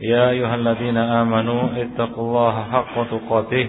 يا 0.00 0.30
أيها 0.30 0.54
الذين 0.54 0.96
آمنوا 0.96 1.62
اتقوا 1.82 2.24
الله 2.24 2.54
حق 2.72 2.94
تقاته 3.10 3.66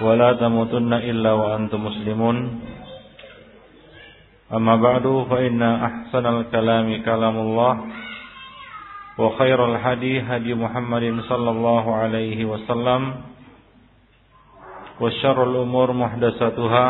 ولا 0.00 0.32
تموتن 0.32 0.92
إلا 0.92 1.32
وأنتم 1.32 1.84
مسلمون 1.84 2.36
أما 4.52 4.76
بعد 4.76 5.26
فإن 5.30 5.62
أحسن 5.62 6.24
الكلام 6.26 7.02
كلام 7.04 7.36
الله 7.38 7.72
وخير 9.18 9.58
الحدي 9.74 10.20
هدي 10.20 10.54
محمد 10.54 11.04
صلى 11.28 11.50
الله 11.50 11.84
عليه 11.94 12.44
وسلم 12.44 13.02
وشر 15.00 15.38
الأمور 15.50 15.92
محدثاتها 15.92 16.88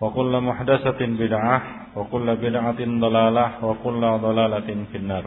وكل 0.00 0.32
محدثة 0.40 1.00
بدعة 1.00 1.62
وكل 1.96 2.26
بدعة 2.36 2.80
ضلالة 2.80 3.46
وكل 3.64 4.02
ضلالة 4.02 4.68
في 4.92 4.98
النار 4.98 5.26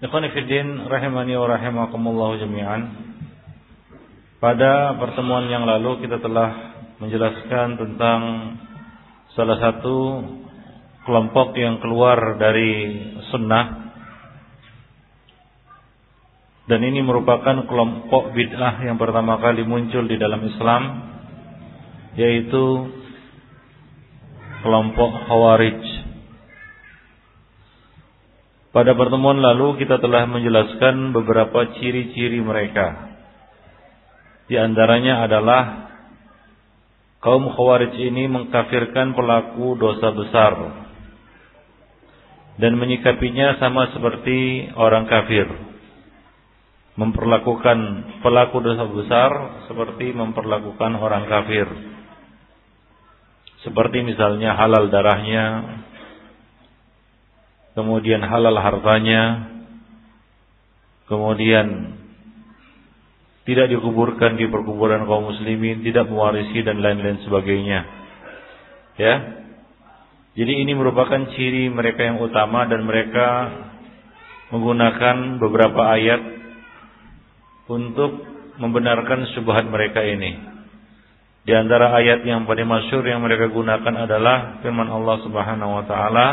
Ikhwani 0.00 0.32
Fiddin 0.32 0.88
rahimani 0.88 1.36
wa 1.36 1.44
rahimakumullah 1.44 2.40
jami'an 2.40 2.82
Pada 4.40 4.96
pertemuan 4.96 5.44
yang 5.52 5.68
lalu 5.68 6.00
kita 6.00 6.16
telah 6.24 6.72
menjelaskan 7.04 7.76
tentang 7.76 8.20
salah 9.36 9.60
satu 9.60 10.24
kelompok 11.04 11.52
yang 11.60 11.84
keluar 11.84 12.40
dari 12.40 12.96
sunnah 13.28 13.92
dan 16.64 16.80
ini 16.86 17.02
merupakan 17.02 17.66
kelompok 17.66 18.30
bid'ah 18.30 18.84
yang 18.86 18.94
pertama 18.94 19.42
kali 19.42 19.66
muncul 19.66 20.06
di 20.06 20.14
dalam 20.14 20.38
Islam 20.46 20.82
yaitu 22.14 22.64
kelompok 24.65 25.29
Khawarij. 25.29 25.81
Pada 28.73 28.91
pertemuan 28.97 29.37
lalu 29.37 29.77
kita 29.77 30.01
telah 30.01 30.25
menjelaskan 30.25 31.13
beberapa 31.13 31.69
ciri-ciri 31.77 32.41
mereka. 32.41 33.13
Di 34.49 34.57
antaranya 34.57 35.21
adalah 35.21 35.63
kaum 37.21 37.45
Khawarij 37.53 37.93
ini 37.93 38.25
mengkafirkan 38.25 39.13
pelaku 39.13 39.77
dosa 39.77 40.09
besar 40.17 40.53
dan 42.57 42.73
menyikapinya 42.81 43.61
sama 43.61 43.93
seperti 43.93 44.71
orang 44.73 45.05
kafir. 45.05 45.45
Memperlakukan 46.95 47.79
pelaku 48.23 48.63
dosa 48.63 48.87
besar 48.87 49.31
seperti 49.67 50.15
memperlakukan 50.15 50.95
orang 50.95 51.27
kafir. 51.27 51.67
Seperti 53.65 54.05
misalnya 54.05 54.53
halal 54.53 54.93
darahnya, 54.93 55.45
kemudian 57.73 58.21
halal 58.21 58.53
hartanya, 58.61 59.49
kemudian 61.09 61.97
tidak 63.45 63.69
dikuburkan 63.73 64.37
di 64.37 64.45
perkuburan 64.49 65.09
kaum 65.09 65.33
muslimin, 65.33 65.81
tidak 65.81 66.05
mewarisi 66.09 66.61
dan 66.61 66.77
lain-lain 66.81 67.21
sebagainya. 67.25 67.79
Ya. 69.01 69.15
Jadi 70.35 70.53
ini 70.61 70.77
merupakan 70.77 71.31
ciri 71.33 71.71
mereka 71.71 72.05
yang 72.05 72.19
utama 72.19 72.67
dan 72.69 72.83
mereka 72.85 73.27
menggunakan 74.53 75.41
beberapa 75.41 75.81
ayat 75.95 76.21
untuk 77.65 78.23
membenarkan 78.61 79.25
syubhat 79.33 79.65
mereka 79.65 80.03
ini. 80.05 80.54
Di 81.45 81.53
antara 81.53 81.93
ayat 81.93 82.25
yang 82.25 82.49
paling 82.49 82.65
masyhur 82.65 83.05
yang 83.05 83.21
mereka 83.21 83.53
gunakan 83.53 83.93
adalah 84.09 84.65
firman 84.65 84.89
Allah 84.89 85.21
Subhanahu 85.21 85.71
wa 85.77 85.83
taala, 85.85 86.27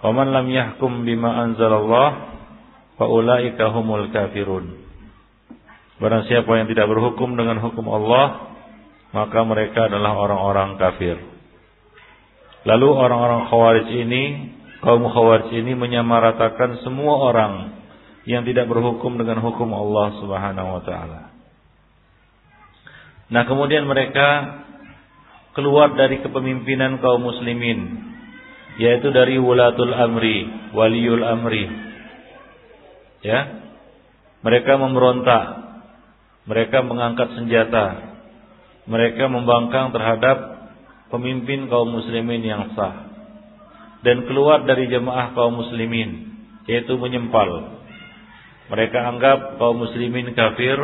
"Wa 0.00 0.10
man 0.16 0.32
lam 0.32 0.48
yahkum 0.48 1.04
bima 1.04 1.44
anzalallah 1.44 2.08
fa 2.96 3.04
ulaika 3.04 3.68
humul 3.68 4.08
kafirun." 4.08 4.80
Barang 6.00 6.24
siapa 6.24 6.48
yang 6.56 6.72
tidak 6.72 6.88
berhukum 6.88 7.36
dengan 7.36 7.60
hukum 7.60 7.84
Allah, 7.86 8.56
maka 9.12 9.44
mereka 9.44 9.92
adalah 9.92 10.16
orang-orang 10.16 10.80
kafir. 10.80 11.20
Lalu 12.64 12.88
orang-orang 12.96 13.46
Khawarij 13.52 13.88
ini, 13.92 14.22
kaum 14.80 15.04
Khawarij 15.04 15.52
ini 15.52 15.76
menyamaratakan 15.76 16.80
semua 16.80 17.28
orang 17.28 17.52
yang 18.24 18.42
tidak 18.48 18.72
berhukum 18.72 19.20
dengan 19.20 19.44
hukum 19.44 19.68
Allah 19.70 20.16
Subhanahu 20.16 20.68
wa 20.80 20.82
taala. 20.82 21.23
Nah, 23.34 23.42
kemudian 23.50 23.90
mereka 23.90 24.62
keluar 25.58 25.98
dari 25.98 26.22
kepemimpinan 26.22 27.02
kaum 27.02 27.26
muslimin, 27.26 27.98
yaitu 28.78 29.10
dari 29.10 29.42
wulatul 29.42 29.90
amri, 29.90 30.70
waliul 30.70 31.26
amri. 31.26 31.66
Ya. 33.26 33.66
Mereka 34.44 34.76
memberontak, 34.76 35.44
mereka 36.46 36.84
mengangkat 36.84 37.32
senjata, 37.34 38.14
mereka 38.84 39.26
membangkang 39.32 39.90
terhadap 39.96 40.68
pemimpin 41.08 41.72
kaum 41.72 41.88
muslimin 41.88 42.44
yang 42.44 42.76
sah 42.76 43.08
dan 44.04 44.28
keluar 44.28 44.68
dari 44.68 44.90
jemaah 44.92 45.32
kaum 45.32 45.56
muslimin 45.56 46.36
yaitu 46.68 46.92
menyempal 47.00 47.80
mereka 48.68 48.98
anggap 49.08 49.56
kaum 49.60 49.80
muslimin 49.80 50.32
kafir 50.36 50.76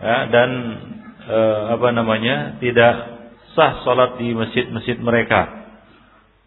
ya, 0.00 0.16
dan 0.32 0.50
e, 1.30 1.40
apa 1.78 1.88
namanya 1.94 2.58
tidak 2.58 2.94
sah 3.54 3.86
salat 3.86 4.18
di 4.18 4.34
masjid-masjid 4.34 4.98
mereka. 4.98 5.70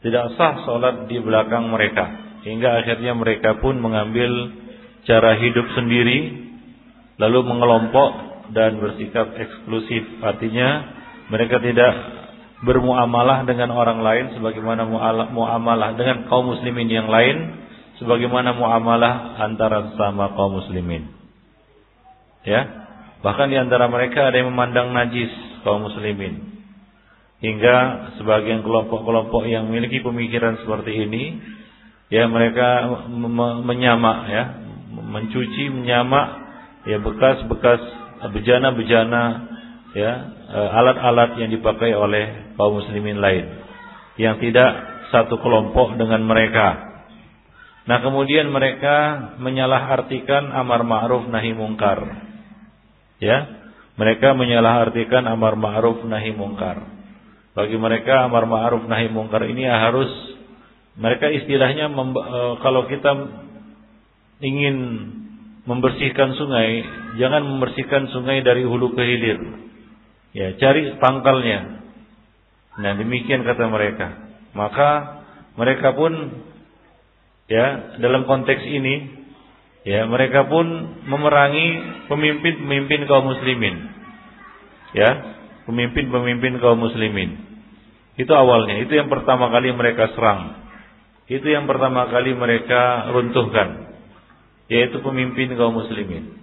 Tidak 0.03 0.35
sah 0.35 0.67
salat 0.67 1.07
di 1.07 1.17
belakang 1.23 1.71
mereka. 1.71 2.35
Hingga 2.43 2.83
akhirnya 2.83 3.15
mereka 3.15 3.63
pun 3.63 3.79
mengambil 3.79 4.51
cara 5.07 5.39
hidup 5.39 5.63
sendiri 5.79 6.43
lalu 7.15 7.39
mengelompok 7.47 8.11
dan 8.51 8.83
bersikap 8.83 9.31
eksklusif. 9.39 10.03
Artinya 10.19 10.69
mereka 11.31 11.63
tidak 11.63 11.93
bermuamalah 12.63 13.43
dengan 13.43 13.71
orang 13.75 13.99
lain 14.03 14.25
sebagaimana 14.39 14.87
muamalah 15.31 15.95
dengan 15.99 16.27
kaum 16.31 16.51
muslimin 16.55 16.87
yang 16.87 17.07
lain 17.11 17.63
sebagaimana 17.99 18.55
muamalah 18.55 19.39
antara 19.39 19.91
sesama 19.91 20.35
kaum 20.35 20.59
muslimin. 20.59 21.11
Ya. 22.43 22.82
Bahkan 23.23 23.47
di 23.47 23.57
antara 23.57 23.87
mereka 23.87 24.27
ada 24.27 24.35
yang 24.35 24.51
memandang 24.51 24.91
najis 24.91 25.31
kaum 25.63 25.87
muslimin. 25.87 26.53
Hingga 27.39 27.77
sebagian 28.19 28.63
kelompok-kelompok 28.63 29.47
yang 29.47 29.67
memiliki 29.67 30.03
pemikiran 30.03 30.59
seperti 30.63 31.07
ini 31.07 31.39
ya 32.07 32.27
mereka 32.27 32.87
menyamak 33.63 34.17
ya, 34.31 34.43
mencuci, 34.91 35.71
menyamak 35.71 36.27
ya 36.87 36.99
bekas-bekas 36.99 37.81
bejana-bejana 38.31 39.23
ya 39.91 40.11
alat-alat 40.53 41.35
yang 41.39 41.51
dipakai 41.51 41.91
oleh 41.95 42.55
kaum 42.55 42.79
muslimin 42.79 43.19
lain 43.19 43.45
yang 44.15 44.39
tidak 44.39 44.71
satu 45.11 45.39
kelompok 45.41 45.99
dengan 45.99 46.23
mereka. 46.23 46.95
Nah 47.83 47.99
kemudian 47.99 48.47
mereka 48.47 49.19
menyalahartikan 49.43 50.55
amar 50.55 50.87
ma'ruf 50.87 51.27
nahi 51.27 51.51
mungkar. 51.51 52.22
Ya, 53.23 53.37
mereka 53.95 54.35
menyalahartikan 54.35 55.23
amar 55.31 55.55
ma'ruf 55.55 56.03
nahi 56.03 56.35
mungkar. 56.35 56.83
Bagi 57.55 57.79
mereka 57.79 58.27
amar 58.27 58.43
ma'ruf 58.43 58.83
nahi 58.89 59.07
mungkar 59.07 59.47
ini 59.47 59.63
harus 59.63 60.11
mereka 60.99 61.31
istilahnya 61.31 61.87
e, 61.87 62.39
kalau 62.59 62.85
kita 62.91 63.11
ingin 64.43 64.75
membersihkan 65.63 66.35
sungai, 66.35 66.83
jangan 67.15 67.47
membersihkan 67.47 68.11
sungai 68.11 68.43
dari 68.43 68.67
hulu 68.67 68.91
ke 68.91 69.03
hilir. 69.07 69.39
Ya, 70.35 70.57
cari 70.59 70.99
pangkalnya. 70.99 71.79
Nah, 72.83 72.91
demikian 72.99 73.47
kata 73.47 73.69
mereka. 73.69 74.07
Maka 74.57 74.89
mereka 75.55 75.93
pun 75.93 76.13
ya 77.45 77.97
dalam 78.01 78.25
konteks 78.25 78.65
ini 78.65 79.22
ya 79.83 80.07
mereka 80.07 80.47
pun 80.47 80.65
memerangi 81.07 81.67
pemimpin-pemimpin 82.07 83.07
kaum 83.07 83.27
muslimin 83.27 83.75
ya 84.95 85.09
pemimpin-pemimpin 85.67 86.59
kaum 86.63 86.79
muslimin 86.79 87.39
itu 88.15 88.31
awalnya 88.31 88.79
itu 88.83 88.93
yang 88.93 89.09
pertama 89.09 89.49
kali 89.49 89.73
mereka 89.73 90.13
serang 90.13 90.63
Itu 91.31 91.47
yang 91.47 91.71
pertama 91.71 92.11
kali 92.11 92.35
mereka 92.35 93.07
runtuhkan, 93.15 93.95
yaitu 94.67 94.99
pemimpin 94.99 95.55
kaum 95.55 95.71
muslimin. 95.71 96.35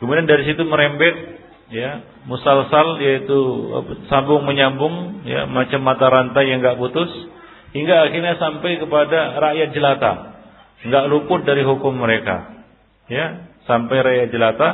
Kemudian 0.00 0.24
dari 0.24 0.48
situ 0.48 0.64
merembet 0.64 1.12
ya, 1.68 2.00
musalsal 2.24 3.04
yaitu 3.04 3.36
sambung 4.08 4.48
menyambung 4.48 5.24
ya, 5.28 5.44
macam 5.44 5.84
mata 5.84 6.08
rantai 6.08 6.48
yang 6.48 6.64
enggak 6.64 6.80
putus 6.80 7.12
hingga 7.76 8.08
akhirnya 8.08 8.40
sampai 8.40 8.80
kepada 8.80 9.36
rakyat 9.36 9.68
jelata. 9.76 10.12
Enggak 10.88 11.04
luput 11.12 11.44
dari 11.44 11.60
hukum 11.60 11.92
mereka. 11.92 12.53
Ya, 13.04 13.52
sampai 13.68 14.00
rakyat 14.00 14.28
jelata 14.32 14.68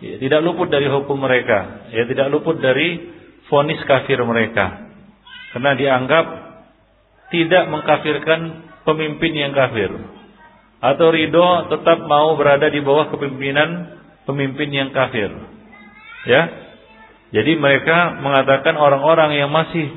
ya, 0.00 0.16
tidak 0.16 0.40
luput 0.40 0.72
dari 0.72 0.88
hukum 0.88 1.20
mereka, 1.20 1.88
ya 1.92 2.08
tidak 2.08 2.32
luput 2.32 2.56
dari 2.60 3.12
vonis 3.52 3.80
kafir 3.84 4.20
mereka. 4.24 4.88
Karena 5.52 5.76
dianggap 5.76 6.26
tidak 7.30 7.64
mengkafirkan 7.70 8.40
pemimpin 8.88 9.32
yang 9.36 9.52
kafir. 9.52 9.90
Atau 10.84 11.12
ridho 11.12 11.72
tetap 11.72 12.04
mau 12.04 12.36
berada 12.36 12.68
di 12.68 12.80
bawah 12.84 13.08
kepemimpinan 13.08 14.00
pemimpin 14.28 14.68
yang 14.72 14.90
kafir. 14.92 15.32
Ya. 16.28 16.42
Jadi 17.34 17.58
mereka 17.58 18.20
mengatakan 18.22 18.78
orang-orang 18.78 19.34
yang 19.34 19.50
masih 19.50 19.90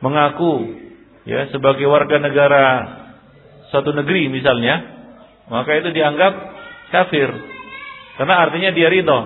mengaku 0.00 0.72
ya 1.28 1.46
sebagai 1.52 1.84
warga 1.84 2.16
negara 2.16 2.66
satu 3.70 3.92
negeri 3.92 4.32
misalnya, 4.32 4.80
maka 5.52 5.76
itu 5.76 5.92
dianggap 5.92 6.51
kafir. 6.92 7.32
Karena 8.20 8.44
artinya 8.44 8.70
dia 8.76 8.92
ridho. 8.92 9.20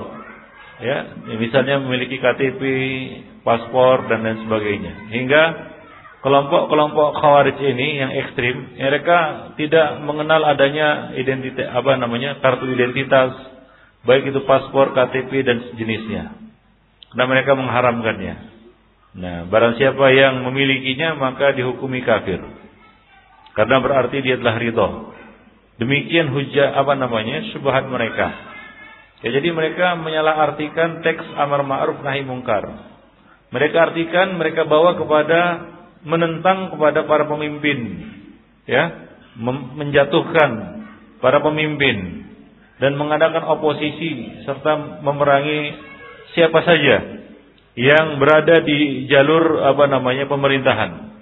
Ya, 0.77 0.99
misalnya 1.41 1.81
memiliki 1.81 2.21
KTP, 2.21 2.61
paspor 3.41 4.07
dan 4.13 4.23
lain 4.23 4.45
sebagainya. 4.45 5.09
Hingga 5.09 5.43
kelompok-kelompok 6.21 7.17
khawarij 7.17 7.57
ini 7.57 7.89
yang 7.97 8.13
ekstrim, 8.13 8.77
mereka 8.77 9.51
tidak 9.57 10.05
mengenal 10.05 10.45
adanya 10.45 11.17
identitas 11.17 11.73
apa 11.73 11.97
namanya 11.97 12.39
kartu 12.45 12.69
identitas, 12.69 13.33
baik 14.05 14.29
itu 14.29 14.45
paspor, 14.45 14.93
KTP 14.93 15.33
dan 15.49 15.59
jenisnya. 15.81 16.37
Karena 17.17 17.25
mereka 17.25 17.57
mengharamkannya. 17.57 18.37
Nah, 19.17 19.49
barang 19.49 19.81
siapa 19.81 20.13
yang 20.13 20.45
memilikinya 20.45 21.17
maka 21.17 21.57
dihukumi 21.57 22.05
kafir. 22.05 22.37
Karena 23.57 23.81
berarti 23.81 24.21
dia 24.21 24.37
telah 24.37 24.61
ridho. 24.61 25.17
Demikian 25.77 26.33
hujah 26.33 26.73
apa 26.77 26.97
namanya? 26.97 27.53
subhat 27.53 27.85
mereka. 27.89 28.33
Ya, 29.25 29.33
jadi 29.33 29.49
mereka 29.53 29.97
menyalahartikan 29.97 31.01
teks 31.01 31.25
amar 31.37 31.65
ma'ruf 31.65 32.01
nahi 32.05 32.25
mungkar. 32.25 32.65
Mereka 33.53 33.77
artikan 33.93 34.37
mereka 34.37 34.69
bawa 34.69 34.97
kepada 34.97 35.41
menentang 36.05 36.77
kepada 36.77 37.09
para 37.09 37.25
pemimpin, 37.25 38.05
ya, 38.69 39.09
menjatuhkan 39.77 40.51
para 41.21 41.41
pemimpin 41.41 42.29
dan 42.77 42.93
mengadakan 43.01 43.45
oposisi 43.57 44.45
serta 44.45 45.01
memerangi 45.01 45.75
siapa 46.37 46.61
saja 46.61 46.97
yang 47.77 48.21
berada 48.21 48.61
di 48.65 49.09
jalur 49.09 49.65
apa 49.65 49.85
namanya 49.89 50.29
pemerintahan. 50.29 51.16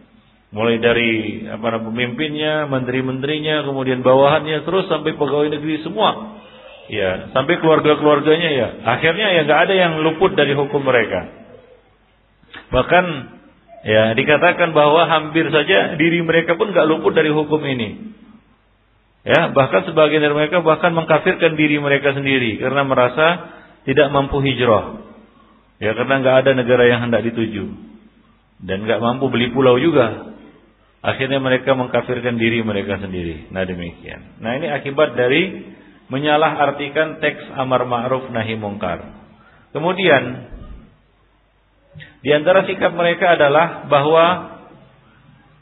Mulai 0.54 0.78
dari 0.78 1.42
namanya 1.50 1.82
pemimpinnya, 1.82 2.70
menteri-menterinya, 2.70 3.66
kemudian 3.66 4.06
bawahannya 4.06 4.62
terus 4.62 4.86
sampai 4.86 5.18
pegawai 5.18 5.50
negeri 5.50 5.82
semua. 5.82 6.38
Ya 6.86 7.34
sampai 7.34 7.58
keluarga-keluarganya 7.58 8.50
ya. 8.54 8.68
Akhirnya 8.86 9.34
ya 9.34 9.40
nggak 9.50 9.60
ada 9.66 9.74
yang 9.74 9.92
luput 10.06 10.38
dari 10.38 10.54
hukum 10.54 10.78
mereka. 10.86 11.26
Bahkan 12.70 13.04
ya 13.82 14.14
dikatakan 14.14 14.70
bahwa 14.70 15.10
hampir 15.10 15.50
saja 15.50 15.98
diri 15.98 16.22
mereka 16.22 16.54
pun 16.54 16.70
nggak 16.70 16.86
luput 16.86 17.18
dari 17.18 17.34
hukum 17.34 17.58
ini. 17.66 18.14
Ya 19.26 19.50
bahkan 19.50 19.90
sebagian 19.90 20.22
dari 20.22 20.38
mereka 20.38 20.62
bahkan 20.62 20.94
mengkafirkan 20.94 21.58
diri 21.58 21.82
mereka 21.82 22.14
sendiri 22.14 22.62
karena 22.62 22.86
merasa 22.86 23.26
tidak 23.90 24.06
mampu 24.14 24.38
hijrah. 24.38 25.02
Ya 25.82 25.98
karena 25.98 26.22
nggak 26.22 26.36
ada 26.46 26.50
negara 26.54 26.86
yang 26.86 27.10
hendak 27.10 27.26
dituju. 27.26 27.74
Dan 28.62 28.86
nggak 28.86 29.02
mampu 29.02 29.32
beli 29.34 29.50
pulau 29.50 29.82
juga 29.82 30.33
akhirnya 31.04 31.36
mereka 31.36 31.76
mengkafirkan 31.76 32.40
diri 32.40 32.64
mereka 32.64 32.96
sendiri 32.96 33.52
nah 33.52 33.68
demikian 33.68 34.40
nah 34.40 34.56
ini 34.56 34.72
akibat 34.72 35.12
dari 35.14 35.74
menyalahartikan 36.08 37.20
teks 37.20 37.48
amar 37.56 37.88
ma'ruf 37.88 38.28
nahi 38.28 38.56
mungkar. 38.60 39.00
Kemudian 39.72 40.52
di 42.20 42.30
antara 42.32 42.64
sikap 42.68 42.92
mereka 42.92 43.36
adalah 43.36 43.88
bahwa 43.88 44.26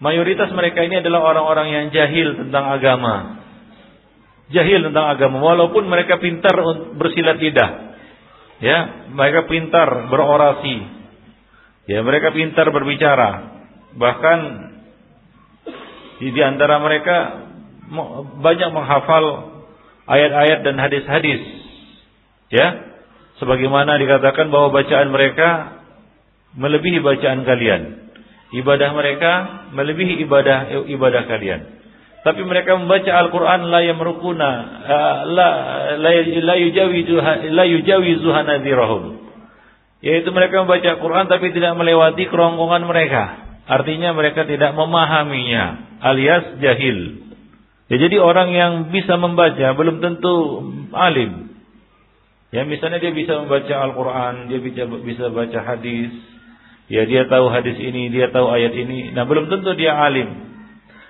mayoritas 0.03 0.51
mereka 0.55 0.83
ini 0.83 1.01
adalah 1.03 1.23
orang-orang 1.23 1.69
yang 1.71 1.87
jahil 1.95 2.37
tentang 2.39 2.69
agama. 2.71 3.41
Jahil 4.53 4.85
tentang 4.91 5.07
agama 5.17 5.41
walaupun 5.41 5.87
mereka 5.87 6.19
pintar 6.19 6.53
bersilat 6.99 7.39
lidah. 7.39 7.71
Ya, 8.63 9.11
mereka 9.11 9.51
pintar 9.51 10.07
berorasi. 10.07 10.77
Ya, 11.91 11.99
mereka 12.05 12.31
pintar 12.31 12.71
berbicara. 12.71 13.59
Bahkan 13.99 14.39
di 16.31 16.41
antara 16.45 16.79
mereka 16.79 17.51
banyak 18.39 18.71
menghafal 18.71 19.25
ayat-ayat 20.07 20.63
dan 20.63 20.77
hadis-hadis. 20.79 21.41
Ya. 22.53 22.95
Sebagaimana 23.43 23.99
dikatakan 23.99 24.55
bahwa 24.55 24.71
bacaan 24.71 25.11
mereka 25.11 25.81
melebihi 26.55 27.03
bacaan 27.03 27.43
kalian. 27.43 27.83
Ibadah 28.53 28.91
mereka 28.93 29.33
melebihi 29.73 30.21
ibadah 30.29 30.87
ibadah 30.87 31.23
kalian. 31.27 31.61
Tapi 32.23 32.47
mereka 32.47 32.79
membaca 32.79 33.11
Al-Qur'an 33.11 33.67
la 33.67 33.83
yamrukuna 33.83 34.51
uh, 34.87 35.17
la 35.27 35.49
la 35.99 36.55
yujawizu 36.55 37.19
la 37.51 37.65
yujawizu 37.67 38.29
hanadhirahum. 38.31 39.27
Yaitu 40.05 40.31
mereka 40.31 40.63
membaca 40.63 40.87
Al-Qur'an 40.87 41.27
tapi 41.27 41.51
tidak 41.51 41.75
melewati 41.75 42.31
kerongkongan 42.31 42.85
mereka. 42.87 43.23
Artinya 43.67 44.15
mereka 44.15 44.47
tidak 44.47 44.77
memahaminya 44.77 45.92
alias 46.03 46.59
jahil. 46.59 46.99
Ya, 47.87 47.97
jadi 48.09 48.17
orang 48.19 48.51
yang 48.51 48.73
bisa 48.91 49.15
membaca 49.21 49.77
belum 49.79 50.03
tentu 50.03 50.35
alim. 50.97 51.53
Ya 52.53 52.69
misalnya 52.69 53.01
dia 53.01 53.17
bisa 53.17 53.41
membaca 53.41 53.75
Al-Quran, 53.81 54.53
dia 54.53 54.61
bisa 54.61 54.85
bisa 54.85 55.33
baca 55.33 55.59
hadis, 55.73 56.13
ya 56.93 57.09
dia 57.09 57.25
tahu 57.25 57.49
hadis 57.49 57.81
ini, 57.81 58.13
dia 58.13 58.29
tahu 58.29 58.53
ayat 58.53 58.77
ini. 58.77 59.09
Nah 59.17 59.25
belum 59.25 59.49
tentu 59.49 59.73
dia 59.73 59.97
alim, 59.97 60.29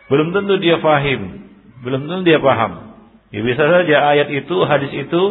belum 0.06 0.30
tentu 0.30 0.54
dia 0.62 0.78
fahim, 0.78 1.50
belum 1.82 2.06
tentu 2.06 2.22
dia 2.30 2.38
paham. 2.38 2.94
Ya 3.34 3.42
bisa 3.42 3.58
saja 3.58 3.96
ayat 4.14 4.28
itu, 4.30 4.56
hadis 4.62 4.92
itu 4.94 5.22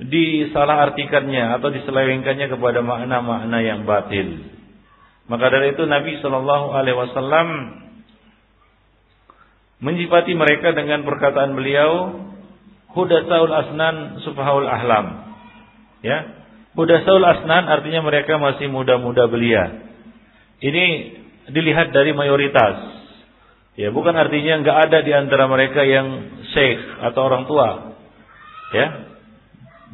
disalahartikannya 0.00 1.60
atau 1.60 1.68
diselewengkannya 1.70 2.48
kepada 2.48 2.80
makna-makna 2.80 3.58
yang 3.60 3.84
batil. 3.84 4.48
Maka 5.28 5.44
dari 5.52 5.76
itu 5.76 5.84
Nabi 5.84 6.24
Shallallahu 6.24 6.72
Alaihi 6.72 6.96
Wasallam 6.98 7.48
Menjipati 9.84 10.32
mereka 10.32 10.72
dengan 10.72 11.04
perkataan 11.04 11.52
beliau 11.52 12.24
hudasaul 12.96 13.52
asnan 13.52 14.24
sufahaul 14.24 14.64
ahlam. 14.64 15.28
Ya. 16.00 16.40
Hudasaul 16.72 17.20
asnan 17.20 17.68
artinya 17.68 18.00
mereka 18.00 18.40
masih 18.40 18.72
muda-muda 18.72 19.28
belia. 19.28 19.92
Ini 20.64 20.84
dilihat 21.52 21.92
dari 21.92 22.16
mayoritas. 22.16 22.96
Ya, 23.76 23.92
bukan 23.92 24.16
artinya 24.16 24.64
nggak 24.64 24.78
ada 24.88 24.98
di 25.04 25.12
antara 25.12 25.44
mereka 25.50 25.84
yang 25.84 26.32
syekh 26.56 26.80
atau 27.04 27.20
orang 27.28 27.44
tua. 27.44 27.68
Ya. 28.72 28.86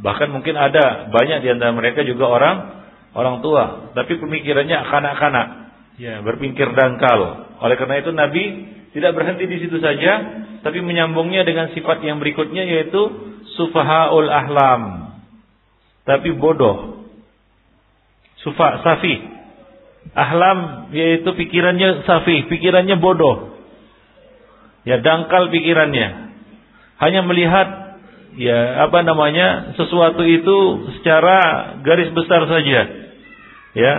Bahkan 0.07 0.31
mungkin 0.31 0.55
ada 0.55 1.11
banyak 1.11 1.43
di 1.43 1.49
antara 1.51 1.75
mereka 1.75 2.07
juga 2.07 2.31
orang 2.31 2.57
orang 3.19 3.43
tua, 3.43 3.91
tapi 3.99 4.23
pemikirannya 4.23 4.79
kanak-kanak. 4.87 5.49
Ya, 5.99 6.23
berpikir 6.23 6.71
dangkal. 6.73 7.51
Oleh 7.61 7.77
karena 7.77 8.01
itu 8.01 8.15
Nabi 8.15 8.45
tidak 8.91 9.15
berhenti 9.15 9.47
di 9.47 9.57
situ 9.63 9.79
saja, 9.79 10.13
tapi 10.67 10.83
menyambungnya 10.83 11.47
dengan 11.47 11.71
sifat 11.71 12.03
yang 12.03 12.19
berikutnya 12.19 12.67
yaitu 12.67 13.03
sufahaul 13.55 14.27
ahlam. 14.27 15.15
Tapi 16.03 16.35
bodoh. 16.35 17.07
Sufa 18.43 18.83
safi. 18.83 19.15
Ahlam 20.17 20.91
yaitu 20.91 21.31
pikirannya 21.31 22.03
safi, 22.03 22.51
pikirannya 22.51 22.99
bodoh. 22.99 23.55
Ya 24.83 24.99
dangkal 24.99 25.55
pikirannya. 25.55 26.35
Hanya 26.99 27.21
melihat 27.23 27.69
ya 28.35 28.91
apa 28.91 29.07
namanya 29.07 29.77
sesuatu 29.79 30.27
itu 30.27 30.91
secara 30.99 31.39
garis 31.87 32.11
besar 32.11 32.43
saja. 32.51 32.81
Ya, 33.71 33.95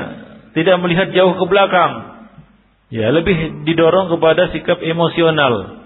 tidak 0.52 0.84
melihat 0.84 1.16
jauh 1.16 1.32
ke 1.40 1.46
belakang 1.48 2.11
Ya, 2.92 3.08
lebih 3.08 3.64
didorong 3.64 4.12
kepada 4.12 4.52
sikap 4.52 4.84
emosional. 4.84 5.80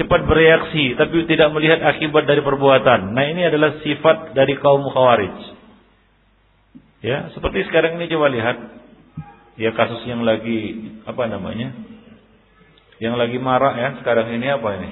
Cepat 0.00 0.24
bereaksi 0.24 0.96
tapi 0.96 1.28
tidak 1.28 1.52
melihat 1.52 1.84
akibat 1.84 2.24
dari 2.24 2.40
perbuatan. 2.40 3.12
Nah, 3.12 3.24
ini 3.28 3.44
adalah 3.44 3.76
sifat 3.84 4.32
dari 4.32 4.56
kaum 4.56 4.88
Khawarij. 4.88 5.36
Ya, 7.04 7.28
seperti 7.36 7.68
sekarang 7.68 8.00
ini 8.00 8.08
coba 8.08 8.32
lihat 8.32 8.56
ya 9.60 9.76
kasus 9.76 10.00
yang 10.08 10.24
lagi 10.24 10.96
apa 11.04 11.28
namanya? 11.28 11.76
Yang 13.00 13.14
lagi 13.20 13.38
marah 13.40 13.76
ya 13.76 13.88
sekarang 14.00 14.32
ini 14.32 14.46
apa 14.48 14.68
ini? 14.80 14.88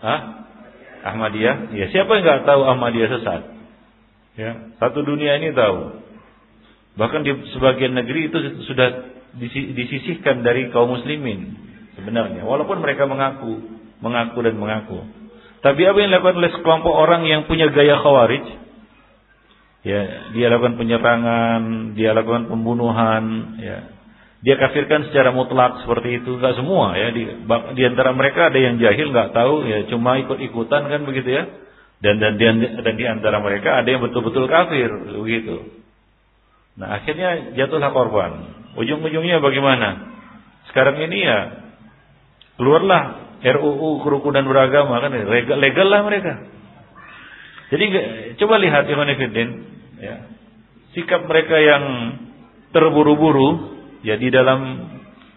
Hah? 0.00 0.20
Ahmadiyah? 1.04 1.76
Ya, 1.76 1.92
siapa 1.92 2.16
yang 2.16 2.24
nggak 2.24 2.44
tahu 2.48 2.64
Ahmadiyah 2.64 3.10
sesat? 3.12 3.42
Ya, 4.40 4.50
satu 4.80 5.04
dunia 5.04 5.36
ini 5.36 5.52
tahu. 5.52 6.00
Bahkan 6.96 7.20
di 7.20 7.32
sebagian 7.52 7.92
negeri 7.92 8.32
itu 8.32 8.38
sudah 8.64 9.13
disisihkan 9.74 10.46
dari 10.46 10.70
kaum 10.70 10.94
muslimin 10.94 11.54
sebenarnya. 11.98 12.42
Walaupun 12.46 12.78
mereka 12.82 13.06
mengaku, 13.06 13.58
mengaku 14.02 14.38
dan 14.44 14.56
mengaku. 14.58 14.98
Tapi 15.64 15.80
apa 15.88 15.96
yang 15.96 16.10
dilakukan 16.12 16.36
oleh 16.38 16.52
sekelompok 16.52 16.94
orang 16.94 17.24
yang 17.24 17.48
punya 17.48 17.72
gaya 17.72 17.96
khawarij? 17.98 18.44
Ya, 19.84 20.00
dia 20.32 20.46
lakukan 20.48 20.80
penyerangan, 20.80 21.92
dia 21.92 22.16
lakukan 22.16 22.48
pembunuhan, 22.48 23.56
ya, 23.60 23.94
dia 24.44 24.60
kafirkan 24.60 25.08
secara 25.08 25.32
mutlak 25.32 25.80
seperti 25.80 26.20
itu 26.20 26.36
nggak 26.36 26.60
semua 26.60 26.92
ya 27.00 27.08
di, 27.16 27.24
di 27.48 27.82
antara 27.88 28.12
mereka 28.12 28.52
ada 28.52 28.60
yang 28.60 28.76
jahil 28.76 29.08
nggak 29.08 29.32
tahu 29.32 29.64
ya 29.64 29.88
cuma 29.88 30.20
ikut-ikutan 30.20 30.84
kan 30.84 31.00
begitu 31.08 31.32
ya 31.32 31.48
dan 32.04 32.20
dan 32.20 32.36
dan, 32.36 32.60
dan 32.60 32.94
di 33.00 33.08
antara 33.08 33.40
mereka 33.40 33.80
ada 33.80 33.88
yang 33.88 34.04
betul-betul 34.04 34.44
kafir 34.44 34.92
begitu 35.16 35.83
nah 36.74 36.98
akhirnya 36.98 37.54
jatuhlah 37.54 37.90
korban. 37.94 38.32
Ujung-ujungnya 38.74 39.38
bagaimana? 39.38 40.14
Sekarang 40.70 40.98
ini 40.98 41.18
ya 41.22 41.38
keluarlah 42.58 43.02
RUU 43.44 44.02
kerukunan 44.02 44.42
beragama 44.48 44.98
kan? 44.98 45.14
Legal, 45.14 45.56
legal 45.60 45.86
lah 45.86 46.00
mereka. 46.02 46.32
Jadi 47.70 47.84
coba 48.38 48.58
lihat 48.58 48.86
Iman 48.90 49.10
ya. 49.98 50.16
Sikap 50.94 51.26
mereka 51.26 51.58
yang 51.58 51.84
terburu-buru 52.70 53.74
ya 54.06 54.14
di 54.18 54.30
dalam 54.30 54.90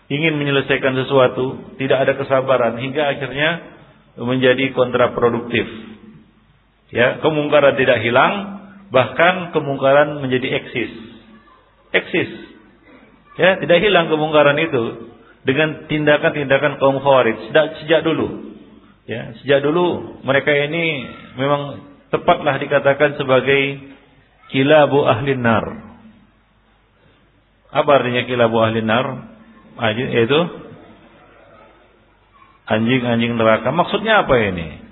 ingin 0.07 0.37
menyelesaikan 0.39 0.93
sesuatu 1.05 1.75
tidak 1.81 1.97
ada 2.07 2.13
kesabaran 2.17 2.79
hingga 2.79 3.09
akhirnya 3.11 3.49
menjadi 4.17 4.73
kontraproduktif. 4.73 5.65
Ya, 6.87 7.19
kemungkaran 7.19 7.75
tidak 7.75 7.99
hilang, 7.99 8.63
bahkan 8.89 9.51
kemungkaran 9.51 10.23
menjadi 10.23 10.63
eksis. 10.63 11.16
Eksis. 12.03 12.31
Ya, 13.37 13.61
tidak 13.61 13.79
hilang 13.85 14.09
kemungkaran 14.09 14.57
itu 14.57 15.13
dengan 15.45 15.85
tindakan-tindakan 15.85 16.81
kaum 16.81 16.97
Khawarij 16.99 17.49
sejak, 17.49 17.65
sejak 17.83 18.01
dulu. 18.01 18.57
Ya, 19.07 19.37
sejak 19.39 19.63
dulu 19.63 20.19
mereka 20.25 20.51
ini 20.51 21.07
memang 21.39 21.85
tepatlah 22.11 22.59
dikatakan 22.59 23.15
sebagai 23.15 23.93
kilabu 24.51 25.05
ahli 25.05 25.37
nar. 25.37 25.65
Apa 27.71 27.89
artinya 28.01 28.25
kilabu 28.25 28.57
ahli 28.59 28.81
nar? 28.81 29.37
Yaitu 29.95 30.39
anjing-anjing 32.67 33.37
neraka. 33.37 33.69
Maksudnya 33.71 34.27
apa 34.27 34.35
ini? 34.41 34.86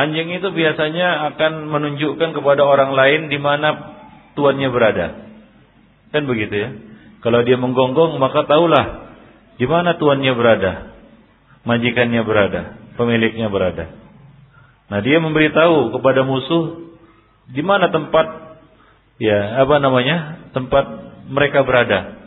Anjing 0.00 0.32
itu 0.32 0.48
biasanya 0.48 1.28
akan 1.34 1.68
menunjukkan 1.68 2.32
kepada 2.32 2.62
orang 2.64 2.96
lain 2.96 3.28
di 3.28 3.36
mana 3.36 3.68
tuannya 4.32 4.68
berada. 4.72 5.06
Kan 6.08 6.24
begitu 6.24 6.54
ya? 6.56 6.70
Kalau 7.20 7.44
dia 7.44 7.60
menggonggong 7.60 8.16
maka 8.16 8.48
tahulah 8.48 9.12
di 9.60 9.68
mana 9.68 10.00
tuannya 10.00 10.32
berada, 10.32 10.72
majikannya 11.68 12.24
berada, 12.24 12.80
pemiliknya 12.96 13.52
berada. 13.52 13.92
Nah, 14.88 15.04
dia 15.04 15.20
memberitahu 15.20 15.92
kepada 15.92 16.24
musuh 16.24 16.96
di 17.52 17.60
mana 17.60 17.92
tempat 17.92 18.56
ya 19.20 19.60
apa 19.60 19.76
namanya 19.84 20.48
tempat 20.56 20.84
mereka 21.28 21.60
berada. 21.66 22.20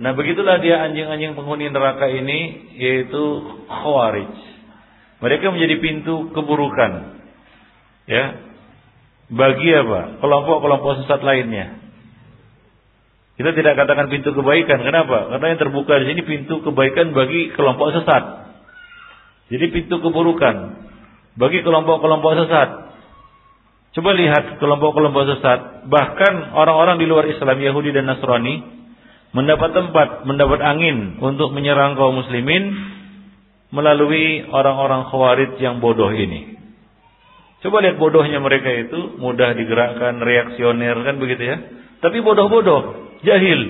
Nah 0.00 0.16
begitulah 0.16 0.56
dia 0.64 0.80
anjing-anjing 0.88 1.36
penghuni 1.36 1.68
neraka 1.68 2.08
ini 2.08 2.72
yaitu 2.80 3.22
khawarij. 3.68 4.49
Mereka 5.20 5.52
menjadi 5.52 5.76
pintu 5.80 6.32
keburukan. 6.32 7.20
Ya. 8.08 8.24
Bagi 9.30 9.68
apa? 9.70 10.18
Kelompok-kelompok 10.18 11.04
sesat 11.04 11.20
lainnya. 11.22 11.78
Kita 13.40 13.56
tidak 13.56 13.78
katakan 13.78 14.12
pintu 14.12 14.36
kebaikan. 14.36 14.84
Kenapa? 14.84 15.32
Karena 15.32 15.46
yang 15.54 15.60
terbuka 15.60 15.96
di 16.02 16.12
sini 16.12 16.20
pintu 16.28 16.60
kebaikan 16.60 17.16
bagi 17.16 17.52
kelompok 17.56 17.96
sesat. 17.96 18.52
Jadi 19.48 19.66
pintu 19.72 19.96
keburukan 20.02 20.56
bagi 21.40 21.64
kelompok-kelompok 21.64 22.32
sesat. 22.44 22.68
Coba 23.90 24.14
lihat 24.14 24.62
kelompok-kelompok 24.62 25.24
sesat, 25.34 25.90
bahkan 25.90 26.54
orang-orang 26.54 27.02
di 27.02 27.10
luar 27.10 27.26
Islam, 27.26 27.58
Yahudi 27.58 27.90
dan 27.90 28.06
Nasrani 28.06 28.62
mendapat 29.34 29.74
tempat, 29.74 30.08
mendapat 30.26 30.60
angin 30.62 31.18
untuk 31.18 31.50
menyerang 31.50 31.98
kaum 31.98 32.14
muslimin 32.18 32.70
melalui 33.70 34.46
orang-orang 34.50 35.06
khawarij 35.10 35.58
yang 35.62 35.78
bodoh 35.78 36.10
ini. 36.10 36.58
Coba 37.60 37.84
lihat 37.84 38.00
bodohnya 38.00 38.40
mereka 38.40 38.72
itu, 38.72 39.20
mudah 39.20 39.52
digerakkan, 39.52 40.18
reaksioner 40.18 40.96
kan 41.04 41.16
begitu 41.20 41.42
ya. 41.44 41.56
Tapi 42.00 42.24
bodoh-bodoh, 42.24 43.12
jahil. 43.20 43.60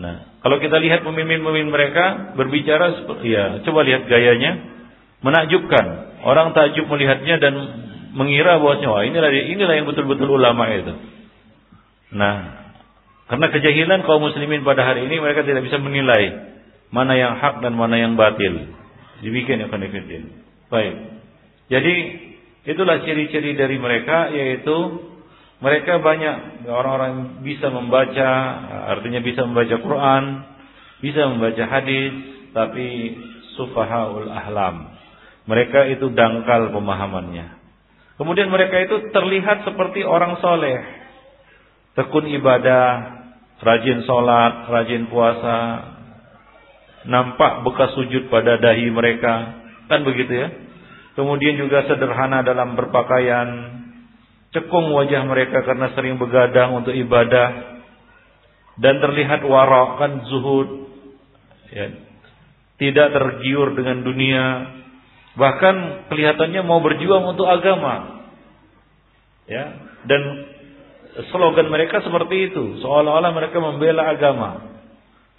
Nah, 0.00 0.40
kalau 0.40 0.58
kita 0.58 0.80
lihat 0.80 1.04
pemimpin-pemimpin 1.04 1.70
mereka 1.70 2.04
berbicara, 2.34 3.04
ya 3.22 3.62
coba 3.62 3.80
lihat 3.84 4.08
gayanya, 4.08 4.64
menakjubkan. 5.20 6.16
Orang 6.24 6.56
takjub 6.56 6.88
melihatnya 6.88 7.36
dan 7.36 7.52
mengira 8.16 8.56
bahwasanya 8.56 8.88
wah 8.88 9.04
inilah 9.04 9.28
inilah 9.28 9.74
yang 9.76 9.86
betul-betul 9.86 10.40
ulama 10.40 10.64
itu. 10.72 10.94
Nah, 12.16 12.64
karena 13.28 13.46
kejahilan 13.52 14.00
kaum 14.08 14.24
muslimin 14.24 14.64
pada 14.64 14.88
hari 14.88 15.04
ini 15.04 15.20
mereka 15.20 15.44
tidak 15.44 15.68
bisa 15.68 15.76
menilai 15.82 16.53
mana 16.94 17.18
yang 17.18 17.34
hak 17.42 17.58
dan 17.58 17.74
mana 17.74 17.98
yang 17.98 18.14
batil. 18.14 18.70
Dibikin 19.18 19.58
ya 19.58 19.66
konfidin. 19.66 20.30
Baik. 20.70 20.94
Jadi 21.66 21.94
itulah 22.70 23.02
ciri-ciri 23.02 23.58
dari 23.58 23.82
mereka 23.82 24.30
yaitu 24.30 25.02
mereka 25.58 25.98
banyak 25.98 26.66
orang-orang 26.70 27.42
bisa 27.42 27.72
membaca, 27.72 28.30
artinya 28.94 29.18
bisa 29.24 29.42
membaca 29.48 29.76
Quran, 29.80 30.24
bisa 31.00 31.24
membaca 31.30 31.64
hadis, 31.66 32.12
tapi 32.52 33.16
sufahaul 33.56 34.28
ahlam. 34.28 34.92
Mereka 35.48 35.98
itu 35.98 36.12
dangkal 36.12 36.68
pemahamannya. 36.68 37.64
Kemudian 38.20 38.52
mereka 38.52 38.78
itu 38.78 39.10
terlihat 39.10 39.66
seperti 39.66 40.06
orang 40.06 40.38
soleh. 40.38 40.78
Tekun 41.98 42.30
ibadah, 42.30 42.88
rajin 43.64 44.04
sholat, 44.04 44.68
rajin 44.70 45.08
puasa. 45.08 45.58
Nampak 47.04 47.64
bekas 47.64 47.92
sujud 47.96 48.32
pada 48.32 48.56
dahi 48.56 48.88
mereka. 48.88 49.64
Kan 49.88 50.04
begitu 50.04 50.32
ya. 50.32 50.48
Kemudian 51.14 51.60
juga 51.60 51.84
sederhana 51.86 52.40
dalam 52.42 52.74
berpakaian. 52.74 53.48
Cekung 54.54 54.94
wajah 54.94 55.26
mereka 55.26 55.66
karena 55.66 55.90
sering 55.92 56.16
begadang 56.16 56.74
untuk 56.74 56.94
ibadah. 56.94 57.78
Dan 58.80 58.98
terlihat 58.98 59.44
warak 59.44 60.00
kan 60.00 60.12
zuhud. 60.26 60.90
Ya. 61.70 61.92
Tidak 62.74 63.08
tergiur 63.14 63.78
dengan 63.78 64.02
dunia 64.02 64.44
Bahkan 65.34 66.06
kelihatannya 66.10 66.62
mau 66.62 66.78
berjuang 66.78 67.34
untuk 67.34 67.46
agama. 67.50 68.22
Ya, 69.50 69.76
dan 70.08 70.22
slogan 71.34 71.68
mereka 71.68 72.00
seperti 72.00 72.54
itu, 72.54 72.80
seolah-olah 72.80 73.34
mereka 73.34 73.58
membela 73.60 74.08
agama. 74.08 74.72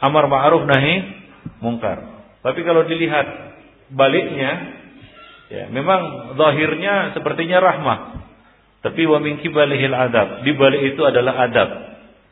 Amar 0.04 0.28
ma'ruf 0.28 0.68
nahi 0.68 1.25
mungkar. 1.60 2.25
Tapi 2.46 2.60
kalau 2.62 2.86
dilihat 2.86 3.28
baliknya, 3.92 4.52
ya 5.50 5.64
memang 5.74 6.34
zahirnya 6.38 7.18
sepertinya 7.18 7.58
rahmah. 7.62 8.00
Tapi 8.86 9.02
wa 9.10 9.18
min 9.18 9.42
kibalihil 9.42 9.98
adab. 9.98 10.46
Di 10.46 10.54
balik 10.54 10.94
itu 10.94 11.02
adalah 11.02 11.50
adab 11.50 11.70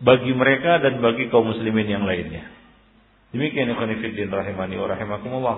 bagi 0.05 0.29
mereka 0.37 0.77
dan 0.83 1.01
bagi 1.01 1.33
kaum 1.33 1.49
muslimin 1.49 1.89
yang 1.89 2.05
lainnya. 2.05 2.45
Demikian 3.33 3.73
ikhwan 3.73 3.89
rahimani 4.29 4.77
wa 4.77 4.87
rahimakumullah. 4.93 5.57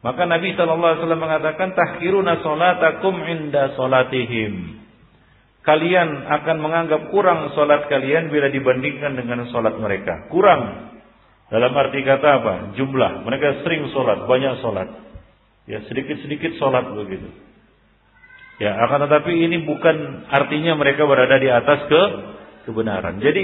Maka 0.00 0.28
Nabi 0.28 0.52
SAW 0.56 1.04
mengatakan 1.16 1.76
tahkiruna 1.76 2.40
salatakum 2.40 3.20
inda 3.24 3.76
salatihim. 3.76 4.84
Kalian 5.64 6.28
akan 6.28 6.56
menganggap 6.60 7.08
kurang 7.08 7.48
solat 7.56 7.88
kalian 7.88 8.28
bila 8.28 8.52
dibandingkan 8.52 9.16
dengan 9.16 9.48
solat 9.48 9.80
mereka. 9.80 10.28
Kurang. 10.28 10.92
Dalam 11.52 11.72
arti 11.76 12.00
kata 12.00 12.28
apa? 12.40 12.54
Jumlah. 12.78 13.26
Mereka 13.26 13.66
sering 13.66 13.88
solat, 13.92 14.24
banyak 14.24 14.64
solat. 14.64 14.88
Ya 15.64 15.80
sedikit-sedikit 15.88 16.60
solat 16.60 16.88
begitu. 16.92 17.28
Ya 18.62 18.78
akan 18.86 19.10
tetapi 19.10 19.32
ini 19.34 19.66
bukan 19.66 20.28
artinya 20.30 20.78
mereka 20.78 21.08
berada 21.08 21.36
di 21.40 21.48
atas 21.50 21.90
ke 21.90 22.02
kebenaran. 22.70 23.18
Jadi 23.18 23.42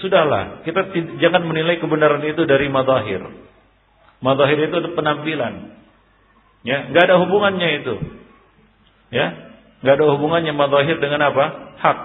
sudahlah 0.00 0.62
kita 0.62 0.92
jangan 1.18 1.42
menilai 1.44 1.82
kebenaran 1.82 2.22
itu 2.22 2.46
dari 2.46 2.70
madahir. 2.70 3.24
Madahir 4.22 4.58
itu 4.70 4.76
penampilan. 4.94 5.74
Ya, 6.64 6.88
nggak 6.88 7.04
ada 7.12 7.16
hubungannya 7.20 7.68
itu. 7.84 7.94
Ya, 9.12 9.26
nggak 9.84 10.00
ada 10.00 10.06
hubungannya 10.16 10.56
madahir 10.56 10.96
dengan 10.96 11.28
apa? 11.28 11.76
Hak. 11.76 11.98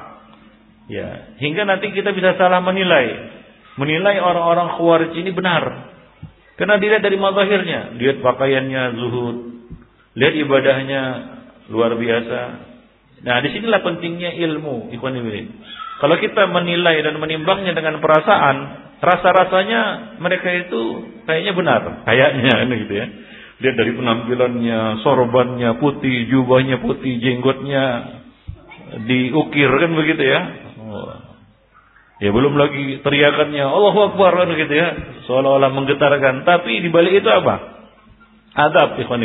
Ya, 0.91 1.37
hingga 1.39 1.63
nanti 1.63 1.95
kita 1.95 2.11
bisa 2.11 2.35
salah 2.35 2.59
menilai. 2.59 3.38
Menilai 3.79 4.19
orang-orang 4.19 4.75
khawarij 4.75 5.11
ini 5.15 5.31
benar. 5.31 5.95
Karena 6.59 6.75
dilihat 6.75 6.99
dari 6.99 7.15
mazahirnya, 7.15 7.95
lihat 7.95 8.19
pakaiannya 8.19 8.83
zuhud, 8.99 9.37
lihat 10.19 10.33
ibadahnya 10.35 11.01
luar 11.71 11.95
biasa. 11.95 12.39
Nah, 13.23 13.39
di 13.39 13.55
sinilah 13.55 13.79
pentingnya 13.79 14.35
ilmu, 14.35 14.91
ikhwan 14.91 15.15
Kalau 16.03 16.15
kita 16.19 16.51
menilai 16.51 16.99
dan 16.99 17.15
menimbangnya 17.15 17.71
dengan 17.71 18.03
perasaan, 18.03 18.55
rasa-rasanya 18.99 19.81
mereka 20.19 20.51
itu 20.51 20.83
kayaknya 21.23 21.53
benar, 21.55 21.81
kayaknya 22.03 22.75
gitu 22.83 22.93
ya. 22.95 23.07
Lihat 23.59 23.75
dari 23.75 23.91
penampilannya, 23.95 24.79
sorbannya 25.03 25.79
putih, 25.79 26.27
jubahnya 26.27 26.83
putih, 26.83 27.19
jenggotnya 27.23 27.83
diukir 29.07 29.71
kan 29.71 29.91
begitu 29.95 30.23
ya. 30.27 30.41
Ya 32.19 32.35
belum 32.35 32.59
lagi 32.59 32.99
teriakannya 32.99 33.63
Allahu 33.63 34.11
Akbar 34.11 34.35
kan 34.35 34.51
gitu 34.51 34.73
ya. 34.75 34.87
Seolah-olah 35.23 35.71
menggetarkan. 35.71 36.43
Tapi 36.43 36.83
di 36.83 36.91
balik 36.91 37.23
itu 37.23 37.29
apa? 37.31 37.79
Adab 38.59 38.99
ikhwan 38.99 39.23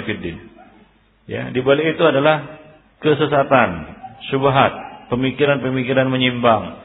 Ya, 1.24 1.48
di 1.48 1.60
balik 1.64 1.96
itu 1.96 2.04
adalah 2.04 2.60
kesesatan, 3.00 3.70
syubhat, 4.28 4.72
pemikiran-pemikiran 5.08 6.06
menyimpang. 6.12 6.84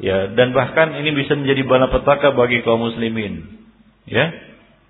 Ya, 0.00 0.32
dan 0.32 0.56
bahkan 0.56 0.96
ini 0.96 1.12
bisa 1.12 1.36
menjadi 1.36 1.66
bala 1.66 1.92
petaka 1.92 2.32
bagi 2.32 2.64
kaum 2.64 2.80
muslimin. 2.80 3.60
Ya. 4.08 4.32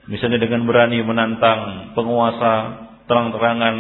Misalnya 0.07 0.39
dengan 0.39 0.69
berani 0.69 1.03
menantang 1.03 1.93
penguasa 1.99 2.87
terang-terangan 3.11 3.75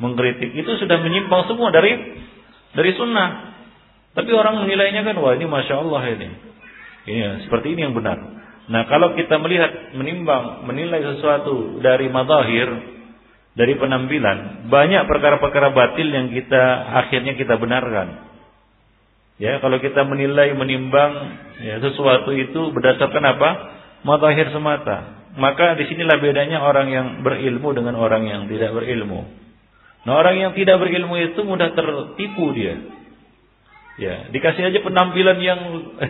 mengkritik 0.00 0.52
itu 0.52 0.70
sudah 0.80 1.00
menyimpang 1.00 1.48
semua 1.48 1.68
dari 1.72 1.92
dari 2.72 2.90
sunnah. 2.96 3.55
Tapi 4.16 4.30
orang 4.32 4.64
menilainya 4.64 5.04
kan 5.04 5.16
wah 5.20 5.36
ini 5.36 5.44
masya 5.44 5.84
Allah 5.84 6.02
ini. 6.08 6.28
Ini 7.06 7.20
ya, 7.20 7.32
seperti 7.44 7.76
ini 7.76 7.84
yang 7.84 7.92
benar. 7.92 8.16
Nah 8.66 8.82
kalau 8.88 9.12
kita 9.12 9.36
melihat 9.38 9.94
menimbang 9.94 10.64
menilai 10.66 11.04
sesuatu 11.14 11.78
dari 11.84 12.08
madahir 12.08 12.66
dari 13.54 13.76
penampilan 13.78 14.68
banyak 14.72 15.06
perkara-perkara 15.06 15.70
batil 15.70 16.08
yang 16.08 16.32
kita 16.32 16.62
akhirnya 17.04 17.36
kita 17.36 17.60
benarkan. 17.60 18.26
Ya 19.36 19.60
kalau 19.60 19.76
kita 19.84 20.00
menilai 20.08 20.56
menimbang 20.56 21.12
ya, 21.60 21.76
sesuatu 21.84 22.32
itu 22.32 22.72
berdasarkan 22.72 23.24
apa? 23.36 23.50
Madahir 24.00 24.48
semata. 24.48 25.28
Maka 25.36 25.76
di 25.76 25.92
sinilah 25.92 26.16
bedanya 26.16 26.64
orang 26.64 26.88
yang 26.88 27.06
berilmu 27.20 27.76
dengan 27.76 28.00
orang 28.00 28.24
yang 28.24 28.48
tidak 28.48 28.72
berilmu. 28.72 29.28
Nah 30.08 30.12
orang 30.16 30.40
yang 30.40 30.52
tidak 30.56 30.80
berilmu 30.80 31.20
itu 31.20 31.44
mudah 31.44 31.76
tertipu 31.76 32.56
dia. 32.56 32.80
Ya, 33.96 34.28
dikasih 34.28 34.68
aja 34.68 34.78
penampilan 34.84 35.38
yang 35.40 35.60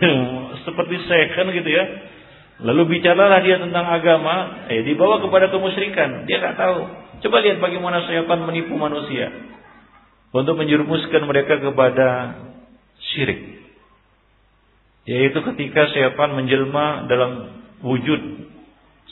seperti 0.67 0.95
second 1.07 1.55
gitu 1.55 1.69
ya. 1.71 1.85
Lalu 2.57 2.97
bicaralah 2.97 3.39
dia 3.45 3.61
tentang 3.61 3.85
agama, 3.85 4.65
eh 4.67 4.83
dibawa 4.83 5.23
kepada 5.23 5.47
kemusyrikan. 5.53 6.27
Dia 6.27 6.41
nggak 6.43 6.57
tahu. 6.57 6.79
Coba 7.23 7.37
lihat 7.41 7.63
bagaimana 7.63 8.03
syaitan 8.05 8.43
menipu 8.43 8.75
manusia 8.75 9.31
untuk 10.35 10.59
menjerumuskan 10.59 11.23
mereka 11.25 11.63
kepada 11.63 12.37
syirik. 13.13 13.61
Yaitu 15.07 15.39
ketika 15.53 15.87
syaitan 15.95 16.35
menjelma 16.35 17.07
dalam 17.07 17.63
wujud 17.85 18.51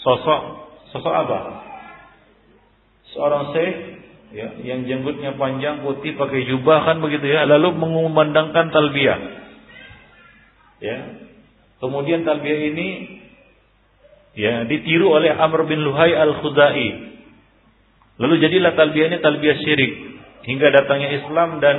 sosok 0.04 0.42
sosok 0.92 1.14
apa? 1.16 1.40
Seorang 3.16 3.56
syekh 3.56 3.76
ya, 4.36 4.48
yang 4.68 4.84
jenggotnya 4.84 5.40
panjang 5.40 5.80
putih 5.80 6.20
pakai 6.20 6.44
jubah 6.44 6.84
kan 6.84 7.00
begitu 7.00 7.24
ya, 7.32 7.48
lalu 7.48 7.72
mengumandangkan 7.80 8.68
talbiyah. 8.68 9.20
Ya. 10.84 10.98
Kemudian 11.80 12.28
talbiyah 12.28 12.62
ini 12.76 12.88
ya 14.36 14.68
ditiru 14.68 15.16
oleh 15.16 15.32
Amr 15.32 15.64
bin 15.64 15.80
Luhai 15.80 16.12
al-Khudai. 16.12 17.16
Lalu 18.20 18.36
jadilah 18.44 18.76
talbiyah 18.76 19.08
ini 19.16 19.18
talbiyah 19.24 19.58
syirik 19.64 19.94
hingga 20.44 20.68
datangnya 20.72 21.16
Islam 21.16 21.64
dan 21.64 21.78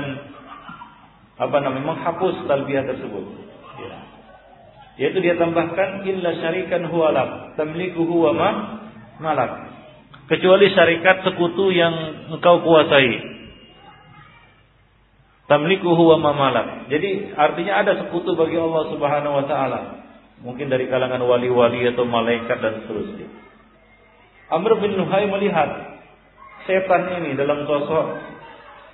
apa 1.37 1.57
namanya 1.61 1.93
menghapus 1.93 2.49
talbiyah 2.49 2.89
tersebut. 2.89 3.25
Ya. 3.77 3.97
Yaitu 4.97 5.21
dia 5.21 5.37
tambahkan 5.37 6.09
illa 6.09 6.41
syarikan 6.41 6.89
huwalak 6.89 7.53
tamlikuhu 7.61 8.25
wa 8.25 8.33
ma 8.33 8.51
malak 9.21 9.76
kecuali 10.27 10.67
syarikat 10.75 11.23
sekutu 11.27 11.71
yang 11.71 12.29
engkau 12.35 12.63
kuasai. 12.63 13.35
Tamlikuhu 15.47 16.03
wa 16.11 16.19
mamalak. 16.19 16.91
Jadi 16.91 17.31
artinya 17.39 17.87
ada 17.87 17.93
sekutu 18.03 18.35
bagi 18.35 18.59
Allah 18.59 18.91
Subhanahu 18.91 19.35
wa 19.39 19.47
taala. 19.47 19.81
Mungkin 20.43 20.67
dari 20.67 20.91
kalangan 20.91 21.23
wali-wali 21.23 21.87
atau 21.87 22.03
malaikat 22.03 22.59
dan 22.59 22.83
seterusnya. 22.83 23.31
Amr 24.51 24.79
bin 24.83 24.99
Nuhai 24.99 25.27
melihat 25.31 25.99
setan 26.67 27.23
ini 27.23 27.39
dalam 27.39 27.63
sosok 27.67 28.07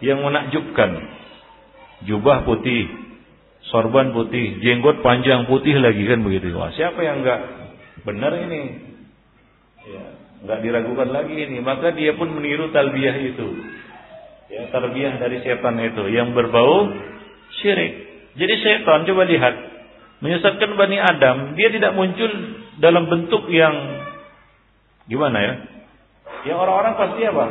yang 0.04 0.20
menakjubkan. 0.20 1.20
Jubah 2.04 2.44
putih, 2.44 2.90
sorban 3.72 4.12
putih, 4.12 4.60
jenggot 4.60 5.00
panjang 5.00 5.48
putih 5.48 5.76
lagi 5.80 6.04
kan 6.04 6.20
begitu. 6.20 6.52
Wah, 6.52 6.74
siapa 6.76 7.00
yang 7.00 7.24
enggak 7.24 7.40
benar 8.04 8.32
ini? 8.42 8.62
Ya, 9.82 10.04
nggak 10.42 10.58
diragukan 10.60 11.08
lagi 11.10 11.34
ini. 11.38 11.62
Maka 11.62 11.94
dia 11.94 12.14
pun 12.18 12.30
meniru 12.34 12.74
talbiyah 12.74 13.16
itu. 13.22 13.46
Ya 14.52 14.68
dari 15.16 15.38
setan 15.40 15.80
itu. 15.80 16.02
Yang 16.12 16.34
berbau 16.36 16.92
syirik. 17.62 17.92
Jadi 18.36 18.54
setan 18.60 19.06
coba 19.08 19.22
lihat. 19.24 19.54
Menyesatkan 20.22 20.78
bani 20.78 21.02
Adam 21.02 21.58
dia 21.58 21.66
tidak 21.74 21.98
muncul 21.98 22.30
dalam 22.78 23.10
bentuk 23.10 23.42
yang 23.50 23.74
gimana 25.10 25.38
ya? 25.42 25.54
Yang 26.46 26.58
orang-orang 26.62 26.94
pasti 26.94 27.20
apa? 27.26 27.46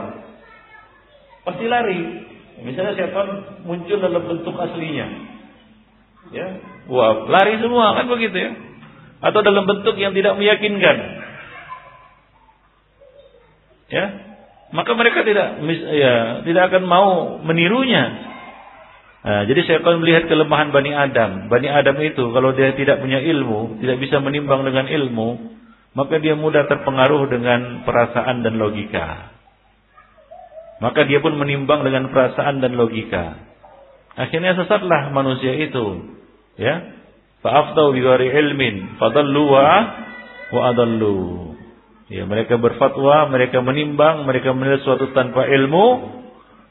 Pasti 1.48 1.66
lari. 1.68 2.00
Misalnya 2.64 2.96
setan 2.96 3.28
muncul 3.68 3.98
dalam 4.00 4.24
bentuk 4.24 4.56
aslinya. 4.56 5.08
Ya 6.32 6.48
wah 6.88 7.28
lari 7.28 7.60
semua 7.60 7.98
kan 7.98 8.08
begitu 8.08 8.40
ya? 8.40 8.52
Atau 9.20 9.44
dalam 9.44 9.68
bentuk 9.68 10.00
yang 10.00 10.16
tidak 10.16 10.40
meyakinkan 10.40 11.21
ya 13.92 14.06
maka 14.72 14.92
mereka 14.96 15.28
tidak 15.28 15.60
ya 15.92 16.42
tidak 16.48 16.64
akan 16.72 16.84
mau 16.88 17.10
menirunya 17.44 18.32
Nah, 19.22 19.46
jadi 19.46 19.62
saya 19.70 19.78
akan 19.86 20.02
melihat 20.02 20.26
kelemahan 20.26 20.74
Bani 20.74 20.92
Adam. 20.98 21.46
Bani 21.46 21.70
Adam 21.70 21.94
itu 22.02 22.34
kalau 22.34 22.58
dia 22.58 22.74
tidak 22.74 22.98
punya 23.06 23.22
ilmu, 23.22 23.78
tidak 23.78 24.02
bisa 24.02 24.18
menimbang 24.18 24.66
dengan 24.66 24.90
ilmu, 24.90 25.38
maka 25.94 26.18
dia 26.18 26.34
mudah 26.34 26.66
terpengaruh 26.66 27.30
dengan 27.30 27.86
perasaan 27.86 28.42
dan 28.42 28.58
logika. 28.58 29.30
Maka 30.82 31.06
dia 31.06 31.22
pun 31.22 31.38
menimbang 31.38 31.86
dengan 31.86 32.10
perasaan 32.10 32.66
dan 32.66 32.74
logika. 32.74 33.38
Akhirnya 34.18 34.58
sesatlah 34.58 35.14
manusia 35.14 35.54
itu. 35.54 36.18
Ya. 36.58 36.98
Fa'aftau 37.46 37.94
bi 37.94 38.02
ilmin, 38.02 38.98
fadallu 38.98 39.54
wa 39.54 40.62
adallu. 40.74 41.51
Ya, 42.12 42.28
mereka 42.28 42.60
berfatwa, 42.60 43.32
mereka 43.32 43.64
menimbang, 43.64 44.28
mereka 44.28 44.52
menilai 44.52 44.84
suatu 44.84 45.16
tanpa 45.16 45.48
ilmu, 45.48 46.20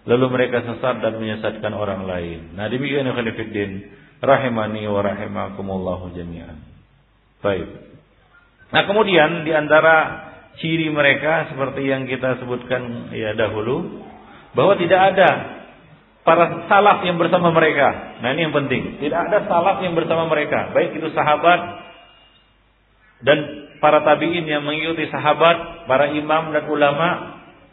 lalu 0.05 0.27
mereka 0.29 0.61
sesat 0.69 1.01
dan 1.01 1.17
menyesatkan 1.17 1.73
orang 1.73 2.05
lain. 2.05 2.53
Nah, 2.53 2.69
demikian 2.69 3.09
khalifiddin 3.09 3.89
rahimani 4.21 4.85
wa 4.85 5.01
rahimakumullahu 5.01 6.13
jami'an. 6.13 6.61
Baik. 7.41 7.69
Nah, 8.69 8.85
kemudian 8.85 9.49
di 9.49 9.53
antara 9.57 10.29
ciri 10.61 10.93
mereka 10.93 11.49
seperti 11.49 11.89
yang 11.89 12.05
kita 12.05 12.37
sebutkan 12.45 13.09
ya 13.17 13.33
dahulu 13.33 14.05
bahwa 14.53 14.77
tidak 14.77 15.17
ada 15.17 15.31
para 16.21 16.69
salaf 16.69 17.01
yang 17.01 17.17
bersama 17.17 17.49
mereka. 17.49 18.21
Nah, 18.21 18.37
ini 18.37 18.45
yang 18.45 18.53
penting. 18.53 19.01
Tidak 19.01 19.21
ada 19.33 19.49
salaf 19.49 19.81
yang 19.81 19.97
bersama 19.97 20.29
mereka, 20.29 20.69
baik 20.77 21.01
itu 21.01 21.09
sahabat 21.17 21.89
dan 23.25 23.70
para 23.81 24.05
tabiin 24.05 24.47
yang 24.47 24.63
mengikuti 24.63 25.09
sahabat, 25.09 25.89
para 25.89 26.13
imam 26.13 26.53
dan 26.53 26.69
ulama, 26.69 27.09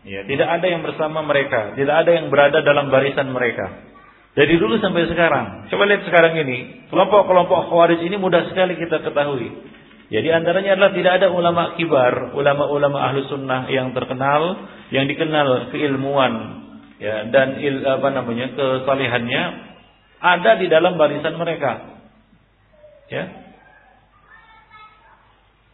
ya, 0.07 0.23
tidak 0.25 0.47
ada 0.47 0.65
yang 0.65 0.81
bersama 0.81 1.21
mereka, 1.21 1.75
tidak 1.75 1.95
ada 2.07 2.11
yang 2.15 2.31
berada 2.33 2.63
dalam 2.63 2.87
barisan 2.87 3.29
mereka. 3.29 3.85
Dari 4.37 4.53
dulu 4.55 4.77
sampai 4.77 5.09
sekarang. 5.09 5.65
Coba 5.73 5.89
lihat 5.89 6.05
sekarang 6.05 6.37
ini, 6.37 6.89
kelompok-kelompok 6.93 7.73
khawarij 7.73 8.05
ini 8.05 8.21
mudah 8.21 8.45
sekali 8.49 8.77
kita 8.77 9.01
ketahui. 9.01 9.49
Ya 10.07 10.23
di 10.23 10.31
antaranya 10.31 10.79
adalah 10.79 10.91
tidak 10.95 11.13
ada 11.19 11.27
ulama 11.33 11.75
kibar, 11.75 12.31
ulama-ulama 12.31 13.11
ahlu 13.11 13.27
sunnah 13.27 13.67
yang 13.67 13.91
terkenal, 13.91 14.55
yang 14.93 15.03
dikenal 15.03 15.67
keilmuan 15.75 16.63
ya 16.97 17.29
dan 17.29 17.61
il, 17.61 17.85
apa 17.85 18.09
namanya 18.09 18.55
kesalihannya 18.57 19.43
ada 20.17 20.51
di 20.57 20.67
dalam 20.71 20.95
barisan 20.95 21.35
mereka. 21.37 21.99
Ya, 23.07 23.23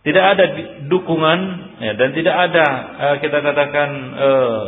tidak 0.03 0.23
ada 0.35 0.45
dukungan 0.91 1.39
ya, 1.79 1.95
dan 1.95 2.11
tidak 2.11 2.35
ada 2.35 2.65
uh, 2.91 3.15
kita 3.23 3.39
katakan 3.39 3.89
uh, 4.11 4.65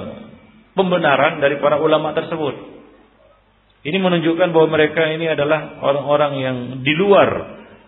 pembenaran 0.79 1.43
dari 1.43 1.59
para 1.59 1.75
ulama 1.75 2.15
tersebut. 2.15 2.55
Ini 3.85 3.99
menunjukkan 3.99 4.49
bahwa 4.55 4.67
mereka 4.79 5.05
ini 5.11 5.27
adalah 5.27 5.77
orang-orang 5.83 6.33
yang 6.39 6.57
di 6.81 6.95
luar 6.95 7.29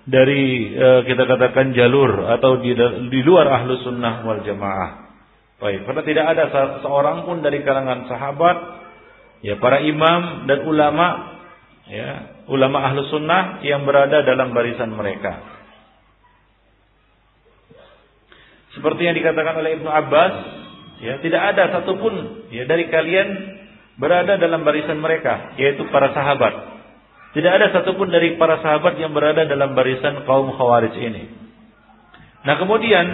dari 0.04 0.76
uh, 0.76 1.02
kita 1.08 1.24
katakan 1.24 1.72
jalur 1.72 2.36
atau 2.36 2.60
di, 2.60 2.76
di 3.12 3.20
luar 3.24 3.48
ahlu 3.64 3.80
sunnah 3.80 4.28
wal 4.28 4.44
jamaah. 4.44 5.08
Baik, 5.58 5.90
karena 5.90 6.04
tidak 6.06 6.26
ada 6.38 6.44
seorang 6.86 7.26
pun 7.26 7.42
dari 7.42 7.66
kalangan 7.66 8.06
sahabat, 8.06 8.58
ya 9.42 9.58
para 9.58 9.82
imam 9.82 10.46
dan 10.46 10.68
ulama, 10.70 11.08
ya 11.90 12.10
ulama 12.52 12.92
ahlu 12.92 13.08
sunnah 13.10 13.64
yang 13.66 13.88
berada 13.88 14.22
dalam 14.22 14.54
barisan 14.54 14.94
mereka. 14.94 15.57
Seperti 18.78 19.10
yang 19.10 19.18
dikatakan 19.18 19.58
oleh 19.58 19.82
Ibnu 19.82 19.90
Abbas, 19.90 20.34
ya 21.02 21.18
tidak 21.26 21.42
ada 21.54 21.64
satupun 21.74 22.46
ya 22.54 22.70
dari 22.70 22.86
kalian 22.94 23.28
berada 23.98 24.38
dalam 24.38 24.62
barisan 24.62 25.02
mereka, 25.02 25.58
yaitu 25.58 25.90
para 25.90 26.14
sahabat. 26.14 26.78
Tidak 27.34 27.52
ada 27.52 27.74
satupun 27.74 28.14
dari 28.14 28.38
para 28.38 28.62
sahabat 28.62 28.98
yang 29.02 29.12
berada 29.14 29.46
dalam 29.50 29.74
barisan 29.74 30.26
kaum 30.30 30.54
khawarij 30.54 30.94
ini. 30.96 31.24
Nah 32.46 32.56
kemudian, 32.62 33.06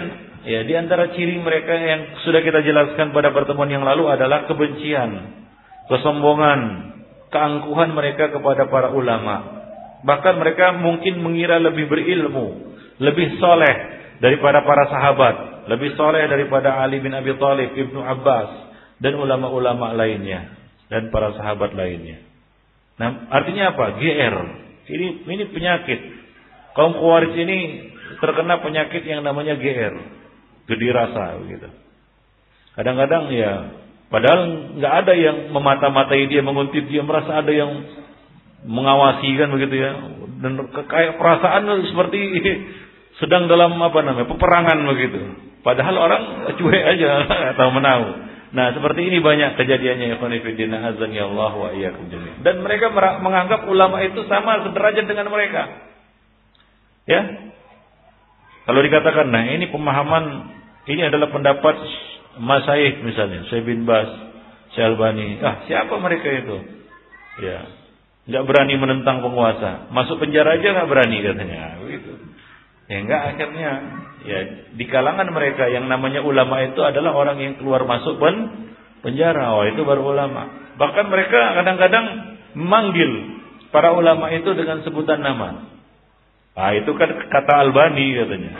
ya 0.44 0.60
di 0.68 0.72
antara 0.76 1.12
ciri 1.16 1.40
mereka 1.40 1.72
yang 1.74 2.20
sudah 2.22 2.44
kita 2.44 2.60
jelaskan 2.60 3.10
pada 3.16 3.32
pertemuan 3.32 3.72
yang 3.72 3.82
lalu 3.82 4.08
adalah 4.12 4.44
kebencian, 4.44 5.40
kesombongan, 5.88 6.60
keangkuhan 7.32 7.90
mereka 7.96 8.30
kepada 8.30 8.68
para 8.68 8.92
ulama. 8.92 9.64
Bahkan 10.04 10.34
mereka 10.36 10.76
mungkin 10.76 11.24
mengira 11.24 11.56
lebih 11.56 11.88
berilmu, 11.88 12.76
lebih 13.00 13.40
soleh 13.40 13.74
daripada 14.20 14.62
para 14.62 14.84
sahabat, 14.92 15.53
lebih 15.70 15.96
soleh 15.96 16.28
daripada 16.28 16.80
Ali 16.80 17.00
bin 17.00 17.12
Abi 17.16 17.34
Thalib, 17.36 17.72
Ibnu 17.72 18.00
Abbas, 18.00 18.50
dan 19.00 19.16
ulama-ulama 19.16 19.92
lainnya 19.96 20.54
dan 20.88 21.08
para 21.08 21.32
sahabat 21.34 21.72
lainnya. 21.72 22.22
Nah, 23.00 23.26
artinya 23.32 23.74
apa? 23.74 23.98
GR. 23.98 24.36
Ini 24.84 25.06
ini 25.26 25.44
penyakit. 25.50 26.00
Kaum 26.76 26.94
Khawarij 26.94 27.34
ini 27.34 27.58
terkena 28.20 28.60
penyakit 28.62 29.02
yang 29.02 29.24
namanya 29.26 29.58
GR. 29.58 29.94
Gede 30.70 30.88
rasa 30.94 31.40
begitu. 31.42 31.68
Kadang-kadang 32.74 33.30
ya 33.30 33.52
padahal 34.10 34.40
nggak 34.78 34.94
ada 35.04 35.12
yang 35.14 35.36
memata-matai 35.50 36.30
dia, 36.30 36.42
menguntit 36.42 36.86
dia, 36.86 37.02
merasa 37.02 37.42
ada 37.42 37.50
yang 37.50 37.70
mengawasi 38.66 39.28
kan 39.38 39.48
begitu 39.50 39.74
ya. 39.80 39.90
Dan 40.38 40.60
kayak 40.70 41.16
perasaan 41.18 41.64
seperti 41.88 42.20
sedang 43.22 43.50
dalam 43.50 43.74
apa 43.80 43.98
namanya? 44.04 44.28
peperangan 44.30 44.78
begitu. 44.94 45.20
Padahal 45.64 45.96
orang 45.96 46.22
cuek 46.60 46.84
aja 46.84 47.10
atau 47.56 47.72
menahu. 47.72 48.06
Nah, 48.54 48.70
seperti 48.70 49.10
ini 49.10 49.18
banyak 49.18 49.58
kejadiannya 49.58 50.14
ya 50.14 50.16
khonifidin 50.22 50.70
azan 50.70 51.10
ya 51.10 51.26
Allah 51.26 51.52
wa 51.58 51.68
iyyakum 51.74 52.06
Dan 52.44 52.62
mereka 52.62 52.94
menganggap 53.18 53.66
ulama 53.66 53.98
itu 54.04 54.22
sama 54.30 54.62
sederajat 54.62 55.10
dengan 55.10 55.26
mereka. 55.32 55.90
Ya. 57.10 57.50
Kalau 58.64 58.80
dikatakan, 58.80 59.28
nah 59.34 59.42
ini 59.50 59.68
pemahaman 59.74 60.24
ini 60.86 61.02
adalah 61.02 61.32
pendapat 61.32 61.76
Masaih 62.34 62.98
misalnya, 63.06 63.46
Syekh 63.46 63.62
bin 63.62 63.86
Bas, 63.86 64.10
Syekh 64.74 64.90
Albani. 64.90 65.38
Ah, 65.38 65.62
siapa 65.70 65.94
mereka 66.02 66.26
itu? 66.34 66.56
Ya. 67.46 67.62
Enggak 68.26 68.44
berani 68.50 68.74
menentang 68.74 69.22
penguasa. 69.22 69.86
Masuk 69.94 70.18
penjara 70.18 70.58
aja 70.58 70.66
enggak 70.74 70.90
berani 70.90 71.16
katanya. 71.22 71.78
Begitu. 71.78 72.10
Ya 72.84 72.96
enggak 73.00 73.22
akhirnya 73.34 73.70
ya 74.24 74.38
di 74.76 74.84
kalangan 74.88 75.28
mereka 75.32 75.68
yang 75.72 75.88
namanya 75.88 76.20
ulama 76.20 76.60
itu 76.64 76.80
adalah 76.84 77.16
orang 77.16 77.40
yang 77.40 77.54
keluar 77.56 77.84
masuk 77.88 78.20
pen 78.20 78.68
penjara. 79.00 79.56
Oh, 79.56 79.64
itu 79.64 79.80
baru 79.84 80.16
ulama. 80.16 80.72
Bahkan 80.76 81.06
mereka 81.08 81.60
kadang-kadang 81.60 82.06
memanggil 82.56 83.40
para 83.72 83.92
ulama 83.96 84.28
itu 84.32 84.52
dengan 84.52 84.84
sebutan 84.84 85.20
nama. 85.20 85.70
Ah, 86.54 86.72
itu 86.76 86.92
kan 86.94 87.10
kata 87.28 87.52
Albani 87.66 88.14
katanya. 88.14 88.52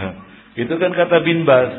itu 0.66 0.74
kan 0.74 0.90
kata 0.96 1.16
bin 1.22 1.44
Bas. 1.44 1.72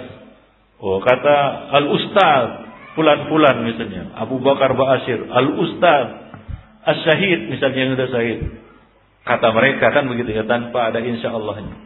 Oh, 0.79 1.03
kata 1.03 1.35
Al 1.75 1.85
Ustaz 1.91 2.69
Fulan-fulan 2.97 3.63
misalnya, 3.63 4.11
Abu 4.17 4.41
Bakar 4.41 4.73
Ba'asyir, 4.75 5.29
Al 5.29 5.55
Ustaz 5.61 6.07
As-Syahid 6.83 7.47
misalnya 7.47 7.79
yang 7.79 7.91
sudah 7.95 8.09
syahid. 8.11 8.39
Kata 9.29 9.53
mereka 9.53 9.93
kan 9.93 10.09
begitu 10.09 10.33
ya 10.33 10.43
tanpa 10.49 10.89
ada 10.89 11.05
insya 11.05 11.29
Allahnya. 11.29 11.77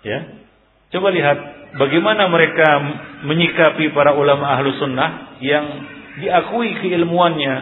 Ya. 0.00 0.18
Coba 0.96 1.12
lihat 1.12 1.36
bagaimana 1.76 2.32
mereka 2.32 2.64
menyikapi 3.28 3.92
para 3.92 4.16
ulama 4.16 4.48
ahlu 4.56 4.72
sunnah 4.80 5.36
yang 5.44 5.66
diakui 6.16 6.72
keilmuannya 6.80 7.54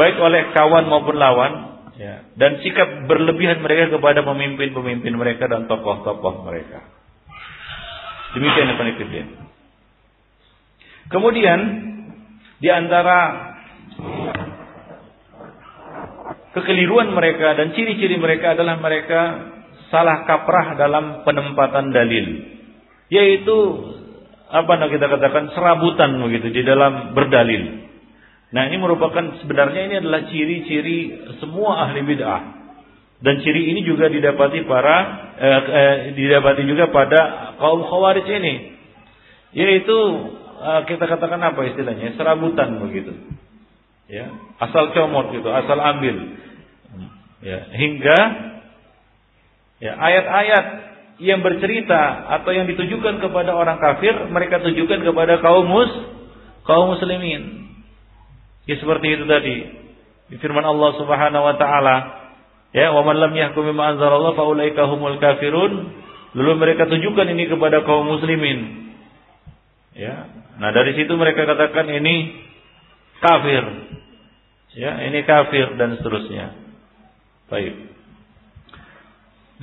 baik 0.00 0.16
oleh 0.16 0.48
kawan 0.56 0.88
maupun 0.88 1.20
lawan 1.20 1.52
ya, 2.00 2.24
dan 2.40 2.64
sikap 2.64 3.04
berlebihan 3.04 3.60
mereka 3.60 3.92
kepada 3.92 4.24
pemimpin-pemimpin 4.24 5.12
mereka 5.12 5.44
dan 5.44 5.68
tokoh-tokoh 5.68 6.48
mereka. 6.48 6.88
Demikian 8.32 8.72
yang 8.72 8.78
paling 8.80 8.96
Kemudian 11.12 11.60
di 12.64 12.68
antara 12.72 13.18
kekeliruan 16.54 17.10
mereka 17.12 17.58
dan 17.58 17.74
ciri-ciri 17.74 18.16
mereka 18.16 18.54
adalah 18.54 18.78
mereka 18.78 19.20
salah 19.90 20.24
kaprah 20.24 20.78
dalam 20.78 21.26
penempatan 21.26 21.90
dalil 21.90 22.26
yaitu 23.12 23.58
apa 24.54 24.70
yang 24.78 24.90
kita 24.94 25.06
katakan 25.10 25.50
serabutan 25.50 26.14
begitu 26.22 26.54
di 26.54 26.62
dalam 26.62 27.10
berdalil. 27.16 27.90
Nah, 28.54 28.70
ini 28.70 28.78
merupakan 28.78 29.42
sebenarnya 29.42 29.90
ini 29.90 29.94
adalah 29.98 30.30
ciri-ciri 30.30 30.98
semua 31.42 31.90
ahli 31.90 32.06
bid'ah. 32.06 32.42
Dan 33.18 33.42
ciri 33.42 33.72
ini 33.72 33.82
juga 33.82 34.06
didapati 34.06 34.62
para 34.68 34.96
eh, 35.42 35.60
eh, 35.64 35.96
didapati 36.14 36.62
juga 36.70 36.86
pada 36.94 37.50
kaum 37.58 37.82
khawarij 37.82 38.26
ini. 38.30 38.54
Yaitu 39.58 39.98
eh, 40.60 40.80
kita 40.86 41.02
katakan 41.02 41.40
apa 41.42 41.66
istilahnya? 41.66 42.14
Serabutan 42.14 42.78
begitu. 42.78 43.10
Ya, 44.04 44.28
asal 44.60 44.92
comot 44.92 45.32
gitu, 45.32 45.48
asal 45.48 45.80
ambil. 45.80 46.16
Ya, 47.44 47.58
hingga 47.72 48.18
ya 49.80 49.92
ayat-ayat 49.96 50.64
yang 51.20 51.44
bercerita 51.44 52.32
atau 52.40 52.50
yang 52.56 52.66
ditujukan 52.66 53.20
kepada 53.20 53.54
orang 53.54 53.78
kafir 53.78 54.16
mereka 54.32 54.64
tujukan 54.64 55.04
kepada 55.04 55.38
kaum 55.44 55.68
mus 55.68 55.92
kaum 56.64 56.96
muslimin. 56.96 57.70
Ya 58.64 58.80
seperti 58.80 59.20
itu 59.20 59.24
tadi. 59.28 59.56
Di 60.32 60.36
firman 60.40 60.64
Allah 60.64 60.96
Subhanahu 60.96 61.44
wa 61.44 61.56
taala, 61.60 61.96
ya, 62.72 62.96
"Wa 62.96 63.04
man 63.04 63.20
lam 63.20 63.32
yahkum 63.36 63.60
bima 63.60 63.92
anzalallahu 63.92 64.36
fa 64.40 64.44
ulaika 64.48 64.88
humul 64.88 65.20
kafirun." 65.20 66.02
Lalu 66.34 66.52
mereka 66.58 66.90
tujukan 66.90 67.30
ini 67.30 67.46
kepada 67.46 67.86
kaum 67.86 68.10
muslimin. 68.10 68.90
Ya. 69.94 70.26
Nah, 70.58 70.74
dari 70.74 70.98
situ 70.98 71.14
mereka 71.14 71.46
katakan 71.46 71.86
ini 71.86 72.34
kafir. 73.24 73.64
Ya, 74.76 75.00
ini 75.08 75.24
kafir 75.24 75.80
dan 75.80 75.96
seterusnya. 75.96 76.52
Baik. 77.48 77.74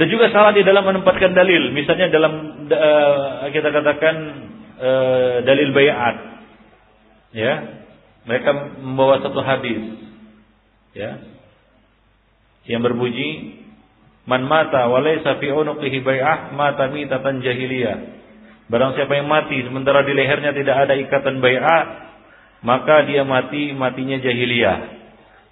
Dan 0.01 0.07
juga 0.09 0.33
salah 0.33 0.55
di 0.55 0.65
dalam 0.65 0.81
menempatkan 0.81 1.37
dalil. 1.37 1.69
Misalnya 1.77 2.09
dalam 2.09 2.65
uh, 2.65 3.45
kita 3.53 3.69
katakan 3.69 4.15
uh, 4.81 5.35
dalil 5.45 5.69
bayat. 5.77 6.15
Ya. 7.37 7.53
Mereka 8.25 8.81
membawa 8.81 9.21
satu 9.21 9.45
hadis. 9.45 10.01
Ya. 10.97 11.21
Yang 12.65 12.81
berbunyi 12.89 13.61
Man 14.21 14.45
mata 14.45 14.85
walaysa 14.85 15.41
fi 15.41 15.49
unuqihi 15.49 16.05
bai'ah 16.05 16.53
mata 16.53 16.93
mitatan 16.93 17.41
jahiliyah. 17.41 17.97
Barang 18.69 18.93
siapa 18.93 19.17
yang 19.17 19.27
mati 19.27 19.65
sementara 19.65 20.05
di 20.05 20.13
lehernya 20.13 20.53
tidak 20.53 20.87
ada 20.87 20.93
ikatan 20.93 21.41
bai'ah, 21.41 21.81
maka 22.61 23.05
dia 23.09 23.25
mati 23.25 23.73
matinya 23.73 24.17
jahiliyah. 24.21 24.77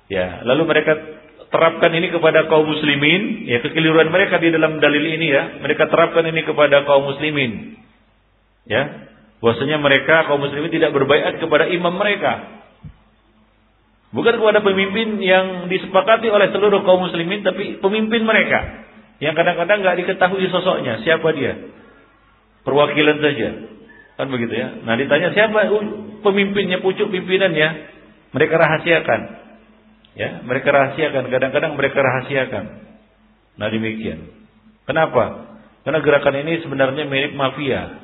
Ya, 0.09 0.41
lalu 0.45 0.65
mereka 0.65 0.97
terapkan 1.49 1.93
ini 1.93 2.09
kepada 2.13 2.49
kaum 2.49 2.65
muslimin, 2.65 3.45
ya 3.49 3.61
kekeliruan 3.61 4.09
mereka 4.09 4.41
di 4.41 4.49
dalam 4.53 4.77
dalil 4.81 5.01
ini 5.01 5.27
ya, 5.29 5.43
mereka 5.61 5.89
terapkan 5.89 6.25
ini 6.25 6.41
kepada 6.45 6.85
kaum 6.85 7.09
muslimin. 7.09 7.77
Ya. 8.69 9.09
Bahwasanya 9.39 9.79
mereka 9.79 10.29
kaum 10.29 10.41
muslimin 10.41 10.69
tidak 10.73 10.93
berbaiat 10.93 11.37
kepada 11.41 11.69
imam 11.69 11.95
mereka. 11.95 12.61
Bukan 14.09 14.41
kepada 14.41 14.65
pemimpin 14.65 15.21
yang 15.21 15.69
disepakati 15.69 16.33
oleh 16.33 16.49
seluruh 16.49 16.81
kaum 16.81 17.05
muslimin 17.05 17.45
tapi 17.45 17.77
pemimpin 17.77 18.25
mereka 18.25 18.89
yang 19.19 19.35
kadang-kadang 19.35 19.83
nggak 19.83 19.97
diketahui 19.99 20.47
sosoknya, 20.47 21.03
siapa 21.03 21.27
dia? 21.35 21.59
Perwakilan 22.63 23.19
saja. 23.19 23.49
Kan 24.19 24.27
begitu 24.27 24.51
ya. 24.51 24.83
Nah, 24.83 24.99
ditanya 24.99 25.31
siapa 25.31 25.71
pemimpinnya, 26.27 26.83
pucuk 26.83 27.07
pimpinannya? 27.07 27.69
Mereka 28.35 28.51
rahasiakan. 28.51 29.21
Ya, 30.19 30.43
mereka 30.43 30.75
rahasiakan, 30.75 31.31
kadang-kadang 31.31 31.79
mereka 31.79 32.03
rahasiakan. 32.03 32.65
Nah, 33.55 33.71
demikian. 33.71 34.27
Kenapa? 34.83 35.55
Karena 35.87 36.03
gerakan 36.03 36.35
ini 36.43 36.59
sebenarnya 36.59 37.07
mirip 37.07 37.31
mafia. 37.39 38.03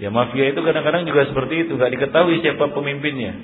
Ya, 0.00 0.08
mafia 0.08 0.56
itu 0.56 0.60
kadang-kadang 0.64 1.04
juga 1.04 1.28
seperti 1.28 1.68
itu, 1.68 1.76
nggak 1.76 1.92
diketahui 2.00 2.40
siapa 2.40 2.72
pemimpinnya. 2.72 3.36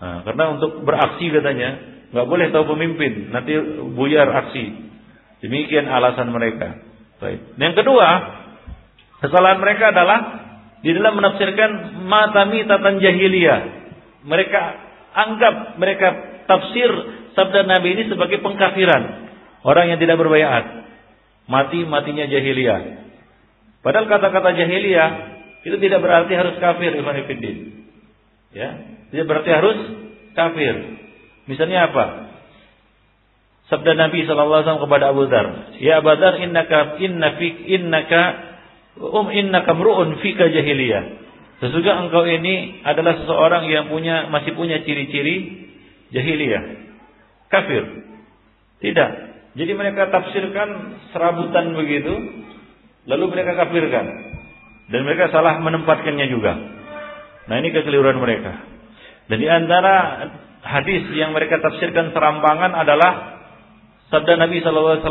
Nah, 0.00 0.24
karena 0.24 0.56
untuk 0.56 0.80
beraksi 0.80 1.28
katanya 1.28 1.76
nggak 2.16 2.24
boleh 2.24 2.48
tahu 2.56 2.72
pemimpin, 2.72 3.28
nanti 3.36 3.52
buyar 3.92 4.32
aksi. 4.32 4.64
Demikian 5.44 5.92
alasan 5.92 6.32
mereka. 6.32 6.80
Baik. 7.20 7.60
Yang 7.60 7.84
kedua, 7.84 8.08
kesalahan 9.20 9.60
mereka 9.60 9.92
adalah 9.92 10.45
di 10.84 10.90
dalam 10.92 11.16
menafsirkan 11.16 12.04
matami 12.04 12.64
tatan 12.68 13.00
jahiliyah. 13.00 13.60
Mereka 14.26 14.62
anggap 15.16 15.54
mereka 15.80 16.08
tafsir 16.44 16.90
sabda 17.32 17.64
Nabi 17.64 17.96
ini 17.96 18.02
sebagai 18.12 18.40
pengkafiran. 18.44 19.28
Orang 19.64 19.90
yang 19.90 19.98
tidak 19.98 20.20
berbayat. 20.20 20.86
Mati 21.46 21.86
matinya 21.86 22.26
jahiliyah. 22.26 23.06
Padahal 23.80 24.06
kata-kata 24.10 24.54
jahiliyah 24.58 25.10
itu 25.66 25.76
tidak 25.82 26.02
berarti 26.02 26.32
harus 26.34 26.54
kafir 26.58 26.94
Ibn 26.94 27.06
Ya, 28.54 28.68
tidak 29.10 29.26
berarti 29.26 29.50
harus 29.50 29.78
kafir. 30.38 30.74
Misalnya 31.50 31.90
apa? 31.90 32.04
Sabda 33.66 33.98
Nabi 33.98 34.22
SAW 34.22 34.62
kepada 34.62 35.10
Abu 35.10 35.26
Dhar, 35.26 35.74
"Ya 35.82 35.98
Abu 35.98 36.14
Dhar, 36.14 36.38
innaka 36.38 37.02
inna 37.02 37.34
fik 37.34 37.66
innaka 37.66 38.22
um 39.00 39.28
innaka 39.32 39.72
mru'un 39.76 40.20
fika 40.20 40.48
jahiliyah." 40.48 41.26
Sesungguhnya 41.56 42.04
engkau 42.04 42.28
ini 42.28 42.84
adalah 42.84 43.16
seseorang 43.24 43.64
yang 43.72 43.88
punya 43.88 44.28
masih 44.28 44.52
punya 44.52 44.84
ciri-ciri 44.84 45.66
jahiliyah. 46.12 46.64
Kafir. 47.48 47.82
Tidak. 48.84 49.10
Jadi 49.56 49.72
mereka 49.72 50.12
tafsirkan 50.12 51.00
serabutan 51.16 51.72
begitu, 51.72 52.12
lalu 53.08 53.24
mereka 53.32 53.56
kafirkan. 53.56 54.04
Dan 54.92 55.08
mereka 55.08 55.32
salah 55.32 55.56
menempatkannya 55.64 56.26
juga. 56.28 56.52
Nah 57.48 57.56
ini 57.56 57.72
kekeliruan 57.72 58.20
mereka. 58.20 58.52
Dan 59.32 59.40
di 59.40 59.48
antara 59.48 60.28
hadis 60.60 61.08
yang 61.16 61.32
mereka 61.32 61.58
tafsirkan 61.64 62.12
serampangan 62.12 62.76
adalah 62.76 63.12
sabda 64.12 64.38
Nabi 64.38 64.60
SAW, 64.60 65.02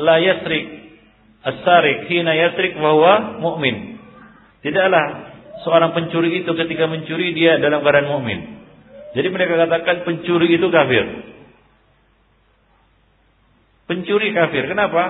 la 0.00 0.16
yasrik 0.22 0.79
as-sarik 1.44 2.08
hina 2.12 2.32
yasrik 2.36 2.76
bahwa 2.76 3.40
mukmin. 3.40 4.00
Tidaklah 4.60 5.04
seorang 5.64 5.96
pencuri 5.96 6.44
itu 6.44 6.50
ketika 6.52 6.84
mencuri 6.84 7.32
dia 7.32 7.56
dalam 7.56 7.80
keadaan 7.80 8.12
mukmin. 8.12 8.60
Jadi 9.16 9.28
mereka 9.32 9.58
katakan 9.58 10.06
pencuri 10.06 10.54
itu 10.54 10.66
kafir. 10.70 11.04
Pencuri 13.90 14.30
kafir. 14.30 14.70
Kenapa? 14.70 15.02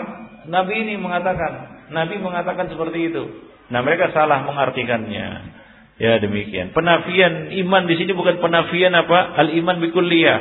Nabi 0.48 0.88
ini 0.88 0.96
mengatakan, 0.96 1.84
Nabi 1.92 2.16
mengatakan 2.16 2.72
seperti 2.72 3.12
itu. 3.12 3.22
Nah, 3.68 3.84
mereka 3.84 4.08
salah 4.16 4.48
mengartikannya. 4.48 5.60
Ya 6.00 6.16
demikian. 6.16 6.72
Penafian 6.72 7.52
iman 7.60 7.84
di 7.84 7.94
sini 8.00 8.16
bukan 8.16 8.40
penafian 8.40 8.96
apa? 8.96 9.36
Al 9.36 9.52
iman 9.52 9.84
bikulliyah. 9.84 10.38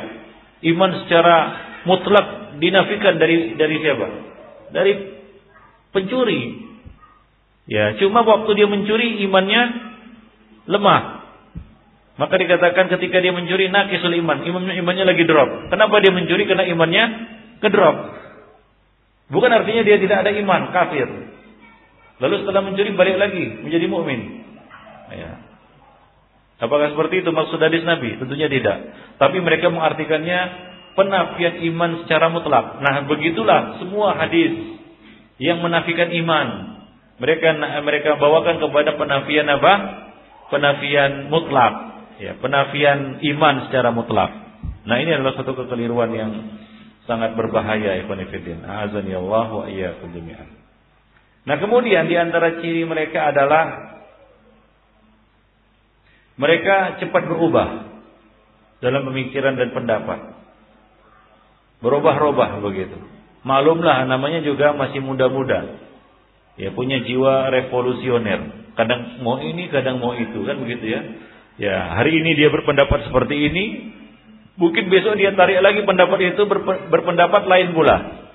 Iman 0.64 1.04
secara 1.04 1.36
mutlak 1.84 2.56
dinafikan 2.64 3.20
dari 3.20 3.60
dari 3.60 3.76
siapa? 3.84 4.06
Dari 4.72 4.92
pencuri. 5.90 6.70
Ya, 7.70 7.94
cuma 8.02 8.26
waktu 8.26 8.50
dia 8.58 8.66
mencuri 8.66 9.22
imannya 9.26 9.62
lemah. 10.66 11.02
Maka 12.18 12.34
dikatakan 12.36 12.92
ketika 12.98 13.22
dia 13.22 13.32
mencuri 13.32 13.70
nakisul 13.72 14.12
iman, 14.12 14.44
imannya 14.44 14.74
imannya 14.82 15.04
lagi 15.08 15.24
drop. 15.24 15.72
Kenapa 15.72 16.02
dia 16.02 16.12
mencuri? 16.12 16.44
Karena 16.44 16.68
imannya 16.68 17.04
kedrop. 17.64 17.96
Bukan 19.30 19.50
artinya 19.54 19.86
dia 19.86 19.96
tidak 20.02 20.26
ada 20.26 20.30
iman, 20.34 20.74
kafir. 20.74 21.06
Lalu 22.20 22.34
setelah 22.44 22.62
mencuri 22.66 22.90
balik 22.92 23.16
lagi 23.16 23.44
menjadi 23.64 23.86
mukmin. 23.88 24.44
Ya. 25.14 25.40
Apakah 26.60 26.92
seperti 26.92 27.24
itu 27.24 27.30
maksud 27.32 27.56
hadis 27.56 27.86
Nabi? 27.88 28.20
Tentunya 28.20 28.52
tidak. 28.52 28.92
Tapi 29.16 29.40
mereka 29.40 29.72
mengartikannya 29.72 30.40
penafian 30.92 31.64
iman 31.72 32.04
secara 32.04 32.28
mutlak. 32.28 32.84
Nah, 32.84 33.08
begitulah 33.08 33.80
semua 33.80 34.12
hadis 34.20 34.79
yang 35.40 35.64
menafikan 35.64 36.12
iman. 36.12 36.48
Mereka 37.20 37.48
mereka 37.80 38.20
bawakan 38.20 38.60
kepada 38.60 38.96
penafian 39.00 39.48
apa? 39.48 39.74
Penafian 40.52 41.32
mutlak. 41.32 41.74
Ya, 42.20 42.36
penafian 42.36 43.24
iman 43.24 43.54
secara 43.68 43.88
mutlak. 43.90 44.28
Nah, 44.84 44.96
ini 45.00 45.16
adalah 45.16 45.36
satu 45.40 45.56
kekeliruan 45.56 46.12
yang 46.12 46.30
sangat 47.08 47.32
berbahaya 47.36 47.96
ikhwan 48.04 48.20
fillah. 48.28 48.88
Azani 48.88 49.16
Allah 49.16 49.48
wa 49.48 49.64
iyyakum 49.64 50.12
jami'an. 50.12 50.48
Nah, 51.48 51.56
kemudian 51.56 52.04
di 52.04 52.16
antara 52.20 52.60
ciri 52.60 52.84
mereka 52.84 53.32
adalah 53.32 53.96
mereka 56.36 57.00
cepat 57.00 57.22
berubah 57.28 57.68
dalam 58.80 59.08
pemikiran 59.08 59.56
dan 59.56 59.72
pendapat. 59.72 60.20
Berubah-ubah 61.80 62.60
begitu. 62.60 63.19
Malumlah 63.40 64.04
namanya 64.04 64.44
juga 64.44 64.76
masih 64.76 65.00
muda-muda. 65.00 65.80
Ya 66.60 66.70
punya 66.76 67.00
jiwa 67.00 67.48
revolusioner. 67.48 68.72
Kadang 68.76 69.24
mau 69.24 69.40
ini, 69.40 69.68
kadang 69.72 70.00
mau 70.00 70.12
itu 70.12 70.44
kan 70.44 70.60
begitu 70.60 70.92
ya. 70.92 71.00
Ya, 71.60 71.76
hari 71.92 72.16
ini 72.16 72.40
dia 72.40 72.48
berpendapat 72.48 73.04
seperti 73.08 73.36
ini, 73.36 73.64
Mungkin 74.60 74.92
besok 74.92 75.16
dia 75.16 75.32
tarik 75.32 75.64
lagi 75.64 75.80
pendapat 75.88 76.36
itu 76.36 76.42
berpendapat 76.92 77.48
lain 77.48 77.72
pula. 77.72 78.28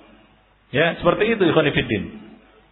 Ya, 0.73 0.97
seperti 0.97 1.37
itu 1.37 1.45
ikhwan 1.45 1.69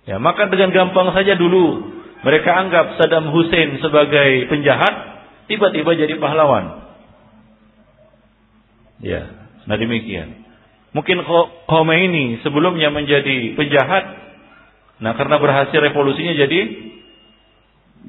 Ya, 0.09 0.17
maka 0.17 0.49
dengan 0.49 0.73
gampang 0.73 1.13
saja 1.13 1.37
dulu 1.37 1.93
mereka 2.25 2.49
anggap 2.49 2.97
Saddam 2.97 3.29
Hussein 3.29 3.77
sebagai 3.77 4.49
penjahat, 4.49 4.93
tiba-tiba 5.45 5.93
jadi 5.93 6.17
pahlawan. 6.17 6.81
Ya, 9.05 9.21
nah 9.69 9.77
demikian. 9.77 10.42
Mungkin 10.93 11.25
Khomeini 11.65 12.45
sebelumnya 12.45 12.93
menjadi 12.93 13.57
penjahat, 13.57 14.03
nah 15.01 15.17
karena 15.17 15.41
berhasil 15.41 15.73
revolusinya 15.73 16.37
jadi 16.37 16.59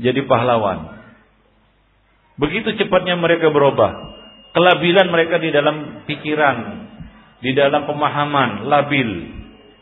jadi 0.05 0.21
pahlawan. 0.29 1.01
Begitu 2.37 2.77
cepatnya 2.77 3.17
mereka 3.17 3.49
berubah 3.49 4.15
kelabilan 4.55 5.11
mereka 5.11 5.43
di 5.43 5.51
dalam 5.51 6.07
pikiran, 6.07 6.57
di 7.43 7.53
dalam 7.53 7.85
pemahaman, 7.91 8.71
labil. 8.71 9.11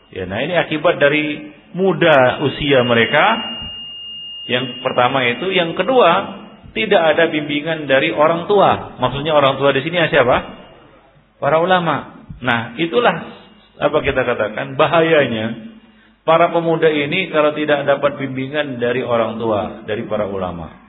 Ya, 0.09 0.25
nah 0.25 0.41
ini 0.41 0.57
akibat 0.57 0.97
dari 0.97 1.53
muda 1.77 2.41
usia 2.43 2.81
mereka. 2.83 3.53
Yang 4.49 4.83
pertama 4.83 5.23
itu, 5.29 5.53
yang 5.55 5.77
kedua 5.77 6.41
tidak 6.73 6.99
ada 7.15 7.29
bimbingan 7.29 7.85
dari 7.85 8.11
orang 8.11 8.49
tua. 8.49 8.97
Maksudnya 8.97 9.31
orang 9.31 9.61
tua 9.61 9.71
di 9.71 9.85
sini 9.85 10.01
siapa? 10.09 10.37
Para 11.37 11.61
ulama. 11.61 12.12
Nah, 12.43 12.75
itulah 12.75 13.15
apa 13.79 13.97
kita 14.03 14.21
katakan 14.21 14.75
bahayanya 14.75 15.73
para 16.27 16.51
pemuda 16.51 16.91
ini 16.91 17.31
kalau 17.31 17.55
tidak 17.55 17.87
dapat 17.87 18.19
bimbingan 18.19 18.83
dari 18.83 18.99
orang 18.99 19.39
tua, 19.39 19.87
dari 19.87 20.03
para 20.03 20.27
ulama. 20.27 20.83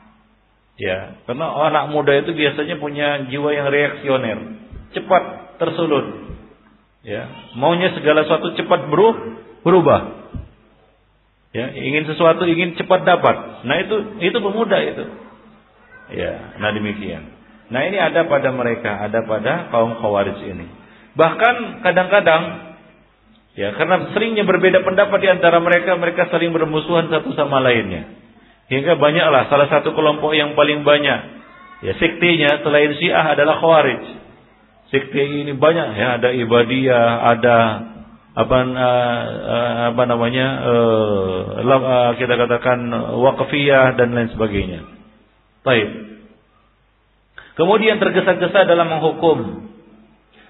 Ya, 0.74 1.22
karena 1.30 1.54
anak 1.70 1.94
muda 1.94 2.18
itu 2.18 2.34
biasanya 2.34 2.82
punya 2.82 3.30
jiwa 3.30 3.50
yang 3.54 3.70
reaksioner, 3.70 4.38
cepat 4.98 5.54
tersulut. 5.62 6.34
Ya, 7.06 7.30
maunya 7.54 7.94
segala 7.94 8.26
sesuatu 8.26 8.58
cepat 8.58 8.90
berubah. 9.62 10.00
Ya, 11.54 11.70
ingin 11.70 12.10
sesuatu 12.10 12.42
ingin 12.50 12.74
cepat 12.74 13.06
dapat. 13.06 13.62
Nah, 13.62 13.76
itu 13.86 14.18
itu 14.18 14.34
pemuda 14.42 14.82
itu. 14.82 15.04
Ya, 16.18 16.58
nah 16.58 16.74
demikian. 16.74 17.30
Nah, 17.70 17.86
ini 17.86 17.96
ada 17.96 18.26
pada 18.26 18.50
mereka, 18.50 19.06
ada 19.06 19.22
pada 19.22 19.70
kaum 19.70 19.94
khawarij 20.02 20.42
ini. 20.42 20.66
Bahkan 21.14 21.55
kadang-kadang 21.87 22.42
ya 23.55 23.70
karena 23.79 24.11
seringnya 24.11 24.42
berbeda 24.42 24.83
pendapat 24.83 25.18
di 25.22 25.29
antara 25.31 25.62
mereka, 25.62 25.94
mereka 25.94 26.27
saling 26.31 26.50
bermusuhan 26.50 27.07
satu 27.07 27.31
sama 27.38 27.62
lainnya. 27.62 28.11
Hingga 28.66 28.98
banyaklah 28.98 29.46
salah 29.53 29.68
satu 29.70 29.94
kelompok 29.94 30.35
yang 30.35 30.59
paling 30.59 30.83
banyak 30.83 31.20
ya 31.85 31.92
sektenya 32.00 32.64
selain 32.66 32.96
Syiah 32.98 33.37
adalah 33.37 33.61
Khawarij. 33.62 34.03
Sekte 34.92 35.22
ini 35.22 35.53
banyak 35.57 35.88
ya, 35.96 36.07
ada 36.20 36.29
Ibadiyah, 36.31 37.09
ada 37.35 37.59
apa 38.35 38.57
uh, 38.66 39.22
apa 39.94 40.03
namanya 40.11 40.46
uh, 40.66 41.62
uh, 41.62 42.11
kita 42.18 42.35
katakan 42.35 42.90
Waqfiyah 43.22 43.94
dan 43.94 44.11
lain 44.11 44.35
sebagainya. 44.35 44.83
Baik. 45.62 45.88
Kemudian 47.55 48.03
tergesa-gesa 48.03 48.66
dalam 48.66 48.90
menghukum 48.90 49.70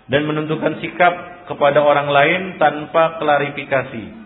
dan 0.08 0.28
menentukan 0.28 0.80
sikap 0.84 1.44
kepada 1.48 1.80
orang 1.80 2.08
lain 2.08 2.40
tanpa 2.60 3.20
klarifikasi. 3.20 4.24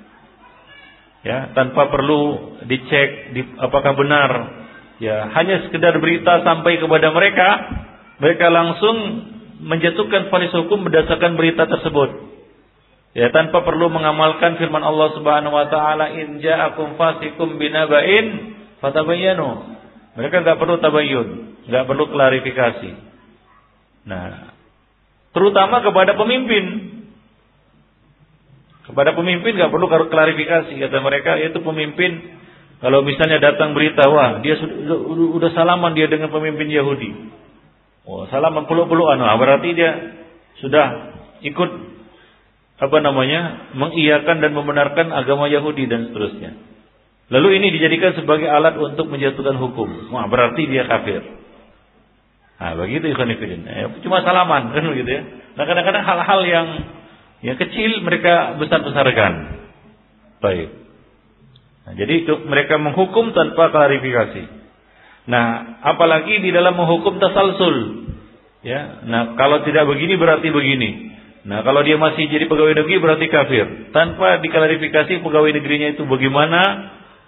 Ya 1.26 1.50
tanpa 1.54 1.90
perlu 1.90 2.54
dicek 2.66 3.34
di, 3.34 3.42
apakah 3.58 3.94
benar. 3.98 4.30
Ya 4.98 5.30
hanya 5.34 5.66
sekedar 5.66 5.98
berita 5.98 6.42
sampai 6.42 6.78
kepada 6.78 7.10
mereka 7.14 7.48
mereka 8.18 8.46
langsung 8.50 8.96
menjatuhkan 9.62 10.30
vonis 10.30 10.54
hukum 10.54 10.86
berdasarkan 10.86 11.34
berita 11.34 11.66
tersebut. 11.66 12.30
Ya 13.18 13.34
tanpa 13.34 13.66
perlu 13.66 13.90
mengamalkan 13.90 14.58
firman 14.62 14.82
Allah 14.82 15.10
Subhanahu 15.18 15.54
wa 15.54 15.66
taala 15.66 16.14
in 16.14 16.38
ja'akum 16.38 16.94
fasikum 16.94 17.58
binaba'in 17.58 18.54
fatabayyanu. 18.78 19.78
Mereka 20.18 20.42
enggak 20.42 20.58
perlu 20.58 20.78
tabayyun 20.78 21.28
enggak 21.66 21.84
perlu 21.84 22.04
klarifikasi. 22.10 22.90
Nah, 24.08 24.56
terutama 25.38 25.78
kepada 25.86 26.18
pemimpin. 26.18 26.98
Kepada 28.90 29.14
pemimpin 29.14 29.54
nggak 29.54 29.70
perlu 29.70 29.86
klarifikasi 29.86 30.74
kata 30.74 30.98
mereka 30.98 31.38
yaitu 31.38 31.62
pemimpin 31.62 32.40
kalau 32.82 33.06
misalnya 33.06 33.38
datang 33.38 33.70
berita 33.78 34.10
wah 34.10 34.42
dia 34.42 34.58
sudah, 34.58 34.98
udah 35.38 35.50
salaman 35.54 35.94
dia 35.94 36.10
dengan 36.10 36.34
pemimpin 36.34 36.66
Yahudi. 36.66 37.10
Oh, 38.08 38.24
salaman 38.32 38.64
peluk-pelukan. 38.66 39.20
Nah, 39.20 39.36
berarti 39.36 39.76
dia 39.76 39.90
sudah 40.64 41.14
ikut 41.44 41.70
apa 42.80 42.98
namanya? 43.04 43.70
mengiyakan 43.76 44.40
dan 44.40 44.56
membenarkan 44.56 45.12
agama 45.12 45.46
Yahudi 45.46 45.84
dan 45.86 46.08
seterusnya. 46.08 46.56
Lalu 47.28 47.60
ini 47.60 47.66
dijadikan 47.76 48.16
sebagai 48.16 48.48
alat 48.48 48.80
untuk 48.80 49.12
menjatuhkan 49.12 49.60
hukum. 49.60 50.08
Wah, 50.08 50.24
berarti 50.26 50.64
dia 50.64 50.88
kafir. 50.88 51.37
Nah, 52.58 52.74
begitu 52.74 53.06
ikhwan 53.14 53.30
eh, 53.30 53.86
Cuma 54.02 54.26
salaman 54.26 54.74
kan 54.74 54.82
begitu 54.82 55.10
ya. 55.10 55.22
Nah, 55.54 55.64
kadang-kadang 55.66 56.02
hal-hal 56.02 56.40
yang 56.42 56.66
yang 57.38 57.56
kecil 57.58 58.02
mereka 58.02 58.58
besar-besarkan. 58.58 59.32
Baik. 60.42 60.68
Nah, 61.86 61.92
jadi 61.94 62.26
itu 62.26 62.34
mereka 62.50 62.76
menghukum 62.82 63.30
tanpa 63.30 63.70
klarifikasi. 63.70 64.42
Nah, 65.30 65.78
apalagi 65.86 66.42
di 66.42 66.50
dalam 66.50 66.74
menghukum 66.74 67.22
tasalsul. 67.22 67.76
Ya. 68.66 69.06
Nah, 69.06 69.38
kalau 69.38 69.62
tidak 69.62 69.86
begini 69.86 70.18
berarti 70.18 70.50
begini. 70.50 70.90
Nah, 71.46 71.62
kalau 71.62 71.86
dia 71.86 71.94
masih 71.94 72.26
jadi 72.26 72.50
pegawai 72.50 72.74
negeri 72.74 72.98
berarti 72.98 73.26
kafir. 73.30 73.94
Tanpa 73.94 74.42
diklarifikasi 74.42 75.22
pegawai 75.22 75.54
negerinya 75.54 75.94
itu 75.94 76.02
bagaimana, 76.04 76.60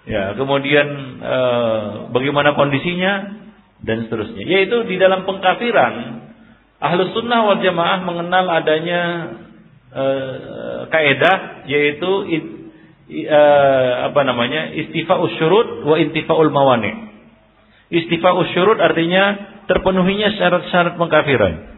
ya, 0.05 0.35
kemudian 0.35 0.87
e, 1.23 1.37
bagaimana 2.11 2.53
kondisinya 2.53 3.40
dan 3.81 4.05
seterusnya. 4.07 4.45
Yaitu 4.45 4.85
di 4.85 4.95
dalam 5.01 5.25
pengkafiran, 5.25 5.93
Ahlus 6.81 7.13
Sunnah 7.13 7.45
wal 7.45 7.61
Jamaah 7.61 7.99
mengenal 8.01 8.45
adanya 8.49 9.01
uh, 9.93 10.89
kaedah 10.89 11.65
yaitu 11.69 12.11
uh, 13.29 13.91
apa 14.09 14.21
namanya 14.25 14.73
istifa'us 14.73 15.37
syurut 15.37 15.85
wa 15.85 15.95
intifa'ul 16.01 16.49
mawani. 16.49 17.13
Istifa'us 17.91 18.49
syurut 18.57 18.81
artinya 18.81 19.37
terpenuhinya 19.69 20.33
syarat-syarat 20.41 20.97
pengkafiran. 20.97 21.69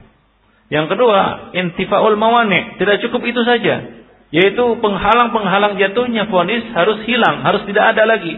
Yang 0.71 0.95
kedua, 0.95 1.51
intifa'ul 1.51 2.15
mawani, 2.15 2.79
tidak 2.79 3.03
cukup 3.03 3.27
itu 3.27 3.43
saja. 3.43 4.05
Yaitu 4.33 4.65
penghalang-penghalang 4.81 5.77
jatuhnya 5.77 6.25
vonis 6.25 6.65
harus 6.73 7.05
hilang, 7.05 7.45
harus 7.45 7.61
tidak 7.69 7.93
ada 7.93 8.09
lagi. 8.09 8.33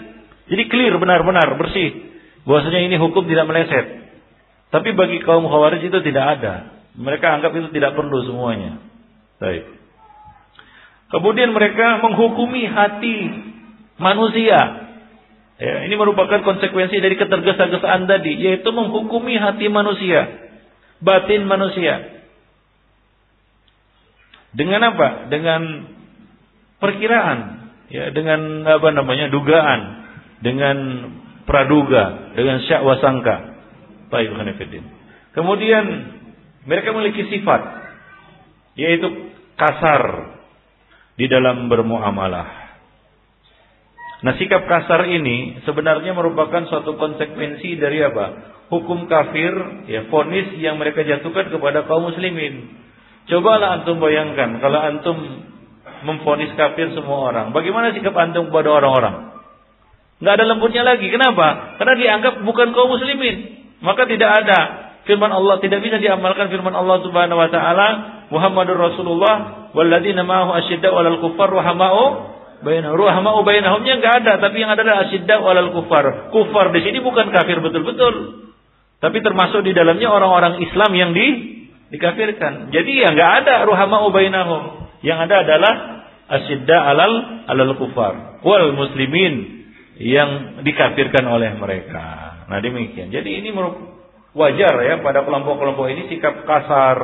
Jadi 0.51 0.63
clear 0.67 0.97
benar-benar 0.99 1.55
bersih. 1.55 2.04
Bahwasanya 2.45 2.81
ini 2.85 2.95
hukum 3.01 3.25
tidak 3.25 3.49
meleset. 3.49 4.05
Tapi 4.69 4.93
bagi 4.93 5.21
kaum 5.25 5.45
khawarij 5.49 5.81
itu 5.81 5.99
tidak 6.05 6.39
ada. 6.39 6.53
Mereka 6.95 7.25
anggap 7.41 7.51
itu 7.57 7.73
tidak 7.73 7.97
perlu 7.97 8.23
semuanya. 8.23 8.79
Baik. 9.41 9.65
Kemudian 11.09 11.53
mereka 11.53 12.01
menghukumi 12.01 12.65
hati 12.69 13.17
manusia. 14.01 14.85
Ya, 15.55 15.87
ini 15.87 15.95
merupakan 15.95 16.43
konsekuensi 16.43 16.99
dari 16.99 17.15
ketergesa-gesaan 17.15 18.11
tadi, 18.11 18.35
yaitu 18.35 18.67
menghukumi 18.75 19.39
hati 19.39 19.71
manusia, 19.71 20.27
batin 20.99 21.47
manusia. 21.47 22.27
Dengan 24.51 24.83
apa? 24.91 25.31
Dengan 25.31 25.61
perkiraan, 26.83 27.39
ya, 27.87 28.11
dengan 28.11 28.67
apa 28.67 28.87
namanya? 28.91 29.31
dugaan, 29.31 29.81
dengan 30.43 30.75
praduga, 31.45 32.33
dengan 32.33 32.61
syak 32.65 32.81
wasangka. 32.83 33.55
Baik, 34.09 34.33
Kemudian 35.33 35.85
mereka 36.65 36.93
memiliki 36.93 37.29
sifat 37.29 37.61
yaitu 38.75 39.31
kasar 39.55 40.35
di 41.15 41.25
dalam 41.31 41.71
bermuamalah. 41.71 42.65
Nah, 44.23 44.33
sikap 44.41 44.67
kasar 44.67 45.07
ini 45.07 45.63
sebenarnya 45.63 46.11
merupakan 46.15 46.65
suatu 46.67 46.97
konsekuensi 46.99 47.77
dari 47.79 48.03
apa? 48.03 48.55
Hukum 48.73 49.05
kafir, 49.05 49.53
ya, 49.85 50.09
fonis 50.09 50.57
yang 50.57 50.81
mereka 50.81 51.05
jatuhkan 51.05 51.53
kepada 51.53 51.85
kaum 51.85 52.09
muslimin. 52.09 52.73
Cobalah 53.29 53.81
antum 53.81 54.01
bayangkan 54.01 54.57
kalau 54.57 54.79
antum 54.81 55.17
memfonis 56.05 56.53
kafir 56.57 56.93
semua 56.97 57.31
orang, 57.31 57.53
bagaimana 57.53 57.93
sikap 57.93 58.13
antum 58.17 58.49
kepada 58.49 58.69
orang-orang? 58.81 59.34
Nggak 60.23 60.33
ada 60.39 60.45
lembutnya 60.47 60.83
lagi. 60.87 61.07
Kenapa? 61.11 61.75
Karena 61.75 61.93
dianggap 61.99 62.33
bukan 62.47 62.71
kaum 62.71 62.87
muslimin. 62.87 63.67
Maka 63.83 64.07
tidak 64.07 64.31
ada 64.45 64.59
firman 65.05 65.29
Allah 65.29 65.61
tidak 65.61 65.83
bisa 65.83 66.01
diamalkan 66.01 66.49
firman 66.49 66.73
Allah 66.73 66.97
Subhanahu 67.05 67.37
wa 67.37 67.49
taala 67.53 67.87
Muhammadur 68.33 68.79
Rasulullah 68.79 69.69
walladzina 69.77 70.25
ma'ahu 70.25 70.51
asyidda 70.65 70.89
'alal 70.89 71.21
kuffar 71.21 71.53
rahamau 71.53 72.33
bainahum 72.65 72.97
rahamau 72.97 73.45
bainahumnya 73.45 74.01
enggak 74.01 74.25
ada 74.25 74.41
tapi 74.41 74.65
yang 74.65 74.73
ada 74.73 74.81
adalah 74.81 75.05
asyidda 75.05 75.35
'alal 75.37 75.71
kuffar. 75.77 76.33
Kufar 76.33 76.73
di 76.73 76.81
sini 76.81 77.03
bukan 77.05 77.29
kafir 77.29 77.61
betul-betul. 77.61 78.47
Tapi 78.97 79.17
termasuk 79.21 79.61
di 79.61 79.77
dalamnya 79.77 80.09
orang-orang 80.09 80.63
Islam 80.63 80.91
yang 80.97 81.11
di 81.13 81.27
dikafirkan. 81.93 82.73
Jadi 82.73 82.91
ya 82.97 83.13
enggak 83.13 83.45
ada 83.45 83.67
ruhamau 83.69 84.09
bainahum. 84.09 84.89
Yang 85.05 85.29
ada 85.29 85.35
adalah 85.45 85.73
asyidda 86.33 86.77
'alal 86.81 87.13
alal 87.45 87.77
kufar 87.77 88.41
wal 88.41 88.73
muslimin 88.73 89.54
yang 89.99 90.59
dikafirkan 90.63 91.23
oleh 91.23 91.55
mereka. 91.55 92.35
Nah 92.51 92.59
demikian. 92.59 93.09
Jadi 93.11 93.41
ini 93.41 93.55
wajar 94.35 94.73
ya 94.83 94.99
pada 94.99 95.23
kelompok-kelompok 95.23 95.87
ini 95.87 96.11
sikap 96.11 96.43
kasar, 96.43 96.99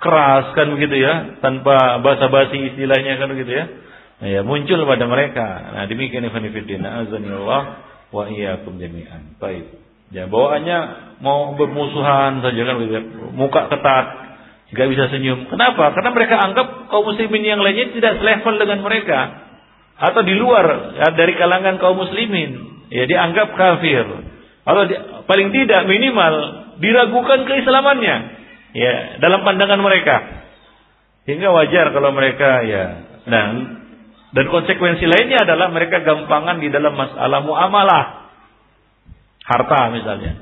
keras 0.00 0.56
kan 0.56 0.72
begitu 0.72 0.96
ya, 1.04 1.38
tanpa 1.44 2.00
basa-basi 2.00 2.72
istilahnya 2.72 3.20
kan 3.20 3.28
begitu 3.28 3.52
ya. 3.52 3.64
Nah, 4.22 4.28
ya 4.30 4.40
muncul 4.46 4.80
pada 4.88 5.04
mereka. 5.04 5.46
Nah 5.76 5.84
demikian 5.90 6.24
Ibn 6.24 6.44
Fiddin. 6.54 6.82
Azanillah 6.86 7.62
wa 8.14 8.24
iyyakum 8.30 8.80
jami'an. 8.80 9.36
Baik. 9.36 9.82
Ya 10.12 10.28
bawaannya 10.28 10.78
mau 11.24 11.52
bermusuhan 11.56 12.40
saja 12.40 12.60
kan 12.64 12.74
begitu. 12.80 12.96
Ya. 12.96 13.02
Muka 13.32 13.68
ketat, 13.68 14.06
nggak 14.72 14.88
bisa 14.88 15.04
senyum. 15.12 15.52
Kenapa? 15.52 15.92
Karena 15.92 16.10
mereka 16.16 16.36
anggap 16.40 16.88
kaum 16.88 17.12
muslimin 17.12 17.44
yang 17.44 17.60
lainnya 17.60 17.92
tidak 17.92 18.20
selevel 18.20 18.56
dengan 18.56 18.80
mereka 18.80 19.51
atau 20.02 20.20
di 20.26 20.34
luar 20.34 20.98
ya, 20.98 21.14
dari 21.14 21.38
kalangan 21.38 21.78
kaum 21.78 21.94
muslimin. 21.94 22.82
Ya 22.90 23.06
dianggap 23.06 23.54
kafir. 23.54 24.02
Atau 24.66 24.82
di, 24.90 24.94
paling 25.30 25.54
tidak 25.54 25.86
minimal 25.86 26.34
diragukan 26.82 27.46
keislamannya 27.46 28.16
ya 28.74 28.94
dalam 29.22 29.46
pandangan 29.46 29.78
mereka. 29.78 30.16
Hingga 31.22 31.48
wajar 31.54 31.94
kalau 31.94 32.10
mereka 32.10 32.66
ya 32.66 32.84
nah 33.22 33.78
dan 34.34 34.44
konsekuensi 34.50 35.06
lainnya 35.06 35.46
adalah 35.46 35.70
mereka 35.70 36.02
gampangan 36.02 36.58
di 36.58 36.66
dalam 36.72 36.98
masalah 36.98 37.40
muamalah 37.46 38.04
harta 39.46 39.80
misalnya. 39.94 40.32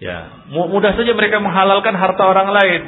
Ya, 0.00 0.48
mudah 0.52 0.96
saja 0.96 1.12
mereka 1.12 1.40
menghalalkan 1.44 1.92
harta 1.92 2.24
orang 2.24 2.50
lain. 2.50 2.82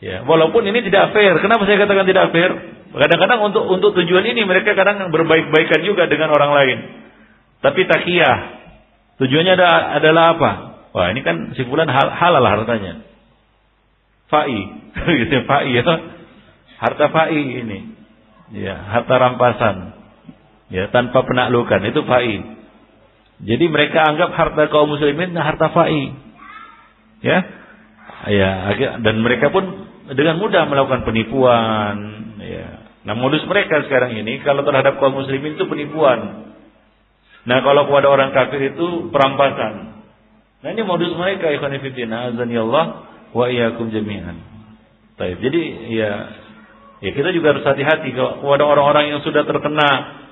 Ya, 0.00 0.24
walaupun 0.28 0.64
ini 0.68 0.84
tidak 0.84 1.16
fair. 1.16 1.40
Kenapa 1.40 1.64
saya 1.64 1.80
katakan 1.82 2.04
tidak 2.04 2.30
fair? 2.30 2.52
Kadang-kadang 2.92 3.40
untuk 3.40 3.64
untuk 3.72 3.96
tujuan 3.96 4.24
ini 4.28 4.44
mereka 4.44 4.76
kadang 4.76 5.08
berbaik-baikan 5.08 5.80
juga 5.80 6.04
dengan 6.12 6.28
orang 6.28 6.52
lain. 6.52 6.78
Tapi 7.64 7.88
takiyah. 7.88 8.38
Tujuannya 9.16 9.54
adalah 10.02 10.36
apa? 10.36 10.50
Wah 10.92 11.08
ini 11.08 11.24
kan 11.24 11.56
si 11.56 11.64
fulan 11.64 11.88
hal, 11.88 12.12
halal 12.12 12.44
hartanya. 12.44 13.00
Fai, 14.28 14.56
gitu 15.24 15.36
fai 15.48 15.72
ya. 15.72 15.84
Harta 16.76 17.06
fai 17.08 17.38
ini. 17.38 17.78
Ya, 18.52 18.76
harta 18.76 19.14
rampasan. 19.16 19.76
Ya, 20.68 20.92
tanpa 20.92 21.24
penaklukan 21.24 21.80
itu 21.88 22.04
fai. 22.04 22.44
Jadi 23.42 23.64
mereka 23.72 24.04
anggap 24.04 24.36
harta 24.36 24.68
kaum 24.68 24.92
muslimin 24.92 25.32
harta 25.32 25.72
fai. 25.72 26.12
Ya. 27.24 27.38
Ya, 28.28 28.50
dan 29.00 29.16
mereka 29.24 29.48
pun 29.48 29.88
dengan 30.12 30.38
mudah 30.38 30.68
melakukan 30.68 31.08
penipuan, 31.08 31.96
ya. 32.38 32.81
Nah, 33.02 33.14
modus 33.18 33.42
mereka 33.46 33.82
sekarang 33.86 34.14
ini 34.14 34.42
kalau 34.46 34.62
terhadap 34.62 34.98
kaum 35.02 35.18
muslimin 35.18 35.58
itu 35.58 35.66
penipuan. 35.66 36.50
Nah, 37.42 37.58
kalau 37.66 37.90
kepada 37.90 38.06
orang 38.06 38.30
kafir 38.30 38.74
itu 38.74 39.10
perampasan. 39.10 39.92
Nah 40.62 40.70
ini 40.70 40.86
modus 40.86 41.10
mereka 41.18 41.50
ikhwan 41.50 41.74
fillah 41.82 42.30
azani 42.30 42.54
Allah 42.54 42.84
wa 43.34 43.44
iyyakum 43.50 43.90
jami'an. 43.90 44.38
Baik. 45.18 45.42
Jadi 45.42 45.62
ya 45.90 46.10
ya 47.02 47.10
kita 47.10 47.34
juga 47.34 47.58
harus 47.58 47.66
hati-hati 47.66 48.14
kepada 48.14 48.62
orang-orang 48.62 49.10
yang 49.10 49.20
sudah 49.26 49.42
terkena 49.42 49.88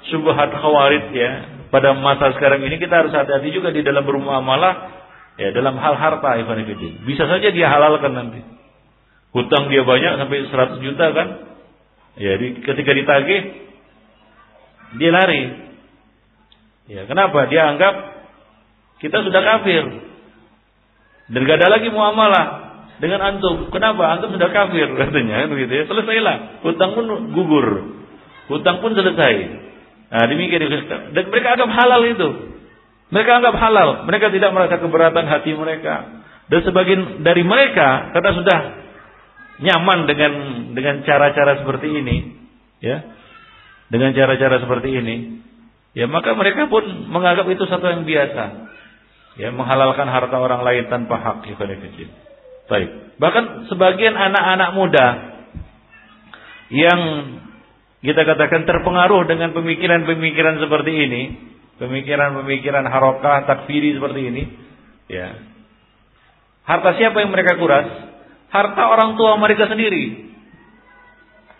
syubhat 0.06 0.54
khawarij 0.54 1.10
ya. 1.10 1.30
Pada 1.70 1.94
masa 1.98 2.34
sekarang 2.38 2.62
ini 2.62 2.78
kita 2.78 3.02
harus 3.02 3.10
hati-hati 3.10 3.50
juga 3.50 3.74
di 3.74 3.82
dalam 3.82 4.06
bermuamalah 4.06 5.02
ya 5.34 5.50
dalam 5.50 5.74
hal 5.82 5.98
harta 5.98 6.38
ikhwan 6.38 6.62
fillah. 6.62 7.02
Bisa 7.02 7.26
saja 7.26 7.50
dia 7.50 7.66
halalkan 7.66 8.14
nanti. 8.14 8.40
Hutang 9.34 9.66
dia 9.70 9.82
banyak 9.82 10.14
sampai 10.14 10.46
100 10.46 10.78
juta 10.78 11.06
kan? 11.10 11.28
Ya, 12.18 12.34
ketika 12.40 12.90
ditagih 12.90 13.40
dia 14.98 15.10
lari. 15.14 15.42
Ya, 16.90 17.06
kenapa? 17.06 17.46
Dia 17.46 17.70
anggap 17.70 17.94
kita 18.98 19.22
sudah 19.22 19.42
kafir. 19.42 19.84
Dan 21.30 21.46
gak 21.46 21.62
ada 21.62 21.78
lagi 21.78 21.88
muamalah. 21.94 22.70
dengan 23.00 23.20
antum. 23.24 23.72
Kenapa? 23.72 24.12
Antum 24.12 24.36
sudah 24.36 24.52
kafir 24.52 24.84
katanya, 25.00 25.42
kan 25.42 25.48
begitu 25.48 25.72
ya. 25.72 25.84
Selesailah. 25.88 26.36
Hutang 26.62 26.92
pun 26.92 27.32
gugur. 27.32 27.96
Hutang 28.52 28.84
pun 28.84 28.92
selesai. 28.92 29.34
Nah, 30.10 30.26
demikian 30.28 30.68
dan 31.16 31.24
mereka 31.32 31.56
anggap 31.56 31.70
halal 31.70 32.02
itu. 32.04 32.28
Mereka 33.10 33.30
anggap 33.40 33.54
halal. 33.56 33.88
Mereka 34.06 34.26
tidak 34.34 34.50
merasa 34.52 34.76
keberatan 34.78 35.26
hati 35.26 35.50
mereka. 35.56 35.94
Dan 36.50 36.60
sebagian 36.66 37.22
dari 37.22 37.46
mereka 37.46 38.10
karena 38.10 38.30
sudah 38.34 38.58
nyaman 39.60 40.08
dengan 40.08 40.32
dengan 40.72 41.04
cara-cara 41.04 41.60
seperti 41.60 41.88
ini, 41.88 42.16
ya. 42.80 43.04
Dengan 43.90 44.14
cara-cara 44.14 44.62
seperti 44.62 44.88
ini, 44.96 45.16
ya 45.92 46.06
maka 46.06 46.32
mereka 46.32 46.70
pun 46.70 46.84
menganggap 47.10 47.46
itu 47.50 47.64
satu 47.68 47.84
yang 47.86 48.02
biasa. 48.08 48.70
Ya, 49.38 49.54
menghalalkan 49.54 50.10
harta 50.10 50.36
orang 50.36 50.66
lain 50.66 50.90
tanpa 50.90 51.16
hak 51.16 51.46
ikhwan 51.46 51.70
Baik. 52.66 52.90
Bahkan 53.18 53.70
sebagian 53.70 54.14
anak-anak 54.18 54.70
muda 54.74 55.06
yang 56.70 57.00
kita 58.00 58.22
katakan 58.26 58.64
terpengaruh 58.64 59.26
dengan 59.28 59.52
pemikiran-pemikiran 59.52 60.56
seperti 60.62 60.92
ini, 60.92 61.22
pemikiran-pemikiran 61.78 62.86
harokah, 62.86 63.44
takfiri 63.44 63.98
seperti 63.98 64.20
ini, 64.28 64.42
ya. 65.10 65.36
Harta 66.64 66.96
siapa 66.96 67.20
yang 67.22 67.34
mereka 67.34 67.58
kuras? 67.58 68.09
Harta 68.50 68.82
orang 68.90 69.14
tua 69.14 69.38
mereka 69.38 69.70
sendiri. 69.70 70.30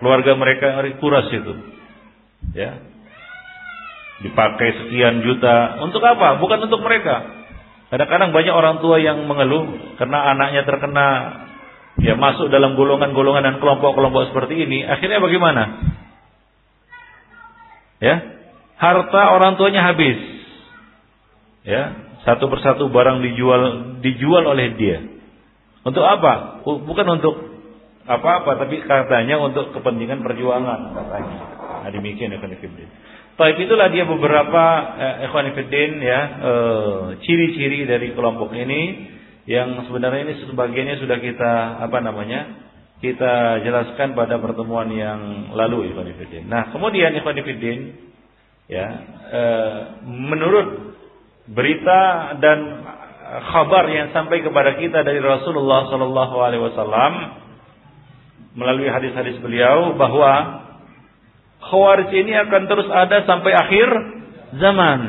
Keluarga 0.02 0.32
mereka 0.34 0.78
kuras 0.98 1.30
itu. 1.30 1.54
Ya. 2.54 2.82
Dipakai 4.20 4.68
sekian 4.84 5.22
juta. 5.22 5.80
Untuk 5.86 6.02
apa? 6.02 6.42
Bukan 6.42 6.66
untuk 6.66 6.82
mereka. 6.82 7.40
Kadang-kadang 7.90 8.30
banyak 8.30 8.54
orang 8.54 8.76
tua 8.78 9.02
yang 9.02 9.26
mengeluh 9.26 9.98
karena 9.98 10.30
anaknya 10.30 10.62
terkena 10.62 11.06
ya 11.98 12.14
masuk 12.14 12.46
dalam 12.46 12.78
golongan-golongan 12.78 13.42
dan 13.42 13.56
kelompok-kelompok 13.58 14.30
seperti 14.30 14.62
ini. 14.62 14.86
Akhirnya 14.86 15.18
bagaimana? 15.18 15.62
Ya, 18.00 18.16
harta 18.78 19.22
orang 19.36 19.58
tuanya 19.58 19.84
habis. 19.84 20.16
Ya, 21.66 21.92
satu 22.24 22.48
persatu 22.48 22.88
barang 22.88 23.20
dijual 23.26 23.62
dijual 24.00 24.48
oleh 24.48 24.72
dia. 24.78 25.19
Untuk 25.80 26.04
apa? 26.04 26.60
Bukan 26.64 27.06
untuk 27.08 27.34
apa-apa, 28.04 28.58
tapi 28.66 28.82
katanya 28.84 29.40
untuk 29.40 29.72
kepentingan 29.76 30.20
perjuangan 30.20 30.92
katanya. 30.92 31.38
Nah, 31.80 31.90
demikian 31.94 32.34
ya 32.34 32.40
Baik 33.40 33.56
itulah 33.56 33.88
dia 33.88 34.04
beberapa 34.04 34.64
eh, 35.00 35.14
ikhwanifiddin 35.30 35.90
ya 36.04 36.20
eh, 36.44 37.04
ciri-ciri 37.24 37.88
dari 37.88 38.12
kelompok 38.12 38.52
ini 38.52 39.08
yang 39.48 39.88
sebenarnya 39.88 40.28
ini 40.28 40.34
sebagiannya 40.44 41.00
sudah 41.00 41.18
kita 41.24 41.52
apa 41.88 41.98
namanya 42.04 42.68
kita 43.00 43.64
jelaskan 43.64 44.12
pada 44.12 44.36
pertemuan 44.36 44.92
yang 44.92 45.48
lalu 45.56 45.88
ikhwanifiddin. 45.88 46.52
Nah 46.52 46.68
kemudian 46.68 47.16
ikhwanifiddin 47.16 47.78
ya 48.68 48.86
eh, 49.32 49.78
menurut 50.04 51.00
berita 51.48 52.36
dan 52.44 52.58
kabar 53.30 53.86
yang 53.86 54.10
sampai 54.10 54.42
kepada 54.42 54.74
kita 54.74 55.06
dari 55.06 55.22
Rasulullah 55.22 55.86
Sallallahu 55.86 56.36
Alaihi 56.42 56.62
Wasallam 56.66 57.12
melalui 58.58 58.90
hadis-hadis 58.90 59.38
beliau 59.38 59.94
bahwa 59.94 60.66
Khawarij 61.60 62.10
ini 62.10 62.32
akan 62.34 62.62
terus 62.66 62.88
ada 62.90 63.22
sampai 63.28 63.52
akhir 63.54 63.88
zaman. 64.58 65.00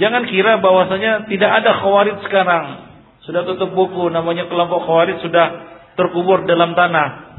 Jangan 0.00 0.24
kira 0.26 0.58
bahwasanya 0.58 1.30
tidak 1.30 1.50
ada 1.62 1.70
Khawarij 1.78 2.18
sekarang. 2.26 2.64
Sudah 3.22 3.44
tutup 3.44 3.76
buku, 3.76 4.10
namanya 4.10 4.48
kelompok 4.50 4.82
Khawarij 4.88 5.22
sudah 5.22 5.46
terkubur 5.94 6.42
dalam 6.48 6.74
tanah. 6.74 7.38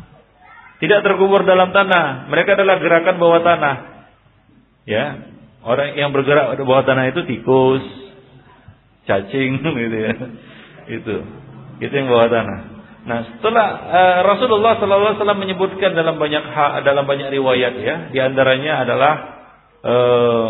Tidak 0.79 1.03
terkubur 1.03 1.43
dalam 1.43 1.75
tanah. 1.75 2.31
Mereka 2.31 2.55
adalah 2.55 2.79
gerakan 2.79 3.15
bawah 3.19 3.41
tanah. 3.43 3.75
Ya, 4.87 5.05
orang 5.67 5.99
yang 5.99 6.15
bergerak 6.15 6.55
bawah 6.63 6.87
tanah 6.87 7.11
itu 7.11 7.27
tikus, 7.27 7.83
cacing 9.09 9.65
gitu 9.81 9.97
ya. 9.97 10.13
Itu. 10.85 11.15
Itu 11.81 11.93
yang 11.97 12.13
bawah 12.13 12.29
tanah. 12.29 12.59
Nah, 13.09 13.19
setelah 13.39 13.67
uh, 13.89 14.19
Rasulullah 14.27 14.77
SAW 14.77 15.17
menyebutkan 15.39 15.97
dalam 15.97 16.21
banyak 16.21 16.43
ha, 16.45 16.83
dalam 16.85 17.07
banyak 17.07 17.33
riwayat 17.33 17.73
ya, 17.79 17.95
di 18.13 18.19
antaranya 18.21 18.85
adalah 18.85 19.13
uh, 19.81 20.49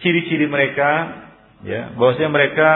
ciri-ciri 0.00 0.50
mereka, 0.50 0.90
ya, 1.62 1.92
bahwasanya 1.94 2.30
mereka 2.32 2.68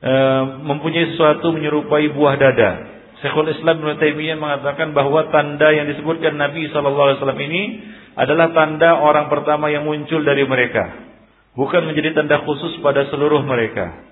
uh, 0.00 0.44
mempunyai 0.64 1.12
sesuatu 1.14 1.52
menyerupai 1.52 2.08
buah 2.16 2.34
dada. 2.40 2.70
Syekhul 3.20 3.52
Islam 3.52 3.84
Ibnu 3.84 4.00
Taimiyah 4.00 4.40
mengatakan 4.40 4.96
bahwa 4.96 5.28
tanda 5.28 5.68
yang 5.76 5.92
disebutkan 5.92 6.40
Nabi 6.40 6.72
SAW 6.72 7.20
ini 7.36 7.62
adalah 8.16 8.56
tanda 8.56 8.96
orang 8.96 9.28
pertama 9.28 9.68
yang 9.68 9.84
muncul 9.84 10.24
dari 10.24 10.48
mereka, 10.48 11.09
bukan 11.60 11.84
menjadi 11.84 12.16
tanda 12.16 12.40
khusus 12.40 12.80
pada 12.80 13.04
seluruh 13.12 13.44
mereka. 13.44 14.08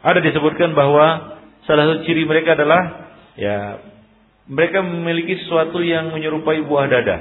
Ada 0.00 0.24
disebutkan 0.24 0.72
bahwa 0.72 1.36
Salah 1.68 1.84
satu 1.86 2.02
ciri 2.08 2.24
mereka 2.24 2.56
adalah 2.56 3.12
ya 3.36 3.78
mereka 4.50 4.80
memiliki 4.80 5.38
sesuatu 5.44 5.78
yang 5.84 6.10
menyerupai 6.10 6.64
buah 6.64 6.90
dada. 6.90 7.16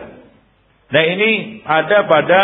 Nah 0.89 1.03
ini 1.05 1.61
ada 1.67 2.07
pada 2.09 2.41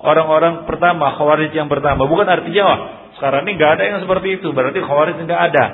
orang-orang 0.00 0.66
pertama, 0.66 1.14
khawarij 1.14 1.54
yang 1.54 1.70
pertama. 1.70 2.08
Bukan 2.08 2.26
artinya 2.26 2.62
wah 2.66 2.80
sekarang 3.20 3.46
ini 3.46 3.60
nggak 3.60 3.72
ada 3.78 3.84
yang 3.84 3.98
seperti 4.02 4.42
itu. 4.42 4.48
Berarti 4.50 4.80
khawarij 4.80 5.16
nggak 5.22 5.42
ada. 5.52 5.64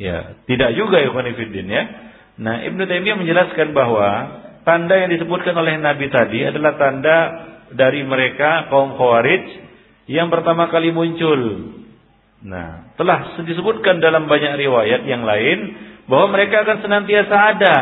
Ya, 0.00 0.32
tidak 0.48 0.70
juga 0.80 1.02
ya 1.02 1.12
Khonifuddin 1.12 1.66
ya. 1.68 1.82
Nah 2.40 2.64
Ibnu 2.64 2.88
Taimiyah 2.88 3.20
menjelaskan 3.20 3.76
bahwa 3.76 4.08
tanda 4.64 4.96
yang 4.96 5.12
disebutkan 5.12 5.52
oleh 5.60 5.76
Nabi 5.76 6.08
tadi 6.08 6.40
adalah 6.46 6.78
tanda 6.80 7.16
dari 7.74 8.00
mereka 8.00 8.70
kaum 8.72 8.96
khawarij 8.96 9.44
yang 10.10 10.26
pertama 10.26 10.66
kali 10.66 10.90
muncul 10.90 11.38
Nah, 12.40 12.96
telah 12.96 13.36
disebutkan 13.44 14.00
dalam 14.00 14.24
banyak 14.24 14.56
riwayat 14.56 15.04
yang 15.04 15.28
lain 15.28 15.58
bahwa 16.08 16.32
mereka 16.32 16.64
akan 16.64 16.80
senantiasa 16.80 17.36
ada, 17.36 17.76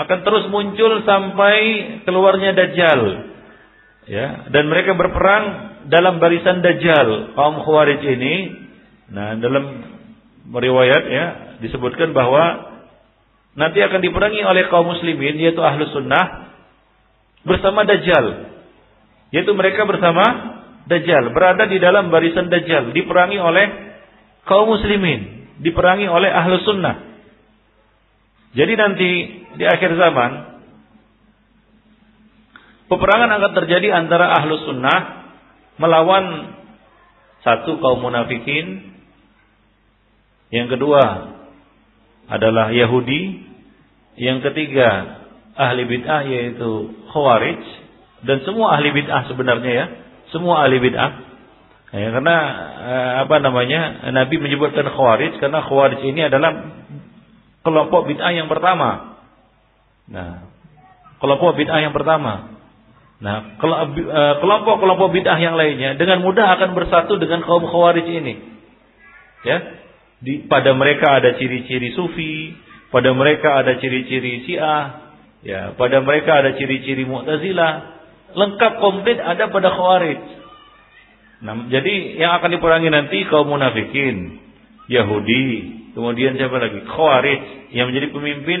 akan 0.00 0.18
terus 0.24 0.48
muncul 0.48 1.04
sampai 1.04 1.56
keluarnya 2.08 2.56
Dajjal. 2.56 3.02
Ya, 4.08 4.48
dan 4.48 4.64
mereka 4.72 4.96
berperang 4.96 5.76
dalam 5.92 6.16
barisan 6.16 6.64
Dajjal, 6.64 7.36
kaum 7.36 7.60
Khawarij 7.60 8.00
ini. 8.00 8.34
Nah, 9.12 9.36
dalam 9.36 9.64
riwayat 10.48 11.02
ya 11.12 11.26
disebutkan 11.60 12.16
bahwa 12.16 12.64
nanti 13.60 13.84
akan 13.84 14.00
diperangi 14.00 14.40
oleh 14.40 14.72
kaum 14.72 14.88
muslimin 14.88 15.36
yaitu 15.36 15.60
ahlu 15.60 15.84
sunnah 15.92 16.48
bersama 17.44 17.84
Dajjal. 17.84 18.56
Yaitu 19.36 19.52
mereka 19.52 19.84
bersama 19.84 20.59
Dajjal 20.90 21.30
berada 21.30 21.70
di 21.70 21.78
dalam 21.78 22.10
barisan 22.10 22.50
Dajjal 22.50 22.90
diperangi 22.90 23.38
oleh 23.38 23.66
kaum 24.42 24.74
muslimin, 24.74 25.54
diperangi 25.62 26.10
oleh 26.10 26.26
ahlu 26.26 26.58
sunnah. 26.66 27.06
Jadi 28.58 28.72
nanti 28.74 29.10
di 29.54 29.64
akhir 29.70 29.94
zaman 29.94 30.30
peperangan 32.90 33.30
akan 33.38 33.52
terjadi 33.62 33.94
antara 33.94 34.34
ahlu 34.42 34.66
sunnah 34.66 35.30
melawan 35.78 36.58
satu 37.46 37.78
kaum 37.78 38.02
munafikin, 38.02 38.90
yang 40.50 40.66
kedua 40.66 41.38
adalah 42.26 42.74
Yahudi, 42.74 43.46
yang 44.18 44.42
ketiga 44.42 45.22
ahli 45.54 45.86
bid'ah 45.86 46.26
yaitu 46.26 46.98
Khawarij 47.14 47.62
dan 48.26 48.42
semua 48.42 48.74
ahli 48.74 48.90
bid'ah 48.90 49.30
sebenarnya 49.30 49.70
ya 49.70 49.86
semua 50.30 50.66
ahli 50.66 50.78
bid'ah. 50.82 51.12
Ya, 51.90 52.08
karena 52.14 52.36
eh, 52.80 53.12
apa 53.26 53.36
namanya? 53.42 54.10
Nabi 54.14 54.38
menyebutkan 54.38 54.86
khawarij 54.86 55.42
karena 55.42 55.62
khawarij 55.66 56.00
ini 56.06 56.30
adalah 56.30 56.50
kelompok 57.66 58.10
bid'ah 58.10 58.32
yang 58.32 58.46
pertama. 58.46 59.20
Nah, 60.10 60.50
kelompok 61.18 61.58
bid'ah 61.58 61.80
yang 61.82 61.94
pertama. 61.94 62.56
Nah, 63.20 63.58
eh, 63.60 64.34
kelompok-kelompok 64.40 65.08
bid'ah 65.12 65.36
yang 65.36 65.58
lainnya 65.58 65.98
dengan 66.00 66.24
mudah 66.24 66.56
akan 66.56 66.72
bersatu 66.72 67.20
dengan 67.20 67.44
kaum 67.44 67.66
khawarij 67.68 68.06
ini. 68.06 68.34
Ya. 69.44 69.58
Di, 70.20 70.44
pada 70.48 70.76
mereka 70.76 71.16
ada 71.16 71.36
ciri-ciri 71.40 71.96
sufi, 71.96 72.52
pada 72.92 73.14
mereka 73.16 73.64
ada 73.64 73.80
ciri-ciri 73.80 74.44
Syiah, 74.44 74.84
ya, 75.40 75.72
pada 75.80 76.04
mereka 76.04 76.44
ada 76.44 76.52
ciri-ciri 76.60 77.08
Mu'tazilah, 77.08 77.99
lengkap 78.34 78.72
komplit 78.78 79.18
ada 79.18 79.50
pada 79.50 79.68
khawarij. 79.72 80.20
Nah, 81.40 81.66
jadi 81.72 82.20
yang 82.20 82.36
akan 82.36 82.50
diperangi 82.52 82.88
nanti 82.92 83.24
kaum 83.26 83.48
munafikin, 83.48 84.38
Yahudi, 84.92 85.46
kemudian 85.96 86.36
siapa 86.36 86.56
lagi? 86.60 86.84
Khawarij 86.84 87.72
yang 87.72 87.88
menjadi 87.90 88.12
pemimpin 88.12 88.60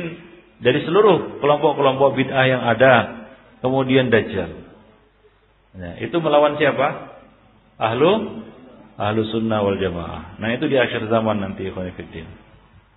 dari 0.60 0.80
seluruh 0.84 1.40
kelompok-kelompok 1.40 2.16
bid'ah 2.16 2.46
yang 2.48 2.62
ada, 2.64 2.94
kemudian 3.60 4.08
Dajjal. 4.08 4.52
Nah, 5.76 5.92
itu 6.02 6.16
melawan 6.18 6.56
siapa? 6.56 7.20
Ahlu 7.80 8.42
ahlu 9.00 9.20
sunnah 9.32 9.64
wal 9.64 9.80
jamaah. 9.80 10.36
Nah 10.36 10.48
itu 10.52 10.68
di 10.68 10.76
akhir 10.76 11.08
zaman 11.08 11.40
nanti. 11.40 11.72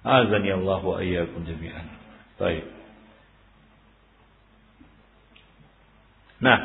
Azani 0.04 0.50
Allah 0.52 0.80
wa 0.84 1.00
iyyakum 1.00 1.48
jami'an. 1.48 1.88
Baik. 2.36 2.68
Nah, 6.44 6.58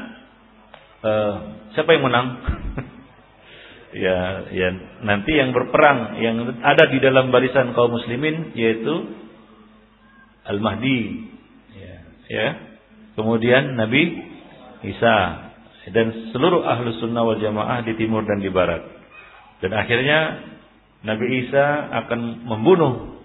uh, 1.06 1.34
siapa 1.72 1.94
yang 1.94 2.02
menang? 2.02 2.26
ya, 4.04 4.18
ya 4.50 4.68
nanti 5.06 5.38
yang 5.38 5.54
berperang 5.54 6.18
yang 6.18 6.58
ada 6.66 6.90
di 6.90 6.98
dalam 6.98 7.30
barisan 7.30 7.72
kaum 7.78 7.94
muslimin 7.94 8.52
yaitu 8.58 9.14
Al-Mahdi. 10.50 11.00
Ya, 11.78 11.96
ya. 12.26 12.48
Kemudian 13.14 13.78
Nabi 13.78 14.18
Isa 14.82 15.16
dan 15.94 16.30
seluruh 16.34 16.66
ahlu 16.66 16.98
sunnah 16.98 17.22
wal 17.22 17.38
jamaah 17.38 17.86
di 17.86 17.94
timur 17.94 18.26
dan 18.26 18.42
di 18.42 18.50
barat. 18.50 18.82
Dan 19.62 19.74
akhirnya 19.74 20.42
Nabi 21.06 21.46
Isa 21.46 21.94
akan 22.04 22.46
membunuh 22.46 23.18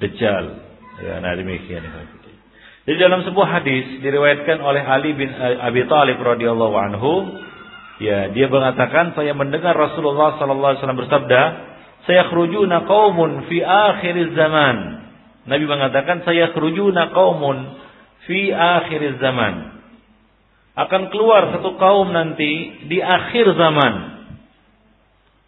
Dajjal. 0.00 0.44
Ya, 1.04 1.20
nah 1.20 1.36
demikian. 1.36 1.84
Jadi 2.88 2.96
dalam 2.96 3.20
sebuah 3.28 3.60
hadis 3.60 4.00
diriwayatkan 4.00 4.56
oleh 4.64 4.80
Ali 4.80 5.12
bin 5.12 5.28
Abi 5.36 5.84
Thalib 5.84 6.16
radhiyallahu 6.16 6.76
anhu, 6.80 7.12
ya 8.00 8.32
dia 8.32 8.48
mengatakan 8.48 9.12
saya 9.12 9.36
mendengar 9.36 9.76
Rasulullah 9.76 10.40
sallallahu 10.40 10.70
alaihi 10.72 10.80
wasallam 10.80 11.00
bersabda, 11.04 11.42
saya 12.08 12.32
khurujuna 12.32 12.88
qaumun 12.88 13.44
fi 13.52 13.60
akhir 13.60 14.32
zaman. 14.32 14.76
Nabi 15.44 15.64
mengatakan 15.68 16.24
saya 16.24 16.56
khurujuna 16.56 17.12
qaumun 17.12 17.58
fi 18.24 18.48
akhir 18.48 19.20
zaman. 19.20 19.76
Akan 20.80 21.12
keluar 21.12 21.52
satu 21.52 21.76
kaum 21.76 22.08
nanti 22.16 22.88
di 22.88 23.04
akhir 23.04 23.52
zaman. 23.60 24.24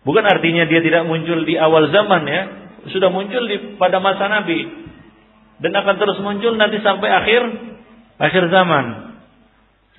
Bukan 0.04 0.24
artinya 0.26 0.68
dia 0.68 0.84
tidak 0.84 1.08
muncul 1.08 1.48
di 1.48 1.56
awal 1.56 1.88
zaman 1.88 2.22
ya, 2.28 2.42
sudah 2.92 3.08
muncul 3.08 3.40
di 3.48 3.78
pada 3.80 4.02
masa 4.02 4.28
Nabi 4.28 4.81
dan 5.62 5.72
akan 5.78 5.96
terus 5.96 6.18
muncul 6.18 6.58
nanti 6.58 6.82
sampai 6.82 7.06
akhir 7.06 7.42
akhir 8.18 8.42
zaman. 8.50 9.14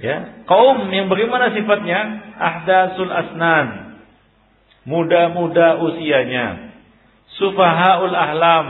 Ya, 0.03 0.43
kaum 0.49 0.89
yang 0.91 1.07
bagaimana 1.07 1.55
sifatnya? 1.55 1.99
Ahdasul 2.35 3.07
asnan. 3.07 3.95
Muda-muda 4.83 5.79
usianya. 5.79 6.75
Sufahaul 7.39 8.11
ahlam. 8.11 8.67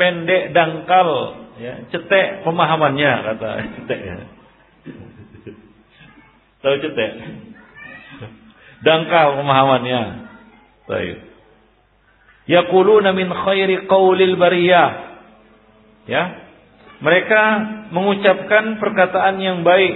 Pendek 0.00 0.56
dangkal, 0.56 1.36
ya, 1.60 1.84
cetek 1.92 2.40
pemahamannya 2.40 3.12
kata 3.20 3.48
cetek 3.76 4.00
ya. 4.00 4.16
Tahu 6.64 6.74
cetek? 6.80 7.10
Dangkal 8.80 9.36
pemahamannya. 9.36 10.02
Baik. 10.88 11.16
Yaquluna 12.48 13.12
min 13.12 13.28
khairi 13.28 13.84
qaulil 13.84 14.40
bariyah. 14.40 15.09
Ya. 16.08 16.48
Mereka 17.00 17.42
mengucapkan 17.96 18.76
perkataan 18.76 19.40
yang 19.40 19.64
baik. 19.64 19.94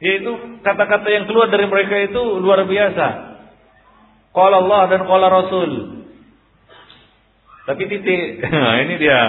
Yaitu 0.00 0.32
kata-kata 0.64 1.08
yang 1.12 1.28
keluar 1.28 1.52
dari 1.52 1.66
mereka 1.68 1.98
itu 1.98 2.22
luar 2.40 2.64
biasa. 2.64 3.06
Qala 4.30 4.56
Allah 4.64 4.82
dan 4.88 5.00
qala 5.04 5.26
Rasul. 5.28 5.70
Tapi 7.68 7.82
titik. 7.86 8.40
Nah, 8.54 8.76
ini 8.86 8.94
dia. 8.96 9.22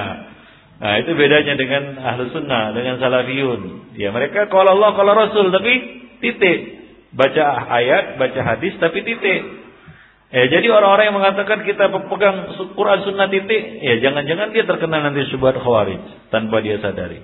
Nah, 0.81 0.97
itu 0.97 1.13
bedanya 1.13 1.53
dengan 1.53 1.93
ahlu 2.01 2.33
sunnah, 2.33 2.73
dengan 2.73 2.97
salafiyun. 2.97 3.93
Ya, 4.01 4.09
mereka 4.09 4.49
qala 4.49 4.73
Allah, 4.73 4.97
qala 4.97 5.13
Rasul, 5.13 5.53
tapi 5.53 5.73
titik. 6.25 6.59
Baca 7.11 7.43
ayat, 7.69 8.15
baca 8.17 8.39
hadis, 8.41 8.73
tapi 8.79 9.03
titik. 9.03 9.60
Ya, 10.31 10.47
jadi 10.47 10.63
orang-orang 10.71 11.11
yang 11.11 11.17
mengatakan 11.19 11.67
kita 11.67 11.91
pegang 12.07 12.55
Quran 12.71 12.99
Sunnah 13.03 13.27
titik, 13.27 13.83
ya 13.83 13.99
jangan-jangan 13.99 14.55
dia 14.55 14.63
terkena 14.63 15.03
nanti 15.03 15.27
subhat 15.27 15.59
khawarij 15.59 16.31
tanpa 16.31 16.63
dia 16.63 16.79
sadari. 16.79 17.19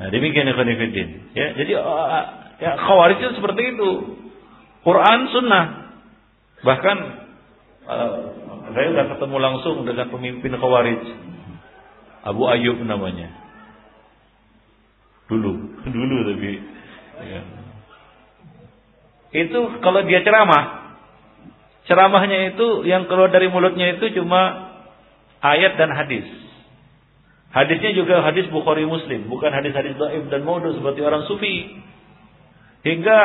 Nah, 0.00 0.08
demikian 0.08 0.48
ikhwan 0.48 0.72
Ya, 1.36 1.46
jadi 1.60 1.72
uh, 1.76 2.24
ya, 2.56 2.72
khawarij 2.80 3.20
itu 3.20 3.36
seperti 3.36 3.62
itu. 3.76 3.90
Quran 4.80 5.20
Sunnah. 5.28 5.64
Bahkan 6.64 6.96
uh, 7.84 8.12
saya 8.72 8.86
sudah 8.96 9.06
ketemu 9.12 9.36
langsung 9.36 9.76
dengan 9.84 10.08
pemimpin 10.08 10.56
khawarij. 10.56 11.04
Abu 12.24 12.48
Ayyub 12.48 12.80
namanya. 12.80 13.28
Dulu, 15.28 15.52
dulu 16.00 16.16
tapi. 16.32 16.52
Ya. 17.28 17.40
Itu 19.36 19.84
kalau 19.84 20.00
dia 20.08 20.24
ceramah, 20.24 20.85
ceramahnya 21.86 22.54
itu 22.54 22.86
yang 22.86 23.06
keluar 23.06 23.30
dari 23.30 23.50
mulutnya 23.50 23.96
itu 23.98 24.10
cuma 24.18 24.74
ayat 25.42 25.78
dan 25.78 25.94
hadis. 25.94 26.26
Hadisnya 27.54 27.96
juga 27.96 28.20
hadis 28.20 28.50
Bukhari 28.52 28.84
Muslim, 28.84 29.32
bukan 29.32 29.48
hadis-hadis 29.48 29.96
dhaif 29.96 30.28
dan 30.28 30.44
modus 30.44 30.76
seperti 30.76 31.00
orang 31.00 31.24
sufi. 31.24 31.80
Hingga 32.84 33.20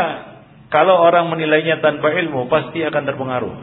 kalau 0.71 1.03
orang 1.03 1.27
menilainya 1.27 1.83
tanpa 1.83 2.15
ilmu 2.15 2.47
pasti 2.47 2.79
akan 2.79 3.03
terpengaruh. 3.03 3.55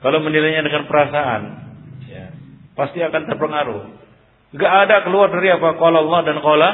Kalau 0.00 0.18
menilainya 0.24 0.64
dengan 0.64 0.88
perasaan, 0.88 1.42
ya, 2.08 2.32
pasti 2.72 3.04
akan 3.04 3.22
terpengaruh. 3.28 3.82
Gak 4.56 4.74
ada 4.88 5.04
keluar 5.04 5.28
dari 5.28 5.52
apa 5.52 5.76
kalau 5.76 6.08
Allah 6.08 6.20
dan 6.24 6.40
qala 6.40 6.70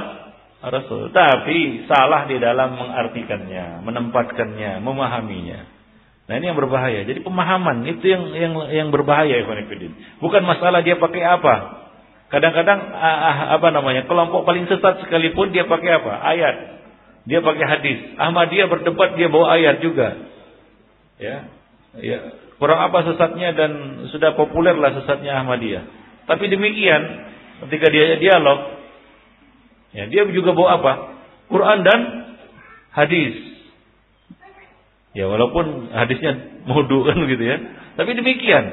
Rasul, 0.62 1.12
tapi 1.12 1.84
salah 1.84 2.24
di 2.30 2.40
dalam 2.40 2.78
mengartikannya, 2.78 3.82
menempatkannya, 3.84 4.80
memahaminya. 4.80 5.75
Nah 6.26 6.34
ini 6.42 6.44
yang 6.50 6.58
berbahaya. 6.58 7.06
Jadi 7.06 7.22
pemahaman 7.22 7.86
itu 7.86 8.02
yang 8.02 8.34
yang 8.34 8.52
yang 8.74 8.88
berbahaya 8.90 9.46
Ikhwanifidin. 9.46 10.18
Bukan 10.18 10.42
masalah 10.42 10.82
dia 10.82 10.98
pakai 10.98 11.22
apa. 11.22 11.86
Kadang-kadang 12.26 12.82
apa 13.54 13.68
namanya 13.70 14.10
kelompok 14.10 14.42
paling 14.42 14.66
sesat 14.66 15.06
sekalipun 15.06 15.54
dia 15.54 15.70
pakai 15.70 16.02
apa? 16.02 16.12
Ayat. 16.26 16.56
Dia 17.30 17.38
pakai 17.38 17.66
hadis. 17.66 17.98
Ahmadiyah 18.18 18.66
berdebat 18.66 19.14
dia 19.14 19.30
bawa 19.30 19.54
ayat 19.54 19.78
juga. 19.78 20.18
Ya. 21.22 21.46
Ya. 22.02 22.18
Kurang 22.58 22.82
apa 22.82 23.06
sesatnya 23.06 23.54
dan 23.54 23.70
sudah 24.10 24.34
populer 24.34 24.74
lah 24.74 24.98
sesatnya 24.98 25.38
Ahmadiyah. 25.46 25.86
Tapi 26.26 26.50
demikian 26.50 27.02
ketika 27.66 27.86
dia 27.86 28.18
dialog 28.18 28.82
ya 29.94 30.10
dia 30.10 30.26
juga 30.34 30.50
bawa 30.50 30.82
apa? 30.82 30.92
Quran 31.46 31.86
dan 31.86 32.00
hadis. 32.90 33.55
Ya 35.16 35.24
walaupun 35.32 35.88
hadisnya 35.96 36.60
mudu 36.68 37.08
kan 37.08 37.16
gitu 37.24 37.40
ya. 37.40 37.56
Tapi 37.96 38.12
demikian. 38.12 38.64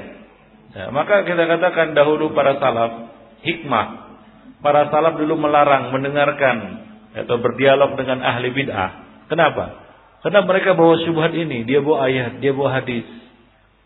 Ya, 0.76 0.92
maka 0.92 1.24
kita 1.24 1.48
katakan 1.48 1.96
dahulu 1.96 2.36
para 2.36 2.60
salaf 2.60 3.16
hikmah. 3.48 4.20
Para 4.60 4.92
salaf 4.92 5.16
dulu 5.16 5.40
melarang 5.40 5.96
mendengarkan 5.96 6.84
atau 7.16 7.40
berdialog 7.40 7.96
dengan 7.96 8.20
ahli 8.26 8.52
bid'ah. 8.52 8.92
Kenapa? 9.32 9.80
Karena 10.20 10.44
mereka 10.44 10.76
bawa 10.76 11.00
syubhat 11.04 11.32
ini, 11.32 11.64
dia 11.64 11.80
bawa 11.80 12.12
ayat, 12.12 12.44
dia 12.44 12.52
bawa 12.52 12.80
hadis. 12.80 13.08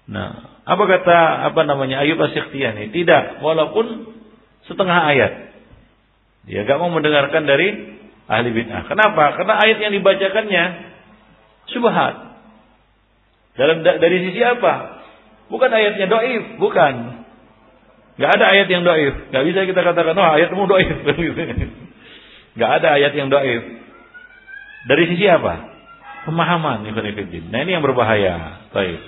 Nah, 0.10 0.62
apa 0.64 0.84
kata 0.86 1.18
apa 1.52 1.62
namanya 1.66 2.02
Ayub 2.02 2.18
Asyikhtiyani? 2.18 2.90
Tidak, 2.90 3.44
walaupun 3.44 4.16
setengah 4.66 4.98
ayat. 5.14 5.34
Dia 6.48 6.64
gak 6.64 6.80
mau 6.80 6.90
mendengarkan 6.90 7.44
dari 7.46 8.00
ahli 8.26 8.50
bid'ah. 8.50 8.88
Kenapa? 8.88 9.38
Karena 9.38 9.54
ayat 9.62 9.78
yang 9.84 9.94
dibacakannya 9.94 10.64
syubhat. 11.70 12.27
Dalam 13.58 13.82
dari 13.82 14.18
sisi 14.30 14.40
apa? 14.46 15.02
Bukan 15.50 15.70
ayatnya 15.74 16.06
doif, 16.06 16.62
bukan. 16.62 17.26
Gak 18.22 18.32
ada 18.38 18.46
ayat 18.54 18.68
yang 18.70 18.86
doif. 18.86 19.34
Gak 19.34 19.44
bisa 19.50 19.66
kita 19.66 19.82
katakan, 19.82 20.14
oh 20.14 20.30
ayatmu 20.38 20.64
doif. 20.70 20.94
Gak 22.60 22.72
ada 22.82 22.88
ayat 23.02 23.14
yang 23.18 23.34
doif. 23.34 23.64
Dari 24.86 25.04
sisi 25.10 25.26
apa? 25.26 25.74
Pemahaman. 26.30 26.86
Nah 26.86 27.60
ini 27.66 27.72
yang 27.74 27.82
berbahaya. 27.82 28.70
Baik. 28.70 29.02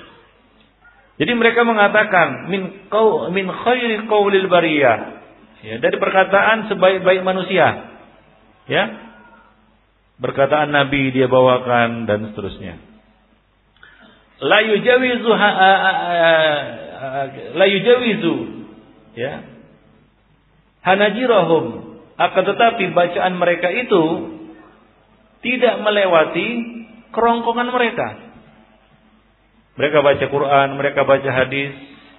Jadi 1.20 1.32
mereka 1.36 1.68
mengatakan 1.68 2.47
min 2.47 2.88
kau 2.88 3.28
min 3.30 3.45
khairi 3.52 4.08
qaulil 4.08 4.47
bariyah. 4.47 5.20
Ya, 5.60 5.76
dari 5.84 6.00
perkataan 6.00 6.72
sebaik-baik 6.72 7.22
manusia. 7.28 7.91
Ya. 8.72 8.84
Perkataan 10.24 10.72
Nabi 10.72 11.12
dia 11.12 11.28
bawakan 11.28 12.08
dan 12.08 12.32
seterusnya 12.32 12.89
la 14.40 14.60
yujawizu 14.64 15.32
la 17.56 17.66
yujawizu 17.68 18.36
ya 19.16 19.34
hanajirahum 20.84 21.66
akan 22.20 22.44
tetapi 22.44 22.92
bacaan 22.92 23.34
mereka 23.40 23.72
itu 23.72 24.04
tidak 25.40 25.80
melewati 25.80 26.48
kerongkongan 27.16 27.70
mereka. 27.72 28.08
Mereka 29.80 29.98
baca 30.04 30.26
Quran, 30.28 30.68
mereka 30.76 31.08
baca 31.08 31.30
hadis, 31.32 31.72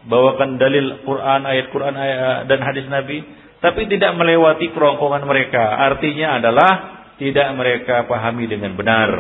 bawakan 0.08 0.56
dalil 0.56 1.04
Quran, 1.04 1.44
ayat 1.44 1.66
Quran 1.68 1.92
ayat, 1.92 2.48
dan 2.48 2.60
hadis 2.64 2.88
Nabi, 2.88 3.20
tapi 3.60 3.84
tidak 3.92 4.16
melewati 4.16 4.72
kerongkongan 4.72 5.28
mereka. 5.28 5.60
Artinya 5.60 6.40
adalah 6.40 6.72
tidak 7.20 7.52
mereka 7.52 8.08
pahami 8.08 8.48
dengan 8.48 8.72
benar. 8.80 9.10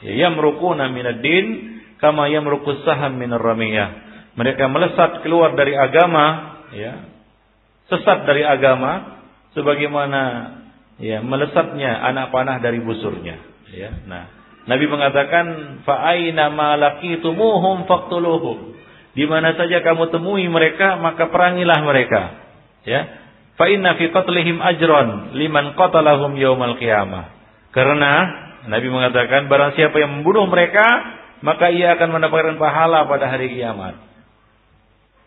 Ya 0.00 0.32
merukuna 0.32 0.88
minad 0.88 1.20
din 1.20 1.73
kama 2.04 2.28
yamruqus 2.28 2.84
saham 2.84 3.16
minar 3.16 3.40
ramiyah. 3.40 4.04
Mereka 4.36 4.68
melesat 4.68 5.24
keluar 5.24 5.56
dari 5.56 5.72
agama, 5.72 6.60
ya. 6.76 7.08
Sesat 7.88 8.28
dari 8.28 8.44
agama 8.44 9.24
sebagaimana 9.56 10.20
ya 11.00 11.24
melesatnya 11.24 12.04
anak 12.04 12.28
panah 12.28 12.60
dari 12.60 12.84
busurnya, 12.84 13.40
ya. 13.72 13.90
Nah, 14.04 14.24
Nabi 14.68 14.84
mengatakan 14.84 15.44
fa 15.88 16.12
aina 16.12 16.52
ma 16.52 16.76
laqitumuhum 16.76 17.88
faqtuluhum. 17.88 18.76
Di 19.14 19.24
mana 19.30 19.54
saja 19.54 19.80
kamu 19.80 20.10
temui 20.10 20.44
mereka, 20.50 20.98
maka 20.98 21.30
perangilah 21.30 21.80
mereka. 21.86 22.22
Ya. 22.82 23.00
Fa 23.54 23.70
inna 23.70 23.94
fi 23.94 24.10
qatlihim 24.10 24.58
ajran 24.58 25.38
liman 25.38 25.78
qatalahum 25.78 26.34
yaumal 26.34 26.74
qiyamah. 26.74 27.30
Karena 27.70 28.12
Nabi 28.66 28.90
mengatakan 28.90 29.46
barang 29.46 29.78
siapa 29.78 30.02
yang 30.02 30.18
membunuh 30.18 30.50
mereka, 30.50 30.82
maka 31.44 31.68
ia 31.68 31.92
akan 32.00 32.08
mendapatkan 32.08 32.56
pahala 32.56 33.04
pada 33.04 33.28
hari 33.28 33.52
kiamat. 33.52 34.00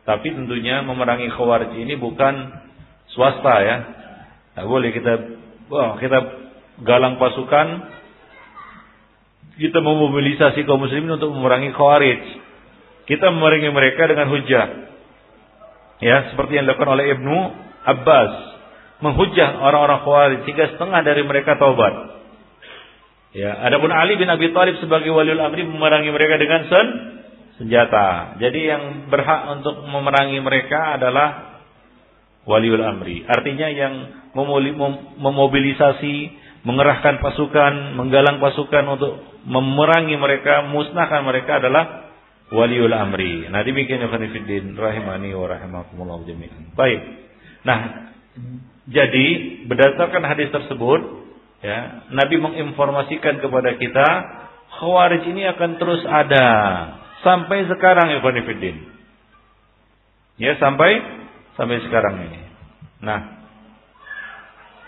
Tapi 0.02 0.34
tentunya 0.34 0.82
memerangi 0.82 1.30
khawarij 1.30 1.78
ini 1.78 1.94
bukan 1.94 2.58
swasta 3.14 3.56
ya. 3.62 3.78
Tak 4.58 4.66
boleh 4.66 4.90
kita 4.90 5.14
wah, 5.70 6.02
kita 6.02 6.18
galang 6.82 7.22
pasukan 7.22 7.94
kita 9.62 9.78
memobilisasi 9.78 10.66
kaum 10.66 10.82
muslimin 10.82 11.22
untuk 11.22 11.34
memerangi 11.38 11.70
khawarij. 11.78 12.22
Kita 13.06 13.30
memerangi 13.30 13.70
mereka 13.70 14.10
dengan 14.10 14.34
hujah. 14.34 14.68
Ya, 15.98 16.30
seperti 16.34 16.58
yang 16.58 16.70
dilakukan 16.70 16.94
oleh 16.94 17.06
Ibnu 17.18 17.38
Abbas. 17.86 18.32
Menghujah 19.02 19.62
orang-orang 19.62 20.02
Khawarij 20.02 20.40
sehingga 20.46 20.74
setengah 20.74 21.06
dari 21.06 21.22
mereka 21.22 21.58
taubat. 21.62 22.17
Ya, 23.38 23.54
adapun 23.54 23.94
Ali 23.94 24.18
bin 24.18 24.26
Abi 24.26 24.50
Thalib 24.50 24.82
sebagai 24.82 25.14
waliul 25.14 25.38
amri 25.38 25.62
memerangi 25.62 26.10
mereka 26.10 26.42
dengan 26.42 26.66
sen 26.66 26.88
senjata. 27.62 28.34
Jadi 28.42 28.60
yang 28.66 28.84
berhak 29.14 29.62
untuk 29.62 29.86
memerangi 29.86 30.42
mereka 30.42 30.98
adalah 30.98 31.62
waliul 32.50 32.82
amri. 32.82 33.22
Artinya 33.30 33.70
yang 33.70 33.94
memobilisasi, 35.22 36.16
mengerahkan 36.66 37.22
pasukan, 37.22 37.94
menggalang 37.94 38.42
pasukan 38.42 38.86
untuk 38.98 39.22
memerangi 39.46 40.18
mereka, 40.18 40.66
musnahkan 40.66 41.22
mereka 41.22 41.62
adalah 41.62 42.10
waliul 42.50 42.90
amri. 42.90 43.46
Nah, 43.54 43.62
demikian 43.62 44.02
ya 44.02 44.10
khanifiddin 44.10 44.74
rahimani 44.74 45.30
wa 45.38 45.46
rahimakumullah 45.46 46.26
jami'an. 46.26 46.74
Baik. 46.74 47.02
Nah, 47.70 48.10
jadi 48.90 49.28
berdasarkan 49.70 50.24
hadis 50.26 50.50
tersebut, 50.50 51.27
ya, 51.64 52.08
Nabi 52.14 52.36
menginformasikan 52.42 53.42
kepada 53.42 53.76
kita 53.78 54.08
Khawarij 54.68 55.24
ini 55.26 55.48
akan 55.48 55.82
terus 55.82 56.06
ada 56.06 56.46
sampai 57.26 57.66
sekarang 57.66 58.14
ya 58.14 58.20
khanifiddin. 58.22 58.78
Ya, 60.38 60.54
sampai 60.62 61.02
sampai 61.58 61.82
sekarang 61.82 62.30
ini. 62.30 62.42
Nah, 63.02 63.20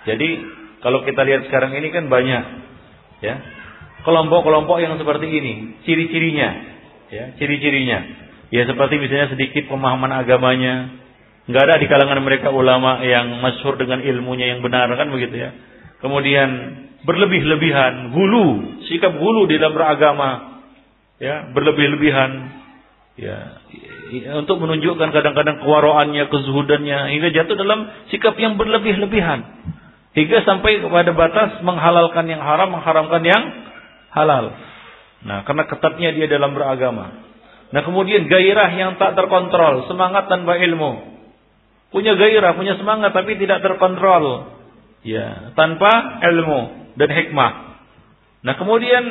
jadi 0.05 0.30
kalau 0.86 1.01
kita 1.07 1.26
lihat 1.26 1.49
sekarang 1.49 1.74
ini 1.74 1.89
kan 1.89 2.05
banyak 2.05 2.43
ya 3.26 3.36
kelompok-kelompok 4.05 4.78
yang 4.78 4.93
seperti 5.01 5.26
ini, 5.26 5.53
ciri-cirinya 5.88 6.70
ya 7.09 7.34
ciri-cirinya 7.41 7.99
ya 8.53 8.63
seperti 8.70 9.01
misalnya 9.01 9.34
sedikit 9.34 9.65
pemahaman 9.65 10.13
agamanya 10.13 11.01
nggak 11.49 11.63
ada 11.65 11.76
di 11.82 11.88
kalangan 11.89 12.22
mereka 12.22 12.53
ulama 12.53 13.01
yang 13.01 13.41
masyhur 13.41 13.82
dengan 13.82 14.05
ilmunya 14.05 14.53
yang 14.53 14.61
benar 14.61 14.89
kan 14.93 15.09
begitu 15.09 15.49
ya 15.49 15.49
kemudian 15.99 16.49
berlebih-lebihan 17.03 18.11
gulu 18.11 18.79
sikap 18.91 19.15
gulu 19.15 19.47
di 19.47 19.55
dalam 19.59 19.75
beragama 19.75 20.61
ya 21.19 21.51
berlebih-lebihan 21.51 22.31
ya 23.19 23.37
untuk 24.39 24.57
menunjukkan 24.63 25.11
kadang-kadang 25.11 25.61
kewaroannya 25.63 26.27
kezuhudannya 26.31 26.99
hingga 27.15 27.29
jatuh 27.35 27.55
dalam 27.55 27.87
sikap 28.11 28.35
yang 28.39 28.55
berlebih-lebihan 28.55 29.43
hingga 30.15 30.43
sampai 30.43 30.81
kepada 30.81 31.11
batas 31.13 31.61
menghalalkan 31.61 32.25
yang 32.27 32.41
haram 32.41 32.73
mengharamkan 32.73 33.23
yang 33.23 33.43
halal 34.11 34.55
Nah, 35.19 35.43
karena 35.43 35.67
ketatnya 35.67 36.09
dia 36.15 36.27
dalam 36.31 36.55
beragama. 36.55 37.27
Nah, 37.69 37.81
kemudian 37.83 38.25
gairah 38.31 38.71
yang 38.71 38.95
tak 38.95 39.19
terkontrol, 39.19 39.85
semangat 39.91 40.31
tanpa 40.31 40.55
ilmu. 40.57 41.19
Punya 41.91 42.15
gairah, 42.15 42.55
punya 42.55 42.79
semangat 42.79 43.11
tapi 43.11 43.35
tidak 43.35 43.59
terkontrol. 43.65 44.57
Ya, 44.99 45.55
tanpa 45.55 46.19
ilmu 46.27 46.91
dan 46.99 47.09
hikmah. 47.09 47.51
Nah, 48.43 48.53
kemudian 48.59 49.03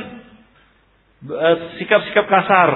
eh, 1.24 1.56
sikap-sikap 1.80 2.28
kasar. 2.28 2.70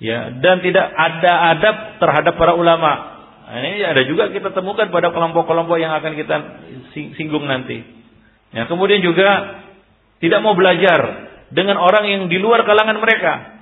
Ya, 0.00 0.32
dan 0.40 0.64
tidak 0.64 0.86
ada 0.96 1.32
adab 1.52 1.76
terhadap 2.00 2.34
para 2.40 2.56
ulama. 2.56 3.20
Nah, 3.52 3.60
ini 3.60 3.84
ada 3.84 4.00
juga 4.08 4.32
kita 4.32 4.56
temukan 4.56 4.88
pada 4.88 5.12
kelompok-kelompok 5.12 5.76
yang 5.76 5.92
akan 5.92 6.16
kita 6.16 6.36
singgung 6.96 7.44
nanti. 7.44 7.84
Ya, 8.56 8.64
kemudian 8.64 9.04
juga 9.04 9.60
tidak 10.24 10.40
mau 10.40 10.56
belajar 10.56 11.28
dengan 11.52 11.76
orang 11.76 12.04
yang 12.08 12.22
di 12.32 12.40
luar 12.40 12.64
kalangan 12.64 12.96
mereka. 12.96 13.60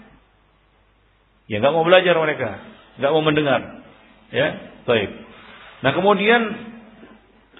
Ya 1.48 1.64
nggak 1.64 1.72
mau 1.72 1.84
belajar 1.86 2.12
mereka, 2.20 2.60
nggak 3.00 3.12
mau 3.16 3.24
mendengar. 3.24 3.60
Ya, 4.28 4.48
baik. 4.84 5.10
Nah 5.80 5.90
kemudian 5.96 6.40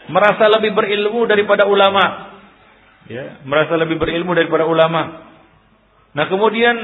merasa 0.08 0.48
lebih 0.48 0.74
berilmu 0.74 1.24
daripada 1.28 1.64
ulama. 1.68 2.34
Ya, 3.08 3.40
merasa 3.48 3.76
lebih 3.80 3.96
berilmu 3.96 4.36
daripada 4.36 4.68
ulama. 4.68 5.24
Nah 6.12 6.24
kemudian 6.28 6.76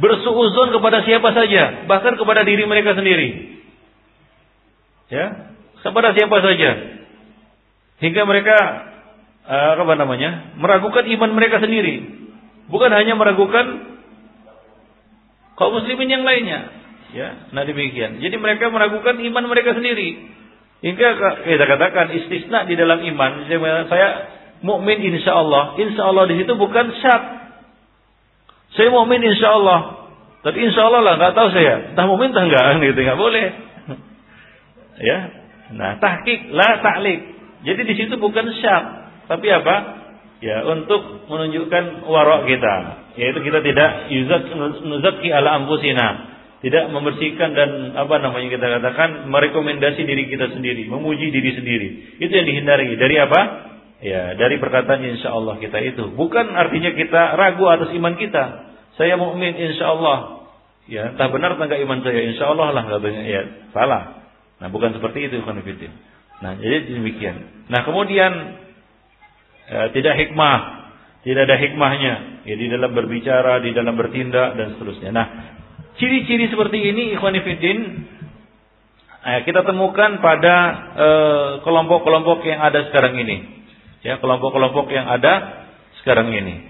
bersuuzon 0.00 0.72
kepada 0.72 1.04
siapa 1.04 1.32
saja, 1.36 1.84
bahkan 1.84 2.16
kepada 2.16 2.44
diri 2.44 2.64
mereka 2.64 2.96
sendiri. 2.96 3.60
Ya, 5.12 5.52
kepada 5.84 6.16
siapa 6.16 6.36
saja. 6.40 6.70
Hingga 8.00 8.22
mereka 8.24 8.56
uh, 9.48 9.72
apa 9.80 9.94
namanya 9.96 10.56
meragukan 10.56 11.04
iman 11.04 11.30
mereka 11.36 11.60
sendiri 11.60 12.24
bukan 12.68 12.90
hanya 12.92 13.14
meragukan 13.16 13.96
kaum 15.54 15.72
muslimin 15.76 16.10
yang 16.10 16.24
lainnya 16.24 16.72
ya 17.12 17.28
nah 17.52 17.62
demikian 17.62 18.18
jadi 18.18 18.34
mereka 18.40 18.72
meragukan 18.72 19.20
iman 19.20 19.44
mereka 19.46 19.76
sendiri 19.76 20.32
hingga 20.84 21.08
kita 21.48 21.64
katakan 21.64 22.12
istisna 22.12 22.68
di 22.68 22.76
dalam 22.76 23.00
iman. 23.00 23.48
Saya 23.88 24.08
mukmin 24.60 25.00
insya 25.00 25.32
Allah 25.32 25.80
insya 25.80 26.04
Allah 26.04 26.28
di 26.28 26.36
situ 26.36 26.52
bukan 26.52 26.92
syak. 27.00 27.22
Saya 28.76 28.92
mukmin 28.92 29.24
insya 29.24 29.56
Allah 29.56 29.80
tapi 30.44 30.60
insya 30.60 30.84
Allah 30.84 31.00
lah 31.00 31.14
nggak 31.16 31.32
tahu 31.32 31.48
saya. 31.56 31.96
Entah 31.96 32.04
mukmin 32.04 32.36
entah 32.36 32.44
enggak 32.44 32.64
gitu 32.92 33.00
nggak 33.00 33.20
boleh. 33.20 33.46
Ya. 34.94 35.26
Nah 35.74 35.98
tahkik 35.98 36.54
lah 36.54 36.78
taklik 36.78 37.34
jadi 37.64 37.80
di 37.82 37.94
situ 37.96 38.14
bukan 38.20 38.44
syak. 38.60 38.84
Tapi 39.24 39.46
apa? 39.48 39.76
Ya, 40.44 40.60
untuk 40.68 41.24
menunjukkan 41.24 42.04
warok 42.04 42.44
kita, 42.44 42.74
yaitu 43.16 43.40
kita 43.40 43.64
tidak 43.64 44.12
yuzat 44.12 44.52
nuzaki 44.84 45.32
ala 45.32 45.56
ampusina, 45.56 46.33
tidak 46.64 46.88
membersihkan 46.88 47.52
dan 47.52 47.92
apa 47.92 48.24
namanya 48.24 48.48
kita 48.48 48.64
katakan 48.64 49.28
merekomendasi 49.28 50.00
diri 50.00 50.32
kita 50.32 50.48
sendiri, 50.48 50.88
memuji 50.88 51.28
diri 51.28 51.52
sendiri. 51.52 51.88
Itu 52.16 52.32
yang 52.32 52.48
dihindari. 52.48 52.96
Dari 52.96 53.16
apa? 53.20 53.40
Ya, 54.00 54.32
dari 54.32 54.56
perkataan 54.56 55.04
insya 55.04 55.36
Allah 55.36 55.60
kita 55.60 55.76
itu. 55.84 56.16
Bukan 56.16 56.56
artinya 56.56 56.96
kita 56.96 57.36
ragu 57.36 57.68
atas 57.68 57.92
iman 57.92 58.16
kita. 58.16 58.72
Saya 58.96 59.20
mukmin 59.20 59.52
insya 59.60 59.92
Allah. 59.92 60.48
Ya, 60.88 61.12
entah 61.12 61.28
benar 61.28 61.60
entah 61.60 61.68
iman 61.68 62.00
saya. 62.00 62.32
Insya 62.32 62.48
Allah 62.48 62.72
lah 62.72 62.84
katanya. 62.96 63.22
Ya, 63.28 63.42
salah. 63.76 64.24
Nah, 64.64 64.72
bukan 64.72 64.96
seperti 64.96 65.28
itu, 65.28 65.44
Khonifuddin. 65.44 65.92
Nah, 66.40 66.56
jadi 66.56 66.96
demikian. 66.96 67.68
Nah, 67.68 67.84
kemudian 67.84 68.32
ya, 69.68 69.92
tidak 69.92 70.16
hikmah, 70.16 70.58
tidak 71.28 71.44
ada 71.44 71.56
hikmahnya 71.60 72.14
ya 72.48 72.54
di 72.56 72.66
dalam 72.72 72.92
berbicara, 72.92 73.60
di 73.60 73.76
dalam 73.76 73.96
bertindak 73.96 74.56
dan 74.56 74.76
seterusnya. 74.76 75.10
Nah, 75.12 75.26
ciri-ciri 76.00 76.50
seperti 76.50 76.78
ini 76.80 77.14
ikhwan 77.14 77.36
fillah 77.40 77.78
eh, 79.24 79.40
kita 79.46 79.64
temukan 79.64 80.20
pada 80.20 80.56
eh, 80.96 81.50
kelompok-kelompok 81.62 82.44
yang 82.44 82.60
ada 82.60 82.88
sekarang 82.90 83.16
ini. 83.18 83.36
Ya, 84.04 84.20
kelompok-kelompok 84.20 84.92
yang 84.92 85.08
ada 85.08 85.64
sekarang 86.04 86.28
ini. 86.28 86.60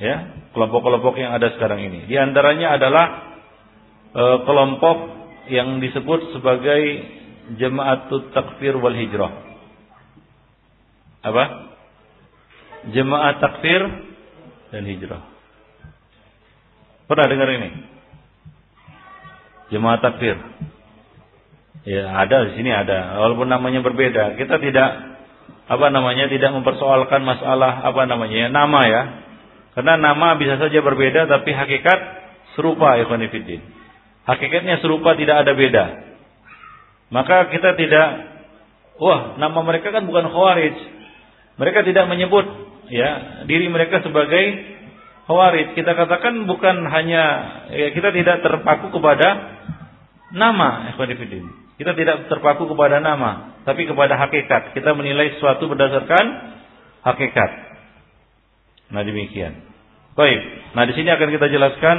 Ya, 0.00 0.48
kelompok-kelompok 0.56 1.20
yang 1.20 1.36
ada 1.36 1.52
sekarang 1.60 1.84
ini. 1.84 2.08
Di 2.08 2.16
antaranya 2.16 2.80
adalah 2.80 3.06
eh, 4.16 4.38
kelompok 4.48 4.98
yang 5.52 5.78
disebut 5.82 6.36
sebagai 6.36 6.82
Jemaatut 7.50 8.30
Takfir 8.30 8.78
wal 8.78 8.94
Hijrah 8.94 9.50
apa? 11.20 11.44
Jemaah 12.96 13.36
takfir 13.44 13.82
dan 14.72 14.82
hijrah. 14.88 15.20
Pernah 17.10 17.26
dengar 17.26 17.50
ini? 17.50 17.68
Jemaah 19.74 19.98
takfir. 19.98 20.38
Ya, 21.82 22.06
ada 22.06 22.46
di 22.46 22.54
sini 22.54 22.70
ada. 22.70 23.18
Walaupun 23.18 23.50
namanya 23.50 23.82
berbeda, 23.82 24.38
kita 24.38 24.62
tidak 24.62 24.90
apa 25.66 25.86
namanya 25.90 26.30
tidak 26.30 26.54
mempersoalkan 26.54 27.26
masalah 27.26 27.82
apa 27.82 28.06
namanya 28.06 28.46
ya, 28.46 28.48
nama 28.54 28.80
ya. 28.86 29.02
Karena 29.74 29.98
nama 29.98 30.38
bisa 30.38 30.54
saja 30.62 30.78
berbeda 30.86 31.26
tapi 31.26 31.50
hakikat 31.50 31.98
serupa 32.54 32.94
ikhwan 33.02 33.26
fillah. 33.26 33.58
Hakikatnya 34.30 34.78
serupa 34.78 35.18
tidak 35.18 35.42
ada 35.42 35.52
beda. 35.58 35.84
Maka 37.10 37.50
kita 37.50 37.74
tidak 37.74 38.08
wah, 39.02 39.34
nama 39.34 39.58
mereka 39.66 39.90
kan 39.90 40.06
bukan 40.06 40.30
khawarij. 40.30 40.78
Mereka 41.58 41.82
tidak 41.90 42.06
menyebut 42.06 42.46
ya 42.86 43.42
diri 43.50 43.66
mereka 43.66 43.98
sebagai 43.98 44.78
khawarij. 45.30 45.78
Kita 45.78 45.94
katakan 45.94 46.50
bukan 46.50 46.82
hanya 46.90 47.22
ya, 47.70 47.94
kita 47.94 48.10
tidak 48.10 48.42
terpaku 48.42 48.90
kepada 48.90 49.28
nama 50.34 50.90
ikhwan 50.90 51.14
fillah. 51.14 51.54
Kita 51.78 51.96
tidak 51.96 52.28
terpaku 52.28 52.68
kepada 52.68 52.98
nama, 53.00 53.56
tapi 53.64 53.86
kepada 53.86 54.18
hakikat. 54.18 54.76
Kita 54.76 54.92
menilai 54.92 55.38
sesuatu 55.38 55.70
berdasarkan 55.70 56.24
hakikat. 57.06 57.50
Nah 58.90 59.06
demikian. 59.06 59.64
Baik. 60.18 60.40
Nah 60.74 60.84
di 60.84 60.92
sini 60.98 61.08
akan 61.08 61.28
kita 61.30 61.46
jelaskan 61.48 61.96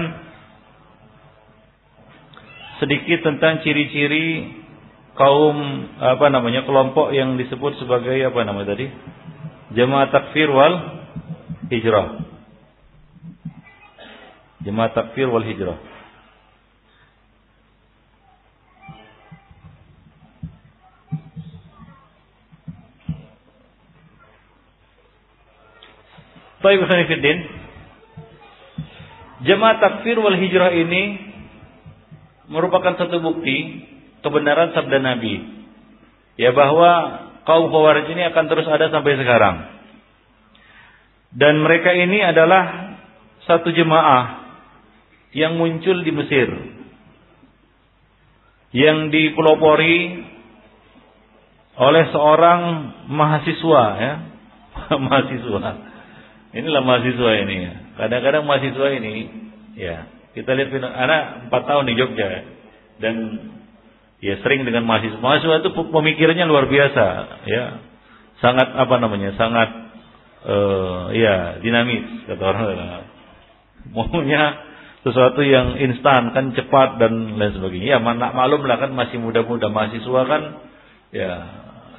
sedikit 2.83 3.25
tentang 3.25 3.63
ciri-ciri 3.65 4.59
kaum 5.15 5.57
apa 5.97 6.27
namanya 6.29 6.67
kelompok 6.67 7.15
yang 7.15 7.39
disebut 7.39 7.77
sebagai 7.81 8.21
apa 8.21 8.41
namanya 8.45 8.77
tadi 8.77 8.85
jemaah 9.73 10.13
takfir 10.13 10.51
wal 10.51 10.75
hijrah. 11.73 12.30
Jemaah 14.61 14.93
takfir 14.93 15.25
wal 15.25 15.41
hijrah. 15.41 15.77
Baik 26.61 26.85
Fiddin 26.85 27.37
Jemaah 29.41 29.81
takfir 29.81 30.21
wal 30.21 30.37
hijrah 30.37 30.69
ini 30.77 31.33
merupakan 32.45 32.93
satu 33.01 33.17
bukti 33.17 33.89
kebenaran 34.21 34.69
sabda 34.77 35.01
Nabi. 35.01 35.41
Ya 36.37 36.53
bahwa 36.53 36.91
kaum 37.49 37.73
Khawarij 37.73 38.13
ini 38.13 38.29
akan 38.29 38.45
terus 38.45 38.69
ada 38.69 38.93
sampai 38.93 39.17
sekarang. 39.17 39.55
Dan 41.33 41.65
mereka 41.65 41.89
ini 41.97 42.21
adalah 42.21 42.93
satu 43.49 43.73
jemaah 43.73 44.40
yang 45.31 45.55
muncul 45.59 46.03
di 46.03 46.11
Mesir. 46.11 46.49
Yang 48.71 48.97
dipelopori 49.11 49.95
oleh 51.75 52.03
seorang 52.11 52.61
mahasiswa 53.11 53.83
ya. 53.99 54.13
mahasiswa 55.07 55.91
Inilah 56.51 56.83
mahasiswa 56.83 57.31
ini. 57.47 57.57
Kadang-kadang 57.95 58.43
mahasiswa 58.43 58.87
ini, 58.99 59.15
ya 59.79 60.03
kita 60.35 60.51
lihat 60.51 60.71
anak 60.83 61.47
empat 61.47 61.61
tahun 61.63 61.87
di 61.87 61.93
Jogja 61.95 62.27
dan 62.99 63.15
ya 64.19 64.35
sering 64.43 64.67
dengan 64.67 64.83
mahasiswa. 64.83 65.19
Mahasiswa 65.19 65.63
itu 65.63 65.71
pemikirannya 65.71 66.43
luar 66.47 66.67
biasa, 66.67 67.07
ya 67.47 67.63
sangat 68.43 68.67
apa 68.67 68.95
namanya, 68.99 69.31
sangat 69.39 69.69
uh, 70.43 71.15
ya 71.15 71.63
dinamis 71.63 72.27
kata 72.27 72.43
orang. 72.43 72.67
Maunya 73.95 74.43
sesuatu 75.01 75.41
yang 75.41 75.81
instan 75.81 76.29
kan 76.33 76.53
cepat 76.53 77.01
dan 77.01 77.37
lain 77.37 77.53
sebagainya. 77.57 77.97
Ya 77.97 77.99
mana 77.99 78.33
malum 78.33 78.61
lah 78.69 78.77
kan 78.77 78.93
masih 78.93 79.17
muda-muda 79.17 79.69
mahasiswa 79.73 80.21
kan 80.29 80.43
ya 81.09 81.31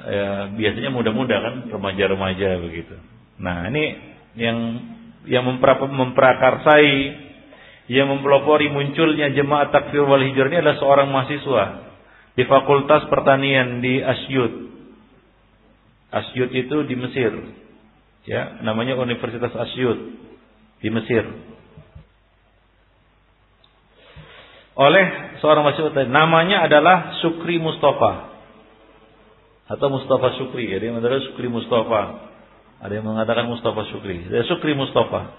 ya 0.03 0.27
biasanya 0.55 0.91
muda-muda 0.91 1.35
kan 1.39 1.55
remaja-remaja 1.67 2.49
begitu. 2.63 2.95
Nah 3.39 3.67
ini 3.67 3.83
yang 4.39 4.57
yang 5.27 5.43
memprakarsai 5.43 6.91
yang 7.91 8.07
mempelopori 8.07 8.71
munculnya 8.71 9.35
jemaah 9.35 9.67
takfir 9.67 10.07
wal 10.07 10.23
hijrah 10.23 10.47
ini 10.47 10.63
adalah 10.63 10.79
seorang 10.79 11.07
mahasiswa 11.11 11.63
di 12.33 12.43
Fakultas 12.47 13.11
Pertanian 13.11 13.83
di 13.83 13.99
Asyut. 13.99 14.53
Asyut 16.13 16.49
itu 16.55 16.77
di 16.87 16.95
Mesir. 16.95 17.31
Ya, 18.23 18.63
namanya 18.63 18.95
Universitas 18.95 19.51
Asyut 19.51 19.99
di 20.79 20.87
Mesir. 20.87 21.27
Oleh 24.73 25.37
seorang 25.37 25.63
mahasiswa 25.67 26.09
namanya 26.09 26.65
adalah 26.65 27.21
Sukri 27.21 27.61
Mustafa 27.61 28.33
atau 29.69 29.87
Mustafa 29.87 30.35
Sukri 30.41 30.65
dia 30.65 30.89
adalah 30.89 31.21
Sukri 31.29 31.45
Mustafa 31.45 32.33
ada 32.83 32.99
yang 32.99 33.07
mengatakan 33.07 33.47
Mustafa 33.47 33.87
Syukri. 33.95 34.27
Saya 34.27 34.43
Syukri 34.43 34.75
Mustafa. 34.75 35.31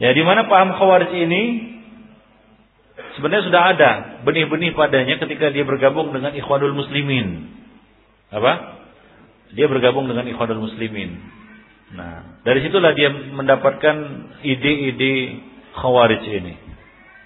Ya 0.00 0.16
di 0.16 0.24
mana 0.24 0.48
paham 0.48 0.72
khawarij 0.72 1.12
ini 1.12 1.42
sebenarnya 3.20 3.44
sudah 3.52 3.62
ada 3.76 3.90
benih-benih 4.24 4.72
padanya 4.72 5.20
ketika 5.20 5.52
dia 5.52 5.68
bergabung 5.68 6.08
dengan 6.16 6.32
Ikhwanul 6.32 6.72
Muslimin. 6.72 7.52
Apa? 8.32 8.80
Dia 9.52 9.68
bergabung 9.68 10.08
dengan 10.08 10.24
Ikhwanul 10.24 10.72
Muslimin. 10.72 11.20
Nah, 11.92 12.40
dari 12.48 12.64
situlah 12.64 12.96
dia 12.96 13.12
mendapatkan 13.12 13.96
ide-ide 14.40 15.44
khawarij 15.76 16.24
ini. 16.32 16.67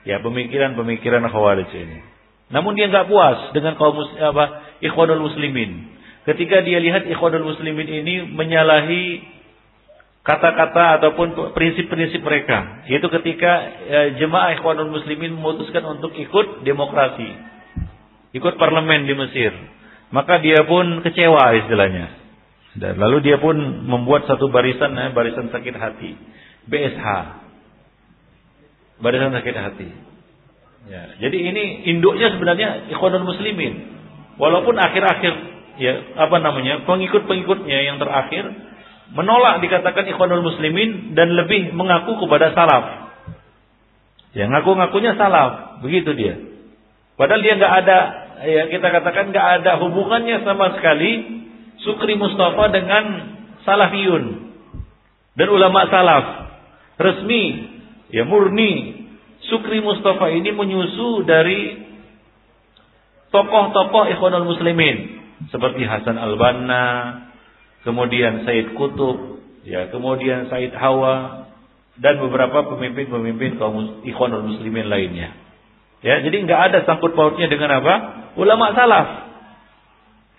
Ya, 0.02 0.18
pemikiran-pemikiran 0.18 1.22
khawarij 1.30 1.70
ini. 1.74 1.98
Namun 2.50 2.74
dia 2.74 2.90
nggak 2.90 3.08
puas 3.08 3.54
dengan 3.54 3.78
kaum 3.78 3.96
apa 4.18 4.76
Ikhwanul 4.82 5.30
Muslimin 5.30 5.92
ketika 6.22 6.62
dia 6.62 6.78
lihat 6.78 7.06
ikhwanul 7.10 7.54
muslimin 7.54 7.88
ini 7.88 8.14
menyalahi 8.30 9.26
kata-kata 10.22 11.02
ataupun 11.02 11.54
prinsip-prinsip 11.54 12.22
mereka. 12.22 12.86
Yaitu 12.86 13.10
ketika 13.10 13.52
e, 13.82 13.98
jemaah 14.22 14.54
ikhwanul 14.58 14.94
muslimin 14.94 15.34
memutuskan 15.34 15.82
untuk 15.98 16.14
ikut 16.14 16.62
demokrasi. 16.62 17.30
Ikut 18.32 18.54
parlemen 18.56 19.04
di 19.04 19.14
Mesir. 19.18 19.52
Maka 20.14 20.40
dia 20.40 20.62
pun 20.64 21.02
kecewa 21.02 21.52
istilahnya. 21.58 22.06
Dan 22.72 22.96
lalu 22.96 23.20
dia 23.20 23.36
pun 23.36 23.84
membuat 23.84 24.24
satu 24.24 24.48
barisan, 24.48 24.96
eh, 24.96 25.12
barisan 25.12 25.52
sakit 25.52 25.76
hati. 25.76 26.16
BSH. 26.64 27.06
Barisan 29.02 29.34
sakit 29.34 29.56
hati. 29.58 29.88
Ya, 30.86 31.02
jadi 31.18 31.38
ini 31.38 31.64
induknya 31.94 32.30
sebenarnya 32.34 32.90
ikhwanul 32.90 33.26
muslimin. 33.26 33.98
Walaupun 34.38 34.78
akhir-akhir 34.78 35.34
ya 35.78 35.92
apa 36.18 36.36
namanya 36.38 36.86
pengikut-pengikutnya 36.86 37.78
yang 37.86 37.98
terakhir 37.98 38.46
menolak 39.12 39.62
dikatakan 39.62 40.06
ikhwanul 40.06 40.46
muslimin 40.46 41.18
dan 41.18 41.34
lebih 41.34 41.74
mengaku 41.74 42.18
kepada 42.22 42.54
salaf. 42.54 43.14
Ya 44.32 44.48
ngaku-ngakunya 44.48 45.18
salaf, 45.18 45.82
begitu 45.84 46.14
dia. 46.14 46.38
Padahal 47.18 47.42
dia 47.44 47.54
nggak 47.58 47.74
ada 47.84 47.98
ya 48.42 48.62
kita 48.70 48.86
katakan 48.90 49.30
nggak 49.30 49.46
ada 49.62 49.78
hubungannya 49.82 50.42
sama 50.42 50.74
sekali 50.78 51.42
Sukri 51.82 52.14
Mustafa 52.14 52.70
dengan 52.70 53.04
salafiyun 53.66 54.24
dan 55.38 55.48
ulama 55.50 55.86
salaf 55.90 56.24
resmi 56.98 57.44
ya 58.12 58.22
murni 58.28 59.02
Sukri 59.50 59.82
Mustafa 59.82 60.30
ini 60.30 60.54
menyusu 60.54 61.26
dari 61.26 61.82
tokoh-tokoh 63.34 64.12
ikhwanul 64.14 64.46
muslimin 64.46 65.18
seperti 65.50 65.82
Hasan 65.82 66.20
Al-Banna, 66.20 66.86
kemudian 67.82 68.46
Said 68.46 68.78
Kutub, 68.78 69.42
ya, 69.66 69.90
kemudian 69.90 70.46
Said 70.46 70.70
Hawa 70.78 71.48
dan 71.98 72.22
beberapa 72.22 72.70
pemimpin-pemimpin 72.72 73.58
kaum 73.58 74.06
Ikhwanul 74.06 74.46
Muslimin 74.48 74.86
lainnya. 74.88 75.34
Ya, 76.02 76.22
jadi 76.24 76.46
nggak 76.46 76.60
ada 76.70 76.78
sangkut 76.86 77.14
pautnya 77.14 77.46
dengan 77.50 77.82
apa? 77.82 77.94
Ulama 78.38 78.74
salaf. 78.74 79.08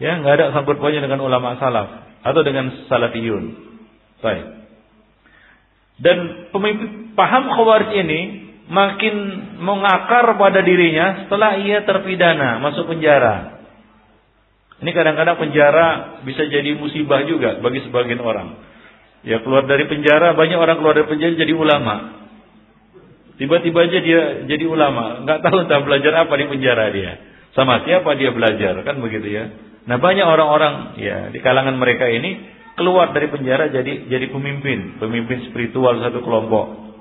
Ya, 0.01 0.17
nggak 0.19 0.33
ada 0.39 0.45
sangkut 0.55 0.79
pautnya 0.81 1.03
dengan 1.03 1.21
ulama 1.21 1.55
salaf 1.59 2.03
atau 2.23 2.41
dengan 2.41 2.71
salafiyun. 2.87 3.43
Baik. 4.23 4.62
Dan 6.01 6.49
pemimpin 6.49 7.13
paham 7.13 7.53
khawarij 7.53 7.93
ini 8.01 8.21
makin 8.69 9.15
mengakar 9.61 10.33
pada 10.39 10.63
dirinya 10.63 11.25
setelah 11.25 11.59
ia 11.61 11.83
terpidana 11.85 12.63
masuk 12.63 12.89
penjara. 12.89 13.61
Ini 14.83 14.91
kadang-kadang 14.91 15.39
penjara 15.39 15.87
bisa 16.27 16.43
jadi 16.49 16.75
musibah 16.75 17.23
juga 17.23 17.61
bagi 17.63 17.83
sebagian 17.87 18.19
orang. 18.19 18.59
Ya 19.23 19.39
keluar 19.39 19.63
dari 19.63 19.87
penjara, 19.87 20.35
banyak 20.35 20.59
orang 20.59 20.83
keluar 20.83 20.99
dari 20.99 21.07
penjara 21.07 21.39
jadi 21.39 21.53
ulama. 21.55 22.25
Tiba-tiba 23.39 23.79
aja 23.87 23.99
dia 24.03 24.21
jadi 24.45 24.65
ulama, 24.67 25.23
nggak 25.23 25.39
tahu 25.41 25.65
entah 25.65 25.81
belajar 25.81 26.27
apa 26.27 26.33
di 26.35 26.45
penjara 26.51 26.85
dia. 26.91 27.11
Sama 27.55 27.85
siapa 27.87 28.13
dia 28.19 28.35
belajar, 28.35 28.75
kan 28.83 28.99
begitu 28.99 29.31
ya. 29.31 29.49
Nah 29.87 29.97
banyak 29.99 30.27
orang-orang 30.27 30.99
ya 30.99 31.17
di 31.31 31.39
kalangan 31.39 31.75
mereka 31.79 32.07
ini 32.07 32.39
keluar 32.73 33.13
dari 33.13 33.29
penjara 33.29 33.69
jadi 33.69 34.09
jadi 34.09 34.25
pemimpin, 34.33 34.97
pemimpin 34.97 35.49
spiritual 35.49 36.01
satu 36.01 36.21
kelompok. 36.25 36.93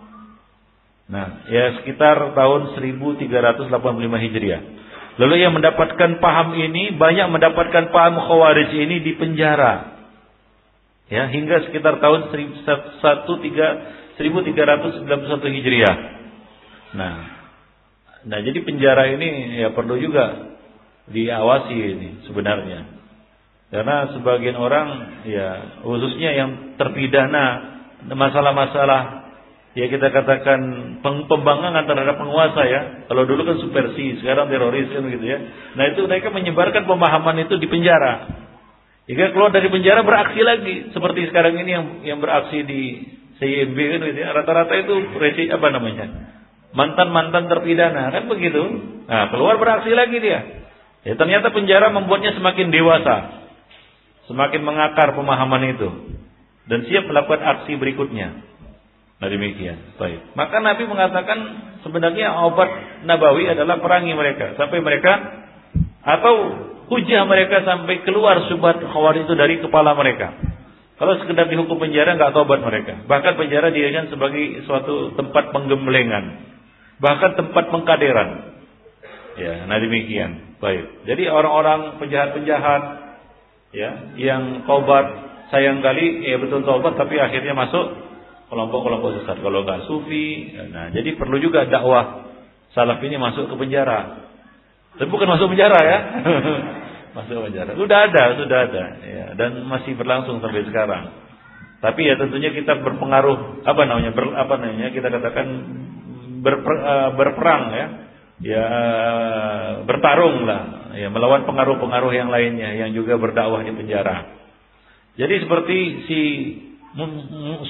Nah, 1.12 1.44
ya 1.50 1.76
sekitar 1.80 2.32
tahun 2.32 2.72
1385 2.78 3.68
Hijriah. 4.24 4.62
Lalu 5.20 5.44
yang 5.44 5.52
mendapatkan 5.52 6.24
paham 6.24 6.56
ini 6.56 6.96
banyak 6.96 7.28
mendapatkan 7.28 7.92
paham 7.92 8.16
khawarij 8.16 8.72
ini 8.72 9.04
di 9.04 9.12
penjara. 9.20 9.92
Ya, 11.12 11.28
hingga 11.28 11.68
sekitar 11.68 12.00
tahun 12.00 12.32
1391 12.32 14.24
Hijriah. 15.52 15.96
Nah, 16.96 17.16
nah 18.24 18.38
jadi 18.40 18.64
penjara 18.64 19.12
ini 19.12 19.60
ya 19.60 19.76
perlu 19.76 20.00
juga 20.00 20.56
diawasi 21.12 21.76
ini 21.76 22.08
sebenarnya. 22.24 23.01
Karena 23.72 24.04
sebagian 24.12 24.60
orang 24.60 24.88
ya 25.24 25.80
khususnya 25.80 26.30
yang 26.36 26.50
terpidana 26.76 27.72
masalah-masalah 28.04 29.32
ya 29.72 29.88
kita 29.88 30.12
katakan 30.12 30.60
pembangkangan 31.00 31.88
terhadap 31.88 32.20
penguasa 32.20 32.62
ya. 32.68 32.80
Kalau 33.08 33.24
dulu 33.24 33.48
kan 33.48 33.56
supersi, 33.64 34.20
sekarang 34.20 34.52
teroris 34.52 34.92
kan 34.92 35.08
gitu 35.08 35.24
ya. 35.24 35.38
Nah 35.72 35.88
itu 35.88 36.04
mereka 36.04 36.28
menyebarkan 36.28 36.84
pemahaman 36.84 37.48
itu 37.48 37.56
di 37.56 37.64
penjara. 37.64 38.44
Jika 39.08 39.32
keluar 39.34 39.50
dari 39.50 39.72
penjara 39.72 40.04
beraksi 40.04 40.40
lagi 40.44 40.74
seperti 40.94 41.32
sekarang 41.32 41.56
ini 41.58 41.70
yang 41.72 41.86
yang 42.06 42.18
beraksi 42.20 42.62
di 42.62 43.08
CIMB 43.40 43.74
kan 43.74 44.00
gitu 44.04 44.20
ya. 44.20 44.36
Rata-rata 44.36 44.74
itu 44.78 44.94
resi 45.16 45.48
apa 45.48 45.66
namanya? 45.72 46.06
Mantan-mantan 46.76 47.48
terpidana 47.48 48.12
kan 48.12 48.28
begitu. 48.28 48.62
Nah, 49.08 49.32
keluar 49.32 49.56
beraksi 49.56 49.96
lagi 49.96 50.20
dia. 50.20 50.40
Ya 51.02 51.16
ternyata 51.18 51.50
penjara 51.50 51.90
membuatnya 51.90 52.36
semakin 52.36 52.68
dewasa. 52.68 53.41
Semakin 54.30 54.62
mengakar 54.62 55.18
pemahaman 55.18 55.74
itu 55.74 55.88
dan 56.70 56.86
siap 56.86 57.04
melakukan 57.10 57.42
aksi 57.42 57.74
berikutnya. 57.74 58.28
Nah 59.18 59.28
demikian. 59.30 59.98
Baik. 59.98 60.34
Maka 60.34 60.58
Nabi 60.62 60.82
mengatakan 60.86 61.38
sebenarnya 61.86 62.34
obat 62.42 62.70
nabawi 63.06 63.50
adalah 63.50 63.78
perangi 63.78 64.14
mereka 64.14 64.58
sampai 64.58 64.78
mereka 64.82 65.12
atau 66.02 66.34
hujah 66.90 67.22
mereka 67.26 67.62
sampai 67.62 68.02
keluar 68.02 68.46
subhat 68.50 68.82
khawar 68.82 69.14
itu 69.18 69.32
dari 69.38 69.62
kepala 69.62 69.94
mereka. 69.94 70.34
Kalau 71.02 71.18
sekedar 71.18 71.50
dihukum 71.50 71.82
penjara 71.82 72.14
nggak 72.14 72.30
tobat 72.30 72.62
mereka. 72.62 73.02
Bahkan 73.10 73.34
penjara 73.34 73.74
dijadikan 73.74 74.06
sebagai 74.06 74.62
suatu 74.70 75.18
tempat 75.18 75.50
penggemblengan. 75.50 76.46
Bahkan 77.02 77.30
tempat 77.34 77.64
pengkaderan. 77.74 78.54
Ya, 79.34 79.66
nah 79.66 79.82
demikian. 79.82 80.58
Baik. 80.62 81.02
Jadi 81.10 81.26
orang-orang 81.26 81.98
penjahat-penjahat 81.98 82.82
ya 83.72 83.90
yang 84.20 84.64
tobat 84.68 85.06
sayang 85.48 85.80
kali 85.84 86.28
ya 86.28 86.36
betul 86.40 86.64
tobat 86.64 86.96
tapi 86.96 87.16
akhirnya 87.20 87.56
masuk 87.56 88.12
kelompok-kelompok 88.52 89.24
sesat. 89.24 89.40
Kalau 89.40 89.64
nggak 89.64 89.88
sufi, 89.88 90.52
nah 90.68 90.92
jadi 90.92 91.16
perlu 91.16 91.40
juga 91.40 91.64
dakwah 91.64 92.28
salaf 92.76 93.00
ini 93.00 93.16
masuk 93.16 93.48
ke 93.48 93.56
penjara. 93.56 94.28
Tapi 95.00 95.08
bukan 95.08 95.24
masuk 95.24 95.56
penjara 95.56 95.80
ya, 95.80 95.98
masuk 97.16 97.48
penjara. 97.48 97.72
Sudah 97.72 97.98
ada, 98.12 98.24
sudah 98.36 98.58
ada, 98.68 98.84
ya, 99.00 99.26
dan 99.40 99.64
masih 99.64 99.96
berlangsung 99.96 100.44
sampai 100.44 100.68
sekarang. 100.68 101.16
Tapi 101.80 102.00
ya 102.04 102.14
tentunya 102.20 102.52
kita 102.52 102.76
berpengaruh 102.84 103.64
apa 103.64 103.82
namanya 103.88 104.12
ber, 104.12 104.36
apa 104.36 104.54
namanya 104.60 104.92
kita 104.92 105.08
katakan 105.08 105.46
berper, 106.44 106.74
uh, 106.76 107.10
berperang 107.16 107.62
ya, 107.72 107.86
ya 108.42 108.66
bertarung 109.86 110.44
lah, 110.44 110.92
ya 110.98 111.08
melawan 111.08 111.46
pengaruh-pengaruh 111.46 112.12
yang 112.12 112.28
lainnya 112.28 112.74
yang 112.74 112.90
juga 112.92 113.16
berdakwah 113.16 113.62
di 113.62 113.72
penjara. 113.72 114.42
Jadi 115.14 115.34
seperti 115.46 115.78
si 116.10 116.20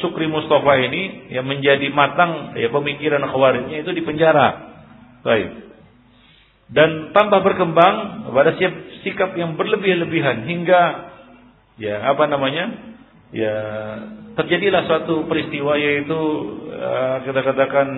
Sukri 0.03 0.27
Mustafa 0.27 0.83
ini 0.83 1.31
yang 1.31 1.47
menjadi 1.47 1.87
matang 1.95 2.59
ya 2.59 2.73
pemikiran 2.73 3.23
khawarijnya 3.23 3.87
itu 3.87 3.91
di 3.95 4.03
penjara. 4.03 4.75
Baik. 5.23 5.51
Dan 6.73 7.13
tambah 7.15 7.45
berkembang 7.45 8.27
pada 8.33 8.57
sikap 9.05 9.37
yang 9.37 9.55
berlebih-lebihan 9.55 10.49
hingga 10.49 10.83
ya 11.79 12.03
apa 12.11 12.25
namanya? 12.27 12.97
Ya 13.31 13.57
terjadilah 14.35 14.89
suatu 14.89 15.29
peristiwa 15.29 15.77
yaitu 15.77 16.21
uh, 16.73 17.23
kita 17.29 17.41
katakan 17.45 17.89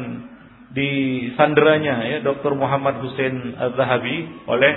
di 0.75 0.91
sanderanya 1.39 2.03
ya 2.03 2.19
Dr. 2.27 2.59
Muhammad 2.59 2.99
Hussein 2.99 3.55
Az-Zahabi 3.55 4.47
oleh 4.51 4.73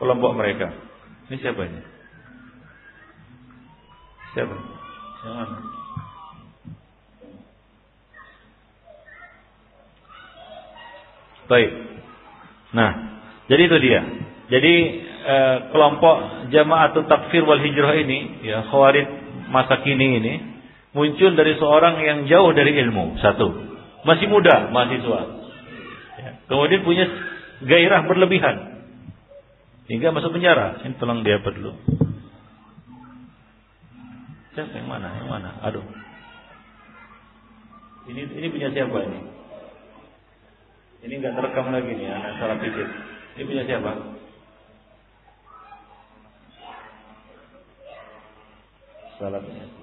kelompok 0.00 0.32
mereka. 0.34 0.72
Ini 1.28 1.36
siapa 1.36 1.60
ini? 1.68 1.80
Siapa? 4.32 4.56
Mana? 5.22 5.56
Baik. 11.52 11.70
Nah, 12.72 12.90
jadi 13.52 13.62
itu 13.68 13.76
dia. 13.84 14.00
Jadi 14.48 14.74
eh, 15.04 15.56
kelompok 15.76 16.48
atau 16.52 17.00
takfir 17.04 17.44
wal 17.44 17.60
hijrah 17.60 18.00
ini, 18.00 18.40
ya 18.48 18.64
khawarij 18.72 19.06
masa 19.52 19.84
kini 19.84 20.08
ini 20.16 20.34
muncul 20.96 21.36
dari 21.36 21.56
seorang 21.60 22.00
yang 22.00 22.18
jauh 22.24 22.52
dari 22.56 22.72
ilmu. 22.80 23.20
Satu, 23.20 23.71
masih 24.02 24.26
muda, 24.26 24.70
mahasiswa. 24.70 25.20
Ya. 26.18 26.30
Kemudian 26.46 26.82
punya 26.86 27.04
gairah 27.62 28.06
berlebihan 28.06 28.56
hingga 29.86 30.14
masuk 30.14 30.34
penjara. 30.34 30.82
Ini 30.82 30.98
tolong 30.98 31.22
dia 31.26 31.38
dulu. 31.42 31.72
Siapa 34.52 34.72
yang 34.76 34.88
mana? 34.90 35.08
Yang 35.16 35.28
mana? 35.32 35.50
Aduh. 35.64 35.86
Ini 38.02 38.20
ini 38.34 38.46
punya 38.50 38.68
siapa 38.74 38.98
ini? 39.06 39.20
Ini 41.02 41.12
nggak 41.18 41.34
terekam 41.34 41.74
lagi 41.74 41.92
nih, 41.98 42.08
anak 42.10 42.38
salah 42.38 42.56
pikir. 42.62 42.86
Ini 43.38 43.42
punya 43.48 43.62
siapa? 43.66 43.90
Salah 49.18 49.40
punya. 49.42 49.81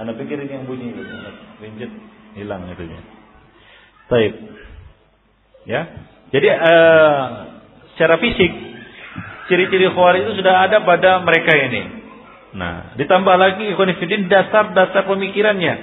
Anda 0.00 0.16
pikir 0.16 0.40
ini 0.40 0.52
yang 0.56 0.64
bunyi 0.64 0.96
gitu, 0.96 1.12
pinjat 1.60 1.92
hilang 2.32 2.64
itunya. 2.72 3.00
Baik. 4.08 4.32
Ya. 5.68 5.82
Jadi 6.32 6.48
uh, 6.48 7.22
secara 7.92 8.16
fisik 8.16 8.48
ciri-ciri 9.50 9.92
khawarij 9.92 10.24
itu 10.24 10.40
sudah 10.40 10.64
ada 10.64 10.80
pada 10.86 11.20
mereka 11.20 11.52
ini. 11.52 11.82
Nah, 12.56 12.96
ditambah 12.96 13.36
lagi 13.36 13.68
ikhwanifidin 13.76 14.30
dasar-dasar 14.30 15.04
pemikirannya. 15.04 15.74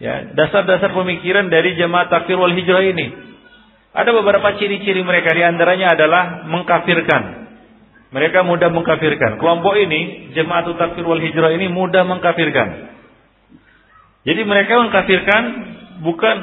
Ya, 0.00 0.32
dasar-dasar 0.32 0.96
pemikiran 0.96 1.52
dari 1.52 1.76
jemaah 1.76 2.08
takfir 2.08 2.40
wal 2.40 2.56
hijrah 2.56 2.82
ini. 2.88 3.12
Ada 3.90 4.16
beberapa 4.16 4.56
ciri-ciri 4.56 5.02
mereka 5.04 5.34
di 5.34 5.42
antaranya 5.44 5.92
adalah 5.92 6.46
mengkafirkan. 6.48 7.22
Mereka 8.10 8.48
mudah 8.48 8.72
mengkafirkan. 8.72 9.36
Kelompok 9.38 9.76
ini, 9.76 10.32
jemaah 10.32 10.66
takfir 10.72 11.04
wal 11.04 11.20
hijrah 11.20 11.52
ini 11.52 11.68
mudah 11.68 12.06
mengkafirkan. 12.08 12.99
Jadi 14.20 14.40
mereka 14.44 14.76
mengkafirkan 14.84 15.42
bukan 16.04 16.36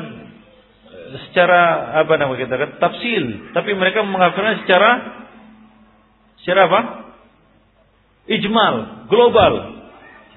secara 1.29 1.93
apa 2.03 2.13
namanya 2.17 2.45
kita 2.45 2.55
kata 2.57 2.75
tafsil, 2.81 3.23
tapi 3.53 3.71
mereka 3.77 4.01
mengkafirkan 4.03 4.65
secara 4.65 4.89
Secara 6.47 6.63
apa? 6.71 6.81
Ijmal, 8.31 9.07
global. 9.11 9.53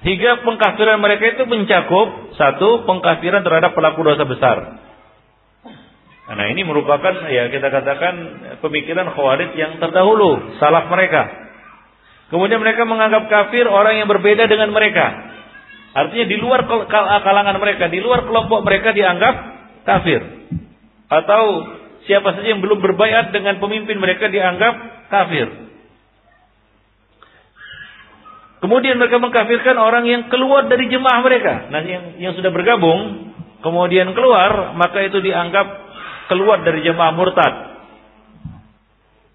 Hingga 0.03 0.43
pengkafiran 0.43 0.99
mereka 0.99 1.39
itu 1.39 1.47
mencakup 1.47 2.35
satu 2.35 2.83
pengkafiran 2.83 3.47
terhadap 3.47 3.71
pelaku 3.71 4.03
dosa 4.03 4.27
besar. 4.27 4.57
Nah 6.31 6.45
ini 6.51 6.67
merupakan 6.67 7.31
ya 7.31 7.47
kita 7.47 7.71
katakan 7.71 8.13
pemikiran 8.59 9.07
khawarij 9.15 9.55
yang 9.55 9.79
terdahulu, 9.79 10.59
salaf 10.59 10.91
mereka. 10.91 11.31
Kemudian 12.27 12.59
mereka 12.59 12.83
menganggap 12.83 13.31
kafir 13.31 13.63
orang 13.71 14.03
yang 14.03 14.11
berbeda 14.11 14.51
dengan 14.51 14.75
mereka. 14.75 15.30
Artinya 15.91 16.25
di 16.27 16.37
luar 16.39 16.63
kalangan 17.23 17.57
mereka, 17.59 17.91
di 17.91 17.99
luar 17.99 18.23
kelompok 18.23 18.63
mereka 18.63 18.95
dianggap 18.95 19.35
kafir. 19.83 20.21
Atau 21.11 21.43
siapa 22.07 22.31
saja 22.31 22.55
yang 22.55 22.63
belum 22.63 22.79
berbayat 22.79 23.35
dengan 23.35 23.59
pemimpin 23.59 23.99
mereka 23.99 24.31
dianggap 24.31 25.07
kafir. 25.11 25.51
Kemudian 28.61 29.01
mereka 29.01 29.17
mengkafirkan 29.17 29.75
orang 29.75 30.05
yang 30.05 30.29
keluar 30.29 30.69
dari 30.69 30.85
jemaah 30.87 31.19
mereka. 31.25 31.67
Nah, 31.73 31.81
yang, 31.81 32.21
yang 32.21 32.33
sudah 32.37 32.53
bergabung, 32.53 33.33
kemudian 33.65 34.13
keluar, 34.13 34.77
maka 34.77 35.01
itu 35.01 35.17
dianggap 35.17 35.65
keluar 36.29 36.61
dari 36.61 36.85
jemaah 36.85 37.11
murtad. 37.11 37.53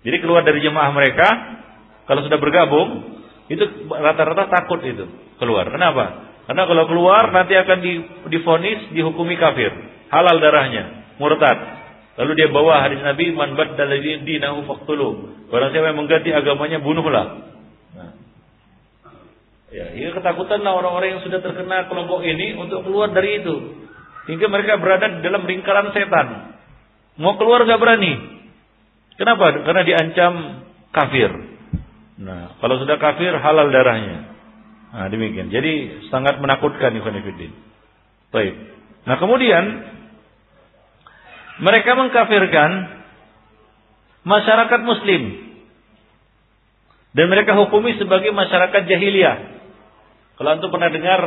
Jadi 0.06 0.16
keluar 0.22 0.46
dari 0.46 0.62
jemaah 0.62 0.94
mereka, 0.94 1.28
kalau 2.06 2.22
sudah 2.22 2.38
bergabung, 2.38 3.18
itu 3.50 3.90
rata-rata 3.90 4.46
takut 4.46 4.78
itu 4.86 5.04
keluar. 5.42 5.66
Kenapa? 5.74 6.25
Karena 6.46 6.62
kalau 6.62 6.84
keluar 6.86 7.34
nanti 7.34 7.58
akan 7.58 7.78
difonis, 8.30 8.94
dihukumi 8.94 9.34
kafir, 9.34 9.74
halal 10.14 10.38
darahnya, 10.38 11.14
murtad. 11.18 11.58
Lalu 12.16 12.32
dia 12.38 12.48
bawa 12.48 12.86
hadis 12.86 13.02
Nabi, 13.02 13.34
man 13.34 13.58
baddala 13.58 13.98
dinahu 13.98 14.64
faqtulu. 14.64 15.08
Barang 15.50 15.74
siapa 15.74 15.90
yang 15.90 15.98
mengganti 15.98 16.30
agamanya, 16.32 16.78
bunuhlah. 16.80 17.46
Ya, 19.74 19.92
ini 19.92 20.14
ketakutanlah 20.14 20.72
orang-orang 20.72 21.18
yang 21.18 21.22
sudah 21.26 21.42
terkena 21.42 21.90
kelompok 21.90 22.22
ini 22.22 22.54
untuk 22.54 22.86
keluar 22.86 23.10
dari 23.10 23.42
itu. 23.42 23.84
Hingga 24.30 24.46
mereka 24.46 24.78
berada 24.78 25.10
di 25.10 25.20
dalam 25.20 25.44
lingkaran 25.44 25.90
setan. 25.90 26.56
Mau 27.18 27.34
keluar 27.36 27.66
gak 27.66 27.82
berani. 27.82 28.14
Kenapa? 29.18 29.52
Karena 29.66 29.82
diancam 29.82 30.32
kafir. 30.94 31.30
Nah, 32.22 32.56
kalau 32.62 32.80
sudah 32.80 32.96
kafir 32.96 33.34
halal 33.36 33.68
darahnya. 33.68 34.35
Nah, 34.96 35.12
demikian. 35.12 35.52
Jadi 35.52 36.08
sangat 36.08 36.40
menakutkan 36.40 36.96
Ibn 36.96 37.20
Baik. 38.32 38.54
Nah, 39.04 39.16
kemudian 39.20 39.64
mereka 41.60 41.92
mengkafirkan 42.00 42.70
masyarakat 44.24 44.80
muslim 44.88 45.22
dan 47.12 47.26
mereka 47.28 47.52
hukumi 47.60 48.00
sebagai 48.00 48.32
masyarakat 48.32 48.82
jahiliyah. 48.88 49.36
Kalau 50.40 50.48
antum 50.52 50.72
pernah 50.72 50.88
dengar 50.88 51.20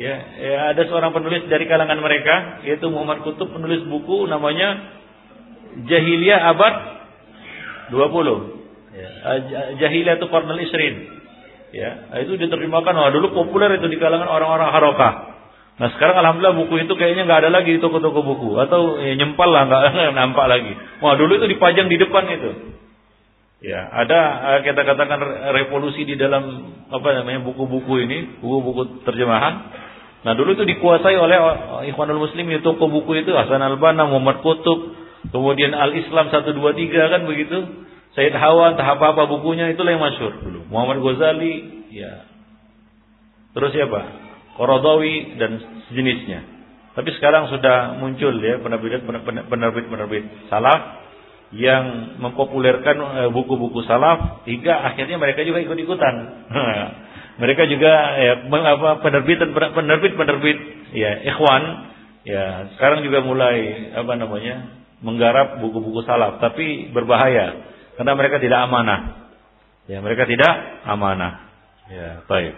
ya, 0.00 0.14
ya 0.36 0.58
ada 0.72 0.82
seorang 0.88 1.12
penulis 1.12 1.48
dari 1.52 1.64
kalangan 1.68 2.00
mereka 2.00 2.64
yaitu 2.64 2.88
Muhammad 2.88 3.24
Kutub 3.24 3.52
penulis 3.52 3.84
buku 3.88 4.28
namanya 4.28 5.00
Jahiliyah 5.72 6.40
abad 6.52 6.74
20. 7.92 8.00
Ya, 8.92 9.08
Jahiliyah 9.80 10.20
itu 10.20 10.28
Qarnul 10.28 10.60
Isrin. 10.60 11.21
Ya, 11.72 12.20
itu 12.20 12.36
diterjemahkan 12.36 12.92
wah 12.92 13.08
dulu 13.08 13.32
populer 13.32 13.80
itu 13.80 13.88
di 13.88 13.96
kalangan 13.96 14.28
orang-orang 14.28 14.68
harokah. 14.76 15.12
Nah 15.80 15.88
sekarang 15.96 16.20
alhamdulillah 16.20 16.58
buku 16.60 16.84
itu 16.84 16.92
kayaknya 17.00 17.24
nggak 17.24 17.48
ada 17.48 17.50
lagi 17.50 17.74
di 17.74 17.80
toko-toko 17.80 18.20
buku 18.20 18.60
atau 18.60 19.00
ya, 19.00 19.16
nyempal 19.16 19.48
lah 19.48 19.64
nggak 19.68 20.12
nampak 20.12 20.46
lagi. 20.52 20.72
Wah 21.00 21.16
dulu 21.16 21.40
itu 21.40 21.48
dipajang 21.48 21.88
di 21.88 21.96
depan 21.96 22.28
itu. 22.28 22.50
Ya 23.64 23.88
ada 23.88 24.20
eh, 24.52 24.60
kita 24.68 24.84
katakan 24.84 25.22
revolusi 25.56 26.04
di 26.04 26.20
dalam 26.20 26.76
apa 26.92 27.08
namanya 27.16 27.40
buku-buku 27.46 28.04
ini, 28.04 28.42
buku-buku 28.44 29.06
terjemahan. 29.08 29.54
Nah 30.22 30.32
dulu 30.36 30.54
itu 30.60 30.68
dikuasai 30.68 31.16
oleh 31.16 31.38
eh, 31.40 31.90
Ikhwanul 31.94 32.20
Muslim 32.20 32.52
itu 32.52 32.60
toko 32.60 32.92
buku 32.92 33.24
itu 33.24 33.32
Hasan 33.32 33.64
Al-Banna, 33.64 34.12
Muhammad 34.12 34.44
Kutub, 34.44 34.92
kemudian 35.32 35.72
Al 35.72 35.96
Islam 35.96 36.28
123 36.28 36.52
kan 37.16 37.22
begitu. 37.24 37.58
Sayyid 38.12 38.36
Hawa 38.36 38.76
entah 38.76 38.84
apa-apa 38.84 39.24
bukunya 39.24 39.72
itulah 39.72 39.96
yang 39.96 40.04
masyur 40.04 40.36
dulu. 40.44 40.68
Muhammad 40.68 41.00
Ghazali, 41.00 41.54
ya. 41.88 42.28
Terus 43.56 43.72
siapa? 43.72 44.00
Qaradawi 44.60 45.40
dan 45.40 45.60
sejenisnya. 45.88 46.40
Tapi 46.92 47.08
sekarang 47.16 47.48
sudah 47.48 47.96
muncul 47.96 48.36
ya 48.36 48.60
penerbit-penerbit 48.60 50.52
salaf 50.52 51.00
yang 51.56 52.16
mempopulerkan 52.20 52.96
eh, 53.00 53.30
buku-buku 53.32 53.80
salaf 53.88 54.44
hingga 54.44 54.92
akhirnya 54.92 55.16
mereka 55.16 55.40
juga 55.44 55.64
ikut-ikutan. 55.64 56.14
mereka 57.42 57.64
juga 57.64 57.92
ya 58.20 58.32
apa 58.44 59.00
penerbit 59.00 59.40
penerbit 60.20 60.58
ya 60.92 61.24
ikhwan 61.32 61.64
ya 62.28 62.76
sekarang 62.76 63.00
juga 63.08 63.24
mulai 63.24 63.88
apa 63.96 64.12
namanya 64.20 64.84
menggarap 65.00 65.64
buku-buku 65.64 66.04
salaf 66.04 66.44
tapi 66.44 66.92
berbahaya 66.92 67.71
karena 67.98 68.12
mereka 68.16 68.36
tidak 68.40 68.58
amanah. 68.64 69.00
Ya, 69.90 69.98
mereka 69.98 70.24
tidak 70.24 70.52
amanah. 70.86 71.32
Ya, 71.90 72.22
baik. 72.24 72.54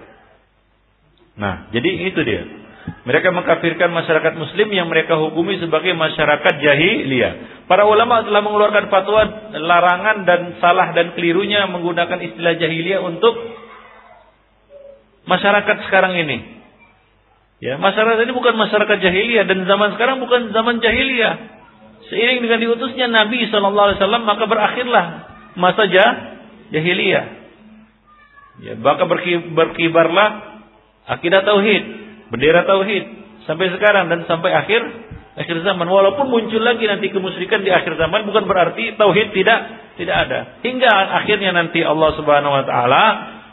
Nah, 1.34 1.72
jadi 1.74 1.90
itu 2.12 2.20
dia. 2.22 2.42
Mereka 2.84 3.32
mengkafirkan 3.32 3.88
masyarakat 3.96 4.36
muslim 4.36 4.68
yang 4.68 4.92
mereka 4.92 5.16
hukumi 5.16 5.56
sebagai 5.56 5.96
masyarakat 5.96 6.54
jahiliyah. 6.60 7.64
Para 7.64 7.88
ulama 7.88 8.20
telah 8.28 8.44
mengeluarkan 8.44 8.92
fatwa 8.92 9.22
larangan 9.56 10.28
dan 10.28 10.40
salah 10.60 10.92
dan 10.92 11.16
kelirunya 11.16 11.64
menggunakan 11.64 12.20
istilah 12.20 12.60
jahiliyah 12.60 13.00
untuk 13.00 13.32
masyarakat 15.24 15.76
sekarang 15.88 16.12
ini. 16.20 16.60
Ya, 17.64 17.80
masyarakat 17.80 18.28
ini 18.28 18.32
bukan 18.36 18.52
masyarakat 18.52 18.98
jahiliyah 19.00 19.48
dan 19.48 19.64
zaman 19.64 19.96
sekarang 19.96 20.20
bukan 20.20 20.52
zaman 20.52 20.84
jahiliyah. 20.84 21.63
Seiring 22.14 22.46
dengan 22.46 22.62
diutusnya 22.62 23.10
Nabi 23.10 23.50
Wasallam 23.50 24.22
maka 24.22 24.46
berakhirlah 24.46 25.06
masa 25.58 25.90
jahiliyah. 25.90 27.26
Ya, 28.62 28.78
maka 28.78 29.02
berkibarlah 29.50 30.62
akidah 31.10 31.42
tauhid, 31.42 31.82
bendera 32.30 32.62
tauhid 32.62 33.04
sampai 33.50 33.66
sekarang 33.74 34.06
dan 34.14 34.22
sampai 34.30 34.54
akhir 34.54 34.78
akhir 35.34 35.66
zaman. 35.66 35.90
Walaupun 35.90 36.30
muncul 36.30 36.62
lagi 36.62 36.86
nanti 36.86 37.10
kemusyrikan 37.10 37.66
di 37.66 37.74
akhir 37.74 37.98
zaman 37.98 38.22
bukan 38.30 38.46
berarti 38.46 38.94
tauhid 38.94 39.34
tidak 39.34 39.58
tidak 39.98 40.16
ada. 40.30 40.38
Hingga 40.62 40.92
akhirnya 41.18 41.50
nanti 41.50 41.82
Allah 41.82 42.14
Subhanahu 42.14 42.54
wa 42.54 42.62
taala 42.62 43.04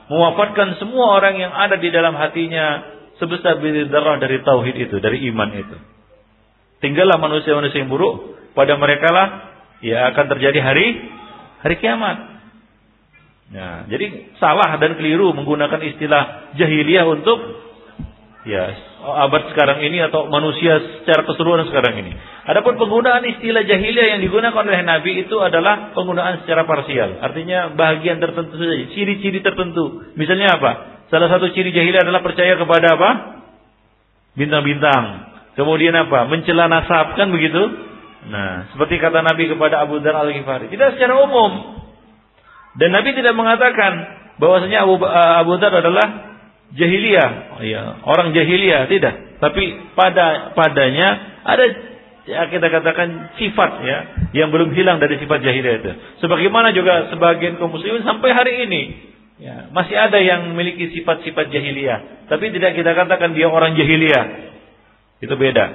mewafatkan 0.06 0.78
semua 0.78 1.18
orang 1.18 1.42
yang 1.42 1.50
ada 1.50 1.82
di 1.82 1.90
dalam 1.90 2.14
hatinya 2.14 2.86
sebesar 3.18 3.58
biji 3.58 3.90
darah 3.90 4.22
dari 4.22 4.38
tauhid 4.46 4.76
itu, 4.78 5.02
dari 5.02 5.26
iman 5.34 5.50
itu. 5.50 5.78
Tinggallah 6.82 7.18
manusia-manusia 7.22 7.86
yang 7.86 7.90
buruk 7.90 8.41
pada 8.52 8.76
mereka 8.76 9.08
lah 9.12 9.28
ya 9.82 10.14
akan 10.14 10.26
terjadi 10.38 10.60
hari 10.62 10.88
hari 11.62 11.76
kiamat. 11.82 12.18
Ya, 13.52 13.84
jadi 13.92 14.32
salah 14.40 14.80
dan 14.80 14.96
keliru 14.96 15.36
menggunakan 15.36 15.84
istilah 15.84 16.56
jahiliyah 16.56 17.04
untuk 17.04 17.36
ya 18.48 18.64
abad 19.02 19.52
sekarang 19.52 19.84
ini 19.84 20.00
atau 20.08 20.32
manusia 20.32 21.04
secara 21.04 21.28
keseluruhan 21.28 21.68
sekarang 21.68 22.00
ini. 22.00 22.16
Adapun 22.48 22.80
penggunaan 22.80 23.28
istilah 23.28 23.68
jahiliyah 23.68 24.18
yang 24.18 24.22
digunakan 24.24 24.56
oleh 24.56 24.82
Nabi 24.88 25.28
itu 25.28 25.36
adalah 25.44 25.92
penggunaan 25.92 26.48
secara 26.48 26.64
parsial. 26.64 27.20
Artinya 27.20 27.76
bagian 27.76 28.24
tertentu 28.24 28.56
saja, 28.56 28.88
ciri-ciri 28.96 29.44
tertentu. 29.44 30.10
Misalnya 30.16 30.56
apa? 30.56 30.72
Salah 31.12 31.28
satu 31.28 31.52
ciri 31.52 31.76
jahiliyah 31.76 32.08
adalah 32.08 32.24
percaya 32.24 32.56
kepada 32.56 32.88
apa? 32.96 33.10
Bintang-bintang. 34.40 35.28
Kemudian 35.60 35.92
apa? 35.92 36.24
Mencela 36.32 36.72
nasab 36.72 37.20
kan 37.20 37.28
begitu? 37.36 37.91
Nah, 38.22 38.70
seperti 38.76 39.02
kata 39.02 39.26
Nabi 39.26 39.50
kepada 39.50 39.82
Abu 39.82 39.98
Dhar 39.98 40.14
Al-Ghifari. 40.14 40.70
Tidak 40.70 40.98
secara 40.98 41.18
umum. 41.26 41.82
Dan 42.78 42.94
Nabi 42.94 43.18
tidak 43.18 43.34
mengatakan 43.34 43.92
bahwasanya 44.38 44.86
Abu, 44.86 45.02
uh, 45.02 45.42
Abu 45.42 45.58
adalah 45.58 46.38
jahiliyah. 46.78 47.32
Oh, 47.58 47.62
iya, 47.66 47.82
orang 48.06 48.32
jahiliyah. 48.38 48.86
Tidak. 48.86 49.42
Tapi 49.42 49.94
pada 49.98 50.54
padanya 50.54 51.42
ada 51.42 51.66
ya 52.30 52.46
kita 52.54 52.70
katakan 52.70 53.34
sifat 53.42 53.72
ya 53.82 53.98
yang 54.38 54.54
belum 54.54 54.78
hilang 54.78 55.02
dari 55.02 55.18
sifat 55.18 55.42
jahiliyah 55.42 55.78
itu. 55.82 55.92
Sebagaimana 56.22 56.70
juga 56.78 57.10
sebagian 57.10 57.58
kaum 57.58 57.74
muslimin 57.74 58.06
sampai 58.06 58.30
hari 58.38 58.70
ini 58.70 58.82
ya, 59.42 59.74
masih 59.74 59.98
ada 59.98 60.22
yang 60.22 60.54
memiliki 60.54 60.94
sifat-sifat 60.94 61.50
jahiliyah, 61.50 62.30
tapi 62.30 62.54
tidak 62.54 62.78
kita 62.78 62.94
katakan 62.94 63.34
dia 63.34 63.50
orang 63.50 63.74
jahiliyah. 63.74 64.54
Itu 65.22 65.34
beda. 65.34 65.66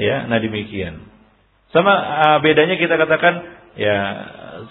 Ya, 0.00 0.24
nah 0.24 0.40
demikian. 0.40 1.11
Sama 1.72 1.92
uh, 1.92 2.38
bedanya 2.44 2.76
kita 2.76 3.00
katakan 3.00 3.34
ya 3.80 3.96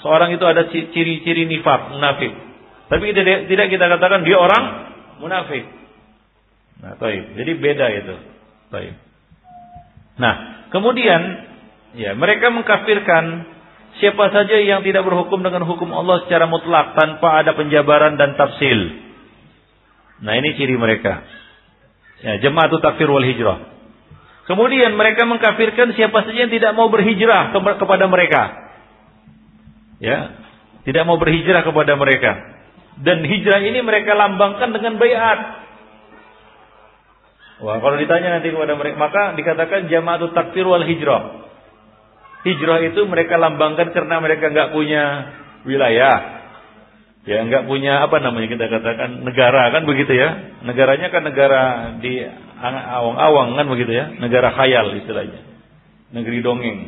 seorang 0.06 0.38
itu 0.38 0.46
ada 0.46 0.70
ciri-ciri 0.70 1.50
nifak, 1.50 1.98
munafik. 1.98 2.32
Tapi 2.88 3.04
tidak 3.16 3.50
tidak 3.50 3.68
kita 3.74 3.86
katakan 3.90 4.22
dia 4.22 4.38
orang 4.38 4.64
munafik. 5.18 5.66
Nah, 6.82 6.98
taib. 6.98 7.38
Jadi 7.38 7.52
beda 7.62 7.86
itu. 7.94 8.16
Taib. 8.74 8.96
Nah, 10.18 10.34
kemudian 10.74 11.22
ya 11.98 12.14
mereka 12.18 12.50
mengkafirkan 12.54 13.50
siapa 14.02 14.34
saja 14.34 14.62
yang 14.62 14.82
tidak 14.86 15.06
berhukum 15.06 15.42
dengan 15.46 15.66
hukum 15.66 15.90
Allah 15.94 16.26
secara 16.26 16.46
mutlak 16.50 16.98
tanpa 16.98 17.42
ada 17.42 17.58
penjabaran 17.58 18.18
dan 18.18 18.38
tafsil. 18.38 18.80
Nah, 20.22 20.34
ini 20.38 20.54
ciri 20.58 20.78
mereka. 20.78 21.26
Ya, 22.22 22.38
jemaah 22.38 22.70
takfir 22.70 23.10
wal 23.10 23.26
hijrah. 23.26 23.72
Kemudian 24.50 24.98
mereka 24.98 25.30
mengkafirkan 25.30 25.94
siapa 25.94 26.26
saja 26.26 26.48
yang 26.48 26.54
tidak 26.54 26.74
mau 26.74 26.90
berhijrah 26.90 27.54
ke 27.54 27.60
kepada 27.78 28.06
mereka. 28.10 28.42
Ya, 30.02 30.34
tidak 30.82 31.06
mau 31.06 31.22
berhijrah 31.22 31.62
kepada 31.62 31.94
mereka. 31.94 32.32
Dan 33.02 33.22
hijrah 33.22 33.62
ini 33.62 33.86
mereka 33.86 34.18
lambangkan 34.18 34.74
dengan 34.74 34.98
bayat. 34.98 35.40
Wah, 37.62 37.78
kalau 37.78 38.02
ditanya 38.02 38.42
nanti 38.42 38.50
kepada 38.50 38.74
mereka, 38.74 38.98
maka 38.98 39.22
dikatakan 39.38 39.86
jamaatut 39.86 40.34
takfir 40.34 40.66
wal 40.66 40.82
hijrah. 40.82 41.46
Hijrah 42.42 42.82
itu 42.90 43.06
mereka 43.06 43.38
lambangkan 43.38 43.94
karena 43.94 44.18
mereka 44.18 44.50
nggak 44.50 44.74
punya 44.74 45.04
wilayah, 45.70 46.42
ya 47.22 47.46
nggak 47.46 47.70
punya 47.70 48.02
apa 48.02 48.18
namanya 48.18 48.50
kita 48.50 48.66
katakan 48.66 49.22
negara 49.22 49.70
kan 49.70 49.86
begitu 49.86 50.10
ya 50.10 50.58
negaranya 50.66 51.14
kan 51.14 51.22
negara 51.22 51.62
di 52.02 52.18
awang-awang 53.02 53.58
kan 53.58 53.66
begitu 53.68 53.92
ya. 53.92 54.06
Negara 54.22 54.54
khayal 54.54 54.94
istilahnya. 55.02 55.42
Negeri 56.14 56.40
dongeng. 56.46 56.80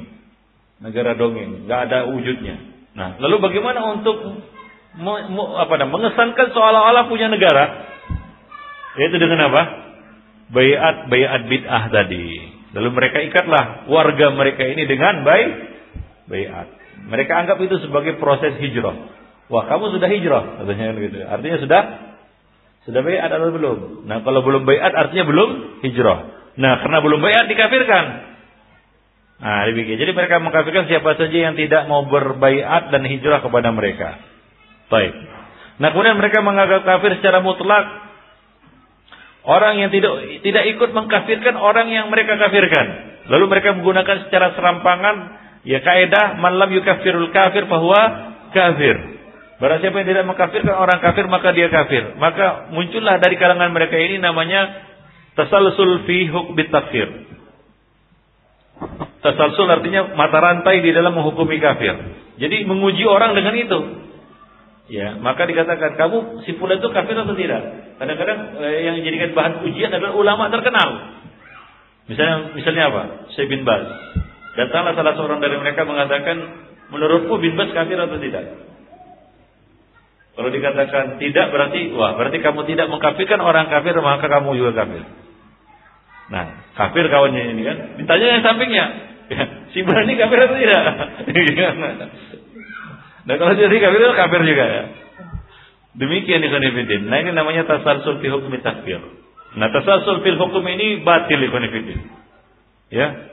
Negara 0.79 1.17
dongeng. 1.17 1.65
Nggak 1.65 1.79
ada 1.89 1.97
wujudnya. 2.13 2.55
Nah 2.93 3.17
lalu 3.17 3.41
bagaimana 3.41 3.81
untuk 3.97 4.17
mo, 5.01 5.13
mo, 5.33 5.43
apa 5.57 5.73
namanya 5.81 6.13
mengesankan 6.13 6.47
seolah-olah 6.53 7.09
punya 7.09 7.27
negara? 7.27 7.89
Yaitu 9.01 9.17
dengan 9.17 9.49
apa? 9.49 9.61
Bayat 10.53 11.09
bayat 11.09 11.41
bid'ah 11.49 11.83
tadi. 11.89 12.27
Lalu 12.77 12.89
mereka 12.93 13.17
ikatlah 13.25 13.89
warga 13.89 14.33
mereka 14.33 14.65
ini 14.65 14.85
dengan 14.85 15.25
baik 15.25 15.49
bayat. 16.29 16.67
Mereka 17.09 17.31
anggap 17.33 17.57
itu 17.59 17.81
sebagai 17.83 18.21
proses 18.21 18.55
hijrah. 18.61 18.95
Wah 19.51 19.67
kamu 19.67 19.97
sudah 19.97 20.09
hijrah? 20.09 20.43
Katanya 20.61 20.95
gitu. 21.01 21.17
Artinya 21.25 21.57
sudah 21.59 21.81
sudah 22.83 23.01
bayat 23.03 23.31
atau 23.31 23.51
belum? 23.53 23.77
Nah 24.07 24.23
kalau 24.23 24.43
belum 24.43 24.67
bayat 24.67 24.91
artinya 24.91 25.23
belum 25.27 25.49
hijrah. 25.83 26.19
Nah 26.59 26.83
karena 26.83 26.99
belum 26.99 27.19
bayat 27.23 27.45
dikafirkan. 27.47 28.33
Nah, 29.43 29.67
demikian. 29.67 29.99
Jadi 29.99 30.15
mereka 30.15 30.39
mengkafirkan 30.39 30.87
siapa 30.87 31.19
saja 31.19 31.51
yang 31.51 31.59
tidak 31.59 31.83
mau 31.91 32.07
berbaiat 32.07 32.95
dan 32.95 33.03
hijrah 33.03 33.43
kepada 33.43 33.75
mereka. 33.75 34.15
Baik. 34.87 35.11
Nah, 35.83 35.91
kemudian 35.91 36.15
mereka 36.15 36.39
menganggap 36.39 36.87
kafir 36.87 37.19
secara 37.19 37.43
mutlak 37.43 37.83
orang 39.43 39.83
yang 39.83 39.91
tidak 39.91 40.39
tidak 40.47 40.63
ikut 40.71 40.89
mengkafirkan 40.95 41.59
orang 41.59 41.91
yang 41.91 42.07
mereka 42.07 42.39
kafirkan. 42.39 43.19
Lalu 43.27 43.45
mereka 43.51 43.75
menggunakan 43.75 44.27
secara 44.27 44.55
serampangan 44.55 45.15
ya 45.67 45.83
kaidah 45.83 46.39
malam 46.39 46.71
yukafirul 46.71 47.31
kafir 47.35 47.67
bahwa 47.67 47.99
kafir. 48.55 49.12
Barang 49.63 49.79
siapa 49.79 49.95
yang 50.03 50.11
tidak 50.11 50.27
mengkafirkan 50.27 50.75
orang 50.75 50.99
kafir 50.99 51.23
maka 51.31 51.55
dia 51.55 51.71
kafir. 51.71 52.19
Maka 52.19 52.67
muncullah 52.75 53.15
dari 53.23 53.39
kalangan 53.39 53.71
mereka 53.71 53.95
ini 53.95 54.19
namanya 54.19 54.75
tasalsul 55.39 56.03
fi 56.03 56.27
hukmi 56.27 56.67
takfir. 56.67 57.07
Tasalsul 59.23 59.71
artinya 59.71 60.19
mata 60.19 60.43
rantai 60.43 60.83
di 60.83 60.91
dalam 60.91 61.15
menghukumi 61.15 61.63
kafir. 61.63 61.95
Jadi 62.43 62.67
menguji 62.67 63.07
orang 63.07 63.39
dengan 63.39 63.55
itu. 63.55 63.79
Ya, 64.91 65.15
maka 65.23 65.47
dikatakan 65.47 65.95
kamu 65.95 66.43
si 66.43 66.59
fulan 66.59 66.83
itu 66.83 66.91
kafir 66.91 67.15
atau 67.15 67.31
tidak? 67.31 67.95
Kadang-kadang 68.03 68.59
eh, 68.67 68.83
yang 68.83 68.99
dijadikan 68.99 69.31
bahan 69.31 69.53
ujian 69.63 69.95
adalah 69.95 70.11
ulama 70.11 70.51
terkenal. 70.51 71.23
Misalnya 72.11 72.51
misalnya 72.51 72.91
apa? 72.91 73.03
Syekh 73.31 73.47
bin 73.47 73.63
Baz. 73.63 73.87
Datanglah 74.59 74.91
salah 74.91 75.15
seorang 75.15 75.39
dari 75.39 75.55
mereka 75.55 75.87
mengatakan, 75.87 76.35
menurutku 76.91 77.39
bin 77.39 77.55
Baz 77.55 77.71
kafir 77.71 77.95
atau 77.95 78.19
tidak? 78.19 78.72
Kalau 80.33 80.49
dikatakan 80.49 81.21
tidak 81.21 81.53
berarti 81.53 81.93
wah 81.93 82.17
berarti 82.17 82.41
kamu 82.41 82.65
tidak 82.65 82.89
mengkafirkan 82.89 83.37
orang 83.37 83.69
kafir 83.69 83.93
maka 84.01 84.25
kamu 84.25 84.57
juga 84.57 84.81
kafir. 84.81 85.05
Nah, 86.33 86.45
kafir 86.73 87.05
kawannya 87.05 87.53
ini 87.53 87.61
kan. 87.61 87.77
Ditanya 88.01 88.27
yang 88.39 88.41
sampingnya, 88.41 88.85
ya, 89.29 89.43
si 89.75 89.85
berani 89.85 90.17
kafir 90.17 90.37
atau 90.41 90.57
tidak? 90.57 90.83
Nah 93.23 93.39
kalau 93.39 93.55
jadi 93.55 93.71
kafir 93.71 93.99
itu 94.03 94.15
kafir 94.19 94.41
juga 94.43 94.65
ya. 94.67 94.83
Demikian 95.95 96.43
ikhwanifidin. 96.43 97.07
Nah 97.07 97.23
ini 97.23 97.31
namanya 97.31 97.63
tasalsul 97.63 98.19
fi 98.19 98.27
hukmi 98.27 98.59
takfir. 98.59 98.99
Nah 99.55 99.71
tasalsul 99.71 100.25
fil 100.25 100.35
hukum 100.35 100.63
ini 100.67 100.99
batil 101.05 101.39
ikhwanifidin. 101.39 102.03
Ya. 102.91 103.31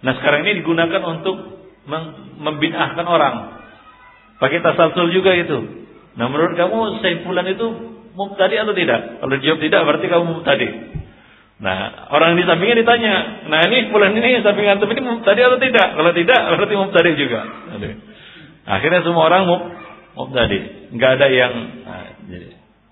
Nah 0.00 0.16
sekarang 0.16 0.48
ini 0.48 0.64
digunakan 0.64 1.02
untuk 1.04 1.36
membid'ahkan 2.40 3.04
orang. 3.04 3.36
Pakai 4.40 4.64
tasalsul 4.64 5.12
juga 5.12 5.34
itu. 5.36 5.77
Nah 6.18 6.26
menurut 6.26 6.58
kamu 6.58 6.98
Saifulan 7.00 7.46
itu 7.46 7.66
mubtadi 8.18 8.58
atau 8.58 8.74
tidak? 8.74 9.22
Kalau 9.22 9.32
dijawab 9.38 9.60
tidak 9.62 9.80
berarti 9.86 10.06
kamu 10.10 10.24
mubtadi. 10.26 10.68
Nah, 11.58 12.06
orang 12.14 12.38
di 12.38 12.46
sampingnya 12.46 12.86
ditanya, 12.86 13.14
nah 13.50 13.66
ini 13.66 13.90
bulan 13.90 14.14
ini 14.14 14.46
samping 14.46 14.70
antum 14.70 14.86
ini 14.94 15.02
mubtadi 15.02 15.42
atau 15.42 15.58
tidak? 15.58 15.90
Kalau 15.90 16.14
tidak, 16.14 16.40
berarti 16.54 16.74
mubtadi 16.78 17.10
juga. 17.18 17.40
Akhirnya 18.62 19.02
semua 19.02 19.26
orang 19.26 19.42
mau 19.42 19.58
mau 20.14 20.26
tadi, 20.30 20.58
nggak 20.94 21.10
ada 21.18 21.26
yang 21.30 21.52
nah. 21.82 22.06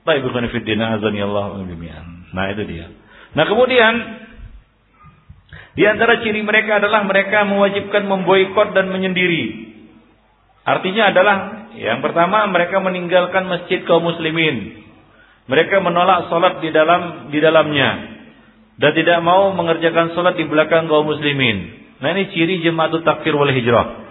Baik 0.07 0.23
bukan 0.23 0.47
fitina 0.55 0.97
azani 0.97 1.19
Allah 1.19 1.59
Nah 2.31 2.45
itu 2.55 2.63
dia. 2.63 2.87
Nah 3.35 3.45
kemudian 3.51 3.95
di 5.75 5.83
antara 5.83 6.23
ciri 6.23 6.47
mereka 6.47 6.79
adalah 6.79 7.03
mereka 7.03 7.43
mewajibkan 7.43 8.07
memboikot 8.07 8.71
dan 8.71 8.87
menyendiri. 8.95 9.66
Artinya 10.67 11.15
adalah 11.15 11.37
yang 11.79 12.03
pertama 12.03 12.43
mereka 12.51 12.83
meninggalkan 12.83 13.47
masjid 13.47 13.87
kaum 13.87 14.03
muslimin. 14.03 14.83
Mereka 15.47 15.79
menolak 15.79 16.27
sholat 16.27 16.59
di 16.59 16.75
dalam 16.75 17.31
di 17.31 17.39
dalamnya 17.39 18.19
dan 18.83 18.91
tidak 18.93 19.23
mau 19.23 19.55
mengerjakan 19.55 20.11
sholat 20.19 20.35
di 20.35 20.45
belakang 20.51 20.91
kaum 20.91 21.07
muslimin. 21.07 21.87
Nah 22.03 22.13
ini 22.13 22.35
ciri 22.35 22.61
jemaatut 22.67 23.07
takfir 23.07 23.33
wal 23.33 23.49
hijrah. 23.49 24.05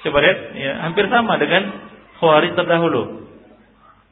Coba 0.00 0.20
lihat, 0.24 0.38
ya, 0.56 0.72
hampir 0.88 1.08
sama 1.12 1.36
dengan 1.36 1.90
Khawarij 2.20 2.56
terdahulu. 2.56 3.28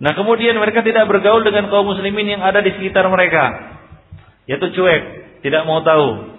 Nah 0.00 0.12
kemudian 0.16 0.56
mereka 0.56 0.80
tidak 0.80 1.04
bergaul 1.04 1.44
dengan 1.44 1.68
kaum 1.68 1.84
muslimin 1.84 2.38
yang 2.38 2.42
ada 2.42 2.64
di 2.64 2.72
sekitar 2.74 3.04
mereka. 3.12 3.76
Yaitu 4.48 4.72
cuek, 4.72 5.02
tidak 5.44 5.68
mau 5.68 5.84
tahu. 5.84 6.38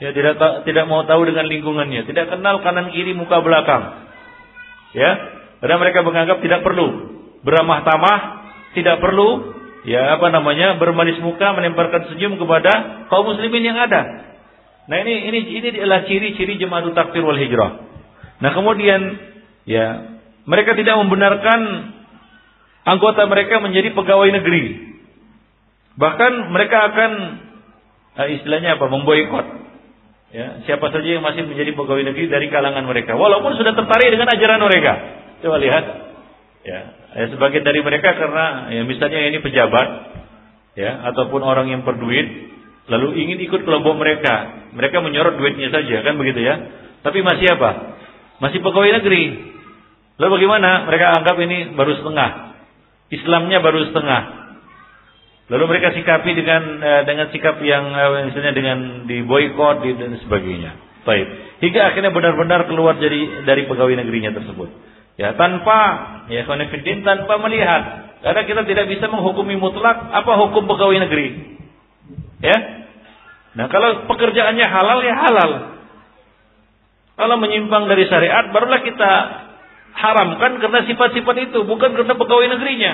Ya, 0.00 0.10
tidak 0.16 0.64
tidak 0.66 0.84
mau 0.90 1.06
tahu 1.06 1.28
dengan 1.28 1.46
lingkungannya, 1.46 2.08
tidak 2.08 2.32
kenal 2.32 2.58
kanan 2.64 2.90
kiri 2.90 3.14
muka 3.14 3.38
belakang. 3.38 4.02
Ya, 4.92 5.10
karena 5.64 5.76
mereka 5.80 6.04
menganggap 6.04 6.44
tidak 6.44 6.60
perlu 6.60 7.12
beramah 7.42 7.82
tamah, 7.86 8.20
tidak 8.74 9.02
perlu 9.02 9.54
ya 9.82 10.14
apa 10.14 10.30
namanya 10.30 10.78
bermanis 10.78 11.18
muka 11.18 11.54
menemparkan 11.58 12.10
senyum 12.14 12.38
kepada 12.38 13.06
kaum 13.10 13.26
muslimin 13.26 13.66
yang 13.66 13.78
ada. 13.78 14.30
Nah 14.86 14.96
ini 15.02 15.30
ini 15.30 15.38
ini 15.62 15.68
adalah 15.78 16.06
ciri-ciri 16.06 16.58
jemaah 16.58 16.86
takfir 16.94 17.22
wal 17.22 17.38
hijrah. 17.38 17.82
Nah 18.42 18.50
kemudian 18.54 19.00
ya 19.66 20.18
mereka 20.46 20.74
tidak 20.74 20.98
membenarkan 20.98 21.60
anggota 22.82 23.26
mereka 23.30 23.62
menjadi 23.62 23.94
pegawai 23.94 24.30
negeri. 24.42 24.94
Bahkan 25.94 26.32
mereka 26.50 26.78
akan 26.90 27.10
eh, 28.18 28.28
istilahnya 28.40 28.78
apa? 28.78 28.86
Memboikot. 28.90 29.46
Ya, 30.32 30.64
siapa 30.64 30.88
saja 30.88 31.04
yang 31.04 31.20
masih 31.20 31.44
menjadi 31.44 31.76
pegawai 31.76 32.08
negeri 32.08 32.32
dari 32.32 32.48
kalangan 32.48 32.88
mereka, 32.88 33.20
walaupun 33.20 33.52
sudah 33.52 33.76
tertarik 33.76 34.16
dengan 34.16 34.32
ajaran 34.32 34.64
mereka. 34.64 34.92
Coba 35.44 35.60
lihat, 35.60 35.84
ya, 36.64 36.80
ya 37.20 37.24
sebagian 37.28 37.60
dari 37.60 37.84
mereka 37.84 38.16
karena 38.16 38.72
ya, 38.72 38.82
misalnya 38.88 39.28
ini 39.28 39.44
pejabat, 39.44 39.88
ya, 40.72 41.04
ataupun 41.12 41.44
orang 41.44 41.68
yang 41.68 41.84
berduit, 41.84 42.48
lalu 42.88 43.20
ingin 43.20 43.44
ikut 43.44 43.60
kelompok 43.60 43.92
mereka, 44.00 44.64
mereka 44.72 45.04
menyorot 45.04 45.36
duitnya 45.36 45.68
saja, 45.68 46.00
kan 46.00 46.16
begitu 46.16 46.40
ya. 46.40 46.64
Tapi 47.04 47.20
masih 47.20 47.52
apa? 47.52 48.00
Masih 48.40 48.64
pegawai 48.64 49.04
negeri. 49.04 49.52
Lalu 50.16 50.30
bagaimana? 50.40 50.88
Mereka 50.88 51.06
anggap 51.20 51.36
ini 51.44 51.76
baru 51.76 51.92
setengah. 52.00 52.56
Islamnya 53.12 53.60
baru 53.60 53.84
setengah. 53.92 54.41
Lalu 55.52 55.64
mereka 55.68 55.92
sikapi 55.92 56.32
dengan 56.32 56.80
eh, 56.80 57.02
dengan 57.04 57.28
sikap 57.28 57.60
yang 57.60 57.92
eh, 57.92 58.32
misalnya 58.32 58.56
dengan 58.56 59.04
diboykot 59.04 59.84
dan 59.84 60.16
sebagainya. 60.24 60.72
Baik. 61.04 61.28
Hingga 61.60 61.80
akhirnya 61.92 62.08
benar-benar 62.08 62.64
keluar 62.72 62.96
dari 62.96 63.44
dari 63.44 63.68
pegawai 63.68 64.00
negerinya 64.00 64.32
tersebut. 64.32 64.72
Ya, 65.20 65.36
tanpa 65.36 65.78
ya 66.32 66.48
konfidin 66.48 67.04
tanpa 67.04 67.36
melihat. 67.36 68.16
Karena 68.24 68.42
kita 68.48 68.62
tidak 68.64 68.86
bisa 68.88 69.12
menghukumi 69.12 69.60
mutlak 69.60 70.08
apa 70.08 70.32
hukum 70.40 70.64
pegawai 70.64 71.04
negeri. 71.04 71.28
Ya. 72.40 72.56
Nah, 73.52 73.68
kalau 73.68 74.08
pekerjaannya 74.08 74.64
halal 74.64 74.98
ya 75.04 75.14
halal. 75.20 75.50
Kalau 77.12 77.36
menyimpang 77.36 77.92
dari 77.92 78.08
syariat 78.08 78.48
barulah 78.56 78.80
kita 78.80 79.12
haramkan 80.00 80.64
karena 80.64 80.80
sifat-sifat 80.88 81.36
itu, 81.44 81.60
bukan 81.68 81.92
karena 81.92 82.14
pegawai 82.16 82.46
negerinya. 82.56 82.92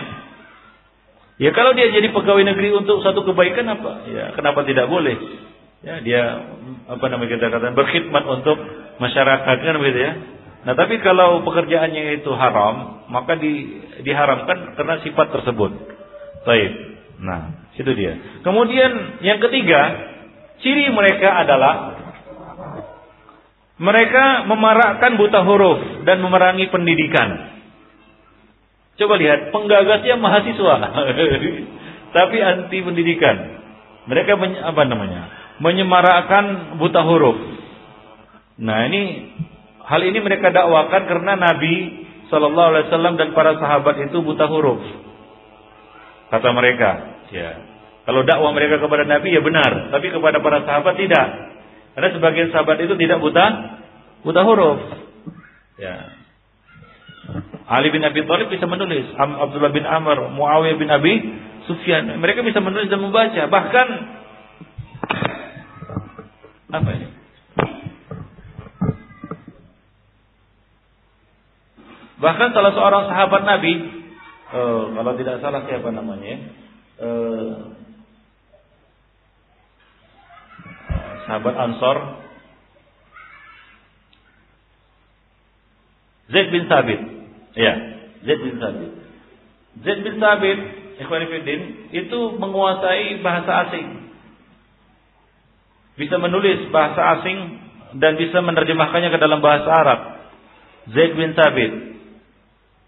Ya 1.39 1.55
kalau 1.55 1.71
dia 1.75 1.87
jadi 1.95 2.11
pegawai 2.11 2.43
negeri 2.43 2.75
untuk 2.75 2.99
satu 3.07 3.23
kebaikan 3.23 3.67
apa? 3.71 4.11
Ya 4.11 4.35
kenapa 4.35 4.67
tidak 4.67 4.91
boleh? 4.91 5.15
Ya 5.87 6.03
dia 6.03 6.23
apa 6.91 7.05
namanya 7.07 7.39
kita 7.39 7.47
katakan 7.47 7.79
berkhidmat 7.79 8.25
untuk 8.27 8.59
masyarakat 8.99 9.57
kan 9.63 9.75
begitu 9.79 10.01
ya. 10.03 10.13
Nah 10.67 10.75
tapi 10.75 10.99
kalau 10.99 11.47
pekerjaannya 11.47 12.19
itu 12.19 12.31
haram, 12.35 13.07
maka 13.07 13.39
di, 13.39 13.83
diharamkan 14.03 14.75
karena 14.75 14.99
sifat 15.07 15.31
tersebut. 15.31 15.71
Baik. 16.43 16.71
Nah, 17.19 17.71
itu 17.75 17.91
dia. 17.95 18.43
Kemudian 18.47 19.23
yang 19.23 19.39
ketiga, 19.43 19.81
ciri 20.63 20.91
mereka 20.91 21.39
adalah 21.43 21.75
mereka 23.79 24.43
memarakkan 24.51 25.15
buta 25.15 25.47
huruf 25.47 26.03
dan 26.03 26.19
memerangi 26.19 26.67
pendidikan. 26.71 27.58
Coba 28.99 29.15
lihat, 29.15 29.55
penggagasnya 29.55 30.19
mahasiswa, 30.19 30.75
tapi 32.19 32.37
anti 32.43 32.79
pendidikan. 32.83 33.37
Mereka 34.11 34.35
apa 34.67 34.83
namanya? 34.89 35.23
Menyemarakkan 35.63 36.75
buta 36.83 37.07
huruf. 37.07 37.39
Nah 38.59 38.91
ini 38.91 39.31
hal 39.87 40.03
ini 40.03 40.19
mereka 40.19 40.51
dakwakan 40.51 41.03
karena 41.07 41.39
Nabi 41.39 41.75
Shallallahu 42.27 42.69
Alaihi 42.75 42.87
Wasallam 42.91 43.15
dan 43.15 43.29
para 43.39 43.55
sahabat 43.63 44.03
itu 44.03 44.19
buta 44.19 44.51
huruf. 44.51 44.83
Kata 46.35 46.49
mereka, 46.51 46.91
ya. 47.31 47.51
Kalau 48.03 48.25
dakwah 48.25 48.51
mereka 48.57 48.81
kepada 48.83 49.05
Nabi 49.05 49.31
ya 49.31 49.45
benar, 49.45 49.93
tapi 49.95 50.11
kepada 50.11 50.43
para 50.43 50.65
sahabat 50.65 50.97
tidak. 50.99 51.29
Karena 51.95 52.09
sebagian 52.19 52.49
sahabat 52.51 52.83
itu 52.83 52.99
tidak 52.99 53.21
buta 53.23 53.47
buta 54.27 54.41
huruf. 54.43 54.81
Ya. 55.79 56.18
Ali 57.69 57.93
bin 57.93 58.01
Abi 58.01 58.25
Thalib 58.25 58.49
bisa 58.49 58.65
menulis, 58.65 59.13
Abdullah 59.17 59.73
bin 59.73 59.85
Amr, 59.85 60.33
Muawiyah 60.33 60.81
bin 60.81 60.89
Abi 60.89 61.15
Sufyan, 61.69 62.09
mereka 62.17 62.41
bisa 62.41 62.65
menulis 62.65 62.89
dan 62.89 63.05
membaca. 63.05 63.43
Bahkan 63.45 63.87
apa 66.69 66.91
ini? 66.97 67.09
Bahkan 72.19 72.49
salah 72.51 72.73
seorang 72.75 73.05
sahabat 73.13 73.43
Nabi, 73.47 73.73
uh, 74.51 74.85
kalau 74.97 75.13
tidak 75.21 75.37
salah 75.45 75.63
siapa 75.69 75.89
namanya? 75.93 76.35
Uh, 76.99 77.79
sahabat 81.29 81.55
Ansor 81.55 81.99
Zaid 86.29 86.49
bin 86.53 86.69
Sabit. 86.69 87.18
Ya, 87.59 87.73
Zaid 88.23 88.39
bin 88.39 88.57
Sabit. 88.63 88.91
Zaid 89.83 90.01
bin 90.07 90.15
Sabit, 90.23 90.59
Ikhwanifidin, 91.03 91.91
itu 91.91 92.21
menguasai 92.39 93.19
bahasa 93.19 93.67
asing. 93.67 93.87
Bisa 95.99 96.23
menulis 96.23 96.71
bahasa 96.71 97.19
asing 97.19 97.39
dan 97.99 98.15
bisa 98.15 98.39
menerjemahkannya 98.39 99.11
ke 99.11 99.19
dalam 99.19 99.43
bahasa 99.43 99.67
Arab. 99.67 100.01
Zaid 100.95 101.19
bin 101.19 101.35
Sabit. 101.35 101.73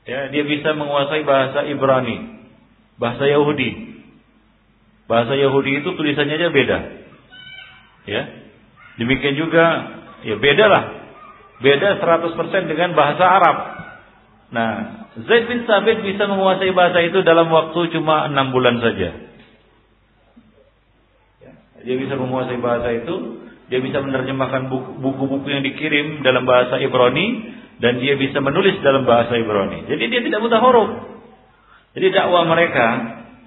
Ya, 0.06 0.30
dia 0.30 0.46
bisa 0.46 0.70
menguasai 0.78 1.26
bahasa 1.26 1.66
Ibrani, 1.66 2.46
bahasa 2.94 3.26
Yahudi. 3.26 3.90
Bahasa 5.10 5.34
Yahudi 5.34 5.82
itu 5.82 5.98
tulisannya 5.98 6.38
aja 6.38 6.48
beda. 6.54 6.78
Ya. 8.06 8.22
Demikian 9.02 9.34
juga 9.34 9.64
ya 10.22 10.38
beda 10.38 10.64
lah. 10.70 10.84
Beda 11.58 11.98
100% 11.98 12.70
dengan 12.70 12.94
bahasa 12.94 13.26
Arab. 13.26 13.56
Nah, 14.50 14.70
Zaid 15.14 15.46
bin 15.46 15.62
Sabit 15.62 16.02
bisa 16.02 16.26
menguasai 16.26 16.74
bahasa 16.74 16.98
itu 17.06 17.22
dalam 17.22 17.46
waktu 17.50 17.90
cuma 17.94 18.26
enam 18.26 18.50
bulan 18.50 18.82
saja. 18.82 19.10
Ya, 21.38 21.52
dia 21.86 21.96
bisa 21.98 22.18
menguasai 22.18 22.58
bahasa 22.58 22.90
itu, 22.94 23.46
dia 23.70 23.78
bisa 23.78 24.02
menerjemahkan 24.02 24.66
buku-buku 24.98 25.46
yang 25.46 25.62
dikirim 25.62 26.26
dalam 26.26 26.42
bahasa 26.42 26.82
Ibrani 26.82 27.58
dan 27.78 28.02
dia 28.02 28.18
bisa 28.18 28.42
menulis 28.42 28.82
dalam 28.82 29.06
bahasa 29.06 29.38
Ibrani. 29.38 29.86
Jadi 29.86 30.04
dia 30.10 30.20
tidak 30.26 30.42
buta 30.42 30.58
huruf. 30.58 30.90
Jadi 31.94 32.06
dakwah 32.10 32.42
mereka 32.46 32.86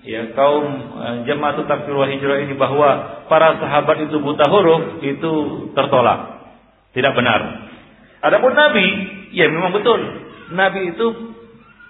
ya 0.04 0.32
kaum 0.36 0.68
uh, 1.00 1.16
jemaah 1.24 1.64
takfir 1.64 1.96
wal 1.96 2.08
hijrah 2.08 2.44
ini 2.44 2.56
bahwa 2.60 3.24
para 3.32 3.60
sahabat 3.60 4.08
itu 4.08 4.20
buta 4.24 4.48
huruf 4.48 5.04
itu 5.04 5.32
tertolak. 5.76 6.48
Tidak 6.96 7.12
benar. 7.12 7.40
Adapun 8.24 8.56
Nabi, 8.56 8.88
ya 9.36 9.52
memang 9.52 9.76
betul. 9.76 10.00
Nabi 10.54 10.96
itu 10.96 11.08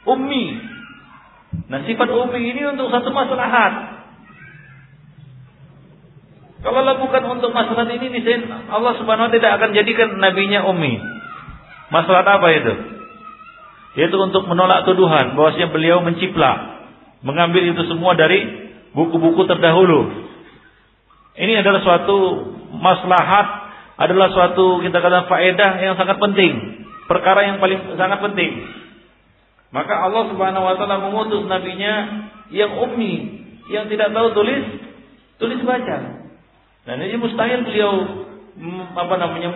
ummi. 0.08 0.46
Nah 1.70 1.86
sifat 1.86 2.10
ummi 2.10 2.40
ini 2.42 2.62
untuk 2.74 2.90
satu 2.90 3.12
maslahat. 3.14 3.94
Kalau 6.64 6.96
bukan 6.96 7.24
untuk 7.28 7.52
masalah 7.52 7.92
ini, 7.92 8.24
Allah 8.72 8.94
Subhanahu 8.96 9.28
wa 9.28 9.34
tidak 9.36 9.52
akan 9.60 9.76
jadikan 9.76 10.16
nabinya 10.16 10.64
ummi. 10.64 10.96
Masalah 11.92 12.24
apa 12.24 12.48
itu? 12.56 12.74
Yaitu 14.00 14.16
untuk 14.18 14.48
menolak 14.48 14.88
tuduhan 14.88 15.36
bahwasanya 15.36 15.70
beliau 15.76 16.00
menciplak, 16.02 16.88
mengambil 17.22 17.68
itu 17.68 17.84
semua 17.86 18.16
dari 18.16 18.72
buku-buku 18.96 19.44
terdahulu. 19.44 20.24
Ini 21.36 21.62
adalah 21.62 21.84
suatu 21.84 22.18
maslahat 22.80 23.48
adalah 23.98 24.34
suatu 24.34 24.82
kita 24.82 24.98
katakan 24.98 25.30
faedah 25.30 25.72
yang 25.84 25.96
sangat 26.00 26.18
penting, 26.18 26.83
perkara 27.10 27.48
yang 27.48 27.58
paling 27.60 27.98
sangat 28.00 28.20
penting. 28.22 28.52
Maka 29.74 29.94
Allah 30.06 30.30
Subhanahu 30.30 30.66
wa 30.70 30.76
taala 30.78 31.02
mengutus 31.02 31.44
nabinya 31.50 31.94
yang 32.54 32.78
ummi, 32.78 33.14
yang 33.74 33.90
tidak 33.90 34.14
tahu 34.14 34.28
tulis 34.38 34.64
tulis 35.42 35.60
baca. 35.66 35.98
Dan 36.84 36.98
ini 37.00 37.16
mustahil 37.18 37.64
beliau 37.64 37.92
apa 38.94 39.16
namanya 39.18 39.50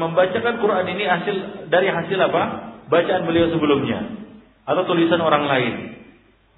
membacakan 0.00 0.58
Quran 0.58 0.86
ini 0.90 1.04
hasil 1.06 1.36
dari 1.70 1.88
hasil 1.92 2.18
apa? 2.18 2.74
bacaan 2.84 3.24
beliau 3.24 3.48
sebelumnya 3.48 4.28
atau 4.64 4.82
tulisan 4.84 5.20
orang 5.20 5.48
lain. 5.48 5.74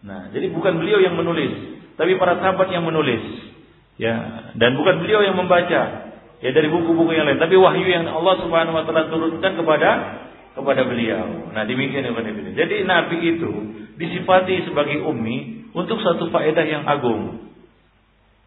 Nah, 0.06 0.30
jadi 0.30 0.50
bukan 0.50 0.78
beliau 0.78 1.02
yang 1.02 1.18
menulis, 1.18 1.78
tapi 1.98 2.18
para 2.18 2.38
sahabat 2.38 2.70
yang 2.70 2.86
menulis. 2.86 3.46
Ya, 3.96 4.14
dan 4.58 4.76
bukan 4.76 5.02
beliau 5.02 5.24
yang 5.24 5.34
membaca, 5.34 6.05
ya 6.44 6.50
dari 6.52 6.68
buku-buku 6.68 7.12
yang 7.16 7.26
lain, 7.28 7.40
tapi 7.40 7.56
wahyu 7.56 7.86
yang 7.88 8.04
Allah 8.08 8.34
Subhanahu 8.44 8.76
wa 8.76 8.84
taala 8.84 9.08
turunkan 9.08 9.52
kepada 9.56 9.90
kepada 10.56 10.82
beliau. 10.88 11.52
Nah, 11.52 11.68
demikian 11.68 12.08
yang 12.08 12.16
Jadi 12.56 12.88
nabi 12.88 13.36
itu 13.36 13.50
disifati 14.00 14.64
sebagai 14.64 15.04
ummi 15.04 15.68
untuk 15.76 16.00
satu 16.00 16.32
faedah 16.32 16.64
yang 16.64 16.88
agung. 16.88 17.52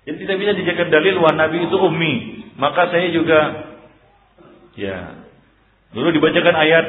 Jadi 0.10 0.26
tidak 0.26 0.38
bisa 0.42 0.52
dijadikan 0.58 0.90
dalil 0.90 1.22
bahwa 1.22 1.34
nabi 1.38 1.58
itu 1.70 1.78
ummi. 1.78 2.14
Maka 2.58 2.90
saya 2.90 3.14
juga 3.14 3.40
ya 4.74 5.22
dulu 5.94 6.10
dibacakan 6.14 6.56
ayat 6.58 6.86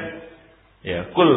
ya 0.80 1.00
kul 1.12 1.30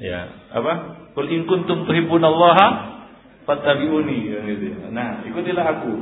ya 0.00 0.32
apa? 0.56 0.72
Kul 1.12 1.28
in 1.28 1.44
kuntum 1.44 1.84
tuhibbunallaha 1.84 2.96
fattabi'uni 3.44 4.18
gitu. 4.24 4.88
Nah, 4.92 5.20
ikutilah 5.28 5.64
aku. 5.78 5.92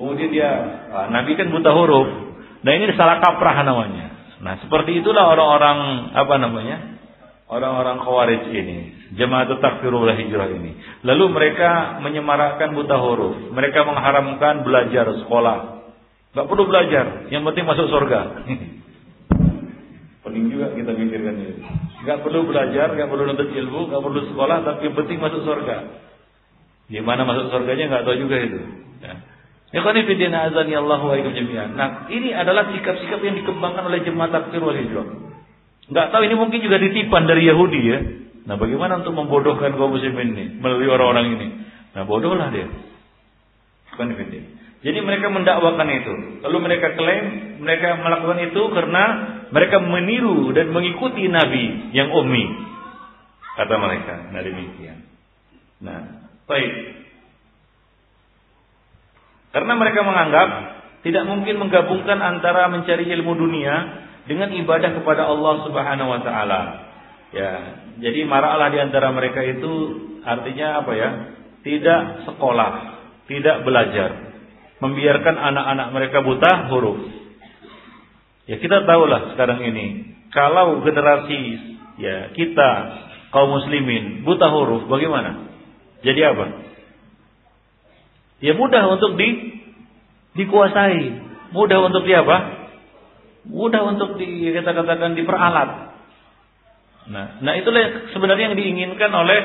Kemudian 0.00 0.32
dia 0.32 0.48
ah, 0.96 1.12
Nabi 1.12 1.36
kan 1.36 1.52
buta 1.52 1.76
huruf. 1.76 2.08
Nah 2.64 2.72
ini 2.72 2.88
salah 2.96 3.20
kaprah 3.20 3.60
namanya. 3.60 4.16
Nah 4.40 4.56
seperti 4.64 5.04
itulah 5.04 5.28
orang-orang 5.28 6.08
apa 6.16 6.34
namanya? 6.40 6.76
Orang-orang 7.50 8.00
khawarij 8.00 8.46
ini, 8.48 9.10
jemaah 9.18 9.44
takfirul 9.58 10.06
hijrah 10.06 10.48
ini. 10.54 11.02
Lalu 11.02 11.34
mereka 11.34 11.98
menyemarakkan 11.98 12.72
buta 12.72 12.96
huruf. 12.96 13.52
Mereka 13.52 13.84
mengharamkan 13.84 14.62
belajar 14.64 15.10
sekolah. 15.26 15.82
Gak 16.30 16.46
perlu 16.46 16.70
belajar, 16.70 17.26
yang 17.28 17.42
penting 17.42 17.66
masuk 17.66 17.90
surga. 17.90 18.20
Penting 20.24 20.52
juga 20.52 20.70
kita 20.78 20.94
pikirkan 20.94 21.34
ini. 21.42 21.54
Gak 22.06 22.22
perlu 22.22 22.46
belajar, 22.46 22.94
gak 22.94 23.08
perlu 23.10 23.24
nuntut 23.26 23.50
ilmu, 23.50 23.90
gak 23.90 23.98
perlu 23.98 24.20
sekolah, 24.30 24.62
tapi 24.62 24.86
yang 24.86 24.94
penting 24.94 25.18
masuk 25.18 25.42
surga. 25.42 25.76
Gimana 26.86 27.26
masuk 27.26 27.50
surganya 27.50 27.98
gak 27.98 28.04
tahu 28.06 28.14
juga 28.14 28.36
itu. 28.38 28.60
Ya. 29.02 29.29
Azani 29.70 30.74
Allah 30.74 30.98
wa. 30.98 31.14
Nah, 31.14 31.88
ini 32.10 32.34
adalah 32.34 32.74
sikap-sikap 32.74 33.22
yang 33.22 33.38
dikembangkan 33.38 33.86
oleh 33.86 34.02
jemaat 34.02 34.34
takfir 34.34 34.58
wal 34.58 34.74
hijrah. 34.74 35.06
Enggak 35.90 36.06
tahu 36.10 36.22
ini 36.26 36.34
mungkin 36.34 36.58
juga 36.62 36.78
ditipan 36.78 37.26
dari 37.26 37.46
Yahudi 37.46 37.80
ya. 37.86 37.98
Nah, 38.50 38.58
bagaimana 38.58 38.98
untuk 39.02 39.14
membodohkan 39.14 39.78
kaum 39.78 39.94
muslimin 39.94 40.34
ini 40.34 40.44
melalui 40.58 40.90
orang-orang 40.90 41.26
ini? 41.38 41.46
Nah, 41.94 42.02
bodohlah 42.02 42.50
dia. 42.50 42.66
Jadi 44.80 44.98
mereka 45.04 45.28
mendakwakan 45.28 45.88
itu. 45.92 46.14
Lalu 46.40 46.58
mereka 46.64 46.96
klaim 46.96 47.24
mereka 47.60 48.00
melakukan 48.00 48.40
itu 48.48 48.62
karena 48.72 49.04
mereka 49.52 49.76
meniru 49.84 50.56
dan 50.56 50.72
mengikuti 50.72 51.28
Nabi 51.28 51.92
yang 51.92 52.08
ummi. 52.08 52.44
Kata 53.60 53.74
mereka. 53.76 54.14
Nah 54.32 54.40
demikian. 54.40 54.98
Nah, 55.84 56.00
baik. 56.48 56.99
Karena 59.50 59.72
mereka 59.74 60.06
menganggap 60.06 60.48
tidak 61.00 61.24
mungkin 61.24 61.56
menggabungkan 61.56 62.18
antara 62.20 62.68
mencari 62.68 63.08
ilmu 63.08 63.32
dunia 63.34 63.74
dengan 64.28 64.52
ibadah 64.52 65.00
kepada 65.00 65.26
Allah 65.26 65.54
Subhanahu 65.64 66.08
wa 66.12 66.20
taala. 66.20 66.60
Ya, 67.30 67.52
jadi 68.02 68.26
maraklah 68.26 68.68
di 68.74 68.78
antara 68.82 69.08
mereka 69.14 69.40
itu 69.40 69.72
artinya 70.26 70.82
apa 70.82 70.92
ya? 70.92 71.10
Tidak 71.60 72.00
sekolah, 72.28 72.72
tidak 73.28 73.62
belajar, 73.64 74.10
membiarkan 74.80 75.36
anak-anak 75.36 75.88
mereka 75.92 76.18
buta 76.24 76.68
huruf. 76.72 77.00
Ya 78.48 78.58
kita 78.58 78.82
tahulah 78.82 79.36
sekarang 79.36 79.62
ini, 79.62 80.16
kalau 80.34 80.82
generasi 80.82 81.40
ya 82.00 82.34
kita 82.34 82.70
kaum 83.30 83.56
muslimin 83.56 84.26
buta 84.26 84.50
huruf 84.50 84.84
bagaimana? 84.90 85.48
Jadi 86.02 86.20
apa? 86.24 86.69
Ya 88.40 88.56
mudah 88.56 88.88
untuk 88.88 89.16
di 89.20 89.60
dikuasai. 90.36 91.28
Mudah 91.52 91.78
untuk 91.84 92.08
dia 92.08 92.24
apa? 92.24 92.38
Mudah 93.48 93.82
untuk 93.96 94.16
di 94.20 94.48
kita 94.52 94.72
katakan 94.72 95.16
diperalat. 95.16 95.96
Nah, 97.10 97.42
nah 97.42 97.52
itulah 97.56 98.12
sebenarnya 98.12 98.52
yang 98.52 98.56
diinginkan 98.56 99.10
oleh 99.10 99.40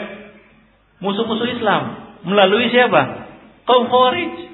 musuh-musuh 0.99 1.49
Islam 1.55 1.83
melalui 2.27 2.69
siapa? 2.69 3.31
Kaum 3.65 3.89
Khawarij. 3.89 4.53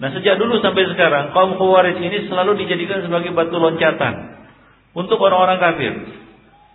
Nah, 0.00 0.08
sejak 0.18 0.34
dulu 0.40 0.58
sampai 0.58 0.88
sekarang 0.90 1.30
kaum 1.36 1.54
Khawarij 1.60 2.00
ini 2.00 2.26
selalu 2.26 2.58
dijadikan 2.64 3.04
sebagai 3.04 3.30
batu 3.36 3.54
loncatan 3.60 4.40
untuk 4.96 5.20
orang-orang 5.20 5.58
kafir. 5.60 5.94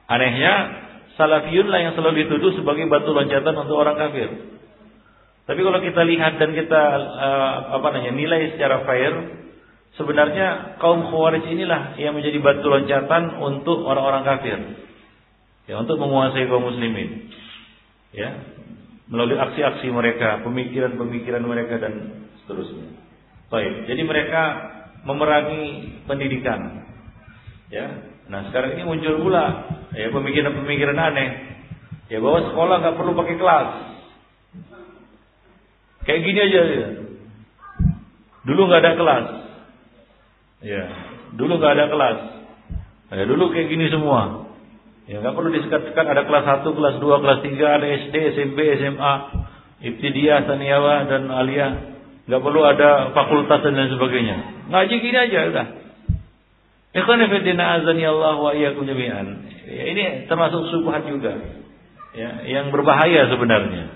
Anehnya, 0.08 0.54
Salafiyun 1.18 1.68
lah 1.68 1.82
yang 1.82 1.94
selalu 1.98 2.30
dituduh 2.30 2.54
sebagai 2.54 2.86
batu 2.88 3.10
loncatan 3.12 3.54
untuk 3.58 3.76
orang 3.76 3.98
kafir. 3.98 4.30
Tapi 5.48 5.60
kalau 5.64 5.80
kita 5.80 6.04
lihat 6.04 6.44
dan 6.44 6.52
kita 6.52 6.84
uh, 7.00 7.80
apa 7.80 7.88
namanya 7.96 8.14
nilai 8.20 8.52
secara 8.52 8.84
fair, 8.84 9.14
sebenarnya 9.96 10.76
kaum 10.84 11.08
khawarij 11.08 11.48
inilah 11.48 11.96
yang 11.96 12.20
menjadi 12.20 12.36
batu 12.44 12.68
loncatan 12.68 13.40
untuk 13.40 13.88
orang-orang 13.88 14.28
kafir. 14.28 14.60
Ya, 15.72 15.80
untuk 15.80 16.00
menguasai 16.04 16.52
kaum 16.52 16.68
muslimin. 16.68 17.32
Ya, 18.12 18.44
melalui 19.08 19.40
aksi-aksi 19.40 19.88
mereka, 19.88 20.44
pemikiran-pemikiran 20.44 21.44
mereka 21.44 21.80
dan 21.80 22.28
seterusnya. 22.44 22.92
Baik, 23.48 23.88
jadi 23.88 24.04
mereka 24.04 24.44
memerangi 25.08 25.64
pendidikan. 26.04 26.84
Ya. 27.72 28.04
Nah, 28.28 28.52
sekarang 28.52 28.76
ini 28.76 28.84
muncul 28.84 29.24
pula 29.24 29.72
ya 29.96 30.12
pemikiran-pemikiran 30.12 31.00
aneh. 31.00 31.30
Ya 32.12 32.20
bahwa 32.20 32.44
sekolah 32.52 32.76
nggak 32.84 32.98
perlu 33.00 33.12
pakai 33.16 33.36
kelas, 33.40 33.68
Kayak 36.08 36.22
gini 36.24 36.40
aja 36.40 36.62
ya. 36.64 36.90
Dulu 38.48 38.62
nggak 38.72 38.80
ada 38.80 38.94
kelas. 38.96 39.26
Ya, 40.64 40.84
dulu 41.36 41.60
nggak 41.60 41.74
ada 41.76 41.86
kelas. 41.92 42.18
Ya, 43.12 43.24
dulu 43.28 43.52
kayak 43.52 43.68
gini 43.68 43.92
semua. 43.92 44.48
Ya 45.08 45.20
nggak 45.20 45.36
perlu 45.36 45.52
disekat-sekat 45.52 46.06
ada 46.08 46.24
kelas 46.24 46.64
1, 46.64 46.68
kelas 46.68 46.96
2, 47.00 47.24
kelas 47.24 47.40
3, 47.44 47.76
ada 47.80 47.88
SD, 48.08 48.16
SMP, 48.40 48.60
SMA, 48.80 49.14
Ibtidiyah, 49.84 50.48
Saniawa 50.48 51.12
dan 51.12 51.28
Aliyah. 51.28 51.72
Nggak 52.28 52.44
perlu 52.44 52.62
ada 52.64 53.12
fakultas 53.12 53.60
dan 53.64 53.76
lain 53.76 53.92
sebagainya. 53.92 54.38
Ngaji 54.72 54.96
gini 55.00 55.18
aja 55.20 55.40
udah. 55.52 55.68
Ikhwan 56.98 57.24
azani 57.24 58.04
Allah 58.04 58.36
wa 58.36 58.52
iyyakum 58.56 58.88
jami'an. 58.88 59.28
Ya, 59.68 59.84
ini 59.92 60.04
termasuk 60.32 60.72
subhat 60.72 61.04
juga. 61.08 61.36
Ya, 62.16 62.48
yang 62.48 62.72
berbahaya 62.72 63.28
sebenarnya. 63.28 63.92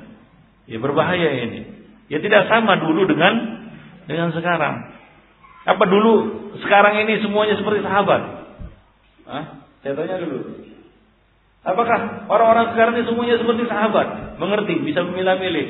Ya 0.67 0.77
berbahaya 0.79 1.29
ini. 1.43 1.80
Ya 2.11 2.19
tidak 2.19 2.51
sama 2.51 2.75
dulu 2.75 3.07
dengan 3.07 3.63
dengan 4.03 4.35
sekarang. 4.35 4.91
Apa 5.63 5.83
dulu 5.87 6.13
sekarang 6.59 7.07
ini 7.07 7.23
semuanya 7.23 7.55
seperti 7.55 7.79
sahabat? 7.87 8.21
Hah? 9.31 9.45
Saya 9.79 9.95
tanya 9.95 10.19
dulu. 10.19 10.67
Apakah 11.63 12.27
orang-orang 12.27 12.75
sekarang 12.75 12.93
ini 12.99 13.05
semuanya 13.07 13.39
seperti 13.39 13.63
sahabat? 13.69 14.35
Mengerti, 14.41 14.81
bisa 14.83 15.07
memilah-milih. 15.07 15.67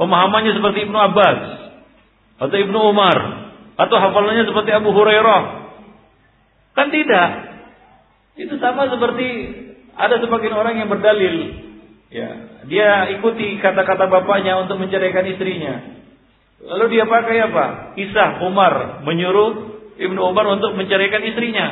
Pemahamannya 0.00 0.52
seperti 0.54 0.88
Ibnu 0.88 0.96
Abbas 0.96 1.40
atau 2.40 2.56
Ibnu 2.56 2.78
Umar 2.88 3.18
atau 3.76 3.96
hafalannya 4.00 4.48
seperti 4.48 4.70
Abu 4.72 4.96
Hurairah. 4.96 5.42
Kan 6.72 6.88
tidak. 6.88 7.30
Itu 8.36 8.56
sama 8.60 8.88
seperti 8.88 9.28
ada 9.96 10.20
sebagian 10.20 10.56
orang 10.56 10.80
yang 10.80 10.88
berdalil 10.92 11.36
ya, 12.12 12.55
dia 12.66 13.14
ikuti 13.18 13.62
kata-kata 13.62 14.10
bapaknya 14.10 14.58
untuk 14.58 14.82
menceraikan 14.82 15.26
istrinya. 15.30 15.74
Lalu 16.66 16.98
dia 16.98 17.04
pakai 17.06 17.36
apa? 17.46 17.66
Kisah 17.94 18.42
Umar 18.42 19.06
menyuruh 19.06 19.78
Ibnu 19.96 20.20
Umar 20.20 20.50
untuk 20.50 20.74
menceraikan 20.74 21.22
istrinya. 21.22 21.66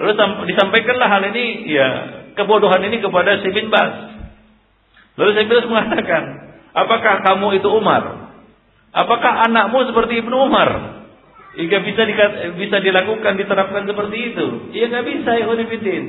Lalu 0.00 0.16
disampaikanlah 0.48 1.08
hal 1.12 1.22
ini, 1.28 1.68
ya 1.68 1.88
kebodohan 2.32 2.80
ini 2.88 3.04
kepada 3.04 3.44
si 3.44 3.52
bin 3.52 3.68
Bas. 3.68 4.16
Lalu 5.20 5.30
si 5.36 5.40
bin 5.44 5.52
Bas 5.52 5.68
mengatakan, 5.68 6.22
apakah 6.72 7.14
kamu 7.20 7.60
itu 7.60 7.68
Umar? 7.68 8.32
Apakah 8.90 9.46
anakmu 9.46 9.84
seperti 9.92 10.24
Ibnu 10.24 10.36
Umar? 10.48 10.70
Jika 11.60 11.82
bisa 11.82 12.02
bisa 12.56 12.76
dilakukan, 12.80 13.36
diterapkan 13.36 13.84
seperti 13.84 14.16
itu. 14.32 14.46
Ya 14.72 14.88
nggak 14.88 15.06
bisa, 15.06 15.30
ya 15.34 15.44
Khonifitin. 15.44 16.04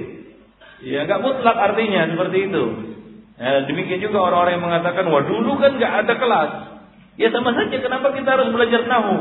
Ya 0.81 0.99
nggak 1.05 1.21
mutlak 1.21 1.57
artinya 1.59 2.07
seperti 2.07 2.37
itu. 2.49 2.63
Ya, 3.41 3.65
demikian 3.65 4.05
juga 4.05 4.21
orang-orang 4.21 4.61
yang 4.61 4.65
mengatakan, 4.69 5.09
wah 5.09 5.25
dulu 5.25 5.57
kan 5.57 5.73
nggak 5.81 5.93
ada 6.05 6.13
kelas. 6.13 6.51
Ya 7.17 7.33
sama 7.33 7.57
saja, 7.57 7.73
kenapa 7.81 8.13
kita 8.13 8.29
harus 8.37 8.53
belajar 8.53 8.85
nahu? 8.85 9.17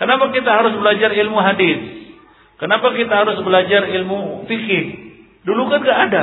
Kenapa 0.00 0.32
kita 0.32 0.48
harus 0.48 0.74
belajar 0.80 1.12
ilmu 1.12 1.38
hadis? 1.44 1.78
Kenapa 2.56 2.96
kita 2.96 3.12
harus 3.12 3.36
belajar 3.44 3.84
ilmu 3.88 4.48
fikih? 4.48 4.84
Dulu 5.44 5.68
kan 5.68 5.80
gak 5.84 6.00
ada. 6.08 6.22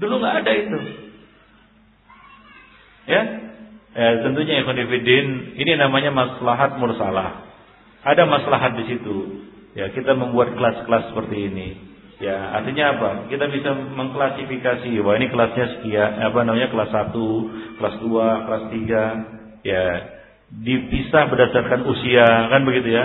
Dulu 0.00 0.14
gak 0.20 0.44
ada 0.44 0.52
itu. 0.52 0.78
Ya, 3.08 3.22
ya 3.96 4.08
tentunya 4.24 4.64
Ikhwanifidin 4.64 5.56
ini 5.60 5.72
namanya 5.76 6.12
maslahat 6.12 6.76
mursalah. 6.80 7.44
Ada 8.04 8.24
maslahat 8.24 8.80
di 8.80 8.84
situ. 8.96 9.16
Ya, 9.76 9.92
kita 9.92 10.16
membuat 10.16 10.56
kelas-kelas 10.56 11.12
seperti 11.12 11.52
ini. 11.52 11.68
Ya, 12.16 12.36
artinya 12.56 12.96
apa? 12.96 13.10
Kita 13.28 13.44
bisa 13.52 13.76
mengklasifikasi, 13.76 14.88
wah 15.04 15.14
ini 15.20 15.28
kelasnya 15.28 15.66
sekian, 15.76 16.16
apa 16.24 16.48
namanya 16.48 16.72
kelas 16.72 16.88
1, 17.12 17.12
kelas 17.76 17.96
2, 18.00 18.46
kelas 18.48 18.64
3. 18.72 19.68
Ya, 19.68 19.84
dipisah 20.50 21.26
berdasarkan 21.26 21.82
usia 21.90 22.26
kan 22.26 22.62
begitu 22.62 22.94
ya? 22.94 23.04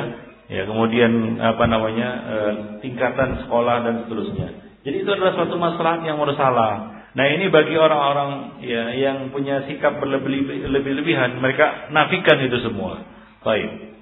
Ya 0.51 0.67
kemudian 0.67 1.39
apa 1.39 1.63
namanya 1.63 2.09
e, 2.11 2.37
tingkatan 2.83 3.47
sekolah 3.47 3.87
dan 3.87 3.93
seterusnya. 4.05 4.47
Jadi 4.83 4.97
itu 4.99 5.09
adalah 5.09 5.33
suatu 5.39 5.55
masalah 5.55 6.03
yang 6.03 6.19
salah 6.35 6.99
nah 7.11 7.27
ini 7.27 7.51
bagi 7.51 7.75
orang-orang 7.75 8.63
ya 8.63 8.95
yang 8.95 9.35
punya 9.35 9.67
sikap 9.67 9.99
berlebih-lebihan 9.99 11.43
mereka 11.43 11.91
nafikan 11.91 12.39
itu 12.39 12.59
semua. 12.63 13.03
Baik. 13.43 13.95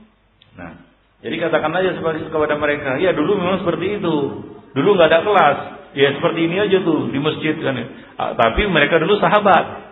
Nah 0.57 0.71
jadi 1.21 1.35
katakan 1.37 1.73
aja 1.73 1.97
seperti 1.97 2.29
kepada 2.29 2.57
mereka 2.57 2.97
ya 3.01 3.13
dulu 3.13 3.37
memang 3.37 3.65
seperti 3.65 3.97
itu 4.01 4.15
dulu 4.77 4.97
nggak 4.97 5.09
ada 5.09 5.21
kelas 5.25 5.57
ya 5.97 6.13
seperti 6.17 6.45
ini 6.45 6.57
aja 6.61 6.77
tuh 6.85 7.09
di 7.09 7.19
masjid 7.21 7.55
kan 7.57 7.75
ah, 8.19 8.31
tapi 8.37 8.69
mereka 8.69 9.01
dulu 9.01 9.17
sahabat 9.17 9.89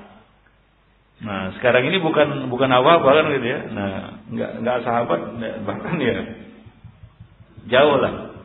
Nah, 1.17 1.49
sekarang 1.57 1.89
ini 1.89 1.97
bukan 1.97 2.45
bukan 2.45 2.69
apa-apa 2.69 3.09
kan 3.09 3.25
gitu 3.33 3.47
ya. 3.49 3.59
Nah, 3.73 4.21
nggak 4.29 4.51
nggak 4.61 4.77
sahabat 4.85 5.19
bahkan 5.65 5.97
ya 5.97 6.17
jauh 7.73 7.97
lah. 7.97 8.37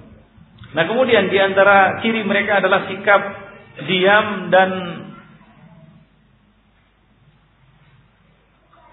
Nah, 0.72 0.84
kemudian 0.88 1.28
di 1.28 1.36
antara 1.36 2.00
ciri 2.00 2.24
mereka 2.24 2.64
adalah 2.64 2.88
sikap 2.88 3.20
diam 3.84 4.48
dan 4.48 4.70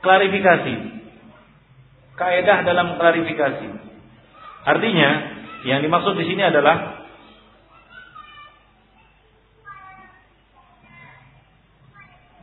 klarifikasi. 0.03 0.75
Kaedah 2.19 2.67
dalam 2.67 2.99
klarifikasi. 2.99 3.67
Artinya, 4.67 5.09
yang 5.63 5.79
dimaksud 5.79 6.19
di 6.19 6.27
sini 6.27 6.43
adalah 6.43 6.98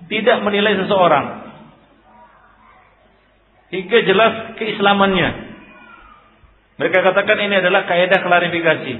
tidak 0.06 0.38
menilai 0.42 0.78
seseorang 0.86 1.26
hingga 3.74 3.98
jelas 4.06 4.32
keislamannya. 4.58 5.28
Mereka 6.76 6.98
katakan 7.02 7.38
ini 7.40 7.54
adalah 7.58 7.88
kaidah 7.88 8.20
klarifikasi. 8.20 8.94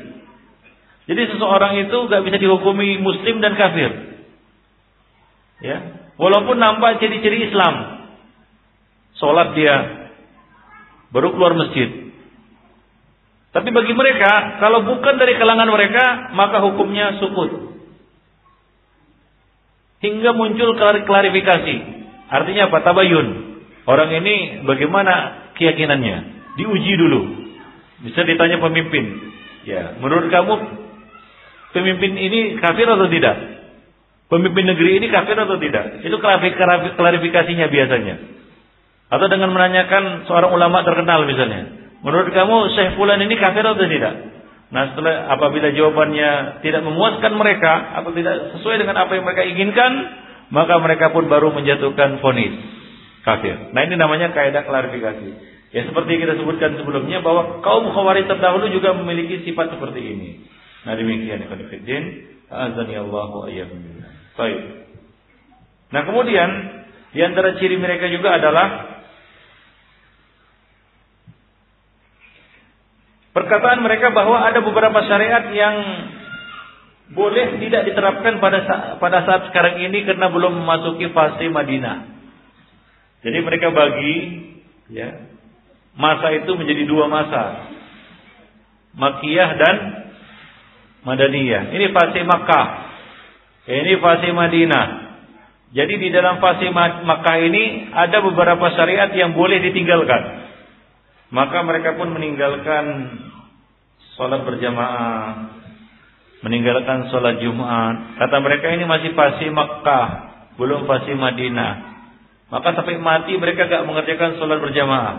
Jadi 1.07 1.23
seseorang 1.31 1.87
itu 1.87 1.99
gak 2.11 2.25
bisa 2.27 2.37
dihukumi 2.41 2.99
muslim 2.99 3.39
dan 3.39 3.55
kafir. 3.55 3.91
Ya, 5.63 5.77
walaupun 6.19 6.59
nampak 6.59 6.99
ciri-ciri 6.99 7.47
Islam. 7.47 7.97
Sholat 9.17 9.57
dia 9.57 9.77
baru 11.09 11.33
keluar 11.33 11.57
masjid. 11.57 12.13
Tapi 13.57 13.73
bagi 13.73 13.97
mereka, 13.97 14.61
kalau 14.61 14.85
bukan 14.85 15.17
dari 15.17 15.41
kalangan 15.41 15.73
mereka, 15.73 16.37
maka 16.37 16.61
hukumnya 16.61 17.17
sukut 17.17 17.66
hingga 20.05 20.31
muncul 20.37 20.77
klarifikasi. 20.79 21.77
Artinya 22.27 22.69
apa? 22.69 22.79
Tabayun. 22.83 23.29
Orang 23.87 24.11
ini 24.11 24.67
bagaimana 24.67 25.47
keyakinannya? 25.55 26.17
Diuji 26.59 26.93
dulu. 26.99 27.21
Bisa 28.03 28.27
ditanya 28.27 28.59
pemimpin. 28.59 29.33
Ya, 29.67 29.99
menurut 29.99 30.31
kamu 30.31 30.53
pemimpin 31.75 32.13
ini 32.19 32.59
kafir 32.59 32.87
atau 32.87 33.07
tidak? 33.09 33.37
Pemimpin 34.27 34.67
negeri 34.67 34.99
ini 34.99 35.07
kafir 35.07 35.39
atau 35.39 35.55
tidak? 35.63 36.03
Itu 36.03 36.19
klarifikasinya 36.99 37.67
biasanya. 37.71 38.15
Atau 39.07 39.31
dengan 39.31 39.55
menanyakan 39.55 40.27
seorang 40.27 40.51
ulama 40.51 40.83
terkenal 40.83 41.23
misalnya. 41.31 41.71
Menurut 42.03 42.35
kamu 42.35 42.57
Syekh 42.75 42.99
Fulan 42.99 43.23
ini 43.23 43.39
kafir 43.39 43.63
atau 43.63 43.79
tidak? 43.79 44.15
Nah 44.77 44.93
setelah 44.93 45.33
apabila 45.33 45.73
jawabannya 45.73 46.61
tidak 46.61 46.85
memuaskan 46.85 47.33
mereka 47.33 47.97
atau 47.97 48.13
tidak 48.13 48.61
sesuai 48.61 48.77
dengan 48.77 49.01
apa 49.01 49.17
yang 49.17 49.25
mereka 49.25 49.49
inginkan, 49.49 49.93
maka 50.53 50.77
mereka 50.77 51.17
pun 51.17 51.33
baru 51.33 51.49
menjatuhkan 51.49 52.21
vonis 52.21 52.53
kafir. 53.25 53.73
Nah 53.73 53.81
ini 53.89 53.97
namanya 53.97 54.37
kaidah 54.37 54.69
klarifikasi. 54.69 55.57
Ya 55.73 55.81
seperti 55.89 56.21
kita 56.21 56.37
sebutkan 56.37 56.77
sebelumnya 56.77 57.25
bahwa 57.25 57.65
kaum 57.65 57.89
khawarij 57.89 58.29
terdahulu 58.29 58.69
juga 58.69 58.93
memiliki 58.93 59.49
sifat 59.49 59.73
seperti 59.73 60.13
ini. 60.13 60.45
Nah 60.85 60.93
demikian 60.93 61.41
ikhwan 61.49 61.73
fillah. 61.73 62.05
Azani 62.47 62.95
Allah 63.01 63.33
Baik. 64.37 64.61
Nah 65.89 66.03
kemudian 66.05 66.49
di 67.17 67.21
antara 67.25 67.57
ciri 67.57 67.81
mereka 67.81 68.13
juga 68.13 68.37
adalah 68.37 68.96
Perkataan 73.37 73.85
mereka 73.85 74.17
bahwa 74.17 74.41
ada 74.49 74.65
beberapa 74.65 74.97
syariat 75.05 75.45
yang 75.53 75.77
boleh 77.13 77.61
tidak 77.61 77.85
diterapkan 77.85 78.41
pada 78.41 78.65
saat, 78.65 78.85
pada 78.97 79.29
saat 79.29 79.53
sekarang 79.53 79.77
ini 79.85 80.09
karena 80.09 80.33
belum 80.33 80.65
memasuki 80.65 81.13
fase 81.13 81.45
Madinah. 81.53 82.17
Jadi 83.21 83.39
mereka 83.45 83.77
bagi 83.77 84.15
ya 84.89 85.29
masa 86.01 86.33
itu 86.33 86.49
menjadi 86.57 86.89
dua 86.89 87.13
masa. 87.13 87.69
Makiyah 88.97 89.51
dan 89.61 89.77
Madaniyah. 91.05 91.77
Ini 91.77 91.93
fase 91.93 92.25
Makkah. 92.25 92.67
Ini 93.69 94.01
fase 94.01 94.33
Madinah. 94.33 94.87
Jadi 95.77 95.95
di 96.01 96.09
dalam 96.09 96.41
fase 96.41 96.73
Makkah 96.73 97.37
ini 97.45 97.93
ada 97.93 98.25
beberapa 98.25 98.73
syariat 98.73 99.13
yang 99.13 99.37
boleh 99.37 99.61
ditinggalkan. 99.61 100.49
Maka 101.37 101.59
mereka 101.67 101.99
pun 101.99 102.15
meninggalkan 102.15 102.85
sholat 104.17 104.43
berjamaah, 104.43 105.55
meninggalkan 106.43 107.13
sholat 107.13 107.39
Jumat. 107.39 108.19
Kata 108.19 108.37
mereka 108.41 108.73
ini 108.73 108.89
masih 108.89 109.13
fase 109.13 109.47
Makkah, 109.53 110.07
belum 110.57 110.89
fase 110.89 111.13
Madinah. 111.13 111.73
Maka 112.51 112.75
sampai 112.79 112.97
mati 112.99 113.37
mereka 113.37 113.69
gak 113.69 113.85
mengerjakan 113.85 114.41
sholat 114.41 114.59
berjamaah. 114.59 115.17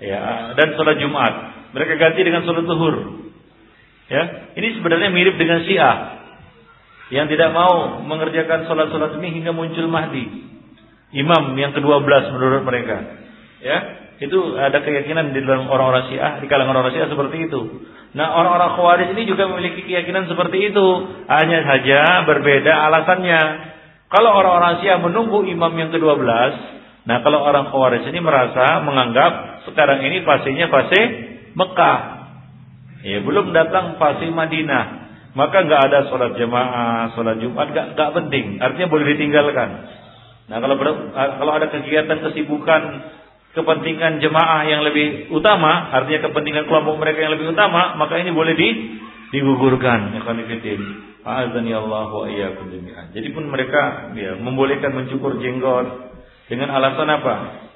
Ya, 0.00 0.52
dan 0.56 0.76
sholat 0.76 0.96
Jumat. 1.00 1.32
Mereka 1.72 1.92
ganti 1.96 2.20
dengan 2.24 2.44
sholat 2.44 2.64
zuhur. 2.64 2.96
Ya, 4.10 4.52
ini 4.58 4.74
sebenarnya 4.74 5.14
mirip 5.14 5.38
dengan 5.38 5.62
Syiah 5.62 6.20
yang 7.14 7.26
tidak 7.30 7.50
mau 7.54 8.02
mengerjakan 8.06 8.66
sholat-sholat 8.66 9.18
ini 9.22 9.38
hingga 9.38 9.54
muncul 9.54 9.86
Mahdi. 9.86 10.50
Imam 11.10 11.54
yang 11.58 11.74
ke-12 11.74 12.10
menurut 12.34 12.62
mereka. 12.62 12.96
Ya, 13.62 13.78
itu 14.20 14.38
ada 14.60 14.84
keyakinan 14.84 15.32
di 15.32 15.40
dalam 15.40 15.64
orang-orang 15.64 16.12
Syiah, 16.12 16.44
di 16.44 16.46
kalangan 16.46 16.76
orang 16.76 16.92
Syiah 16.92 17.08
seperti 17.08 17.48
itu. 17.48 17.60
Nah, 18.12 18.36
orang-orang 18.36 18.76
Khawarij 18.76 19.08
ini 19.16 19.24
juga 19.24 19.48
memiliki 19.48 19.80
keyakinan 19.80 20.28
seperti 20.28 20.68
itu. 20.68 20.86
Hanya 21.24 21.64
saja 21.64 22.28
berbeda 22.28 22.68
alasannya. 22.68 23.42
Kalau 24.12 24.30
orang-orang 24.36 24.84
Syiah 24.84 25.00
menunggu 25.00 25.48
imam 25.48 25.72
yang 25.72 25.88
ke-12, 25.88 26.28
nah 27.08 27.24
kalau 27.24 27.40
orang 27.48 27.72
Khawarij 27.72 28.12
ini 28.12 28.20
merasa 28.20 28.84
menganggap 28.84 29.64
sekarang 29.72 30.04
ini 30.04 30.20
fasenya 30.20 30.68
fase 30.68 31.00
Mekah. 31.56 32.00
Ya, 33.00 33.24
belum 33.24 33.56
datang 33.56 33.96
fase 33.96 34.28
Madinah. 34.28 35.00
Maka 35.32 35.64
nggak 35.64 35.82
ada 35.88 35.98
sholat 36.10 36.34
jamaah, 36.36 37.14
sholat 37.16 37.40
Jumat 37.40 37.70
nggak 37.72 37.86
nggak 37.96 38.10
penting. 38.18 38.58
Artinya 38.58 38.90
boleh 38.90 39.14
ditinggalkan. 39.14 39.70
Nah 40.50 40.58
kalau 40.58 40.74
ber, 40.74 41.14
kalau 41.14 41.52
ada 41.54 41.70
kegiatan 41.70 42.18
kesibukan 42.18 42.82
kepentingan 43.50 44.22
jemaah 44.22 44.62
yang 44.66 44.86
lebih 44.86 45.32
utama, 45.34 45.90
artinya 45.90 46.30
kepentingan 46.30 46.70
kelompok 46.70 47.02
mereka 47.02 47.18
yang 47.26 47.32
lebih 47.34 47.50
utama, 47.50 47.98
maka 47.98 48.22
ini 48.22 48.30
boleh 48.30 48.54
di 48.54 48.68
digugurkan. 49.30 50.14
Ya. 52.90 53.00
Jadi 53.12 53.28
pun 53.34 53.44
mereka 53.50 54.10
ya, 54.16 54.38
membolehkan 54.38 54.94
mencukur 54.94 55.38
jenggot 55.42 55.86
dengan 56.48 56.72
alasan 56.72 57.10
apa? 57.10 57.34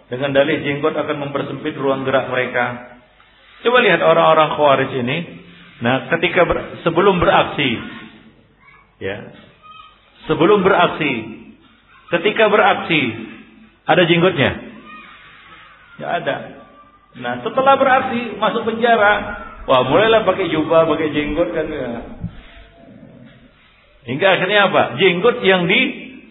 Dengan 0.08 0.32
dalih 0.32 0.62
jenggot 0.62 0.94
akan 0.94 1.16
mempersempit 1.28 1.74
ruang 1.76 2.06
gerak 2.06 2.30
mereka. 2.30 2.96
Coba 3.64 3.80
lihat 3.80 4.00
orang-orang 4.04 4.48
Khawarij 4.56 4.92
ini. 5.00 5.18
Nah, 5.82 6.06
ketika 6.16 6.46
ber, 6.46 6.80
sebelum 6.86 7.18
beraksi, 7.18 7.70
ya, 9.02 9.34
sebelum 10.30 10.62
beraksi, 10.62 11.12
ketika 12.14 12.46
beraksi, 12.46 13.00
ada 13.84 14.06
jenggotnya? 14.06 14.73
Tidak 15.94 16.10
ada. 16.10 16.36
Nah, 17.14 17.32
setelah 17.46 17.74
beraksi 17.78 18.34
masuk 18.34 18.66
penjara, 18.66 19.12
wah 19.70 19.86
mulailah 19.86 20.26
pakai 20.26 20.50
jubah, 20.50 20.90
pakai 20.90 21.14
jenggot 21.14 21.54
kan. 21.54 21.66
Ya. 21.70 21.90
Hingga 24.10 24.26
akhirnya 24.26 24.60
apa? 24.68 24.82
Jenggot 24.98 25.38
yang 25.46 25.70
di 25.70 25.80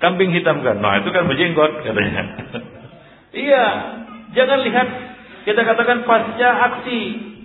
kambing 0.03 0.35
hitamkan. 0.35 0.83
Nah, 0.83 0.99
itu 0.99 1.09
kan 1.15 1.23
berjenggot 1.25 1.87
katanya. 1.87 2.23
iya, 3.47 3.65
jangan 4.35 4.59
lihat 4.67 4.87
kita 5.47 5.61
katakan 5.63 6.03
pasca 6.03 6.49
aksi. 6.71 7.01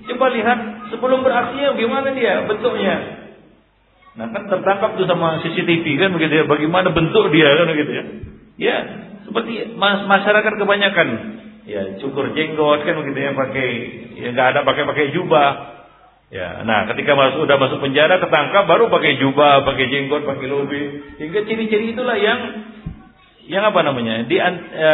Coba 0.09 0.32
lihat 0.32 0.89
sebelum 0.90 1.23
beraksi 1.23 1.62
gimana 1.78 2.11
dia 2.16 2.43
bentuknya. 2.49 3.19
Nah 4.19 4.27
kan 4.35 4.51
tertangkap 4.51 4.99
tuh 4.99 5.07
sama 5.07 5.39
CCTV 5.47 5.85
kan 5.95 6.11
begitu 6.11 6.43
ya. 6.43 6.45
Bagaimana 6.49 6.90
bentuk 6.90 7.31
dia 7.31 7.47
kan 7.55 7.66
begitu 7.70 7.93
ya. 7.93 8.05
Ya 8.59 8.77
seperti 9.28 9.77
masyarakat 9.78 10.53
kebanyakan 10.59 11.09
ya 11.69 12.01
cukur 12.01 12.32
jenggot 12.32 12.81
kan 12.81 12.97
begitu 12.97 13.19
ya 13.20 13.32
pakai 13.36 13.69
ya 14.16 14.28
nggak 14.32 14.49
ada 14.57 14.61
pakai 14.65 14.82
pakai 14.89 15.12
jubah 15.12 15.77
Ya, 16.28 16.61
nah 16.61 16.85
ketika 16.93 17.16
masuk 17.16 17.49
udah 17.49 17.57
masuk 17.57 17.81
penjara 17.81 18.20
ketangkap 18.20 18.69
baru 18.69 18.93
pakai 18.93 19.16
jubah, 19.16 19.65
pakai 19.65 19.89
jenggot, 19.89 20.28
pakai 20.28 20.45
lobe. 20.45 21.16
Hingga 21.16 21.40
ciri-ciri 21.49 21.97
itulah 21.97 22.20
yang 22.20 22.69
yang 23.49 23.65
apa 23.65 23.81
namanya? 23.81 24.28
di 24.28 24.36
e, 24.36 24.90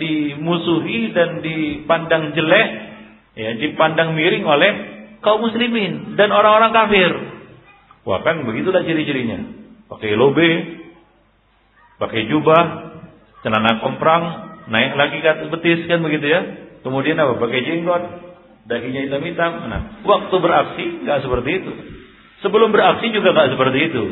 dimusuhi 0.00 1.12
dan 1.12 1.44
dipandang 1.44 2.32
jelek, 2.32 2.68
ya, 3.36 3.48
dipandang 3.60 4.16
miring 4.16 4.48
oleh 4.48 4.70
kaum 5.20 5.44
muslimin 5.44 6.16
dan 6.16 6.32
orang-orang 6.32 6.72
kafir. 6.72 7.12
Wah, 8.08 8.24
kan 8.24 8.48
begitulah 8.48 8.80
ciri-cirinya. 8.80 9.44
Pakai 9.92 10.16
lobe, 10.16 10.50
pakai 12.00 12.32
jubah, 12.32 12.64
celana 13.44 13.84
komprang, 13.84 14.47
naik 14.68 14.92
lagi 14.94 15.16
ke 15.24 15.28
atas 15.28 15.48
betis 15.48 15.84
kan 15.88 16.00
begitu 16.04 16.26
ya. 16.28 16.40
Kemudian 16.84 17.18
apa? 17.18 17.40
Pakai 17.42 17.60
jenggot, 17.66 18.02
dahinya 18.70 19.00
hitam-hitam. 19.08 19.52
Nah, 19.66 19.80
waktu 20.06 20.34
beraksi 20.38 20.84
nggak 21.02 21.18
seperti 21.24 21.50
itu. 21.64 21.72
Sebelum 22.46 22.70
beraksi 22.70 23.10
juga 23.10 23.34
nggak 23.34 23.50
seperti 23.56 23.78
itu. 23.90 24.04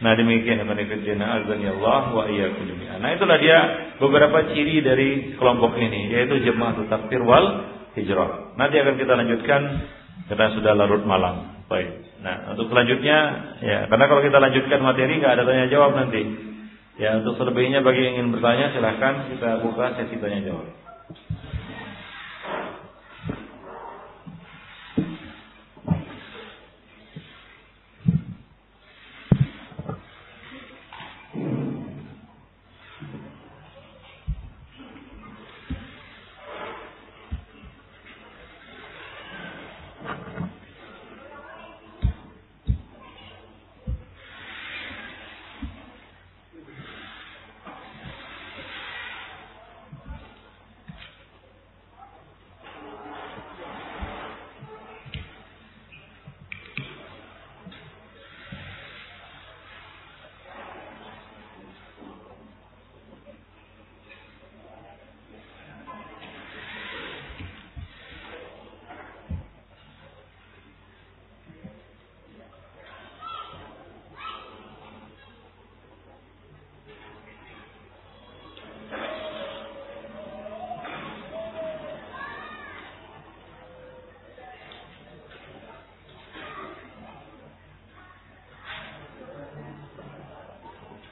Nah 0.00 0.16
demikian 0.16 0.64
azan 0.64 1.60
ya 1.60 1.76
Allah 1.76 2.02
wa 2.08 2.24
jami'an. 2.24 2.98
Nah 3.04 3.10
itulah 3.12 3.36
dia 3.36 3.58
beberapa 4.00 4.48
ciri 4.48 4.80
dari 4.80 5.36
kelompok 5.36 5.76
ini 5.76 6.08
yaitu 6.08 6.40
jemaah 6.40 6.72
takfir 6.88 7.20
wal 7.20 7.68
hijrah. 7.92 8.56
Nanti 8.56 8.80
akan 8.80 8.96
kita 8.96 9.12
lanjutkan 9.12 9.60
karena 10.32 10.46
sudah 10.56 10.72
larut 10.72 11.04
malam. 11.04 11.68
Baik. 11.68 12.16
Nah 12.24 12.56
untuk 12.56 12.72
selanjutnya 12.72 13.18
ya 13.60 13.78
karena 13.92 14.04
kalau 14.08 14.24
kita 14.24 14.38
lanjutkan 14.40 14.80
materi 14.80 15.20
nggak 15.20 15.34
ada 15.36 15.44
tanya 15.44 15.66
jawab 15.68 15.92
nanti. 15.92 16.22
Ya 17.00 17.16
untuk 17.16 17.40
selebihnya 17.40 17.80
bagi 17.80 18.04
yang 18.04 18.14
ingin 18.20 18.28
bertanya 18.36 18.76
silahkan 18.76 19.32
kita 19.32 19.64
buka 19.64 19.96
sesi 19.96 20.20
tanya 20.20 20.52
jawab. 20.52 20.68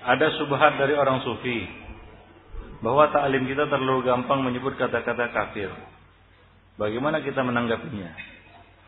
Ada 0.09 0.26
subhat 0.40 0.80
dari 0.80 0.97
orang 0.97 1.20
sufi 1.20 1.68
bahwa 2.80 3.12
taklim 3.12 3.44
kita 3.44 3.68
terlalu 3.68 4.09
gampang 4.09 4.40
menyebut 4.40 4.80
kata-kata 4.80 5.28
kafir. 5.36 5.68
Bagaimana 6.80 7.20
kita 7.20 7.44
menanggapinya? 7.44 8.09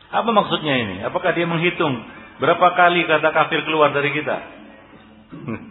Apa 0.09 0.29
maksudnya 0.33 0.73
ini? 0.81 0.95
Apakah 1.05 1.37
dia 1.37 1.45
menghitung 1.45 1.93
berapa 2.41 2.73
kali 2.73 3.05
kata 3.05 3.29
kafir 3.35 3.61
keluar 3.67 3.93
dari 3.93 4.09
kita? 4.15 4.37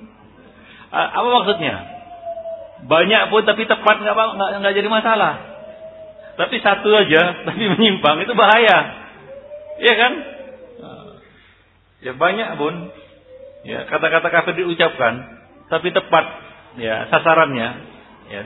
Apa 1.18 1.28
maksudnya? 1.42 1.74
Banyak 2.80 3.22
pun 3.28 3.42
tapi 3.44 3.66
tepat 3.66 4.00
nggak 4.00 4.74
jadi 4.74 4.88
masalah. 4.88 5.34
Tapi 6.38 6.56
satu 6.62 6.88
aja 6.94 7.22
tapi 7.48 7.62
menyimpang 7.74 8.22
itu 8.22 8.32
bahaya. 8.38 8.78
Iya 9.80 9.94
kan? 9.96 10.12
Ya 12.00 12.12
banyak 12.16 12.48
pun 12.56 12.74
ya 13.64 13.84
kata-kata 13.88 14.28
kafir 14.32 14.56
diucapkan 14.56 15.39
tapi 15.70 15.94
tepat 15.94 16.24
ya 16.76 17.06
sasarannya 17.08 17.68
ya 18.28 18.42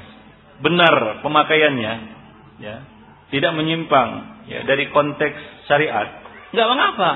benar 0.60 1.24
pemakaiannya 1.24 1.92
ya 2.62 2.76
tidak 3.34 3.52
menyimpang 3.56 4.08
ya 4.46 4.62
dari 4.62 4.92
konteks 4.92 5.66
syariat. 5.66 6.22
Nggak 6.54 6.68
mengapa. 6.70 7.10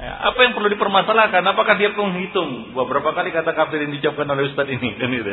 Ya, 0.00 0.12
apa 0.32 0.38
yang 0.48 0.56
perlu 0.56 0.72
dipermasalahkan? 0.72 1.44
Apakah 1.44 1.76
dia 1.76 1.92
menghitung 1.92 2.72
beberapa 2.72 3.12
kali 3.12 3.36
kata 3.36 3.52
kafir 3.52 3.84
yang 3.84 3.92
diucapkan 3.92 4.24
oleh 4.32 4.48
ustaz 4.48 4.66
ini 4.66 4.90
kan 5.00 5.12
gitu. 5.12 5.30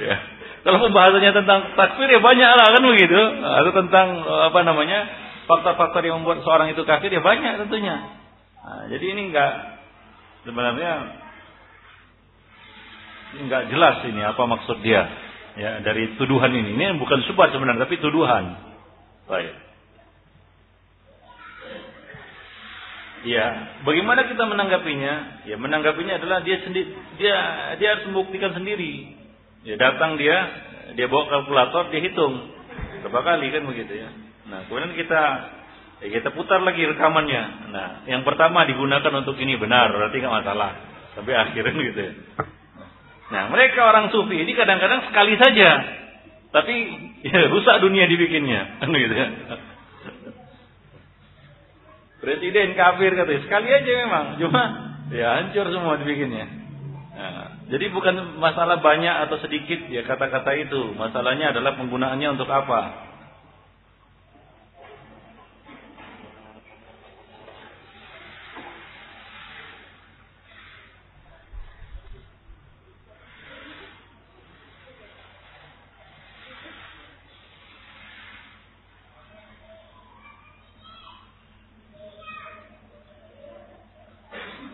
Ya, 0.00 0.16
kalau 0.64 0.80
pembahasannya 0.88 1.32
tentang 1.44 1.76
takfir 1.76 2.08
ya 2.08 2.24
banyak 2.24 2.50
lah 2.56 2.66
kan 2.72 2.82
begitu. 2.82 3.20
Atau 3.44 3.72
tentang 3.84 4.24
apa 4.48 4.60
namanya 4.64 4.98
faktor-faktor 5.44 6.00
yang 6.08 6.24
membuat 6.24 6.40
seorang 6.40 6.72
itu 6.72 6.82
kafir 6.88 7.12
ya 7.12 7.20
banyak 7.20 7.68
tentunya. 7.68 8.00
Nah, 8.64 8.88
jadi 8.88 9.04
ini 9.12 9.28
enggak 9.28 9.52
sebenarnya 10.48 10.92
nggak 13.34 13.74
jelas 13.74 13.96
ini 14.06 14.22
apa 14.22 14.42
maksud 14.46 14.78
dia 14.84 15.02
ya 15.58 15.82
dari 15.82 16.14
tuduhan 16.18 16.50
ini. 16.50 16.74
Ini 16.74 16.98
bukan 16.98 17.22
subhat 17.26 17.54
sebenarnya 17.54 17.86
tapi 17.86 17.98
tuduhan. 17.98 18.44
Baik. 19.26 19.54
Ya, 23.24 23.46
bagaimana 23.88 24.28
kita 24.28 24.44
menanggapinya? 24.44 25.48
Ya, 25.48 25.56
menanggapinya 25.56 26.20
adalah 26.20 26.44
dia 26.44 26.60
sendiri 26.60 26.92
dia 27.16 27.36
dia 27.80 27.88
harus 27.96 28.04
membuktikan 28.12 28.52
sendiri. 28.52 29.16
Ya, 29.64 29.80
datang 29.80 30.20
dia, 30.20 30.36
dia 30.92 31.08
bawa 31.08 31.32
kalkulator, 31.32 31.88
dia 31.88 32.04
hitung 32.04 32.52
berapa 33.04 33.20
kali 33.20 33.52
kan 33.52 33.68
begitu 33.68 34.00
ya. 34.00 34.08
Nah, 34.48 34.64
kemudian 34.64 34.96
kita 34.96 35.22
ya 36.04 36.08
kita 36.20 36.32
putar 36.32 36.60
lagi 36.64 36.84
rekamannya. 36.88 37.42
Nah, 37.68 37.88
yang 38.08 38.24
pertama 38.24 38.64
digunakan 38.64 39.12
untuk 39.24 39.36
ini 39.40 39.60
benar, 39.60 39.92
berarti 39.92 40.20
nggak 40.20 40.36
masalah. 40.40 40.72
Sampai 41.12 41.36
akhirnya 41.36 41.80
gitu 41.84 42.00
ya. 42.00 42.12
Nah, 43.32 43.48
mereka 43.48 43.88
orang 43.88 44.12
sufi 44.12 44.36
ini 44.36 44.52
kadang-kadang 44.52 45.08
sekali 45.08 45.34
saja, 45.40 45.68
tapi 46.52 46.74
ya, 47.24 47.48
rusak 47.48 47.80
dunia 47.80 48.04
dibikinnya, 48.04 48.60
kan 48.84 48.92
gitu 48.92 49.14
ya. 49.14 49.28
Presiden 52.24 52.72
kafir 52.72 53.12
katanya. 53.12 53.42
Sekali 53.44 53.68
aja 53.68 53.92
memang. 54.08 54.24
Cuma 54.40 54.62
ya 55.12 55.44
hancur 55.44 55.68
semua 55.68 56.00
dibikinnya. 56.00 56.48
Nah, 57.14 57.46
jadi 57.68 57.92
bukan 57.92 58.40
masalah 58.40 58.80
banyak 58.80 59.28
atau 59.28 59.36
sedikit 59.44 59.86
ya 59.92 60.08
kata-kata 60.08 60.56
itu. 60.56 60.96
Masalahnya 60.96 61.52
adalah 61.52 61.76
penggunaannya 61.76 62.28
untuk 62.32 62.48
apa. 62.48 63.12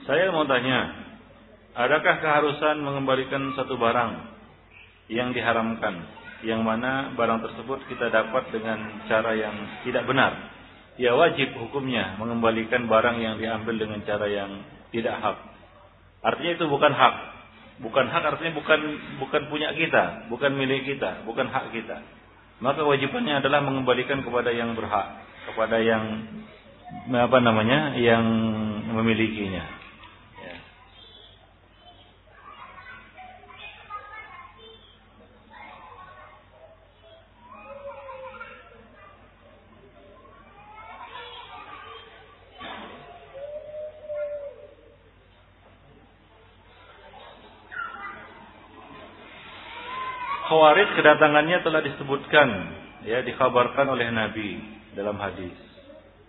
Saya 0.08 0.32
mau 0.32 0.48
tanya, 0.48 0.96
adakah 1.76 2.24
keharusan 2.24 2.80
mengembalikan 2.80 3.52
satu 3.52 3.76
barang 3.76 4.12
yang 5.12 5.36
diharamkan, 5.36 6.08
yang 6.40 6.64
mana 6.64 7.12
barang 7.12 7.44
tersebut 7.44 7.84
kita 7.84 8.08
dapat 8.08 8.48
dengan 8.48 9.04
cara 9.12 9.36
yang 9.36 9.52
tidak 9.84 10.08
benar? 10.08 10.32
Ya 10.96 11.12
wajib 11.12 11.52
hukumnya 11.56 12.16
mengembalikan 12.16 12.88
barang 12.88 13.20
yang 13.20 13.36
diambil 13.36 13.76
dengan 13.76 14.00
cara 14.08 14.24
yang 14.28 14.64
tidak 14.88 15.20
hak. 15.20 15.36
Artinya 16.24 16.52
itu 16.56 16.64
bukan 16.68 16.92
hak. 16.92 17.14
Bukan 17.80 18.06
hak 18.12 18.24
artinya 18.36 18.52
bukan 18.56 18.80
bukan 19.20 19.42
punya 19.48 19.72
kita, 19.72 20.28
bukan 20.28 20.52
milik 20.56 20.84
kita, 20.84 21.24
bukan 21.24 21.48
hak 21.48 21.72
kita. 21.72 22.04
Maka 22.60 22.84
wajibannya 22.84 23.40
adalah 23.40 23.64
mengembalikan 23.64 24.20
kepada 24.20 24.52
yang 24.52 24.76
berhak, 24.76 25.24
kepada 25.48 25.80
yang 25.80 26.28
apa 27.08 27.38
namanya, 27.40 27.96
yang 27.96 28.24
memilikinya. 28.92 29.79
Khawarij 50.60 50.92
kedatangannya 50.92 51.64
telah 51.64 51.80
disebutkan 51.80 52.48
ya 53.08 53.24
dikabarkan 53.24 53.96
oleh 53.96 54.12
Nabi 54.12 54.60
dalam 54.92 55.16
hadis. 55.16 55.56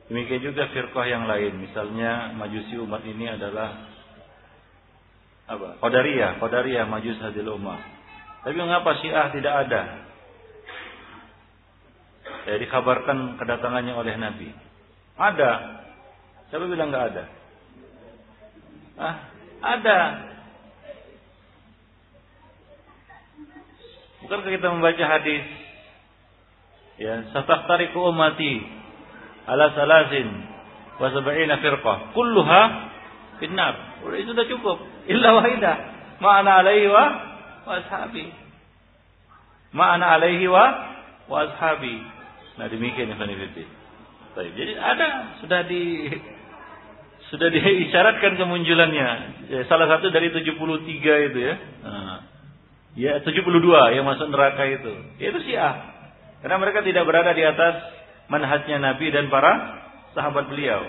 Demikian 0.08 0.40
juga 0.40 0.72
firqah 0.72 1.04
yang 1.04 1.28
lain, 1.28 1.60
misalnya 1.60 2.32
Majusi 2.40 2.80
umat 2.80 3.04
ini 3.04 3.28
adalah 3.28 3.92
apa? 5.52 5.84
Qadariyah, 5.84 6.40
Qadariyah 6.40 6.88
Majus 6.88 7.20
hadil 7.20 7.52
umat. 7.60 7.84
Tapi 8.48 8.56
mengapa 8.56 9.04
Syiah 9.04 9.36
tidak 9.36 9.68
ada? 9.68 9.82
Ya 12.48 12.56
dikabarkan 12.56 13.36
kedatangannya 13.36 14.00
oleh 14.00 14.16
Nabi. 14.16 14.48
Ada. 15.20 15.52
Siapa 16.48 16.72
bilang 16.72 16.88
nggak 16.88 17.08
ada? 17.12 17.24
Ah, 18.96 19.16
ada. 19.60 20.00
Bukankah 24.26 24.52
kita 24.54 24.68
membaca 24.70 25.06
hadis? 25.06 25.44
Ya, 27.02 27.26
sataftariku 27.34 28.14
ummati 28.14 28.62
ala 29.50 29.74
salasin 29.74 30.28
wa 31.02 31.08
sab'ina 31.10 31.58
firqah 31.58 32.14
kulluha 32.14 32.62
finnar. 33.42 34.06
Itu 34.06 34.38
sudah 34.38 34.46
cukup. 34.46 34.78
Illa 35.10 35.34
wahidah. 35.42 35.76
Ma'ana 36.22 36.62
alaihi 36.62 36.86
wa 36.86 37.06
ashabi. 37.66 38.30
Ma'ana 39.74 40.22
alaihi 40.22 40.46
wa 40.46 40.66
ashabi. 41.30 41.98
Nah 42.62 42.70
demikian 42.70 43.10
ya. 43.10 43.18
Baik, 44.32 44.56
jadi 44.56 44.74
ada 44.80 45.08
sudah 45.44 45.62
di 45.68 46.08
sudah 47.34 47.48
diisyaratkan 47.52 48.38
kemunculannya. 48.40 49.10
Ya, 49.50 49.60
salah 49.68 49.90
satu 49.90 50.14
dari 50.14 50.30
73 50.30 51.28
itu 51.34 51.40
ya. 51.42 51.56
Nah, 51.84 52.31
Ya 52.92 53.24
72 53.24 53.96
yang 53.96 54.04
masuk 54.04 54.28
neraka 54.28 54.68
itu. 54.68 54.94
Itu 55.16 55.40
Syiah. 55.48 55.80
Karena 56.44 56.58
mereka 56.60 56.84
tidak 56.84 57.08
berada 57.08 57.32
di 57.32 57.44
atas 57.46 57.80
manhajnya 58.28 58.84
Nabi 58.84 59.08
dan 59.14 59.32
para 59.32 59.80
sahabat 60.12 60.52
beliau. 60.52 60.84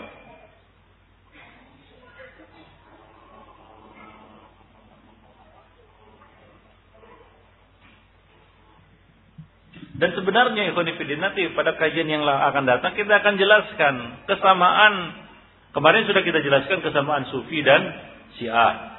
Dan 10.02 10.18
sebenarnya 10.18 10.74
Ikhwanifidin 10.74 11.22
nanti 11.22 11.46
pada 11.54 11.78
kajian 11.78 12.10
yang 12.10 12.26
akan 12.26 12.66
datang 12.66 12.98
kita 12.98 13.22
akan 13.22 13.38
jelaskan 13.38 13.94
kesamaan 14.26 15.14
kemarin 15.70 16.02
sudah 16.10 16.26
kita 16.26 16.42
jelaskan 16.42 16.82
kesamaan 16.82 17.30
Sufi 17.30 17.62
dan 17.62 17.86
Syiah. 18.34 18.91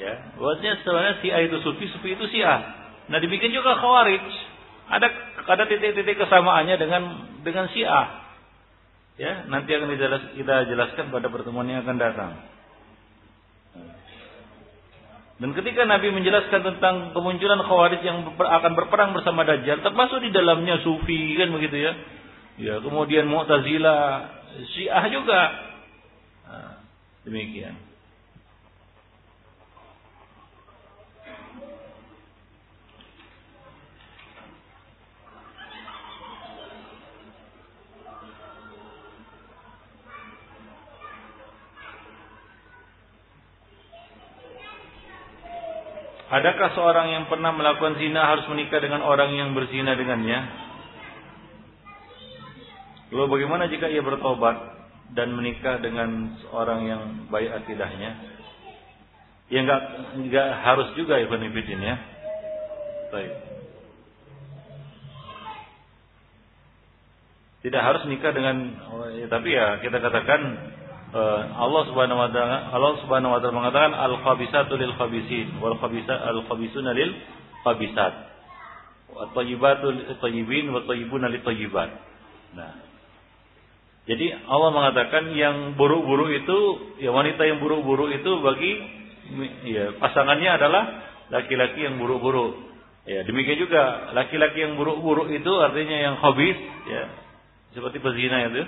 Ya, 0.00 0.32
bahwasanya 0.40 0.80
sebenarnya 0.80 1.14
si 1.20 1.28
A 1.28 1.38
itu 1.44 1.56
sufi, 1.60 1.84
sufi 1.92 2.16
itu 2.16 2.24
si 2.32 2.40
A. 2.40 2.56
Nah 3.12 3.18
dibikin 3.20 3.52
juga 3.52 3.76
khawarij. 3.76 4.24
Ada 4.88 5.08
ada 5.48 5.64
titik-titik 5.68 6.16
kesamaannya 6.16 6.76
dengan 6.80 7.02
dengan 7.44 7.68
si 7.70 7.84
A. 7.84 8.24
Ya, 9.20 9.44
nanti 9.52 9.68
akan 9.76 9.92
kita 10.32 10.54
jelaskan 10.72 11.12
pada 11.12 11.28
pertemuan 11.28 11.68
yang 11.68 11.84
akan 11.84 11.98
datang. 12.00 12.32
Dan 15.42 15.58
ketika 15.58 15.82
Nabi 15.84 16.14
menjelaskan 16.14 16.62
tentang 16.62 17.10
kemunculan 17.12 17.60
khawarij 17.66 18.00
yang 18.06 18.30
akan 18.38 18.72
berperang 18.78 19.10
bersama 19.10 19.42
Dajjal, 19.42 19.82
termasuk 19.82 20.22
di 20.22 20.30
dalamnya 20.30 20.80
sufi 20.86 21.34
kan 21.34 21.50
begitu 21.50 21.82
ya. 21.82 21.92
Ya, 22.62 22.74
kemudian 22.78 23.26
Mu'tazilah, 23.26 24.28
Syiah 24.70 25.04
juga. 25.10 25.40
Nah, 26.46 26.72
demikian. 27.26 27.91
Adakah 46.32 46.72
seorang 46.72 47.12
yang 47.12 47.24
pernah 47.28 47.52
melakukan 47.52 48.00
zina 48.00 48.24
harus 48.24 48.48
menikah 48.48 48.80
dengan 48.80 49.04
orang 49.04 49.36
yang 49.36 49.52
berzina 49.52 49.92
dengannya? 49.92 50.40
Lalu 53.12 53.28
bagaimana 53.28 53.68
jika 53.68 53.92
ia 53.92 54.00
bertobat 54.00 54.56
dan 55.12 55.36
menikah 55.36 55.76
dengan 55.84 56.40
seorang 56.40 56.88
yang 56.88 57.02
baik 57.28 57.52
akidahnya? 57.52 58.16
Ya 59.52 59.60
enggak 59.60 59.82
enggak 60.16 60.48
harus 60.64 60.88
juga 60.96 61.20
Ibn 61.20 61.52
Ibn 61.52 61.80
ya. 61.84 61.96
Baik. 63.12 63.32
Tidak 67.60 67.82
harus 67.84 68.08
nikah 68.08 68.32
dengan 68.32 68.72
oh, 68.88 69.04
ya, 69.12 69.28
tapi 69.28 69.52
ya 69.52 69.84
kita 69.84 70.00
katakan 70.00 70.40
Allah 71.12 71.82
Subhanahu 71.92 72.18
wa 72.24 72.30
taala 72.32 72.72
Allah 72.72 72.92
Subhanahu 73.04 73.32
wa 73.36 73.38
taala 73.44 73.52
mengatakan 73.52 73.92
al 73.92 74.16
khabisatu 74.24 74.80
lil 74.80 74.96
khabisin 74.96 75.60
wal 75.60 75.76
khabisa 75.76 76.14
al 76.16 76.40
khabisuna 76.48 76.96
lil 76.96 77.12
khabisat. 77.68 78.14
Wa 79.12 79.28
thayyibatu 79.36 79.92
lit 79.92 80.08
thayyibin 80.24 80.72
wa 80.72 80.80
thayyibuna 80.88 81.28
lit 81.28 81.44
thayyibat. 81.44 81.90
Nah. 82.56 82.92
Jadi 84.02 84.34
Allah 84.34 84.70
mengatakan 84.74 85.30
yang 85.36 85.78
buruk-buruk 85.78 86.32
itu 86.32 86.58
ya 86.98 87.14
wanita 87.14 87.46
yang 87.46 87.62
buruk-buruk 87.62 88.10
itu 88.10 88.32
bagi 88.42 88.72
ya 89.68 89.94
pasangannya 90.02 90.50
adalah 90.58 90.84
laki-laki 91.30 91.86
yang 91.86 92.02
buruk-buruk. 92.02 92.72
Ya, 93.02 93.26
demikian 93.26 93.58
juga 93.58 94.14
laki-laki 94.14 94.62
yang 94.62 94.74
buruk-buruk 94.78 95.30
itu 95.30 95.52
artinya 95.58 95.96
yang 95.98 96.14
khabis 96.18 96.56
ya 96.86 97.02
seperti 97.72 97.98
pezina 98.04 98.46
itu, 98.52 98.62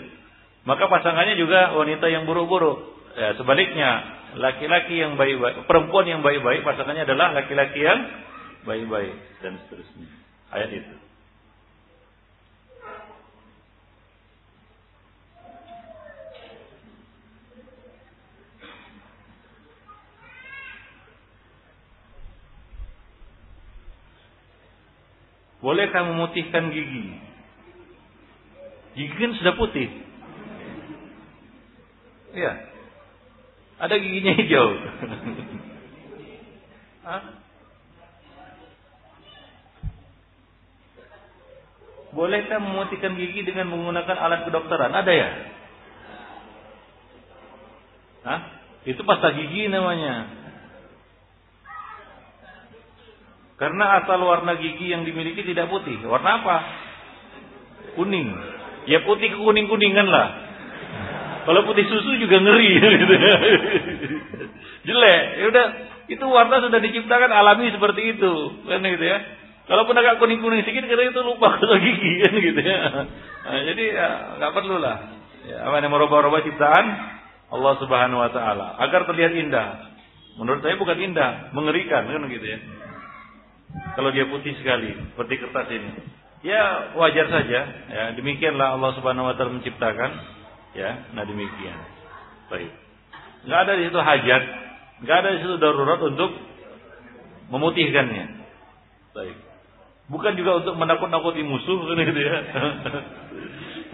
maka 0.64 0.88
pasangannya 0.88 1.36
juga 1.36 1.76
wanita 1.76 2.08
yang 2.08 2.24
buruk-buruk. 2.24 2.96
Ya, 3.14 3.36
sebaliknya, 3.36 3.90
laki-laki 4.40 4.98
yang 4.98 5.14
baik-baik, 5.14 5.68
perempuan 5.68 6.08
yang 6.08 6.24
baik-baik, 6.24 6.64
pasangannya 6.64 7.04
adalah 7.06 7.36
laki-laki 7.36 7.84
yang 7.84 8.00
baik-baik 8.64 9.14
dan 9.44 9.60
seterusnya. 9.64 10.08
Ayat 10.50 10.72
itu. 10.72 10.94
Bolehkah 25.64 26.04
memutihkan 26.04 26.68
gigi? 26.76 27.08
Gigi 29.00 29.16
kan 29.16 29.32
sudah 29.40 29.56
putih. 29.56 30.03
Iya. 32.34 32.52
Ada 33.78 33.94
giginya 33.98 34.32
hijau. 34.34 34.68
Bolehkah 42.14 42.62
memutihkan 42.62 43.18
gigi 43.18 43.42
dengan 43.42 43.74
menggunakan 43.74 44.14
alat 44.14 44.46
kedokteran? 44.46 44.94
Ada 44.94 45.12
ya? 45.12 45.30
Hah? 48.24 48.40
Itu 48.86 49.02
pasta 49.02 49.34
gigi 49.34 49.66
namanya. 49.66 50.30
Karena 53.58 54.02
asal 54.02 54.22
warna 54.22 54.54
gigi 54.58 54.94
yang 54.94 55.02
dimiliki 55.02 55.42
tidak 55.42 55.70
putih. 55.70 55.98
Warna 56.06 56.42
apa? 56.42 56.56
Kuning. 57.98 58.30
Ya 58.86 59.02
putih 59.02 59.34
kuning-kuningan 59.34 60.06
lah. 60.06 60.28
Kalau 61.44 61.60
putih 61.68 61.84
susu 61.88 62.16
juga 62.20 62.40
ngeri. 62.40 62.70
Jelek. 64.88 65.22
Ya 65.40 65.44
udah, 65.48 65.66
itu 66.08 66.24
warna 66.28 66.60
sudah 66.60 66.80
diciptakan 66.80 67.32
alami 67.32 67.72
seperti 67.72 68.16
itu. 68.16 68.32
Kan 68.64 68.84
gitu 68.84 69.04
ya. 69.04 69.18
Kalaupun 69.64 69.96
agak 69.96 70.20
kuning-kuning 70.20 70.60
sedikit 70.60 70.84
kita 70.84 71.08
itu 71.08 71.20
lupa 71.24 71.48
kalau 71.60 71.80
gigi 71.80 72.20
kan 72.20 72.32
gitu 72.36 72.60
ya. 72.60 72.78
Nah, 73.44 73.60
jadi 73.64 73.84
ya 73.96 74.08
nggak 74.40 74.52
perlu 74.52 74.76
lah. 74.76 74.96
Ya, 75.44 75.68
apa 75.68 75.80
yang 75.80 75.92
merubah-rubah 75.92 76.40
ciptaan 76.44 76.86
Allah 77.52 77.74
Subhanahu 77.80 78.20
wa 78.20 78.30
taala 78.32 78.76
agar 78.80 79.08
terlihat 79.08 79.32
indah. 79.36 79.92
Menurut 80.36 80.60
saya 80.60 80.76
bukan 80.76 80.98
indah, 81.00 81.54
mengerikan 81.56 82.04
kan 82.08 82.28
gitu 82.28 82.44
ya. 82.44 82.58
Kalau 83.96 84.12
dia 84.12 84.28
putih 84.28 84.52
sekali 84.60 84.92
seperti 85.14 85.34
kertas 85.40 85.68
ini. 85.72 85.90
Ya 86.44 86.92
wajar 87.00 87.32
saja. 87.32 87.60
Ya 87.88 88.04
demikianlah 88.20 88.76
Allah 88.76 88.92
Subhanahu 89.00 89.32
Wa 89.32 89.34
Taala 89.40 89.56
menciptakan. 89.56 90.10
Ya, 90.74 91.06
nah 91.14 91.22
demikian. 91.22 91.78
Baik. 92.50 92.70
Gak 93.46 93.60
ada 93.66 93.72
di 93.78 93.86
situ 93.86 94.00
hajat, 94.00 94.42
gak 95.06 95.16
ada 95.22 95.28
di 95.36 95.38
situ 95.46 95.54
darurat 95.62 96.00
untuk 96.02 96.34
memutihkannya. 97.54 98.26
Baik. 99.14 99.36
Bukan 100.10 100.36
juga 100.36 100.60
untuk 100.60 100.74
menakut-nakuti 100.76 101.40
musuh 101.46 101.78
kan 101.80 102.02
gitu 102.10 102.20
ya. 102.20 102.38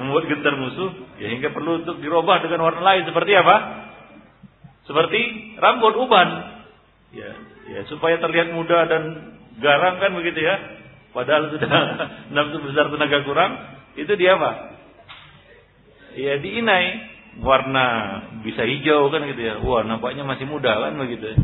Membuat 0.01 0.25
gentar 0.33 0.57
musuh, 0.57 0.91
ya 1.21 1.29
hingga 1.29 1.53
perlu 1.53 1.85
untuk 1.85 2.01
dirubah 2.01 2.41
dengan 2.41 2.65
warna 2.65 2.83
lain 2.83 3.05
seperti 3.05 3.33
apa? 3.37 3.57
Seperti 4.89 5.21
rambut 5.61 5.95
uban. 6.01 6.29
Ya, 7.13 7.31
ya 7.77 7.81
supaya 7.93 8.17
terlihat 8.19 8.57
muda 8.57 8.89
dan 8.89 9.03
garang 9.61 10.01
kan 10.01 10.17
begitu 10.17 10.41
ya. 10.41 10.57
Padahal 11.13 11.53
sudah 11.53 11.69
nafsu 12.35 12.59
besar 12.65 12.89
tenaga 12.89 13.23
kurang, 13.29 13.53
itu 13.99 14.11
dia 14.17 14.41
apa? 14.41 14.80
Ya 16.19 16.43
diinai 16.43 16.87
warna 17.39 17.87
bisa 18.43 18.67
hijau 18.67 19.15
kan 19.15 19.23
gitu 19.31 19.39
ya. 19.39 19.63
Wah, 19.63 19.87
nampaknya 19.87 20.27
masih 20.27 20.51
muda 20.51 20.75
kan 20.75 20.99
begitu 20.99 21.31
ya. 21.35 21.39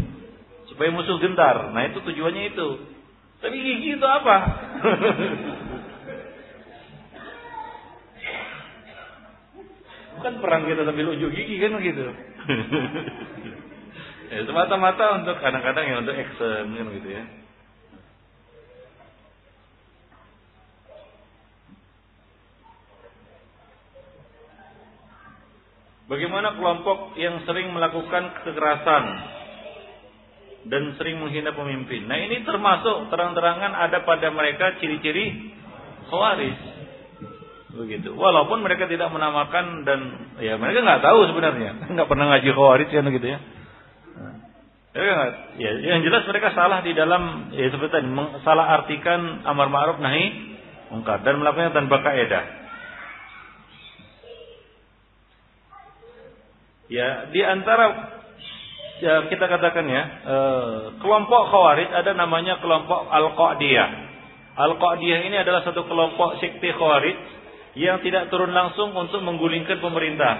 Supaya 0.72 0.90
musuh 0.90 1.22
gentar. 1.22 1.70
Nah, 1.70 1.82
itu 1.86 2.02
tujuannya 2.02 2.50
itu. 2.50 2.68
Tapi 3.38 3.54
gigi 3.54 3.94
itu 3.94 4.06
apa? 4.06 4.36
Bukan 10.16 10.40
perang 10.40 10.64
kita 10.64 10.88
sambil 10.88 11.12
ujung 11.12 11.30
gigi 11.30 11.60
kan 11.60 11.76
begitu. 11.76 12.00
ya, 14.32 14.40
semata-mata 14.48 15.22
untuk 15.22 15.36
kadang-kadang 15.38 15.84
ya 15.86 15.96
untuk 16.00 16.16
action 16.16 16.72
kan 16.72 16.86
gitu 16.96 17.08
ya. 17.12 17.22
Bagaimana 26.06 26.54
kelompok 26.54 27.18
yang 27.18 27.42
sering 27.42 27.74
melakukan 27.74 28.30
kekerasan 28.46 29.04
dan 30.70 30.94
sering 30.98 31.18
menghina 31.18 31.50
pemimpin. 31.50 32.06
Nah 32.06 32.18
ini 32.18 32.46
termasuk 32.46 33.10
terang-terangan 33.10 33.74
ada 33.74 34.02
pada 34.06 34.30
mereka 34.30 34.78
ciri-ciri 34.78 35.54
khawarij. 36.06 36.56
Begitu. 37.76 38.14
Walaupun 38.14 38.62
mereka 38.62 38.86
tidak 38.86 39.10
menamakan 39.10 39.82
dan 39.82 40.00
ya 40.38 40.54
mereka 40.56 40.86
nggak 40.86 41.02
tahu 41.02 41.26
sebenarnya, 41.26 41.70
nggak 41.94 42.08
pernah 42.08 42.26
ngaji 42.34 42.48
khawarij 42.54 42.88
kan 42.90 43.10
gitu 43.10 43.26
ya. 43.26 43.38
Ya, 44.96 45.18
ya, 45.60 45.70
yang 45.92 46.00
jelas 46.08 46.24
mereka 46.24 46.56
salah 46.56 46.80
di 46.80 46.96
dalam 46.96 47.52
ya 47.52 47.68
seperti 47.68 48.00
tadi 48.00 48.08
salah 48.40 48.80
artikan 48.80 49.44
amar 49.44 49.68
ma'ruf 49.68 50.00
nahi 50.00 50.56
mungkar 50.88 51.20
dan 51.20 51.36
melakukannya 51.36 51.76
tanpa 51.76 52.00
kaidah. 52.00 52.65
Ya, 56.86 57.26
di 57.34 57.42
antara 57.42 58.14
ya, 59.02 59.26
kita 59.26 59.44
katakan 59.50 59.86
ya, 59.90 60.02
eh, 60.22 60.78
kelompok 61.02 61.50
Khawarij 61.50 61.90
ada 61.90 62.14
namanya 62.14 62.62
kelompok 62.62 63.10
Al-Qadiyah. 63.10 63.88
Al-Qadiyah 64.54 65.20
ini 65.26 65.36
adalah 65.36 65.66
satu 65.66 65.82
kelompok 65.90 66.38
sekte 66.38 66.70
Khawarij 66.70 67.16
yang 67.76 68.00
tidak 68.06 68.30
turun 68.30 68.54
langsung 68.54 68.94
untuk 68.94 69.20
menggulingkan 69.20 69.82
pemerintah. 69.82 70.34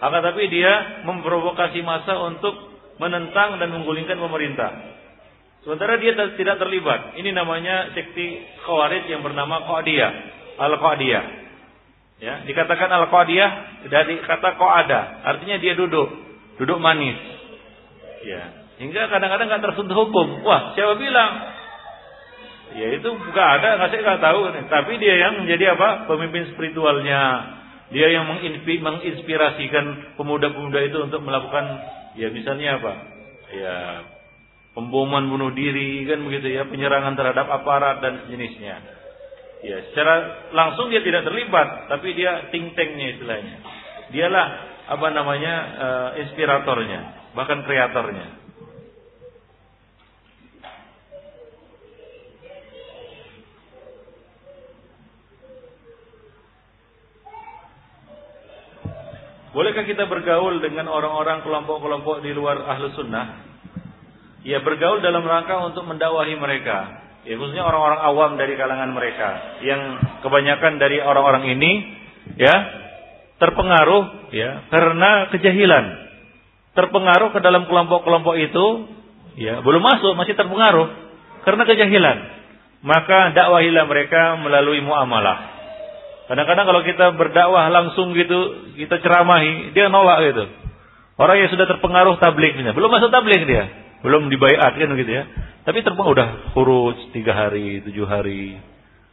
Akan 0.00 0.22
tapi 0.24 0.48
dia 0.48 1.04
memprovokasi 1.04 1.84
massa 1.84 2.16
untuk 2.24 2.56
menentang 2.96 3.60
dan 3.60 3.68
menggulingkan 3.74 4.16
pemerintah. 4.16 4.70
Sementara 5.60 6.00
dia 6.00 6.16
tidak 6.40 6.56
terlibat. 6.56 7.20
Ini 7.20 7.36
namanya 7.36 7.92
sekte 7.92 8.46
Khawarij 8.64 9.10
yang 9.10 9.26
bernama 9.26 9.66
Qadiyah. 9.66 10.12
Al-Qadiyah. 10.56 11.39
Ya, 12.20 12.44
dikatakan 12.44 12.92
al-qadiyah 12.92 13.50
dari 13.88 14.20
kata 14.20 14.60
qada, 14.60 15.24
artinya 15.24 15.56
dia 15.56 15.72
duduk, 15.72 16.08
duduk 16.60 16.76
manis. 16.76 17.16
Ya, 18.20 18.68
hingga 18.76 19.08
kadang-kadang 19.08 19.48
nggak 19.48 19.64
tersentuh 19.64 19.96
hukum. 19.96 20.44
Wah, 20.44 20.76
siapa 20.76 21.00
bilang? 21.00 21.32
Ya 22.76 22.92
itu 22.92 23.08
bukan 23.08 23.46
ada, 23.56 23.80
nggak 23.80 23.88
saya 23.88 24.00
nggak 24.04 24.22
tahu. 24.22 24.40
Tapi 24.68 24.92
dia 25.00 25.16
yang 25.16 25.42
menjadi 25.42 25.72
apa? 25.74 26.04
Pemimpin 26.12 26.52
spiritualnya. 26.52 27.56
Dia 27.90 28.06
yang 28.12 28.28
menginspirasikan 28.28 30.14
pemuda-pemuda 30.14 30.78
itu 30.86 31.00
untuk 31.00 31.24
melakukan, 31.24 31.64
ya 32.20 32.28
misalnya 32.30 32.78
apa? 32.78 32.92
Ya 33.50 33.76
pemboman 34.76 35.26
bunuh 35.26 35.50
diri 35.56 36.06
kan 36.06 36.22
begitu 36.22 36.52
ya, 36.52 36.68
penyerangan 36.68 37.16
terhadap 37.16 37.48
aparat 37.48 38.04
dan 38.04 38.28
sejenisnya. 38.28 38.99
Ya, 39.60 39.76
secara 39.92 40.48
langsung 40.56 40.88
dia 40.88 41.04
tidak 41.04 41.28
terlibat, 41.28 41.92
tapi 41.92 42.16
dia 42.16 42.48
think 42.48 42.72
tanknya 42.72 43.12
istilahnya. 43.12 43.56
Dialah 44.08 44.46
apa 44.88 45.06
namanya 45.12 45.54
uh, 45.76 46.08
inspiratornya, 46.16 47.32
bahkan 47.36 47.60
kreatornya. 47.68 48.40
Bolehkah 59.50 59.82
kita 59.84 60.06
bergaul 60.06 60.62
dengan 60.62 60.88
orang-orang 60.88 61.42
kelompok-kelompok 61.42 62.22
di 62.22 62.32
luar 62.32 62.64
ahlu 62.64 62.96
sunnah? 62.96 63.44
Ya 64.40 64.64
bergaul 64.64 65.04
dalam 65.04 65.26
rangka 65.26 65.58
untuk 65.68 65.84
mendakwahi 65.84 66.38
mereka 66.38 67.09
ya 67.24 67.34
khususnya 67.36 67.64
orang-orang 67.64 68.00
awam 68.00 68.30
dari 68.40 68.54
kalangan 68.56 68.90
mereka. 68.92 69.60
Yang 69.64 69.80
kebanyakan 70.24 70.72
dari 70.80 71.00
orang-orang 71.00 71.44
ini 71.52 71.72
ya 72.36 72.54
terpengaruh 73.40 74.32
ya 74.32 74.68
karena 74.72 75.28
kejahilan. 75.32 75.84
Terpengaruh 76.76 77.34
ke 77.34 77.40
dalam 77.42 77.66
kelompok-kelompok 77.66 78.34
itu 78.38 78.66
ya 79.40 79.60
belum 79.60 79.82
masuk 79.82 80.12
masih 80.16 80.36
terpengaruh. 80.36 80.88
Karena 81.44 81.62
kejahilan. 81.64 82.18
Maka 82.80 83.36
dakwahilah 83.36 83.84
mereka 83.84 84.40
melalui 84.40 84.80
muamalah. 84.80 85.60
Kadang-kadang 86.32 86.64
kalau 86.64 86.80
kita 86.86 87.06
berdakwah 87.18 87.68
langsung 87.68 88.14
gitu 88.14 88.70
kita 88.78 89.02
ceramahi 89.02 89.74
dia 89.74 89.90
nolak 89.90 90.30
gitu. 90.30 90.44
Orang 91.20 91.36
yang 91.36 91.52
sudah 91.52 91.68
terpengaruh 91.68 92.16
tabliknya 92.16 92.72
belum 92.72 92.88
masuk 92.88 93.12
tablik 93.12 93.44
dia 93.44 93.79
belum 94.00 94.32
dibayar 94.32 94.72
kan 94.72 94.96
gitu 94.96 95.12
ya 95.12 95.24
tapi 95.60 95.84
terbang 95.84 96.08
udah 96.08 96.28
kurus 96.56 96.96
tiga 97.12 97.36
hari, 97.36 97.84
tujuh 97.84 98.08
hari, 98.08 98.56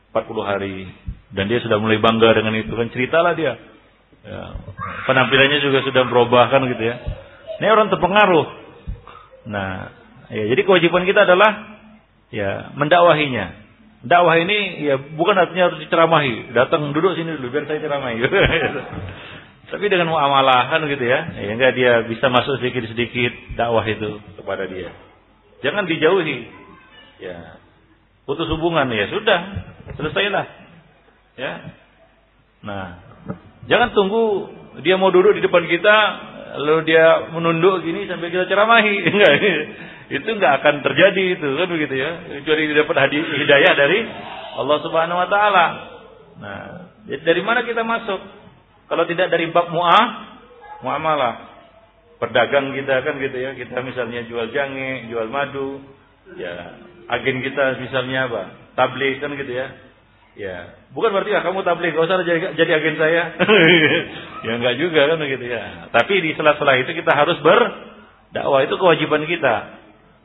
empat 0.09 0.23
puluh 0.31 0.47
hari. 0.47 0.87
Dan 1.27 1.51
dia 1.51 1.59
sudah 1.59 1.75
mulai 1.75 1.99
bangga 1.99 2.39
dengan 2.39 2.55
itu 2.55 2.71
kan 2.71 2.87
ceritalah 2.87 3.35
dia. 3.35 3.59
Ya, 4.23 4.39
penampilannya 5.03 5.59
juga 5.59 5.83
sudah 5.83 6.07
berubah 6.07 6.47
kan 6.47 6.63
gitu 6.71 6.79
ya. 6.79 6.95
Ini 7.59 7.67
orang 7.67 7.91
terpengaruh. 7.91 8.47
Nah, 9.51 9.91
ya 10.31 10.43
jadi 10.55 10.61
kewajiban 10.63 11.03
kita 11.03 11.27
adalah 11.27 11.51
ya 12.31 12.71
mendakwahinya. 12.79 13.67
Dakwah 14.07 14.39
ini 14.39 14.87
ya 14.87 14.95
bukan 15.19 15.35
artinya 15.35 15.67
harus 15.67 15.83
diceramahi. 15.83 16.55
Datang 16.55 16.95
duduk 16.95 17.19
sini 17.19 17.35
dulu 17.35 17.51
biar 17.51 17.67
saya 17.67 17.83
ceramahi. 17.83 18.23
Tapi 19.75 19.85
dengan 19.91 20.15
muamalahan 20.15 20.79
gitu 20.87 21.03
ya, 21.03 21.27
ya 21.43 21.51
enggak 21.51 21.75
dia 21.75 22.07
bisa 22.07 22.31
masuk 22.31 22.63
sedikit-sedikit 22.63 23.59
dakwah 23.59 23.83
itu 23.83 24.15
kepada 24.47 24.63
dia. 24.71 24.95
Jangan 25.59 25.83
dijauhi. 25.83 26.47
Ya. 27.19 27.59
Putus 28.23 28.47
hubungan 28.47 28.87
ya 28.95 29.11
sudah, 29.11 29.39
selesailah. 29.99 30.45
Ya. 31.35 31.51
Nah, 32.63 33.03
jangan 33.67 33.91
tunggu 33.91 34.47
dia 34.79 34.95
mau 34.95 35.11
duduk 35.11 35.35
di 35.35 35.43
depan 35.43 35.67
kita 35.67 35.95
lalu 36.63 36.87
dia 36.87 37.27
menunduk 37.35 37.83
gini 37.83 38.07
sampai 38.07 38.31
kita 38.31 38.47
ceramahi. 38.47 38.95
Enggak. 39.11 39.33
Itu 40.07 40.39
enggak 40.39 40.63
akan 40.63 40.87
terjadi 40.87 41.35
itu 41.35 41.47
kan 41.59 41.67
begitu 41.67 41.99
ya. 41.99 42.39
Kecuali 42.39 42.71
dapat 42.71 42.95
hidayah 43.11 43.73
dari 43.75 43.99
Allah 44.55 44.77
Subhanahu 44.79 45.19
wa 45.19 45.27
taala. 45.27 45.65
Nah, 46.39 46.59
dari 47.03 47.41
mana 47.43 47.67
kita 47.67 47.83
masuk? 47.83 48.15
Kalau 48.87 49.03
tidak 49.03 49.27
dari 49.27 49.51
bab 49.51 49.67
mu'ah, 49.67 50.07
muamalah. 50.79 51.46
Pedagang 52.17 52.73
kita 52.73 53.05
kan 53.05 53.21
gitu 53.21 53.37
ya, 53.37 53.53
kita 53.53 53.77
misalnya 53.85 54.25
jual 54.25 54.49
jange, 54.49 55.05
jual 55.13 55.29
madu, 55.29 55.85
ya 56.33 56.81
agen 57.13 57.45
kita 57.45 57.77
misalnya 57.77 58.25
apa? 58.25 58.41
Tablik 58.73 59.21
kan 59.21 59.33
gitu 59.37 59.53
ya. 59.53 59.67
Ya, 60.37 60.77
bukan 60.93 61.09
berarti 61.17 61.33
ya 61.33 61.41
kamu 61.41 61.65
tablik, 61.65 61.97
gak 61.97 62.05
usah 62.05 62.21
jadi, 62.21 62.53
jadi 62.53 62.71
agen 62.77 62.97
saya. 63.01 63.23
ya 64.45 64.51
enggak 64.53 64.77
juga 64.77 65.01
kan 65.13 65.21
gitu 65.25 65.45
ya. 65.45 65.89
Tapi 65.89 66.13
di 66.21 66.37
sela-sela 66.37 66.77
itu 66.77 66.93
kita 66.93 67.09
harus 67.13 67.41
berdakwah 67.41 68.61
itu 68.61 68.75
kewajiban 68.77 69.25
kita. 69.25 69.55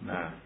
Nah, 0.05 0.43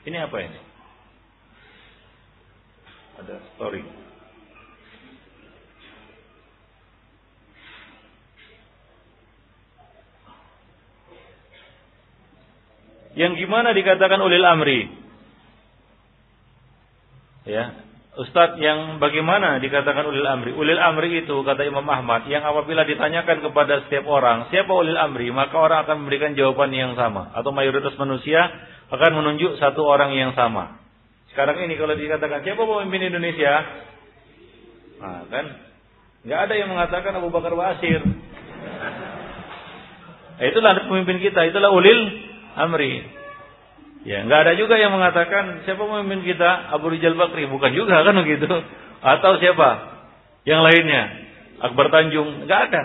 Ini 0.00 0.16
apa 0.26 0.36
ini? 0.40 0.69
Ada 3.20 3.36
story. 3.56 3.84
Yang 13.18 13.32
gimana 13.44 13.76
dikatakan 13.76 14.24
ulil 14.24 14.46
amri? 14.46 14.88
Ya, 17.44 17.76
Ustadz 18.16 18.56
yang 18.56 18.96
bagaimana 18.96 19.60
dikatakan 19.60 20.08
ulil 20.08 20.24
amri? 20.24 20.56
Ulil 20.56 20.80
amri 20.80 21.20
itu 21.20 21.36
kata 21.44 21.60
Imam 21.68 21.84
Ahmad 21.84 22.24
yang 22.24 22.40
apabila 22.40 22.88
ditanyakan 22.88 23.44
kepada 23.44 23.84
setiap 23.84 24.08
orang 24.08 24.48
siapa 24.48 24.72
ulil 24.72 24.96
amri 24.96 25.28
maka 25.28 25.60
orang 25.60 25.84
akan 25.84 26.04
memberikan 26.04 26.32
jawaban 26.32 26.72
yang 26.72 26.96
sama 26.96 27.28
atau 27.36 27.52
mayoritas 27.52 27.92
manusia 28.00 28.48
akan 28.88 29.10
menunjuk 29.12 29.60
satu 29.60 29.84
orang 29.84 30.16
yang 30.16 30.32
sama. 30.32 30.80
Sekarang 31.30 31.56
ini 31.62 31.78
kalau 31.78 31.94
dikatakan 31.94 32.42
siapa 32.42 32.62
pemimpin 32.62 33.10
Indonesia, 33.10 33.52
nah 34.98 35.24
kan 35.30 35.46
nggak 36.26 36.40
ada 36.50 36.54
yang 36.58 36.68
mengatakan 36.68 37.12
Abu 37.16 37.30
Bakar 37.30 37.54
Basir. 37.54 38.02
Nah, 40.40 40.44
itulah 40.48 40.72
pemimpin 40.88 41.20
kita, 41.20 41.46
itulah 41.52 41.70
ulil 41.70 42.00
amri. 42.56 43.04
Ya, 44.08 44.24
nggak 44.24 44.40
ada 44.48 44.52
juga 44.56 44.80
yang 44.80 44.96
mengatakan 44.96 45.62
siapa 45.68 45.84
pemimpin 45.84 46.24
kita 46.24 46.72
Abu 46.72 46.88
Rijal 46.88 47.14
Bakri, 47.14 47.44
bukan 47.46 47.76
juga 47.76 48.00
kan 48.00 48.16
begitu. 48.24 48.48
Atau 49.00 49.36
siapa? 49.38 50.00
Yang 50.48 50.60
lainnya, 50.64 51.02
Akbar 51.60 51.92
Tanjung, 51.92 52.48
nggak 52.48 52.60
ada. 52.72 52.82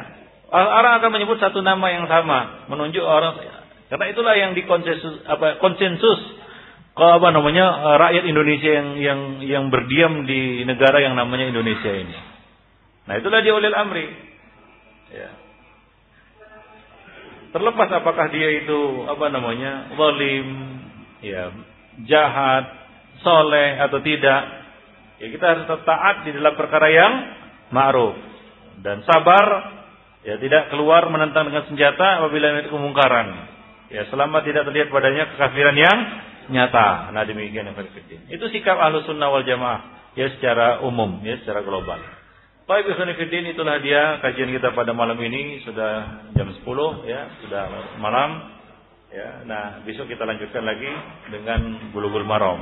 Orang 0.51 1.01
akan 1.01 1.09
menyebut 1.15 1.39
satu 1.39 1.63
nama 1.63 1.88
yang 1.91 2.05
sama, 2.07 2.67
menunjuk 2.69 3.03
orang 3.03 3.55
karena 3.85 4.05
itulah 4.09 4.34
yang 4.34 4.57
dikonsensus 4.57 5.22
apa 5.30 5.61
konsensus 5.61 6.19
kalau 6.95 7.19
apa 7.19 7.27
namanya 7.35 7.65
eh, 7.67 7.97
rakyat 7.99 8.23
Indonesia 8.23 8.72
yang 8.72 8.89
yang 8.95 9.19
yang 9.43 9.63
berdiam 9.67 10.23
di 10.23 10.63
negara 10.63 11.03
yang 11.03 11.19
namanya 11.19 11.51
Indonesia 11.51 11.91
ini. 11.91 12.15
Nah, 13.05 13.13
itulah 13.19 13.43
dia 13.43 13.53
ulil 13.53 13.76
amri. 13.76 14.07
Ya. 15.11 15.30
Terlepas 17.51 17.89
apakah 17.99 18.31
dia 18.31 18.63
itu 18.63 19.05
apa 19.11 19.31
namanya 19.31 19.91
zalim, 19.95 20.47
ya, 21.23 21.55
jahat, 22.03 22.65
soleh 23.23 23.80
atau 23.80 24.03
tidak, 24.03 24.41
ya 25.23 25.27
kita 25.31 25.45
harus 25.45 25.63
taat 25.88 26.27
di 26.27 26.35
dalam 26.35 26.51
perkara 26.59 26.88
yang 26.91 27.13
ma'ruf 27.72 28.15
dan 28.84 29.07
sabar 29.07 29.47
ya 30.27 30.35
tidak 30.41 30.73
keluar 30.73 31.07
menentang 31.07 31.47
dengan 31.47 31.63
senjata 31.69 32.23
apabila 32.23 32.59
itu 32.59 32.72
kemungkaran. 32.73 33.55
Ya, 33.93 34.09
selama 34.09 34.41
tidak 34.41 34.65
terlihat 34.65 34.89
padanya 34.89 35.30
kekafiran 35.38 35.77
yang 35.77 35.99
nyata. 36.49 37.11
Nah, 37.13 37.23
demikian 37.26 37.69
yang. 37.69 38.30
Itu 38.30 38.45
sikap 38.51 38.77
ahlu 38.77 39.05
sunnah 39.05 39.30
wal 39.30 39.45
jamaah. 39.45 40.13
Ya, 40.15 40.31
secara 40.31 40.80
umum, 40.85 41.19
ya, 41.27 41.35
secara 41.43 41.59
global. 41.65 41.99
Baik, 42.65 42.89
Ikhwanifidin, 42.95 43.51
itulah 43.51 43.77
dia 43.84 44.17
kajian 44.23 44.49
kita 44.49 44.73
pada 44.73 44.95
malam 44.95 45.19
ini. 45.19 45.61
Sudah 45.67 46.23
jam 46.34 46.49
10, 46.49 46.63
ya, 47.05 47.30
sudah 47.43 47.63
malam. 47.99 48.57
Ya, 49.11 49.43
nah, 49.47 49.80
besok 49.84 50.09
kita 50.09 50.23
lanjutkan 50.23 50.63
lagi 50.65 50.91
dengan 51.30 51.91
bulu-bulu 51.91 52.26
marom. 52.26 52.59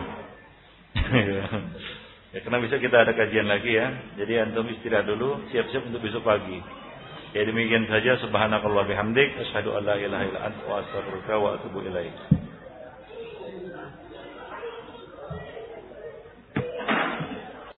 ya, 2.33 2.39
karena 2.41 2.57
besok 2.61 2.81
kita 2.83 3.05
ada 3.05 3.13
kajian 3.13 3.47
lagi 3.47 3.73
ya. 3.73 3.87
Jadi 4.17 4.33
antum 4.43 4.67
istirahat 4.69 5.07
dulu, 5.07 5.49
siap-siap 5.53 5.87
untuk 5.87 6.01
besok 6.03 6.25
pagi. 6.25 6.83
Ya 7.33 7.49
demikian 7.49 7.89
saja 7.89 8.21
subhanakallah 8.21 8.85
bihamdik 8.85 9.33
asyhadu 9.41 9.73
an 9.73 9.89
la 9.89 9.97
ilaha 9.97 10.21
illa 10.21 10.39
anta 10.53 10.69
wa 10.69 10.85
astaghfiruka 10.85 11.33
wa 11.41 11.57
atubu. 11.57 11.81